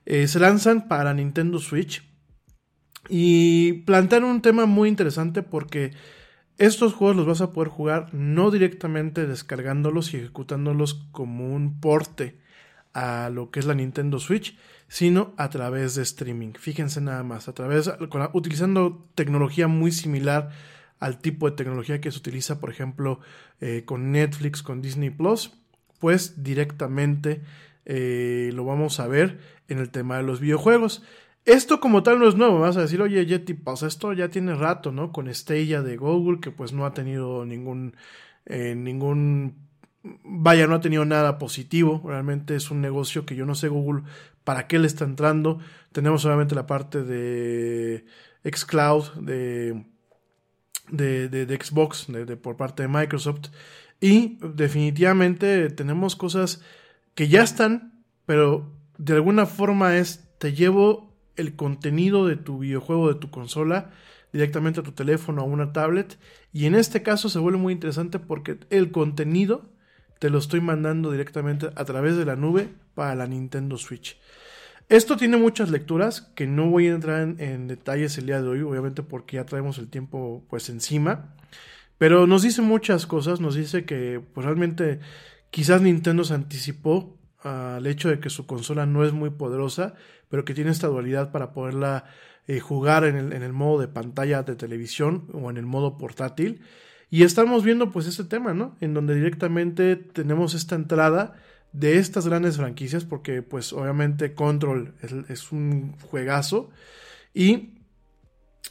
se 0.05 0.39
lanzan 0.39 0.87
para 0.87 1.15
Nintendo 1.15 1.57
Switch. 1.57 2.03
Y 3.09 3.73
plantean 3.85 4.23
un 4.23 4.41
tema 4.41 4.65
muy 4.65 4.89
interesante 4.89 5.43
porque 5.43 5.91
estos 6.57 6.93
juegos 6.93 7.17
los 7.17 7.25
vas 7.25 7.41
a 7.41 7.51
poder 7.51 7.69
jugar 7.69 8.13
no 8.13 8.51
directamente 8.51 9.27
descargándolos 9.27 10.13
y 10.13 10.17
ejecutándolos 10.17 11.05
como 11.11 11.53
un 11.53 11.79
porte 11.79 12.37
a 12.93 13.29
lo 13.29 13.49
que 13.49 13.59
es 13.59 13.65
la 13.65 13.73
Nintendo 13.73 14.19
Switch, 14.19 14.57
sino 14.87 15.33
a 15.37 15.49
través 15.49 15.95
de 15.95 16.03
streaming. 16.03 16.53
Fíjense 16.53 17.01
nada 17.01 17.23
más, 17.23 17.47
a 17.47 17.53
través, 17.53 17.91
utilizando 18.33 19.09
tecnología 19.15 19.67
muy 19.67 19.91
similar 19.91 20.51
al 20.99 21.19
tipo 21.19 21.49
de 21.49 21.55
tecnología 21.55 21.99
que 21.99 22.11
se 22.11 22.19
utiliza, 22.19 22.59
por 22.59 22.69
ejemplo, 22.69 23.19
eh, 23.59 23.83
con 23.85 24.11
Netflix, 24.11 24.61
con 24.61 24.81
Disney 24.81 25.09
Plus, 25.09 25.51
pues 25.99 26.43
directamente 26.43 27.41
eh, 27.85 28.51
lo 28.53 28.63
vamos 28.65 28.99
a 28.99 29.07
ver 29.07 29.39
en 29.67 29.79
el 29.79 29.89
tema 29.89 30.17
de 30.17 30.23
los 30.23 30.39
videojuegos. 30.39 31.03
Esto 31.45 31.81
como 31.81 32.03
tal 32.03 32.19
no 32.19 32.27
es 32.27 32.35
nuevo, 32.35 32.59
vas 32.59 32.77
a 32.77 32.81
decir, 32.81 33.01
oye 33.01 33.25
Yeti, 33.25 33.53
pues 33.53 33.83
esto 33.83 34.13
ya 34.13 34.29
tiene 34.29 34.55
rato, 34.55 34.93
¿no? 34.93 35.11
Con 35.11 35.33
Stella 35.33 35.81
de 35.81 35.97
Google, 35.97 36.39
que 36.39 36.51
pues 36.51 36.71
no 36.71 36.85
ha 36.85 36.93
tenido 36.93 37.45
ningún, 37.45 37.95
eh, 38.45 38.75
ningún, 38.75 39.57
vaya, 40.23 40.67
no 40.67 40.75
ha 40.75 40.81
tenido 40.81 41.03
nada 41.03 41.37
positivo, 41.39 42.01
realmente 42.05 42.55
es 42.55 42.71
un 42.71 42.79
negocio 42.79 43.25
que 43.25 43.35
yo 43.35 43.45
no 43.45 43.55
sé 43.55 43.67
Google 43.67 44.03
para 44.45 44.67
qué 44.67 44.79
le 44.79 44.87
está 44.87 45.03
entrando. 45.03 45.59
Tenemos 45.91 46.23
obviamente 46.25 46.55
la 46.55 46.65
parte 46.65 47.03
de 47.03 48.05
xCloud, 48.49 49.13
de, 49.21 49.85
de, 50.91 51.27
de, 51.27 51.55
Xbox, 51.61 52.07
de, 52.07 52.37
por 52.37 52.55
parte 52.55 52.83
de 52.83 52.89
Microsoft, 52.89 53.49
y 53.99 54.37
definitivamente 54.41 55.69
tenemos 55.69 56.15
cosas 56.15 56.61
que 57.15 57.27
ya 57.27 57.43
están, 57.43 58.03
pero 58.25 58.71
de 58.97 59.13
alguna 59.13 59.45
forma 59.45 59.97
es, 59.97 60.29
te 60.39 60.53
llevo 60.53 61.12
el 61.35 61.55
contenido 61.55 62.27
de 62.27 62.35
tu 62.35 62.59
videojuego, 62.59 63.13
de 63.13 63.19
tu 63.19 63.29
consola, 63.29 63.91
directamente 64.31 64.79
a 64.79 64.83
tu 64.83 64.91
teléfono 64.91 65.41
a 65.41 65.45
una 65.45 65.73
tablet. 65.73 66.17
Y 66.51 66.65
en 66.65 66.75
este 66.75 67.03
caso 67.03 67.29
se 67.29 67.39
vuelve 67.39 67.59
muy 67.59 67.73
interesante 67.73 68.19
porque 68.19 68.57
el 68.69 68.91
contenido 68.91 69.69
te 70.19 70.29
lo 70.29 70.37
estoy 70.37 70.61
mandando 70.61 71.11
directamente 71.11 71.69
a 71.75 71.85
través 71.85 72.15
de 72.15 72.25
la 72.25 72.35
nube 72.35 72.69
para 72.95 73.15
la 73.15 73.27
Nintendo 73.27 73.77
Switch. 73.77 74.17
Esto 74.89 75.17
tiene 75.17 75.37
muchas 75.37 75.69
lecturas 75.69 76.21
que 76.35 76.45
no 76.45 76.69
voy 76.69 76.87
a 76.87 76.91
entrar 76.91 77.21
en, 77.21 77.67
detalles 77.67 78.17
el 78.17 78.27
día 78.27 78.41
de 78.41 78.47
hoy, 78.47 78.61
obviamente 78.61 79.01
porque 79.01 79.37
ya 79.37 79.45
traemos 79.45 79.77
el 79.77 79.87
tiempo 79.87 80.43
pues 80.49 80.69
encima. 80.69 81.35
Pero 81.97 82.27
nos 82.27 82.43
dice 82.43 82.61
muchas 82.61 83.05
cosas, 83.05 83.39
nos 83.39 83.55
dice 83.55 83.85
que 83.85 84.21
pues 84.33 84.45
realmente 84.45 84.99
quizás 85.51 85.81
Nintendo 85.81 86.23
se 86.23 86.33
anticipó 86.33 87.17
al 87.43 87.85
hecho 87.87 88.09
de 88.09 88.19
que 88.19 88.29
su 88.29 88.45
consola 88.45 88.85
no 88.85 89.03
es 89.03 89.13
muy 89.13 89.29
poderosa, 89.29 89.95
pero 90.29 90.45
que 90.45 90.53
tiene 90.53 90.71
esta 90.71 90.87
dualidad 90.87 91.31
para 91.31 91.51
poderla 91.53 92.05
eh, 92.47 92.59
jugar 92.59 93.03
en 93.05 93.15
el, 93.31 93.53
modo 93.53 93.79
de 93.79 93.87
pantalla 93.87 94.43
de 94.43 94.55
televisión 94.55 95.27
o 95.33 95.49
en 95.49 95.57
el 95.57 95.65
modo 95.65 95.97
portátil. 95.97 96.61
Y 97.09 97.23
estamos 97.23 97.63
viendo 97.63 97.91
pues 97.91 98.07
este 98.07 98.23
tema, 98.23 98.53
¿no? 98.53 98.75
En 98.81 98.93
donde 98.93 99.15
directamente 99.15 99.95
tenemos 99.95 100.53
esta 100.55 100.75
entrada 100.75 101.35
de 101.71 101.97
estas 101.97 102.27
grandes 102.27 102.57
franquicias, 102.57 103.05
porque 103.05 103.41
pues 103.41 103.73
obviamente 103.73 104.33
Control 104.33 104.93
es, 105.29 105.51
un 105.51 105.93
juegazo 106.01 106.69
y 107.33 107.75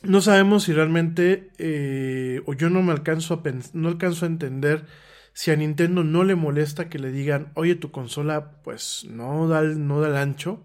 no 0.02 0.20
sabemos 0.20 0.64
si 0.64 0.72
realmente, 0.72 1.50
eh, 1.58 2.42
o 2.46 2.54
yo 2.54 2.70
no 2.70 2.82
me 2.82 2.92
alcanzo 2.92 3.34
a, 3.34 3.42
no 3.72 3.88
alcanzo 3.88 4.24
a 4.24 4.28
entender 4.28 4.84
si 5.32 5.50
a 5.50 5.56
Nintendo 5.56 6.04
no 6.04 6.24
le 6.24 6.34
molesta 6.34 6.88
que 6.88 6.98
le 6.98 7.10
digan, 7.10 7.52
oye, 7.54 7.74
tu 7.74 7.90
consola 7.90 8.62
pues 8.62 9.06
no 9.08 9.48
da 9.48 9.62
no 9.62 10.00
da 10.00 10.08
el 10.08 10.16
ancho, 10.16 10.64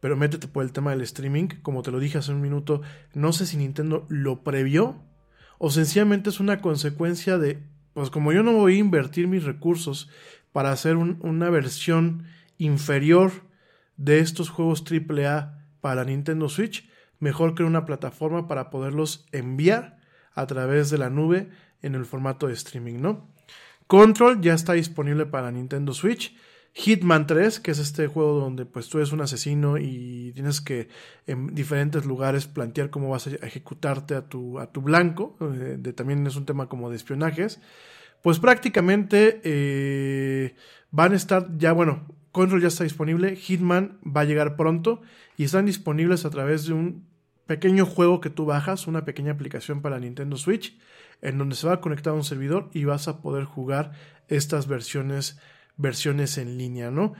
pero 0.00 0.16
métete 0.16 0.48
por 0.48 0.64
el 0.64 0.72
tema 0.72 0.90
del 0.90 1.00
streaming, 1.02 1.48
como 1.62 1.82
te 1.82 1.90
lo 1.90 1.98
dije 1.98 2.18
hace 2.18 2.32
un 2.32 2.40
minuto, 2.40 2.82
no 3.14 3.32
sé 3.32 3.46
si 3.46 3.56
Nintendo 3.56 4.06
lo 4.08 4.42
previó 4.42 5.02
o 5.58 5.70
sencillamente 5.70 6.30
es 6.30 6.40
una 6.40 6.60
consecuencia 6.60 7.38
de, 7.38 7.62
pues 7.94 8.10
como 8.10 8.32
yo 8.32 8.42
no 8.42 8.52
voy 8.52 8.76
a 8.76 8.78
invertir 8.78 9.26
mis 9.26 9.44
recursos 9.44 10.10
para 10.52 10.70
hacer 10.72 10.96
una 10.96 11.50
versión 11.50 12.24
inferior 12.58 13.32
de 13.96 14.20
estos 14.20 14.50
juegos 14.50 14.84
AAA 14.84 15.66
para 15.80 16.04
Nintendo 16.04 16.48
Switch, 16.48 16.88
mejor 17.18 17.54
que 17.54 17.62
una 17.62 17.84
plataforma 17.84 18.46
para 18.46 18.70
poderlos 18.70 19.26
enviar 19.32 19.98
a 20.34 20.46
través 20.46 20.90
de 20.90 20.98
la 20.98 21.10
nube 21.10 21.48
en 21.82 21.94
el 21.94 22.04
formato 22.04 22.46
de 22.46 22.54
streaming, 22.54 23.00
¿no? 23.00 23.28
Control 23.86 24.40
ya 24.40 24.54
está 24.54 24.72
disponible 24.72 25.26
para 25.26 25.50
Nintendo 25.50 25.92
Switch. 25.94 26.36
Hitman 26.78 27.26
3, 27.26 27.60
que 27.60 27.70
es 27.70 27.78
este 27.78 28.06
juego 28.06 28.38
donde 28.38 28.66
pues 28.66 28.90
tú 28.90 28.98
eres 28.98 29.10
un 29.10 29.22
asesino 29.22 29.78
y 29.78 30.32
tienes 30.34 30.60
que 30.60 30.88
en 31.26 31.54
diferentes 31.54 32.04
lugares 32.04 32.46
plantear 32.46 32.90
cómo 32.90 33.08
vas 33.08 33.26
a 33.26 33.30
ejecutarte 33.30 34.14
a 34.14 34.28
tu, 34.28 34.58
a 34.58 34.70
tu 34.70 34.82
blanco, 34.82 35.38
eh, 35.40 35.76
de, 35.78 35.92
también 35.94 36.26
es 36.26 36.36
un 36.36 36.44
tema 36.44 36.68
como 36.68 36.90
de 36.90 36.96
espionajes, 36.96 37.62
pues 38.22 38.40
prácticamente 38.40 39.40
eh, 39.42 40.54
van 40.90 41.14
a 41.14 41.16
estar 41.16 41.56
ya, 41.56 41.72
bueno, 41.72 42.14
Control 42.30 42.60
ya 42.60 42.68
está 42.68 42.84
disponible, 42.84 43.36
Hitman 43.36 43.98
va 44.04 44.20
a 44.20 44.24
llegar 44.24 44.56
pronto 44.56 45.00
y 45.38 45.44
están 45.44 45.64
disponibles 45.64 46.26
a 46.26 46.30
través 46.30 46.66
de 46.66 46.74
un 46.74 47.06
pequeño 47.46 47.86
juego 47.86 48.20
que 48.20 48.28
tú 48.28 48.44
bajas, 48.44 48.86
una 48.86 49.06
pequeña 49.06 49.32
aplicación 49.32 49.80
para 49.80 49.98
Nintendo 49.98 50.36
Switch 50.36 50.76
en 51.22 51.38
donde 51.38 51.56
se 51.56 51.66
va 51.66 51.74
a 51.74 51.80
conectar 51.80 52.12
un 52.12 52.24
servidor 52.24 52.70
y 52.72 52.84
vas 52.84 53.08
a 53.08 53.20
poder 53.20 53.44
jugar 53.44 53.92
estas 54.28 54.66
versiones, 54.68 55.38
versiones 55.76 56.38
en 56.38 56.58
línea, 56.58 56.90
¿no? 56.90 57.14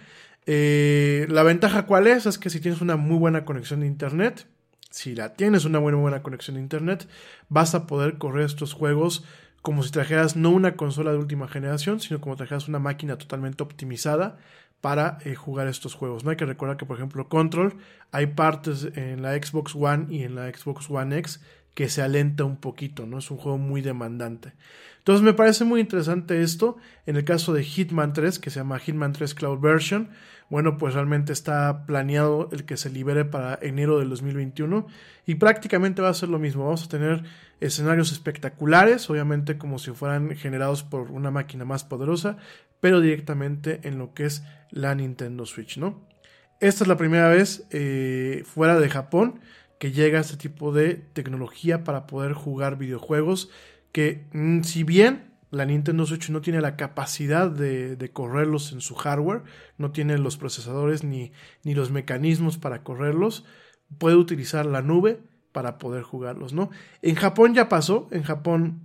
Eh, 0.47 1.27
la 1.28 1.43
ventaja 1.43 1.86
cuál 1.86 2.06
es? 2.06 2.27
Es 2.27 2.39
que 2.39 2.51
si 2.51 2.60
tienes 2.60 2.81
una 2.81 2.97
muy 2.97 3.18
buena 3.18 3.44
conexión 3.44 3.81
de 3.81 3.86
internet, 3.86 4.47
si 4.90 5.14
la 5.14 5.35
tienes 5.35 5.64
una 5.64 5.78
buena, 5.78 5.98
buena 5.98 6.23
conexión 6.23 6.55
de 6.55 6.62
internet, 6.62 7.09
vas 7.48 7.74
a 7.74 7.86
poder 7.86 8.18
correr 8.18 8.47
estos 8.47 8.73
juegos 8.73 9.24
como 9.60 9.82
si 9.82 9.90
trajeras 9.90 10.36
no 10.36 10.51
una 10.51 10.77
consola 10.77 11.10
de 11.10 11.18
última 11.18 11.48
generación, 11.48 11.98
sino 11.98 12.20
como 12.20 12.36
trajeras 12.36 12.68
una 12.68 12.78
máquina 12.78 13.18
totalmente 13.18 13.64
optimizada 13.64 14.39
para 14.81 15.18
eh, 15.24 15.35
jugar 15.35 15.66
estos 15.66 15.94
juegos. 15.94 16.23
No 16.23 16.31
hay 16.31 16.36
que 16.36 16.47
recordar 16.47 16.77
que, 16.77 16.86
por 16.86 16.97
ejemplo, 16.97 17.28
Control, 17.28 17.77
hay 18.12 18.28
partes 18.28 18.89
en 18.94 19.23
la 19.23 19.35
Xbox 19.35 19.74
One 19.74 20.06
y 20.09 20.23
en 20.23 20.36
la 20.36 20.48
Xbox 20.48 20.89
One 20.89 21.18
X 21.18 21.40
que 21.77 21.90
se 21.90 22.01
alenta 22.01 22.43
un 22.44 22.57
poquito, 22.57 23.05
¿no? 23.05 23.19
Es 23.19 23.31
un 23.31 23.36
juego 23.36 23.59
muy 23.59 23.82
demandante. 23.82 24.55
Entonces 24.97 25.23
me 25.23 25.35
parece 25.35 25.65
muy 25.65 25.78
interesante 25.78 26.40
esto. 26.40 26.78
En 27.05 27.16
el 27.16 27.24
caso 27.24 27.53
de 27.53 27.62
Hitman 27.62 28.15
3, 28.15 28.39
que 28.39 28.48
se 28.48 28.61
llama 28.61 28.78
Hitman 28.78 29.12
3 29.12 29.35
Cloud 29.35 29.61
Version, 29.61 30.09
bueno, 30.48 30.78
pues 30.78 30.94
realmente 30.94 31.35
está 31.35 31.85
planeado 31.85 32.48
el 32.51 32.65
que 32.65 32.78
se 32.78 32.89
libere 32.89 33.27
para 33.27 33.59
enero 33.61 33.98
del 33.98 34.09
2021 34.09 34.86
y 35.27 35.35
prácticamente 35.35 36.01
va 36.01 36.09
a 36.09 36.15
ser 36.15 36.31
lo 36.31 36.39
mismo. 36.39 36.65
Vamos 36.65 36.85
a 36.85 36.89
tener 36.89 37.24
escenarios 37.61 38.11
espectaculares, 38.11 39.11
obviamente 39.11 39.59
como 39.59 39.78
si 39.78 39.90
fueran 39.90 40.35
generados 40.35 40.82
por 40.82 41.11
una 41.11 41.31
máquina 41.31 41.66
más 41.66 41.85
poderosa, 41.85 42.39
pero 42.81 43.03
directamente 43.03 43.81
en 43.82 43.98
lo 43.98 44.15
que 44.15 44.24
es 44.24 44.44
la 44.70 44.94
Nintendo 44.94 45.44
Switch, 45.44 45.77
¿no? 45.77 46.09
Esta 46.59 46.85
es 46.85 46.89
la 46.89 46.97
primera 46.97 47.28
vez 47.28 47.66
eh, 47.70 48.44
fuera 48.47 48.81
de 48.81 48.89
Japón 48.89 49.40
que 49.78 49.93
llega 49.93 50.20
este 50.20 50.36
tipo 50.36 50.73
de 50.73 50.94
tecnología 50.94 51.85
para 51.85 52.07
poder 52.07 52.32
jugar 52.32 52.78
videojuegos 52.78 53.51
que 53.93 54.27
mm, 54.32 54.62
si 54.62 54.85
bien 54.85 55.35
la 55.51 55.65
Nintendo 55.65 56.05
Switch 56.07 56.28
no 56.31 56.40
tiene 56.40 56.61
la 56.61 56.77
capacidad 56.77 57.51
de, 57.51 58.11
correrlos 58.12 58.73
en 58.73 58.81
su 58.81 58.94
hardware, 58.94 59.43
no 59.78 59.90
tiene 59.90 60.19
los 60.19 60.36
procesadores 60.36 61.05
ni, 61.05 61.32
ni, 61.62 61.74
los 61.74 61.90
mecanismos 61.90 62.59
para 62.59 62.82
correrlos, 62.82 63.44
puede 63.98 64.16
utilizar 64.16 64.66
la 64.66 64.82
nube 64.82 65.20
para 65.53 65.78
poder 65.78 66.03
jugarlos, 66.03 66.53
¿no? 66.53 66.70
En 67.01 67.15
Japón 67.15 67.55
ya 67.55 67.69
pasó, 67.69 68.09
en 68.11 68.23
Japón 68.23 68.82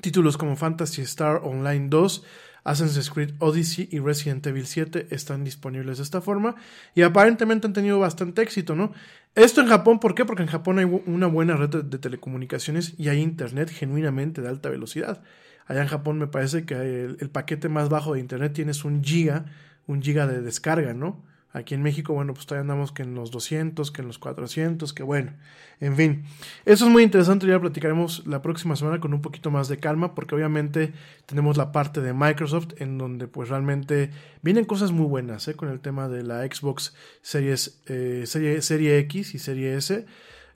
títulos 0.00 0.36
como 0.36 0.56
Fantasy 0.56 1.02
Star 1.02 1.40
Online 1.44 1.88
2, 1.88 2.24
Assassin's 2.64 3.10
Creed 3.10 3.34
Odyssey 3.38 3.88
y 3.90 3.98
Resident 3.98 4.46
Evil 4.46 4.66
7 4.66 5.08
están 5.10 5.44
disponibles 5.44 5.98
de 5.98 6.04
esta 6.04 6.20
forma 6.20 6.56
y 6.94 7.02
aparentemente 7.02 7.66
han 7.66 7.72
tenido 7.72 7.98
bastante 7.98 8.42
éxito, 8.42 8.74
¿no? 8.74 8.92
Esto 9.34 9.60
en 9.60 9.68
Japón, 9.68 10.00
¿por 10.00 10.14
qué? 10.14 10.24
Porque 10.24 10.42
en 10.42 10.48
Japón 10.48 10.78
hay 10.78 10.84
una 10.84 11.26
buena 11.26 11.56
red 11.56 11.84
de 11.84 11.98
telecomunicaciones 11.98 12.94
y 12.98 13.08
hay 13.08 13.20
internet 13.20 13.70
genuinamente 13.70 14.42
de 14.42 14.48
alta 14.48 14.68
velocidad. 14.68 15.22
Allá 15.66 15.82
en 15.82 15.88
Japón 15.88 16.18
me 16.18 16.26
parece 16.26 16.64
que 16.64 16.74
el, 16.74 17.30
paquete 17.30 17.68
más 17.68 17.88
bajo 17.88 18.14
de 18.14 18.20
internet 18.20 18.54
tienes 18.54 18.84
un 18.84 19.04
giga, 19.04 19.44
un 19.86 20.02
giga 20.02 20.26
de 20.26 20.40
descarga, 20.40 20.94
¿no? 20.94 21.22
Aquí 21.58 21.74
en 21.74 21.82
México, 21.82 22.14
bueno, 22.14 22.34
pues 22.34 22.46
todavía 22.46 22.62
andamos 22.62 22.92
que 22.92 23.02
en 23.02 23.14
los 23.14 23.30
200, 23.30 23.90
que 23.90 24.00
en 24.00 24.06
los 24.06 24.18
400, 24.18 24.92
que 24.92 25.02
bueno, 25.02 25.32
en 25.80 25.96
fin. 25.96 26.24
Eso 26.64 26.86
es 26.86 26.90
muy 26.90 27.02
interesante, 27.02 27.46
ya 27.46 27.54
lo 27.54 27.60
platicaremos 27.60 28.26
la 28.26 28.42
próxima 28.42 28.76
semana 28.76 29.00
con 29.00 29.12
un 29.12 29.20
poquito 29.20 29.50
más 29.50 29.68
de 29.68 29.78
calma, 29.78 30.14
porque 30.14 30.34
obviamente 30.34 30.92
tenemos 31.26 31.56
la 31.56 31.72
parte 31.72 32.00
de 32.00 32.12
Microsoft 32.12 32.80
en 32.80 32.96
donde 32.96 33.26
pues 33.26 33.48
realmente 33.48 34.10
vienen 34.42 34.64
cosas 34.64 34.92
muy 34.92 35.06
buenas, 35.06 35.48
¿eh? 35.48 35.54
Con 35.54 35.68
el 35.68 35.80
tema 35.80 36.08
de 36.08 36.22
la 36.22 36.42
Xbox 36.46 36.94
Series, 37.22 37.80
eh, 37.86 38.22
serie, 38.26 38.62
serie 38.62 38.98
X 38.98 39.34
y 39.34 39.38
Serie 39.38 39.76
S. 39.76 40.06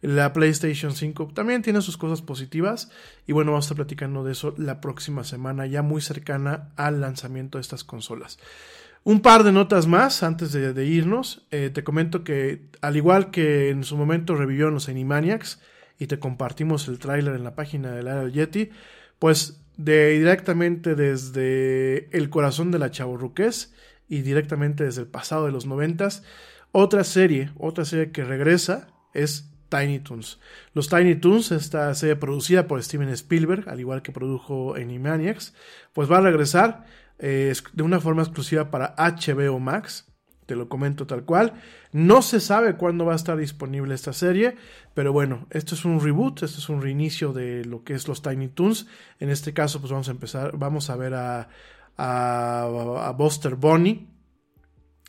La 0.03 0.33
PlayStation 0.33 0.93
5 0.93 1.29
también 1.33 1.63
tiene 1.63 1.81
sus 1.81 1.97
cosas 1.97 2.23
positivas 2.23 2.91
y 3.25 3.33
bueno, 3.33 3.53
vamos 3.53 3.65
a 3.65 3.67
estar 3.67 3.77
platicando 3.77 4.25
de 4.25 4.33
eso 4.33 4.53
la 4.57 4.81
próxima 4.81 5.23
semana, 5.23 5.67
ya 5.67 5.83
muy 5.83 6.01
cercana 6.01 6.71
al 6.77 7.01
lanzamiento 7.01 7.59
de 7.59 7.63
estas 7.63 7.85
consolas. 7.85 8.39
Un 9.05 9.21
par 9.21 9.43
de 9.43 9.51
notas 9.51 9.89
más 9.89 10.23
antes 10.23 10.53
de, 10.53 10.87
irnos. 10.87 11.45
Eh, 11.51 11.71
te 11.71 11.83
comento 11.83 12.23
que 12.23 12.63
al 12.81 12.97
igual 12.97 13.31
que 13.31 13.71
en 13.71 13.83
su 13.83 13.97
momento 13.97 14.37
revivieron 14.37 14.75
los 14.75 14.89
Animaniacs 14.89 15.61
y 15.99 16.07
te 16.07 16.21
compartimos 16.21 16.87
el 16.87 16.99
tráiler 16.99 17.35
en 17.35 17.43
la 17.43 17.57
página 17.57 17.91
del 17.93 18.09
área 18.09 18.29
Yeti, 18.29 18.71
pues 19.19 19.61
de 19.77 20.19
directamente 20.19 20.95
desde 20.95 22.17
el 22.17 22.31
corazón 22.31 22.71
de 22.71 22.79
la 22.79 22.91
chavorruqués 22.91 23.75
y 24.09 24.23
directamente 24.23 24.85
desde 24.85 25.03
el 25.03 25.09
pasado 25.09 25.47
de 25.47 25.53
los 25.53 25.67
noventas, 25.67 26.23
otra 26.71 27.03
serie, 27.03 27.51
otra 27.59 27.85
serie 27.85 28.13
que 28.13 28.25
regresa 28.25 28.89
es 29.15 29.51
Tiny 29.69 30.01
Toons. 30.01 30.39
Los 30.75 30.89
Tiny 30.89 31.17
Toons, 31.17 31.51
esta 31.51 31.93
serie 31.95 32.17
producida 32.17 32.67
por 32.67 32.83
Steven 32.83 33.09
Spielberg, 33.09 33.69
al 33.69 33.81
igual 33.81 34.03
que 34.03 34.13
produjo 34.13 34.75
Animaniacs, 34.75 35.55
pues 35.93 36.11
va 36.11 36.19
a 36.19 36.23
regresar 36.23 36.85
eh, 37.19 37.53
de 37.73 37.83
una 37.83 38.01
forma 38.01 38.23
exclusiva 38.23 38.71
para 38.71 38.95
HBO 38.97 39.59
Max. 39.59 40.07
Te 40.47 40.57
lo 40.57 40.69
comento 40.69 41.07
tal 41.07 41.25
cual. 41.25 41.55
No 41.93 42.21
se 42.21 42.41
sabe 42.41 42.77
cuándo 42.77 43.05
va 43.05 43.13
a 43.13 43.17
estar 43.17 43.37
disponible 43.37 43.95
esta 43.95 44.13
serie, 44.13 44.57
pero 44.93 45.13
bueno, 45.13 45.47
esto 45.51 45.75
es 45.75 45.85
un 45.85 46.01
reboot, 46.01 46.43
esto 46.43 46.59
es 46.59 46.69
un 46.69 46.83
reinicio 46.83 47.33
de 47.33 47.65
lo 47.65 47.85
que 47.85 47.95
es 47.95 48.09
los 48.09 48.23
Tiny 48.23 48.49
Toons. 48.49 48.87
En 49.21 49.31
este 49.31 49.55
caso, 49.55 49.81
pues 49.81 49.93
vamos 49.93 50.09
a 50.09 50.13
empezar, 50.13 50.57
vamos 50.59 50.91
a 50.91 50.97
ver 50.97 51.15
a, 51.15 51.49
a, 51.97 53.15
Buster 53.17 53.55
Bunny 53.55 54.09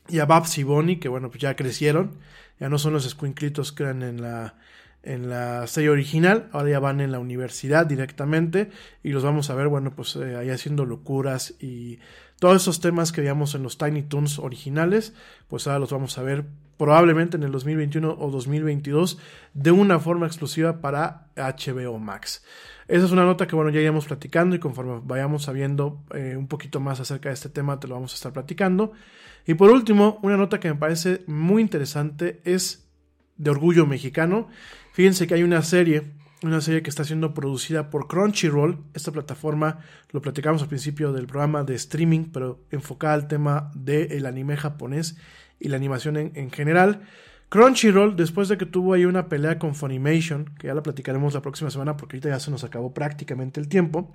y 0.07 0.19
a 0.19 0.25
Babsy 0.25 0.63
Bunny, 0.63 0.97
que 0.97 1.09
bueno, 1.09 1.29
pues 1.29 1.41
ya 1.41 1.55
crecieron 1.55 2.19
ya 2.59 2.69
no 2.69 2.77
son 2.77 2.93
los 2.93 3.05
escuinclitos 3.05 3.71
que 3.71 3.83
eran 3.83 4.03
en 4.03 4.21
la, 4.21 4.55
en 5.03 5.29
la 5.29 5.67
serie 5.67 5.89
original, 5.89 6.49
ahora 6.53 6.69
ya 6.69 6.79
van 6.79 7.01
en 7.01 7.11
la 7.11 7.19
universidad 7.19 7.85
directamente 7.85 8.69
y 9.03 9.09
los 9.09 9.23
vamos 9.23 9.49
a 9.49 9.55
ver, 9.55 9.67
bueno, 9.67 9.93
pues 9.95 10.15
eh, 10.15 10.37
ahí 10.37 10.49
haciendo 10.49 10.85
locuras 10.85 11.55
y 11.59 11.99
todos 12.39 12.61
esos 12.61 12.79
temas 12.79 13.11
que 13.11 13.21
veíamos 13.21 13.53
en 13.55 13.63
los 13.63 13.77
Tiny 13.77 14.03
Toons 14.03 14.39
originales, 14.39 15.13
pues 15.47 15.67
ahora 15.67 15.79
los 15.79 15.91
vamos 15.91 16.17
a 16.17 16.23
ver 16.23 16.45
probablemente 16.77 17.37
en 17.37 17.43
el 17.43 17.51
2021 17.51 18.17
o 18.19 18.31
2022 18.31 19.19
de 19.53 19.71
una 19.71 19.99
forma 19.99 20.25
exclusiva 20.25 20.81
para 20.81 21.27
HBO 21.35 21.99
Max. 21.99 22.43
Esa 22.87 23.05
es 23.05 23.11
una 23.11 23.23
nota 23.23 23.47
que 23.47 23.55
bueno 23.55 23.71
ya 23.71 23.79
iremos 23.79 24.05
platicando 24.05 24.55
y 24.55 24.59
conforme 24.59 24.99
vayamos 25.03 25.43
sabiendo 25.43 26.03
eh, 26.13 26.35
un 26.37 26.47
poquito 26.47 26.79
más 26.79 26.99
acerca 26.99 27.29
de 27.29 27.35
este 27.35 27.49
tema 27.49 27.79
te 27.79 27.87
lo 27.87 27.95
vamos 27.95 28.13
a 28.13 28.15
estar 28.15 28.33
platicando. 28.33 28.91
Y 29.45 29.53
por 29.55 29.69
último, 29.69 30.19
una 30.21 30.37
nota 30.37 30.59
que 30.59 30.69
me 30.69 30.75
parece 30.75 31.23
muy 31.27 31.61
interesante 31.61 32.41
es 32.45 32.89
de 33.37 33.51
Orgullo 33.51 33.85
Mexicano. 33.85 34.47
Fíjense 34.93 35.25
que 35.25 35.33
hay 35.33 35.41
una 35.41 35.63
serie, 35.63 36.03
una 36.43 36.61
serie 36.61 36.83
que 36.83 36.89
está 36.91 37.03
siendo 37.03 37.33
producida 37.33 37.89
por 37.89 38.07
Crunchyroll. 38.07 38.77
Esta 38.93 39.11
plataforma 39.11 39.79
lo 40.11 40.21
platicamos 40.21 40.61
al 40.61 40.67
principio 40.67 41.11
del 41.11 41.25
programa 41.25 41.63
de 41.63 41.73
streaming, 41.73 42.25
pero 42.31 42.59
enfocada 42.69 43.15
al 43.15 43.27
tema 43.27 43.71
del 43.73 44.23
anime 44.27 44.55
japonés 44.55 45.17
y 45.59 45.69
la 45.69 45.77
animación 45.77 46.17
en, 46.17 46.51
general. 46.51 47.01
Crunchyroll, 47.49 48.15
después 48.15 48.49
de 48.49 48.57
que 48.59 48.67
tuvo 48.67 48.93
ahí 48.93 49.05
una 49.05 49.29
pelea 49.29 49.57
con 49.57 49.73
Funimation, 49.73 50.53
que 50.59 50.67
ya 50.67 50.75
la 50.75 50.83
platicaremos 50.83 51.33
la 51.33 51.41
próxima 51.41 51.71
semana 51.71 51.97
porque 51.97 52.17
ahorita 52.17 52.29
ya 52.29 52.39
se 52.39 52.51
nos 52.51 52.63
acabó 52.63 52.93
prácticamente 52.93 53.59
el 53.59 53.67
tiempo, 53.67 54.13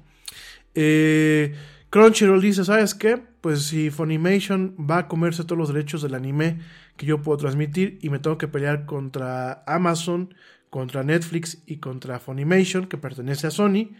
eh, 0.76 1.56
Crunchyroll 1.90 2.40
dice, 2.40 2.64
¿sabes 2.64 2.94
qué? 2.94 3.20
Pues 3.40 3.62
si 3.62 3.90
Funimation 3.90 4.76
va 4.78 4.98
a 4.98 5.08
comerse 5.08 5.42
todos 5.42 5.58
los 5.58 5.72
derechos 5.72 6.02
del 6.02 6.14
anime 6.14 6.58
que 6.96 7.06
yo 7.06 7.20
puedo 7.22 7.38
transmitir 7.38 7.98
y 8.00 8.10
me 8.10 8.20
tengo 8.20 8.38
que 8.38 8.46
pelear 8.46 8.84
contra 8.86 9.64
Amazon, 9.66 10.34
contra 10.70 11.02
Netflix 11.02 11.62
y 11.66 11.76
contra 11.76 12.18
Funimation, 12.18 12.86
que 12.86 12.98
pertenece 12.98 13.46
a 13.46 13.50
Sony, 13.50 13.90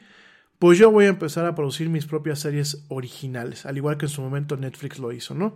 pues 0.59 0.78
yo 0.78 0.90
voy 0.90 1.07
a 1.07 1.09
empezar 1.09 1.47
a 1.47 1.55
producir 1.55 1.89
mis 1.89 2.07
propias 2.07 2.40
series 2.40 2.85
originales, 2.89 3.65
al 3.66 3.77
igual 3.77 3.97
que 3.97 4.07
en 4.07 4.11
su 4.11 4.23
momento 4.23 4.57
Netflix 4.57 4.99
lo 4.99 5.12
hizo, 5.12 5.35
¿no? 5.35 5.55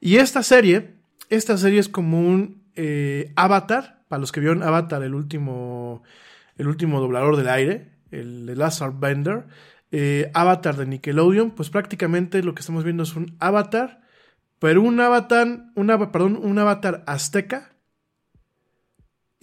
Y 0.00 0.16
esta 0.16 0.42
serie, 0.42 0.94
esta 1.30 1.56
serie 1.56 1.80
es 1.80 1.88
como 1.88 2.20
un 2.20 2.62
eh, 2.76 3.32
Avatar, 3.36 4.04
para 4.08 4.20
los 4.20 4.32
que 4.32 4.40
vieron 4.40 4.62
Avatar, 4.62 5.02
el 5.02 5.14
último, 5.14 6.02
el 6.56 6.68
último 6.68 7.00
doblador 7.00 7.36
del 7.36 7.48
aire, 7.48 7.92
el 8.10 8.46
de 8.46 8.56
Lazar 8.56 8.92
Bender, 8.98 9.44
eh, 9.90 10.30
Avatar 10.34 10.76
de 10.76 10.86
Nickelodeon, 10.86 11.52
pues 11.52 11.70
prácticamente 11.70 12.42
lo 12.42 12.54
que 12.54 12.60
estamos 12.60 12.84
viendo 12.84 13.04
es 13.04 13.16
un 13.16 13.36
Avatar, 13.40 14.02
pero 14.58 14.82
un 14.82 15.00
Avatar, 15.00 15.70
un 15.74 16.58
Avatar 16.58 17.02
azteca 17.06 17.73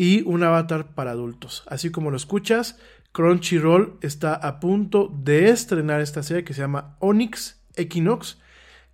y 0.02 0.24
un 0.24 0.42
Avatar 0.42 0.96
para 0.96 1.12
adultos. 1.12 1.64
Así 1.68 1.92
como 1.92 2.10
lo 2.10 2.18
escuchas, 2.18 2.80
Crunchyroll 3.12 4.00
está 4.02 4.34
a 4.34 4.60
punto 4.60 5.14
de 5.16 5.50
estrenar 5.50 6.02
esta 6.02 6.24
serie 6.24 6.44
que 6.44 6.56
se 6.56 6.62
llama 6.62 6.96
Onyx 6.98 7.62
Equinox 7.76 8.40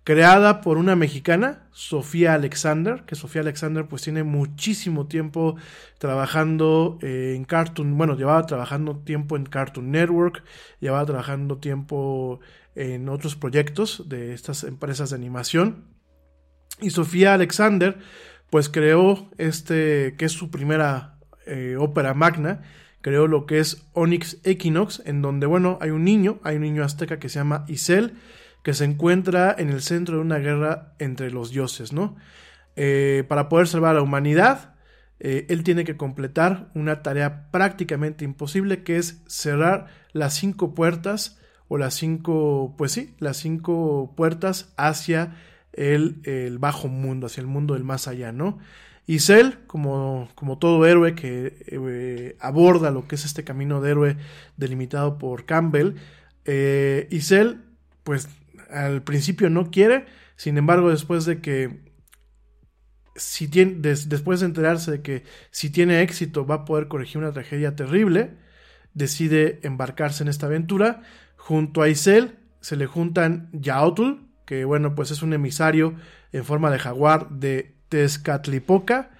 creada 0.04 0.60
por 0.60 0.76
una 0.76 0.96
mexicana, 0.96 1.66
Sofía 1.70 2.34
Alexander, 2.34 3.04
que 3.06 3.14
Sofía 3.14 3.40
Alexander 3.40 3.86
pues 3.86 4.02
tiene 4.02 4.22
muchísimo 4.22 5.06
tiempo 5.06 5.56
trabajando 5.96 6.98
en 7.00 7.46
Cartoon, 7.46 7.96
bueno, 7.96 8.14
llevaba 8.14 8.44
trabajando 8.44 8.98
tiempo 8.98 9.38
en 9.38 9.46
Cartoon 9.46 9.90
Network, 9.90 10.44
llevaba 10.78 11.06
trabajando 11.06 11.56
tiempo 11.56 12.40
en 12.74 13.08
otros 13.08 13.34
proyectos 13.34 14.10
de 14.10 14.34
estas 14.34 14.62
empresas 14.62 15.08
de 15.08 15.16
animación. 15.16 15.86
Y 16.82 16.90
Sofía 16.90 17.32
Alexander 17.32 17.98
pues 18.50 18.68
creó 18.68 19.30
este, 19.38 20.14
que 20.16 20.24
es 20.24 20.32
su 20.32 20.50
primera 20.50 21.18
eh, 21.46 21.76
ópera 21.78 22.14
magna, 22.14 22.62
creó 23.00 23.26
lo 23.26 23.46
que 23.46 23.58
es 23.58 23.86
Onyx 23.92 24.38
Equinox, 24.44 25.02
en 25.04 25.22
donde, 25.22 25.46
bueno, 25.46 25.78
hay 25.80 25.90
un 25.90 26.04
niño, 26.04 26.40
hay 26.42 26.56
un 26.56 26.62
niño 26.62 26.84
azteca 26.84 27.18
que 27.18 27.28
se 27.28 27.38
llama 27.38 27.64
Isel, 27.68 28.14
que 28.62 28.74
se 28.74 28.84
encuentra 28.84 29.54
en 29.56 29.70
el 29.70 29.82
centro 29.82 30.16
de 30.16 30.22
una 30.22 30.38
guerra 30.38 30.94
entre 30.98 31.30
los 31.30 31.50
dioses, 31.50 31.92
¿no? 31.92 32.16
Eh, 32.76 33.24
para 33.28 33.48
poder 33.48 33.66
salvar 33.66 33.92
a 33.92 33.94
la 33.94 34.02
humanidad, 34.02 34.74
eh, 35.20 35.46
él 35.48 35.64
tiene 35.64 35.84
que 35.84 35.96
completar 35.96 36.70
una 36.74 37.02
tarea 37.02 37.50
prácticamente 37.50 38.24
imposible, 38.24 38.82
que 38.82 38.96
es 38.96 39.22
cerrar 39.26 39.86
las 40.12 40.34
cinco 40.34 40.74
puertas, 40.74 41.38
o 41.68 41.76
las 41.76 41.94
cinco, 41.94 42.74
pues 42.78 42.92
sí, 42.92 43.14
las 43.18 43.36
cinco 43.36 44.14
puertas 44.16 44.72
hacia 44.76 45.36
el, 45.72 46.58
bajo 46.58 46.88
mundo, 46.88 47.26
hacia 47.26 47.40
el 47.40 47.46
mundo 47.46 47.74
del 47.74 47.84
más 47.84 48.08
allá, 48.08 48.32
¿no? 48.32 48.58
Y 49.06 49.20
Cell, 49.20 49.52
como, 49.66 50.28
como 50.34 50.58
todo 50.58 50.84
héroe 50.84 51.14
que 51.14 51.64
eh, 51.66 52.36
aborda 52.40 52.90
lo 52.90 53.08
que 53.08 53.14
es 53.14 53.24
este 53.24 53.42
camino 53.42 53.80
de 53.80 53.90
héroe 53.90 54.16
delimitado 54.56 55.18
por 55.18 55.46
Campbell, 55.46 55.94
eh, 56.44 57.08
y 57.10 57.20
Cell, 57.22 57.56
pues 58.04 58.28
al 58.70 59.02
principio 59.02 59.48
no 59.50 59.70
quiere, 59.70 60.06
sin 60.36 60.58
embargo, 60.58 60.90
después 60.90 61.24
de 61.24 61.40
que 61.40 61.88
si 63.16 63.48
tiene, 63.48 63.74
después 63.74 64.40
de 64.40 64.46
enterarse 64.46 64.90
de 64.90 65.02
que 65.02 65.24
si 65.50 65.70
tiene 65.70 66.02
éxito 66.02 66.46
va 66.46 66.56
a 66.56 66.64
poder 66.64 66.88
corregir 66.88 67.18
una 67.18 67.32
tragedia 67.32 67.74
terrible, 67.74 68.36
decide 68.94 69.60
embarcarse 69.62 70.22
en 70.22 70.28
esta 70.28 70.46
aventura. 70.46 71.02
Junto 71.36 71.82
a 71.82 71.88
Isel 71.88 72.38
se 72.60 72.76
le 72.76 72.86
juntan 72.86 73.50
Yaotul, 73.52 74.27
que 74.48 74.64
bueno, 74.64 74.94
pues 74.94 75.10
es 75.10 75.20
un 75.20 75.34
emisario 75.34 75.94
en 76.32 76.42
forma 76.42 76.70
de 76.70 76.78
jaguar 76.78 77.28
de 77.28 77.76
Tezcatlipoca, 77.90 79.10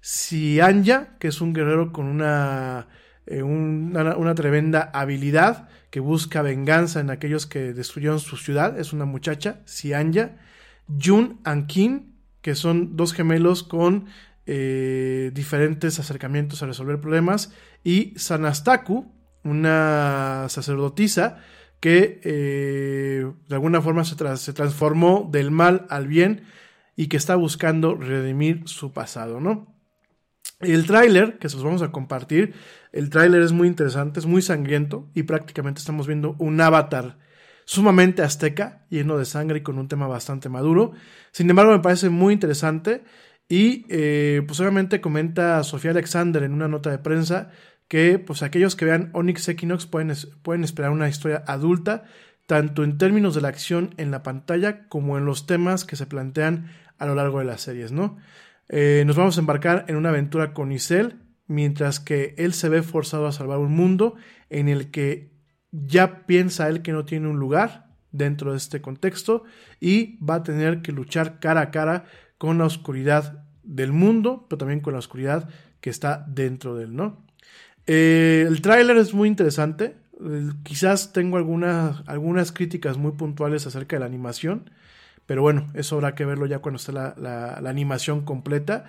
Sianya, 0.00 1.18
que 1.18 1.26
es 1.26 1.40
un 1.40 1.52
guerrero 1.52 1.92
con 1.92 2.06
una, 2.06 2.86
eh, 3.26 3.42
una, 3.42 4.34
tremenda 4.36 4.88
habilidad 4.94 5.68
que 5.90 5.98
busca 5.98 6.40
venganza 6.40 7.00
en 7.00 7.10
aquellos 7.10 7.48
que 7.48 7.72
destruyeron 7.72 8.20
su 8.20 8.36
ciudad, 8.36 8.78
es 8.78 8.92
una 8.92 9.06
muchacha, 9.06 9.60
Sianya, 9.64 10.38
Jun 10.86 11.40
Ankin, 11.42 12.14
que 12.40 12.54
son 12.54 12.96
dos 12.96 13.12
gemelos 13.12 13.64
con 13.64 14.06
eh, 14.46 15.32
diferentes 15.34 15.98
acercamientos 15.98 16.62
a 16.62 16.66
resolver 16.66 17.00
problemas, 17.00 17.52
y 17.82 18.16
Sanastaku, 18.16 19.12
una 19.42 20.46
sacerdotisa 20.48 21.38
que 21.80 22.20
eh, 22.24 23.30
de 23.48 23.54
alguna 23.54 23.80
forma 23.80 24.04
se, 24.04 24.52
transformó 24.52 25.28
del 25.30 25.50
mal 25.50 25.86
al 25.90 26.06
bien 26.06 26.44
y 26.96 27.08
que 27.08 27.16
está 27.16 27.36
buscando 27.36 27.94
redimir 27.94 28.62
su 28.66 28.92
pasado, 28.92 29.40
¿no? 29.40 29.74
El 30.60 30.86
tráiler, 30.86 31.38
que 31.38 31.48
se 31.48 31.56
los 31.56 31.64
vamos 31.64 31.82
a 31.82 31.92
compartir, 31.92 32.54
el 32.92 33.10
tráiler 33.10 33.42
es 33.42 33.52
muy 33.52 33.68
interesante, 33.68 34.20
es 34.20 34.26
muy 34.26 34.40
sangriento 34.40 35.10
y 35.14 35.24
prácticamente 35.24 35.80
estamos 35.80 36.06
viendo 36.06 36.34
un 36.38 36.58
avatar 36.60 37.18
sumamente 37.66 38.22
azteca, 38.22 38.86
lleno 38.88 39.18
de 39.18 39.26
sangre 39.26 39.58
y 39.58 39.62
con 39.62 39.78
un 39.78 39.88
tema 39.88 40.06
bastante 40.06 40.48
maduro. 40.48 40.92
Sin 41.32 41.50
embargo, 41.50 41.72
me 41.72 41.80
parece 41.80 42.08
muy 42.08 42.32
interesante. 42.32 43.04
Y 43.48 43.86
eh, 43.88 44.42
pues 44.46 44.58
obviamente 44.58 45.00
comenta 45.00 45.62
Sofía 45.62 45.92
Alexander 45.92 46.42
en 46.42 46.52
una 46.52 46.66
nota 46.66 46.90
de 46.90 46.98
prensa 46.98 47.50
que 47.88 48.18
pues 48.18 48.42
aquellos 48.42 48.76
que 48.76 48.84
vean 48.84 49.10
Onyx 49.12 49.48
Equinox 49.48 49.86
pueden, 49.86 50.12
pueden 50.42 50.64
esperar 50.64 50.90
una 50.90 51.08
historia 51.08 51.44
adulta, 51.46 52.04
tanto 52.46 52.84
en 52.84 52.98
términos 52.98 53.34
de 53.34 53.40
la 53.40 53.48
acción 53.48 53.94
en 53.96 54.10
la 54.10 54.22
pantalla 54.22 54.88
como 54.88 55.18
en 55.18 55.24
los 55.24 55.46
temas 55.46 55.84
que 55.84 55.96
se 55.96 56.06
plantean 56.06 56.70
a 56.98 57.06
lo 57.06 57.14
largo 57.14 57.38
de 57.38 57.44
las 57.44 57.60
series, 57.60 57.92
¿no? 57.92 58.16
Eh, 58.68 59.04
nos 59.06 59.16
vamos 59.16 59.36
a 59.36 59.40
embarcar 59.40 59.84
en 59.88 59.96
una 59.96 60.08
aventura 60.08 60.52
con 60.52 60.72
Isel, 60.72 61.20
mientras 61.46 62.00
que 62.00 62.34
él 62.38 62.52
se 62.52 62.68
ve 62.68 62.82
forzado 62.82 63.26
a 63.26 63.32
salvar 63.32 63.58
un 63.58 63.72
mundo 63.72 64.16
en 64.50 64.68
el 64.68 64.90
que 64.90 65.32
ya 65.70 66.26
piensa 66.26 66.68
él 66.68 66.82
que 66.82 66.92
no 66.92 67.04
tiene 67.04 67.28
un 67.28 67.38
lugar 67.38 67.86
dentro 68.10 68.52
de 68.52 68.56
este 68.56 68.80
contexto 68.80 69.44
y 69.78 70.18
va 70.24 70.36
a 70.36 70.42
tener 70.42 70.82
que 70.82 70.92
luchar 70.92 71.38
cara 71.38 71.60
a 71.60 71.70
cara 71.70 72.04
con 72.38 72.58
la 72.58 72.64
oscuridad 72.64 73.44
del 73.62 73.92
mundo, 73.92 74.46
pero 74.48 74.58
también 74.58 74.80
con 74.80 74.94
la 74.94 74.98
oscuridad 74.98 75.48
que 75.80 75.90
está 75.90 76.24
dentro 76.28 76.74
de 76.74 76.84
él, 76.84 76.96
¿no? 76.96 77.25
Eh, 77.86 78.44
el 78.46 78.60
tráiler 78.62 78.96
es 78.96 79.14
muy 79.14 79.28
interesante. 79.28 79.96
quizás 80.62 81.12
tengo 81.12 81.36
algunas, 81.36 82.02
algunas 82.06 82.52
críticas 82.52 82.96
muy 82.98 83.12
puntuales 83.12 83.66
acerca 83.66 83.96
de 83.96 84.00
la 84.00 84.06
animación, 84.06 84.70
pero 85.26 85.42
bueno, 85.42 85.66
eso 85.74 85.96
habrá 85.96 86.14
que 86.14 86.24
verlo 86.24 86.46
ya 86.46 86.60
cuando 86.60 86.76
esté 86.76 86.92
la, 86.92 87.14
la 87.16 87.70
animación 87.70 88.24
completa. 88.24 88.86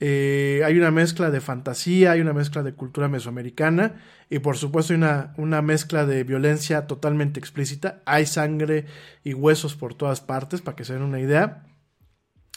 Eh, 0.00 0.62
hay 0.64 0.76
una 0.76 0.90
mezcla 0.90 1.30
de 1.30 1.40
fantasía, 1.40 2.12
hay 2.12 2.20
una 2.20 2.32
mezcla 2.32 2.62
de 2.62 2.74
cultura 2.74 3.08
mesoamericana 3.08 4.02
y 4.28 4.40
por 4.40 4.56
supuesto 4.56 4.92
hay 4.92 4.98
una, 4.98 5.32
una, 5.36 5.62
mezcla 5.62 6.04
de 6.04 6.24
violencia 6.24 6.86
totalmente 6.86 7.38
explícita. 7.38 8.02
Hay 8.04 8.26
sangre 8.26 8.86
y 9.22 9.34
huesos 9.34 9.76
por 9.76 9.94
todas 9.94 10.20
partes, 10.20 10.60
para 10.60 10.76
que 10.76 10.84
se 10.84 10.94
den 10.94 11.02
una 11.02 11.20
idea. 11.20 11.64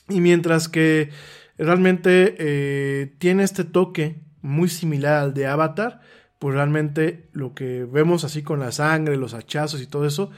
Y 0.10 0.22
mientras 0.22 0.68
que 0.68 1.12
realmente 1.58 2.36
eh, 2.40 3.16
tiene 3.20 3.44
este 3.44 3.64
toque 3.64 4.22
muy 4.42 4.70
similar 4.70 5.16
al 5.16 5.34
de 5.34 5.48
Avatar, 5.48 6.02
pues 6.40 6.56
realmente 6.56 7.30
lo 7.34 7.54
que 7.54 7.86
vemos 7.86 8.24
así 8.24 8.44
con 8.44 8.60
la 8.60 8.72
sangre, 8.72 9.18
los 9.18 9.34
hachazos 9.34 9.82
y 9.82 9.88
todo 9.88 10.06
eso, 10.06 10.32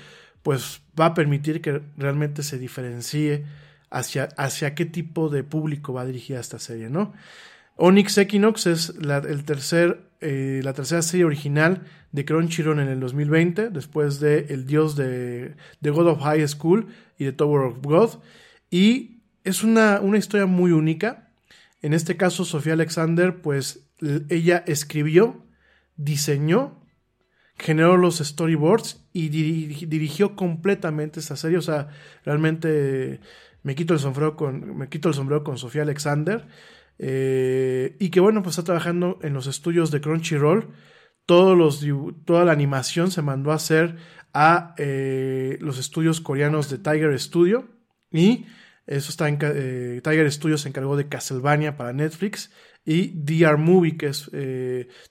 pues 0.43 0.81
va 0.99 1.07
a 1.07 1.13
permitir 1.13 1.61
que 1.61 1.81
realmente 1.97 2.43
se 2.43 2.57
diferencie 2.57 3.45
hacia, 3.89 4.29
hacia 4.37 4.75
qué 4.75 4.85
tipo 4.85 5.29
de 5.29 5.43
público 5.43 5.93
va 5.93 6.05
dirigida 6.05 6.39
esta 6.39 6.59
serie, 6.59 6.89
¿no? 6.89 7.13
Onyx 7.75 8.17
Equinox 8.17 8.67
es 8.67 8.95
la, 8.97 9.17
el 9.19 9.45
tercer, 9.45 10.01
eh, 10.19 10.59
la 10.63 10.73
tercera 10.73 11.01
serie 11.01 11.25
original 11.25 11.83
de 12.11 12.25
Crunchyroll 12.25 12.79
en 12.79 12.89
el 12.89 12.99
2020, 12.99 13.69
después 13.69 14.19
de 14.19 14.47
El 14.49 14.65
Dios 14.65 14.95
de, 14.95 15.55
de, 15.79 15.89
God 15.89 16.07
of 16.07 16.21
High 16.21 16.45
School 16.47 16.87
y 17.17 17.25
de 17.25 17.31
Tower 17.31 17.61
of 17.61 17.77
God. 17.81 18.19
Y 18.69 19.21
es 19.45 19.63
una, 19.63 20.01
una 20.01 20.17
historia 20.17 20.45
muy 20.45 20.71
única. 20.71 21.29
En 21.81 21.93
este 21.93 22.17
caso, 22.17 22.43
Sofía 22.43 22.73
Alexander, 22.73 23.41
pues 23.41 23.88
ella 24.29 24.63
escribió, 24.67 25.45
diseñó, 25.95 26.85
generó 27.57 27.97
los 27.97 28.19
storyboards 28.19 29.05
y 29.11 29.29
dirigió 29.29 30.35
completamente 30.35 31.19
esta 31.19 31.35
serie. 31.35 31.57
O 31.57 31.61
sea, 31.61 31.89
realmente 32.23 33.19
me 33.63 33.75
quito 33.75 33.93
el 33.93 33.99
sombrero 33.99 34.35
con, 34.35 34.77
me 34.77 34.89
quito 34.89 35.09
el 35.09 35.15
sombrero 35.15 35.43
con 35.43 35.57
Sofía 35.57 35.81
Alexander. 35.81 36.47
Eh, 36.97 37.95
y 37.99 38.09
que 38.09 38.19
bueno, 38.19 38.43
pues 38.43 38.57
está 38.57 38.63
trabajando 38.65 39.19
en 39.21 39.33
los 39.33 39.47
estudios 39.47 39.91
de 39.91 40.01
Crunchyroll. 40.01 40.69
Todos 41.25 41.57
los, 41.57 41.85
toda 42.25 42.45
la 42.45 42.51
animación 42.51 43.11
se 43.11 43.21
mandó 43.21 43.51
a 43.51 43.55
hacer 43.55 43.97
a 44.33 44.73
eh, 44.77 45.57
los 45.61 45.77
estudios 45.77 46.21
coreanos 46.21 46.69
de 46.69 46.77
Tiger 46.77 47.17
Studio. 47.19 47.69
Y 48.11 48.45
eso 48.87 49.09
está 49.11 49.27
en 49.27 49.37
eh, 49.41 50.01
Tiger 50.03 50.31
Studio 50.31 50.57
se 50.57 50.69
encargó 50.69 50.97
de 50.97 51.07
Castlevania 51.07 51.77
para 51.77 51.93
Netflix. 51.93 52.51
Y 52.89 53.11
DR 53.13 53.57
Movie, 53.57 53.97
que 53.97 54.07
es 54.07 54.31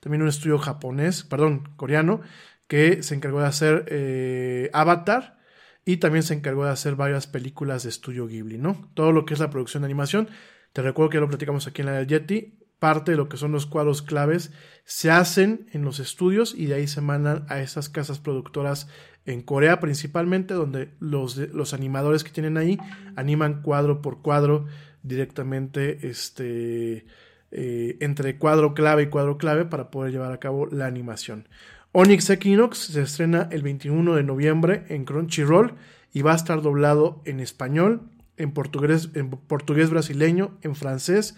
también 0.01 0.23
un 0.23 0.29
estudio 0.29 0.59
japonés, 0.59 1.23
perdón, 1.23 1.71
coreano, 1.77 2.23
que 2.67 3.03
se 3.03 3.15
encargó 3.15 3.41
de 3.41 3.47
hacer 3.47 4.71
Avatar 4.73 5.39
y 5.85 5.99
también 5.99 6.23
se 6.23 6.35
encargó 6.35 6.65
de 6.65 6.73
hacer 6.73 6.97
varias 6.97 7.27
películas 7.27 7.85
de 7.85 7.91
estudio 7.91 8.27
Ghibli, 8.27 8.59
¿no? 8.59 8.91
Todo 8.95 9.13
lo 9.13 9.25
que 9.25 9.35
es 9.35 9.41
la 9.41 9.51
producción 9.51 9.83
de 9.83 9.87
animación, 9.87 10.29
te 10.73 10.83
recuerdo 10.83 11.11
que 11.11 11.17
ya 11.17 11.21
lo 11.21 11.29
platicamos 11.29 11.67
aquí 11.67 11.83
en 11.83 11.87
la 11.87 11.93
del 11.93 12.09
Yeti, 12.09 12.59
parte 12.79 13.13
de 13.13 13.17
lo 13.17 13.29
que 13.29 13.37
son 13.37 13.53
los 13.53 13.67
cuadros 13.67 14.03
claves 14.03 14.53
se 14.85 15.11
hacen 15.11 15.69
en 15.73 15.83
los 15.83 15.99
estudios 15.99 16.55
y 16.55 16.67
de 16.67 16.75
ahí 16.75 16.87
se 16.87 17.01
mandan 17.01 17.45
a 17.49 17.61
esas 17.61 17.89
casas 17.89 18.19
productoras 18.19 18.89
en 19.27 19.43
Corea 19.43 19.81
principalmente, 19.81 20.55
donde 20.55 20.95
los, 21.01 21.37
los 21.37 21.75
animadores 21.75 22.25
que 22.25 22.31
tienen 22.31 22.57
ahí 22.57 22.79
animan 23.17 23.63
cuadro 23.63 24.01
por 24.01 24.23
cuadro 24.23 24.67
directamente 25.03 26.09
este, 26.09 27.07
eh, 27.51 27.97
entre 28.01 28.37
cuadro 28.37 28.75
clave 28.75 29.05
y 29.05 29.07
cuadro 29.07 29.39
clave 29.39 29.65
para 29.65 29.91
poder 29.91 30.13
llevar 30.13 30.33
a 30.33 30.39
cabo 30.39 30.67
la 30.67 30.87
animación. 30.87 31.49
Onyx 31.93 32.31
Equinox 32.31 32.79
se 32.79 33.03
estrena 33.03 33.49
el 33.51 33.63
21 33.63 34.15
de 34.15 34.23
noviembre 34.23 34.85
en 34.89 35.05
Crunchyroll 35.05 35.75
y 36.13 36.23
va 36.23 36.33
a 36.33 36.37
estar 36.37 36.61
doblado 36.61 37.23
en 37.25 37.41
español, 37.41 38.03
en 38.37 38.53
portugués, 38.53 39.11
en 39.15 39.31
portugués 39.31 39.91
brasileño, 39.91 40.59
en 40.63 40.77
francés, 40.77 41.37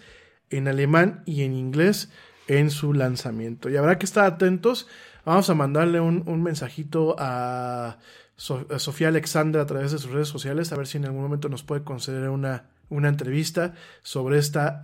en 0.49 0.67
alemán 0.67 1.23
y 1.25 1.43
en 1.43 1.53
inglés 1.53 2.11
en 2.47 2.69
su 2.69 2.93
lanzamiento. 2.93 3.69
Y 3.69 3.77
habrá 3.77 3.97
que 3.97 4.05
estar 4.05 4.25
atentos. 4.25 4.87
Vamos 5.25 5.49
a 5.49 5.55
mandarle 5.55 5.99
un, 5.99 6.43
mensajito 6.43 7.15
a, 7.17 7.97
Sofía 8.35 9.09
Alexander 9.09 9.61
a 9.61 9.65
través 9.67 9.91
de 9.91 9.99
sus 9.99 10.11
redes 10.11 10.27
sociales 10.27 10.71
a 10.71 10.75
ver 10.75 10.87
si 10.87 10.97
en 10.97 11.05
algún 11.05 11.21
momento 11.21 11.47
nos 11.47 11.61
puede 11.63 11.83
conceder 11.83 12.27
una, 12.29 12.65
una 12.91 13.07
entrevista 13.09 13.73
sobre 14.03 14.37
esta, 14.37 14.81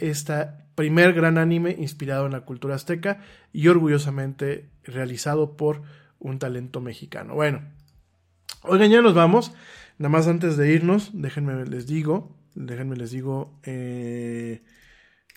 primer 0.75 1.13
gran 1.13 1.37
anime 1.37 1.75
inspirado 1.77 2.25
en 2.25 2.31
la 2.31 2.41
cultura 2.41 2.75
azteca 2.75 3.19
y 3.51 3.67
orgullosamente 3.67 4.69
realizado 4.83 5.57
por 5.57 5.81
un 6.19 6.39
talento 6.39 6.81
mexicano. 6.81 7.35
Bueno, 7.35 7.61
oigan, 8.63 8.89
ya 8.89 9.01
nos 9.01 9.13
vamos. 9.13 9.53
Nada 9.97 10.09
más 10.09 10.27
antes 10.27 10.57
de 10.57 10.71
irnos, 10.71 11.11
déjenme 11.13 11.65
les 11.65 11.87
digo, 11.87 12.35
déjenme 12.55 12.95
les 12.95 13.11
digo 13.11 13.59
eh, 13.63 14.63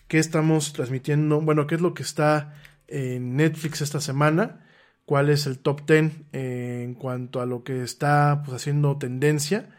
qué 0.07 0.19
estamos 0.19 0.73
transmitiendo, 0.73 1.41
bueno, 1.41 1.67
qué 1.67 1.75
es 1.75 1.81
lo 1.81 1.95
que 1.95 2.03
está 2.03 2.55
en 2.87 3.37
Netflix 3.37 3.81
esta 3.81 4.01
semana, 4.01 4.67
cuál 5.07 5.31
es 5.31 5.47
el 5.47 5.59
top 5.59 5.87
10 5.87 6.13
eh, 6.33 6.83
en 6.85 6.95
cuanto 6.95 7.41
a 7.41 7.47
lo 7.47 7.65
que 7.65 7.83
está 7.83 8.43
pues, 8.45 8.55
haciendo 8.55 8.97
tendencia. 8.99 9.71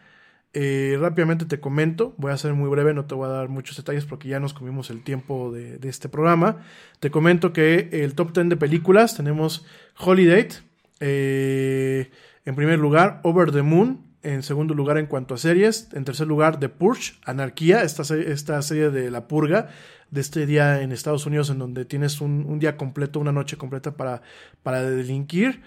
Eh, 0.54 0.98
rápidamente 1.00 1.46
te 1.46 1.60
comento, 1.60 2.14
voy 2.18 2.30
a 2.30 2.36
ser 2.36 2.52
muy 2.52 2.68
breve, 2.68 2.92
no 2.92 3.06
te 3.06 3.14
voy 3.14 3.26
a 3.26 3.32
dar 3.32 3.48
muchos 3.48 3.74
detalles 3.78 4.04
porque 4.04 4.28
ya 4.28 4.38
nos 4.38 4.52
comimos 4.52 4.90
el 4.90 5.02
tiempo 5.02 5.50
de, 5.50 5.78
este 5.88 6.08
programa. 6.10 6.58
Te 7.00 7.10
comento 7.10 7.52
que 7.54 7.88
el 7.92 8.14
top 8.14 8.34
10 8.34 8.50
de 8.50 8.56
películas 8.56 9.16
tenemos 9.16 9.64
Holiday, 9.98 10.48
eh, 11.00 12.10
en 12.44 12.54
primer 12.54 12.78
lugar 12.78 13.20
Over 13.22 13.50
the 13.50 13.62
Moon, 13.62 14.12
En 14.24 14.44
segundo 14.44 14.74
lugar, 14.74 14.98
en 14.98 15.06
cuanto 15.06 15.34
a 15.34 15.38
series. 15.38 15.88
En 15.94 16.04
tercer 16.04 16.28
lugar, 16.28 16.60
The 16.60 16.68
Purge, 16.68 17.14
Anarquía, 17.24 17.82
esta, 17.82 18.02
esta 18.14 18.62
serie 18.62 18.90
de 18.90 19.10
La 19.10 19.26
Purga, 19.26 19.70
de 20.12 20.20
este 20.20 20.46
día 20.46 20.80
en 20.82 20.92
Estados 20.92 21.26
Unidos, 21.26 21.50
en 21.50 21.58
donde 21.58 21.84
tienes 21.84 22.20
un, 22.20 22.44
un 22.46 22.60
día 22.60 22.76
completo, 22.76 23.18
una 23.18 23.32
noche 23.32 23.56
completa 23.56 23.96
para, 23.96 24.22
para 24.62 24.82
delinquir. 24.82 25.62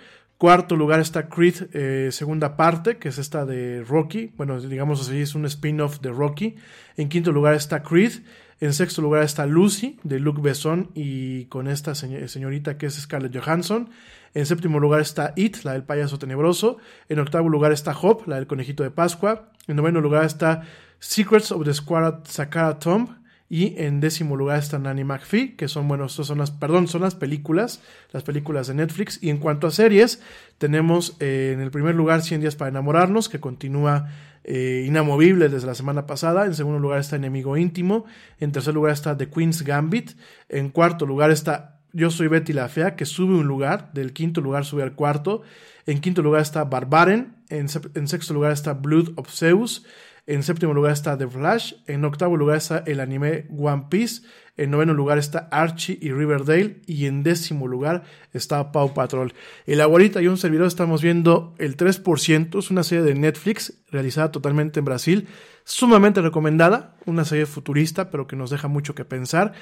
Cuarto 0.45 0.75
lugar 0.75 0.99
está 0.99 1.27
Creed, 1.27 1.69
eh, 1.73 2.09
segunda 2.11 2.55
parte, 2.55 2.97
que 2.97 3.09
es 3.09 3.17
esta 3.17 3.47
de 3.47 3.83
Rocky. 3.83 4.31
Bueno, 4.37 4.61
digamos 4.61 5.01
así, 5.01 5.21
es 5.21 5.33
un 5.33 5.47
spin-off 5.47 6.01
de 6.01 6.11
Rocky. 6.11 6.55
En 6.97 7.09
quinto 7.09 7.31
lugar 7.31 7.55
está 7.55 7.81
Creed. 7.81 8.11
En 8.59 8.71
sexto 8.73 9.01
lugar 9.01 9.23
está 9.23 9.47
Lucy, 9.47 9.97
de 10.03 10.19
Luc 10.19 10.39
Besson, 10.39 10.91
y 10.93 11.45
con 11.45 11.67
esta 11.67 11.95
señorita 11.95 12.77
que 12.77 12.85
es 12.85 12.93
Scarlett 12.93 13.35
Johansson. 13.35 13.89
En 14.35 14.45
séptimo 14.45 14.79
lugar 14.79 15.01
está 15.01 15.33
It, 15.35 15.63
la 15.63 15.73
del 15.73 15.81
payaso 15.81 16.19
tenebroso. 16.19 16.77
En 17.09 17.17
octavo 17.17 17.49
lugar 17.49 17.71
está 17.71 17.97
Hop, 17.99 18.27
la 18.27 18.35
del 18.35 18.45
conejito 18.45 18.83
de 18.83 18.91
Pascua. 18.91 19.49
En 19.65 19.77
noveno 19.77 19.99
lugar 19.99 20.25
está 20.25 20.61
Secrets 20.99 21.51
of 21.51 21.65
the 21.65 21.73
Squad 21.73 22.25
Sakara 22.25 22.77
Tomb. 22.77 23.09
Y 23.55 23.73
en 23.77 24.01
décimo 24.01 24.35
lugar 24.35 24.59
está 24.59 24.79
Nanny 24.79 25.05
McPhee, 25.05 25.55
que 25.55 25.69
son, 25.69 25.87
bueno, 25.87 26.09
son 26.09 26.39
las, 26.39 26.51
perdón, 26.51 26.89
son 26.89 27.03
las 27.03 27.15
películas, 27.15 27.79
las 28.11 28.23
películas 28.23 28.67
de 28.67 28.73
Netflix. 28.73 29.17
Y 29.23 29.29
en 29.29 29.37
cuanto 29.37 29.65
a 29.65 29.71
series, 29.71 30.21
tenemos 30.57 31.15
eh, 31.21 31.51
en 31.53 31.61
el 31.61 31.71
primer 31.71 31.95
lugar 31.95 32.21
100 32.21 32.41
días 32.41 32.57
para 32.57 32.67
enamorarnos, 32.67 33.29
que 33.29 33.39
continúa 33.39 34.09
eh, 34.43 34.83
inamovible 34.85 35.47
desde 35.47 35.67
la 35.67 35.73
semana 35.73 36.05
pasada. 36.05 36.45
En 36.45 36.53
segundo 36.53 36.79
lugar 36.79 36.99
está 36.99 37.15
Enemigo 37.15 37.55
íntimo. 37.55 38.03
En 38.41 38.51
tercer 38.51 38.73
lugar 38.73 38.91
está 38.91 39.15
The 39.15 39.29
Queen's 39.29 39.61
Gambit. 39.61 40.11
En 40.49 40.67
cuarto 40.67 41.05
lugar 41.05 41.31
está 41.31 41.79
Yo 41.93 42.09
soy 42.09 42.27
Betty 42.27 42.51
la 42.51 42.67
Fea, 42.67 42.97
que 42.97 43.05
sube 43.05 43.35
un 43.35 43.47
lugar, 43.47 43.93
del 43.93 44.11
quinto 44.11 44.41
lugar 44.41 44.65
sube 44.65 44.83
al 44.83 44.95
cuarto. 44.95 45.43
En 45.85 46.01
quinto 46.01 46.21
lugar 46.21 46.41
está 46.41 46.65
Barbaren. 46.65 47.37
En, 47.47 47.67
en 47.93 48.07
sexto 48.09 48.33
lugar 48.33 48.51
está 48.51 48.73
Blood 48.73 49.13
of 49.15 49.29
Zeus. 49.31 49.85
En 50.27 50.41
séptimo 50.41 50.73
lugar 50.73 50.91
está 50.91 51.17
The 51.17 51.27
Flash. 51.27 51.73
En 51.85 52.03
octavo 52.03 52.35
lugar 52.35 52.57
está 52.57 52.83
el 52.87 52.99
anime 52.99 53.45
One 53.55 53.85
Piece. 53.89 54.23
En 54.57 54.71
noveno 54.71 54.93
lugar 54.93 55.17
está 55.17 55.47
Archie 55.51 55.99
y 56.01 56.11
Riverdale. 56.11 56.81
Y 56.87 57.05
en 57.05 57.21
décimo 57.21 57.67
lugar 57.67 58.03
está 58.33 58.71
Paw 58.71 58.93
Patrol. 58.93 59.33
El 59.67 59.81
abuelita 59.81 60.21
y 60.21 60.27
un 60.27 60.37
servidor 60.37 60.65
estamos 60.67 61.03
viendo 61.03 61.53
el 61.59 61.77
3%. 61.77 62.57
Es 62.57 62.71
una 62.71 62.83
serie 62.83 63.03
de 63.03 63.13
Netflix 63.13 63.83
realizada 63.91 64.31
totalmente 64.31 64.79
en 64.79 64.85
Brasil. 64.85 65.27
Sumamente 65.63 66.21
recomendada. 66.21 66.95
Una 67.05 67.23
serie 67.23 67.45
futurista, 67.45 68.09
pero 68.09 68.25
que 68.25 68.35
nos 68.35 68.49
deja 68.49 68.67
mucho 68.67 68.95
que 68.95 69.05
pensar. 69.05 69.53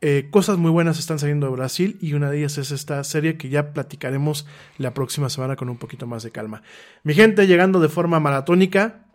Eh, 0.00 0.28
cosas 0.30 0.58
muy 0.58 0.70
buenas 0.70 1.00
están 1.00 1.18
saliendo 1.18 1.48
de 1.48 1.52
Brasil 1.52 1.98
y 2.00 2.14
una 2.14 2.30
de 2.30 2.38
ellas 2.38 2.56
es 2.56 2.70
esta 2.70 3.02
serie 3.02 3.36
que 3.36 3.48
ya 3.48 3.72
platicaremos 3.72 4.46
la 4.78 4.94
próxima 4.94 5.28
semana 5.28 5.56
con 5.56 5.68
un 5.68 5.76
poquito 5.76 6.06
más 6.06 6.22
de 6.22 6.30
calma. 6.30 6.62
Mi 7.02 7.14
gente, 7.14 7.48
llegando 7.48 7.80
de 7.80 7.88
forma 7.88 8.20
maratónica, 8.20 9.07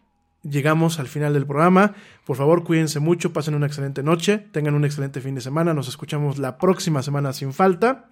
llegamos 0.43 0.99
al 0.99 1.07
final 1.07 1.33
del 1.33 1.45
programa. 1.45 1.93
Por 2.25 2.37
favor, 2.37 2.63
cuídense 2.63 2.99
mucho, 2.99 3.33
pasen 3.33 3.55
una 3.55 3.67
excelente 3.67 4.03
noche, 4.03 4.37
tengan 4.51 4.75
un 4.75 4.85
excelente 4.85 5.21
fin 5.21 5.35
de 5.35 5.41
semana. 5.41 5.73
Nos 5.73 5.87
escuchamos 5.87 6.37
la 6.37 6.57
próxima 6.57 7.01
semana 7.01 7.33
sin 7.33 7.53
falta. 7.53 8.09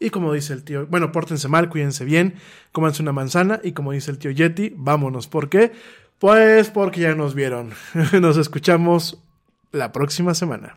Y 0.00 0.10
como 0.10 0.32
dice 0.32 0.52
el 0.52 0.64
tío, 0.64 0.86
bueno, 0.86 1.10
pórtense 1.10 1.48
mal, 1.48 1.68
cuídense 1.68 2.04
bien, 2.04 2.34
cómanse 2.72 3.02
una 3.02 3.12
manzana. 3.12 3.60
Y 3.62 3.72
como 3.72 3.92
dice 3.92 4.10
el 4.10 4.18
tío 4.18 4.30
Yeti, 4.30 4.72
vámonos. 4.76 5.28
¿Por 5.28 5.48
qué? 5.48 5.72
Pues 6.18 6.70
porque 6.70 7.00
ya 7.00 7.14
nos 7.14 7.34
vieron. 7.34 7.70
nos 8.20 8.36
escuchamos 8.36 9.22
la 9.72 9.92
próxima 9.92 10.34
semana. 10.34 10.76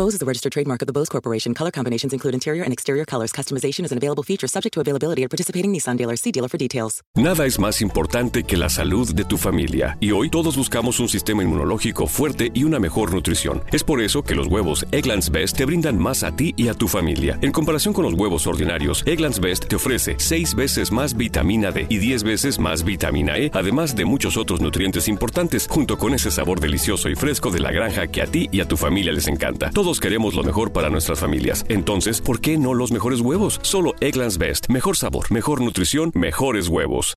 Bose 0.00 0.14
is 0.14 0.22
a 0.22 0.24
registered 0.24 0.52
trademark 0.52 0.80
of 0.80 0.86
the 0.86 0.94
Bose 0.94 1.10
Corporation. 1.10 1.52
Color 1.52 1.72
combinations 1.72 2.14
include 2.14 2.32
interior 2.32 2.64
and 2.64 2.72
exterior 2.72 3.04
colors. 3.04 3.32
Customization 3.32 3.84
is 3.84 3.92
an 3.92 3.98
available 3.98 4.22
feature 4.22 4.48
subject 4.48 4.72
to 4.72 4.80
availability 4.80 5.24
at 5.24 5.28
participating 5.28 5.74
Nissan 5.74 5.98
dealers. 5.98 6.22
See 6.22 6.32
dealer 6.32 6.48
for 6.48 6.56
details. 6.56 7.02
Nada 7.16 7.44
es 7.44 7.58
más 7.58 7.82
importante 7.82 8.44
que 8.44 8.56
la 8.56 8.70
salud 8.70 9.14
de 9.14 9.26
tu 9.26 9.36
familia. 9.36 9.98
Y 10.00 10.12
hoy 10.12 10.30
todos 10.30 10.56
buscamos 10.56 11.00
un 11.00 11.08
sistema 11.10 11.42
inmunológico 11.42 12.06
fuerte 12.06 12.50
y 12.54 12.64
una 12.64 12.78
mejor 12.78 13.12
nutrición. 13.12 13.62
Es 13.72 13.84
por 13.84 14.00
eso 14.00 14.22
que 14.22 14.34
los 14.34 14.46
huevos 14.46 14.86
Egglands 14.90 15.30
Best 15.30 15.58
te 15.58 15.66
brindan 15.66 15.98
más 15.98 16.22
a 16.22 16.34
ti 16.34 16.54
y 16.56 16.68
a 16.68 16.72
tu 16.72 16.88
familia. 16.88 17.38
En 17.42 17.52
comparación 17.52 17.92
con 17.92 18.06
los 18.06 18.14
huevos 18.14 18.46
ordinarios, 18.46 19.02
Egglands 19.04 19.38
Best 19.38 19.66
te 19.68 19.76
ofrece 19.76 20.14
6 20.16 20.54
veces 20.54 20.92
más 20.92 21.14
vitamina 21.14 21.72
D 21.72 21.84
y 21.90 21.98
10 21.98 22.22
veces 22.22 22.58
más 22.58 22.84
vitamina 22.84 23.36
E, 23.36 23.50
además 23.52 23.94
de 23.94 24.06
muchos 24.06 24.38
otros 24.38 24.62
nutrientes 24.62 25.08
importantes, 25.08 25.66
junto 25.68 25.98
con 25.98 26.14
ese 26.14 26.30
sabor 26.30 26.58
delicioso 26.58 27.10
y 27.10 27.16
fresco 27.16 27.50
de 27.50 27.60
la 27.60 27.70
granja 27.70 28.06
que 28.06 28.22
a 28.22 28.26
ti 28.26 28.48
y 28.50 28.60
a 28.60 28.66
tu 28.66 28.78
familia 28.78 29.12
les 29.12 29.28
encanta. 29.28 29.68
Todos 29.90 29.98
queremos 29.98 30.36
lo 30.36 30.44
mejor 30.44 30.70
para 30.70 30.88
nuestras 30.88 31.18
familias. 31.18 31.66
Entonces, 31.68 32.20
¿por 32.20 32.40
qué 32.40 32.56
no 32.56 32.74
los 32.74 32.92
mejores 32.92 33.22
huevos? 33.22 33.58
Solo 33.62 33.94
Egglands 33.98 34.38
Best. 34.38 34.68
Mejor 34.68 34.96
sabor, 34.96 35.32
mejor 35.32 35.60
nutrición, 35.60 36.12
mejores 36.14 36.68
huevos. 36.68 37.08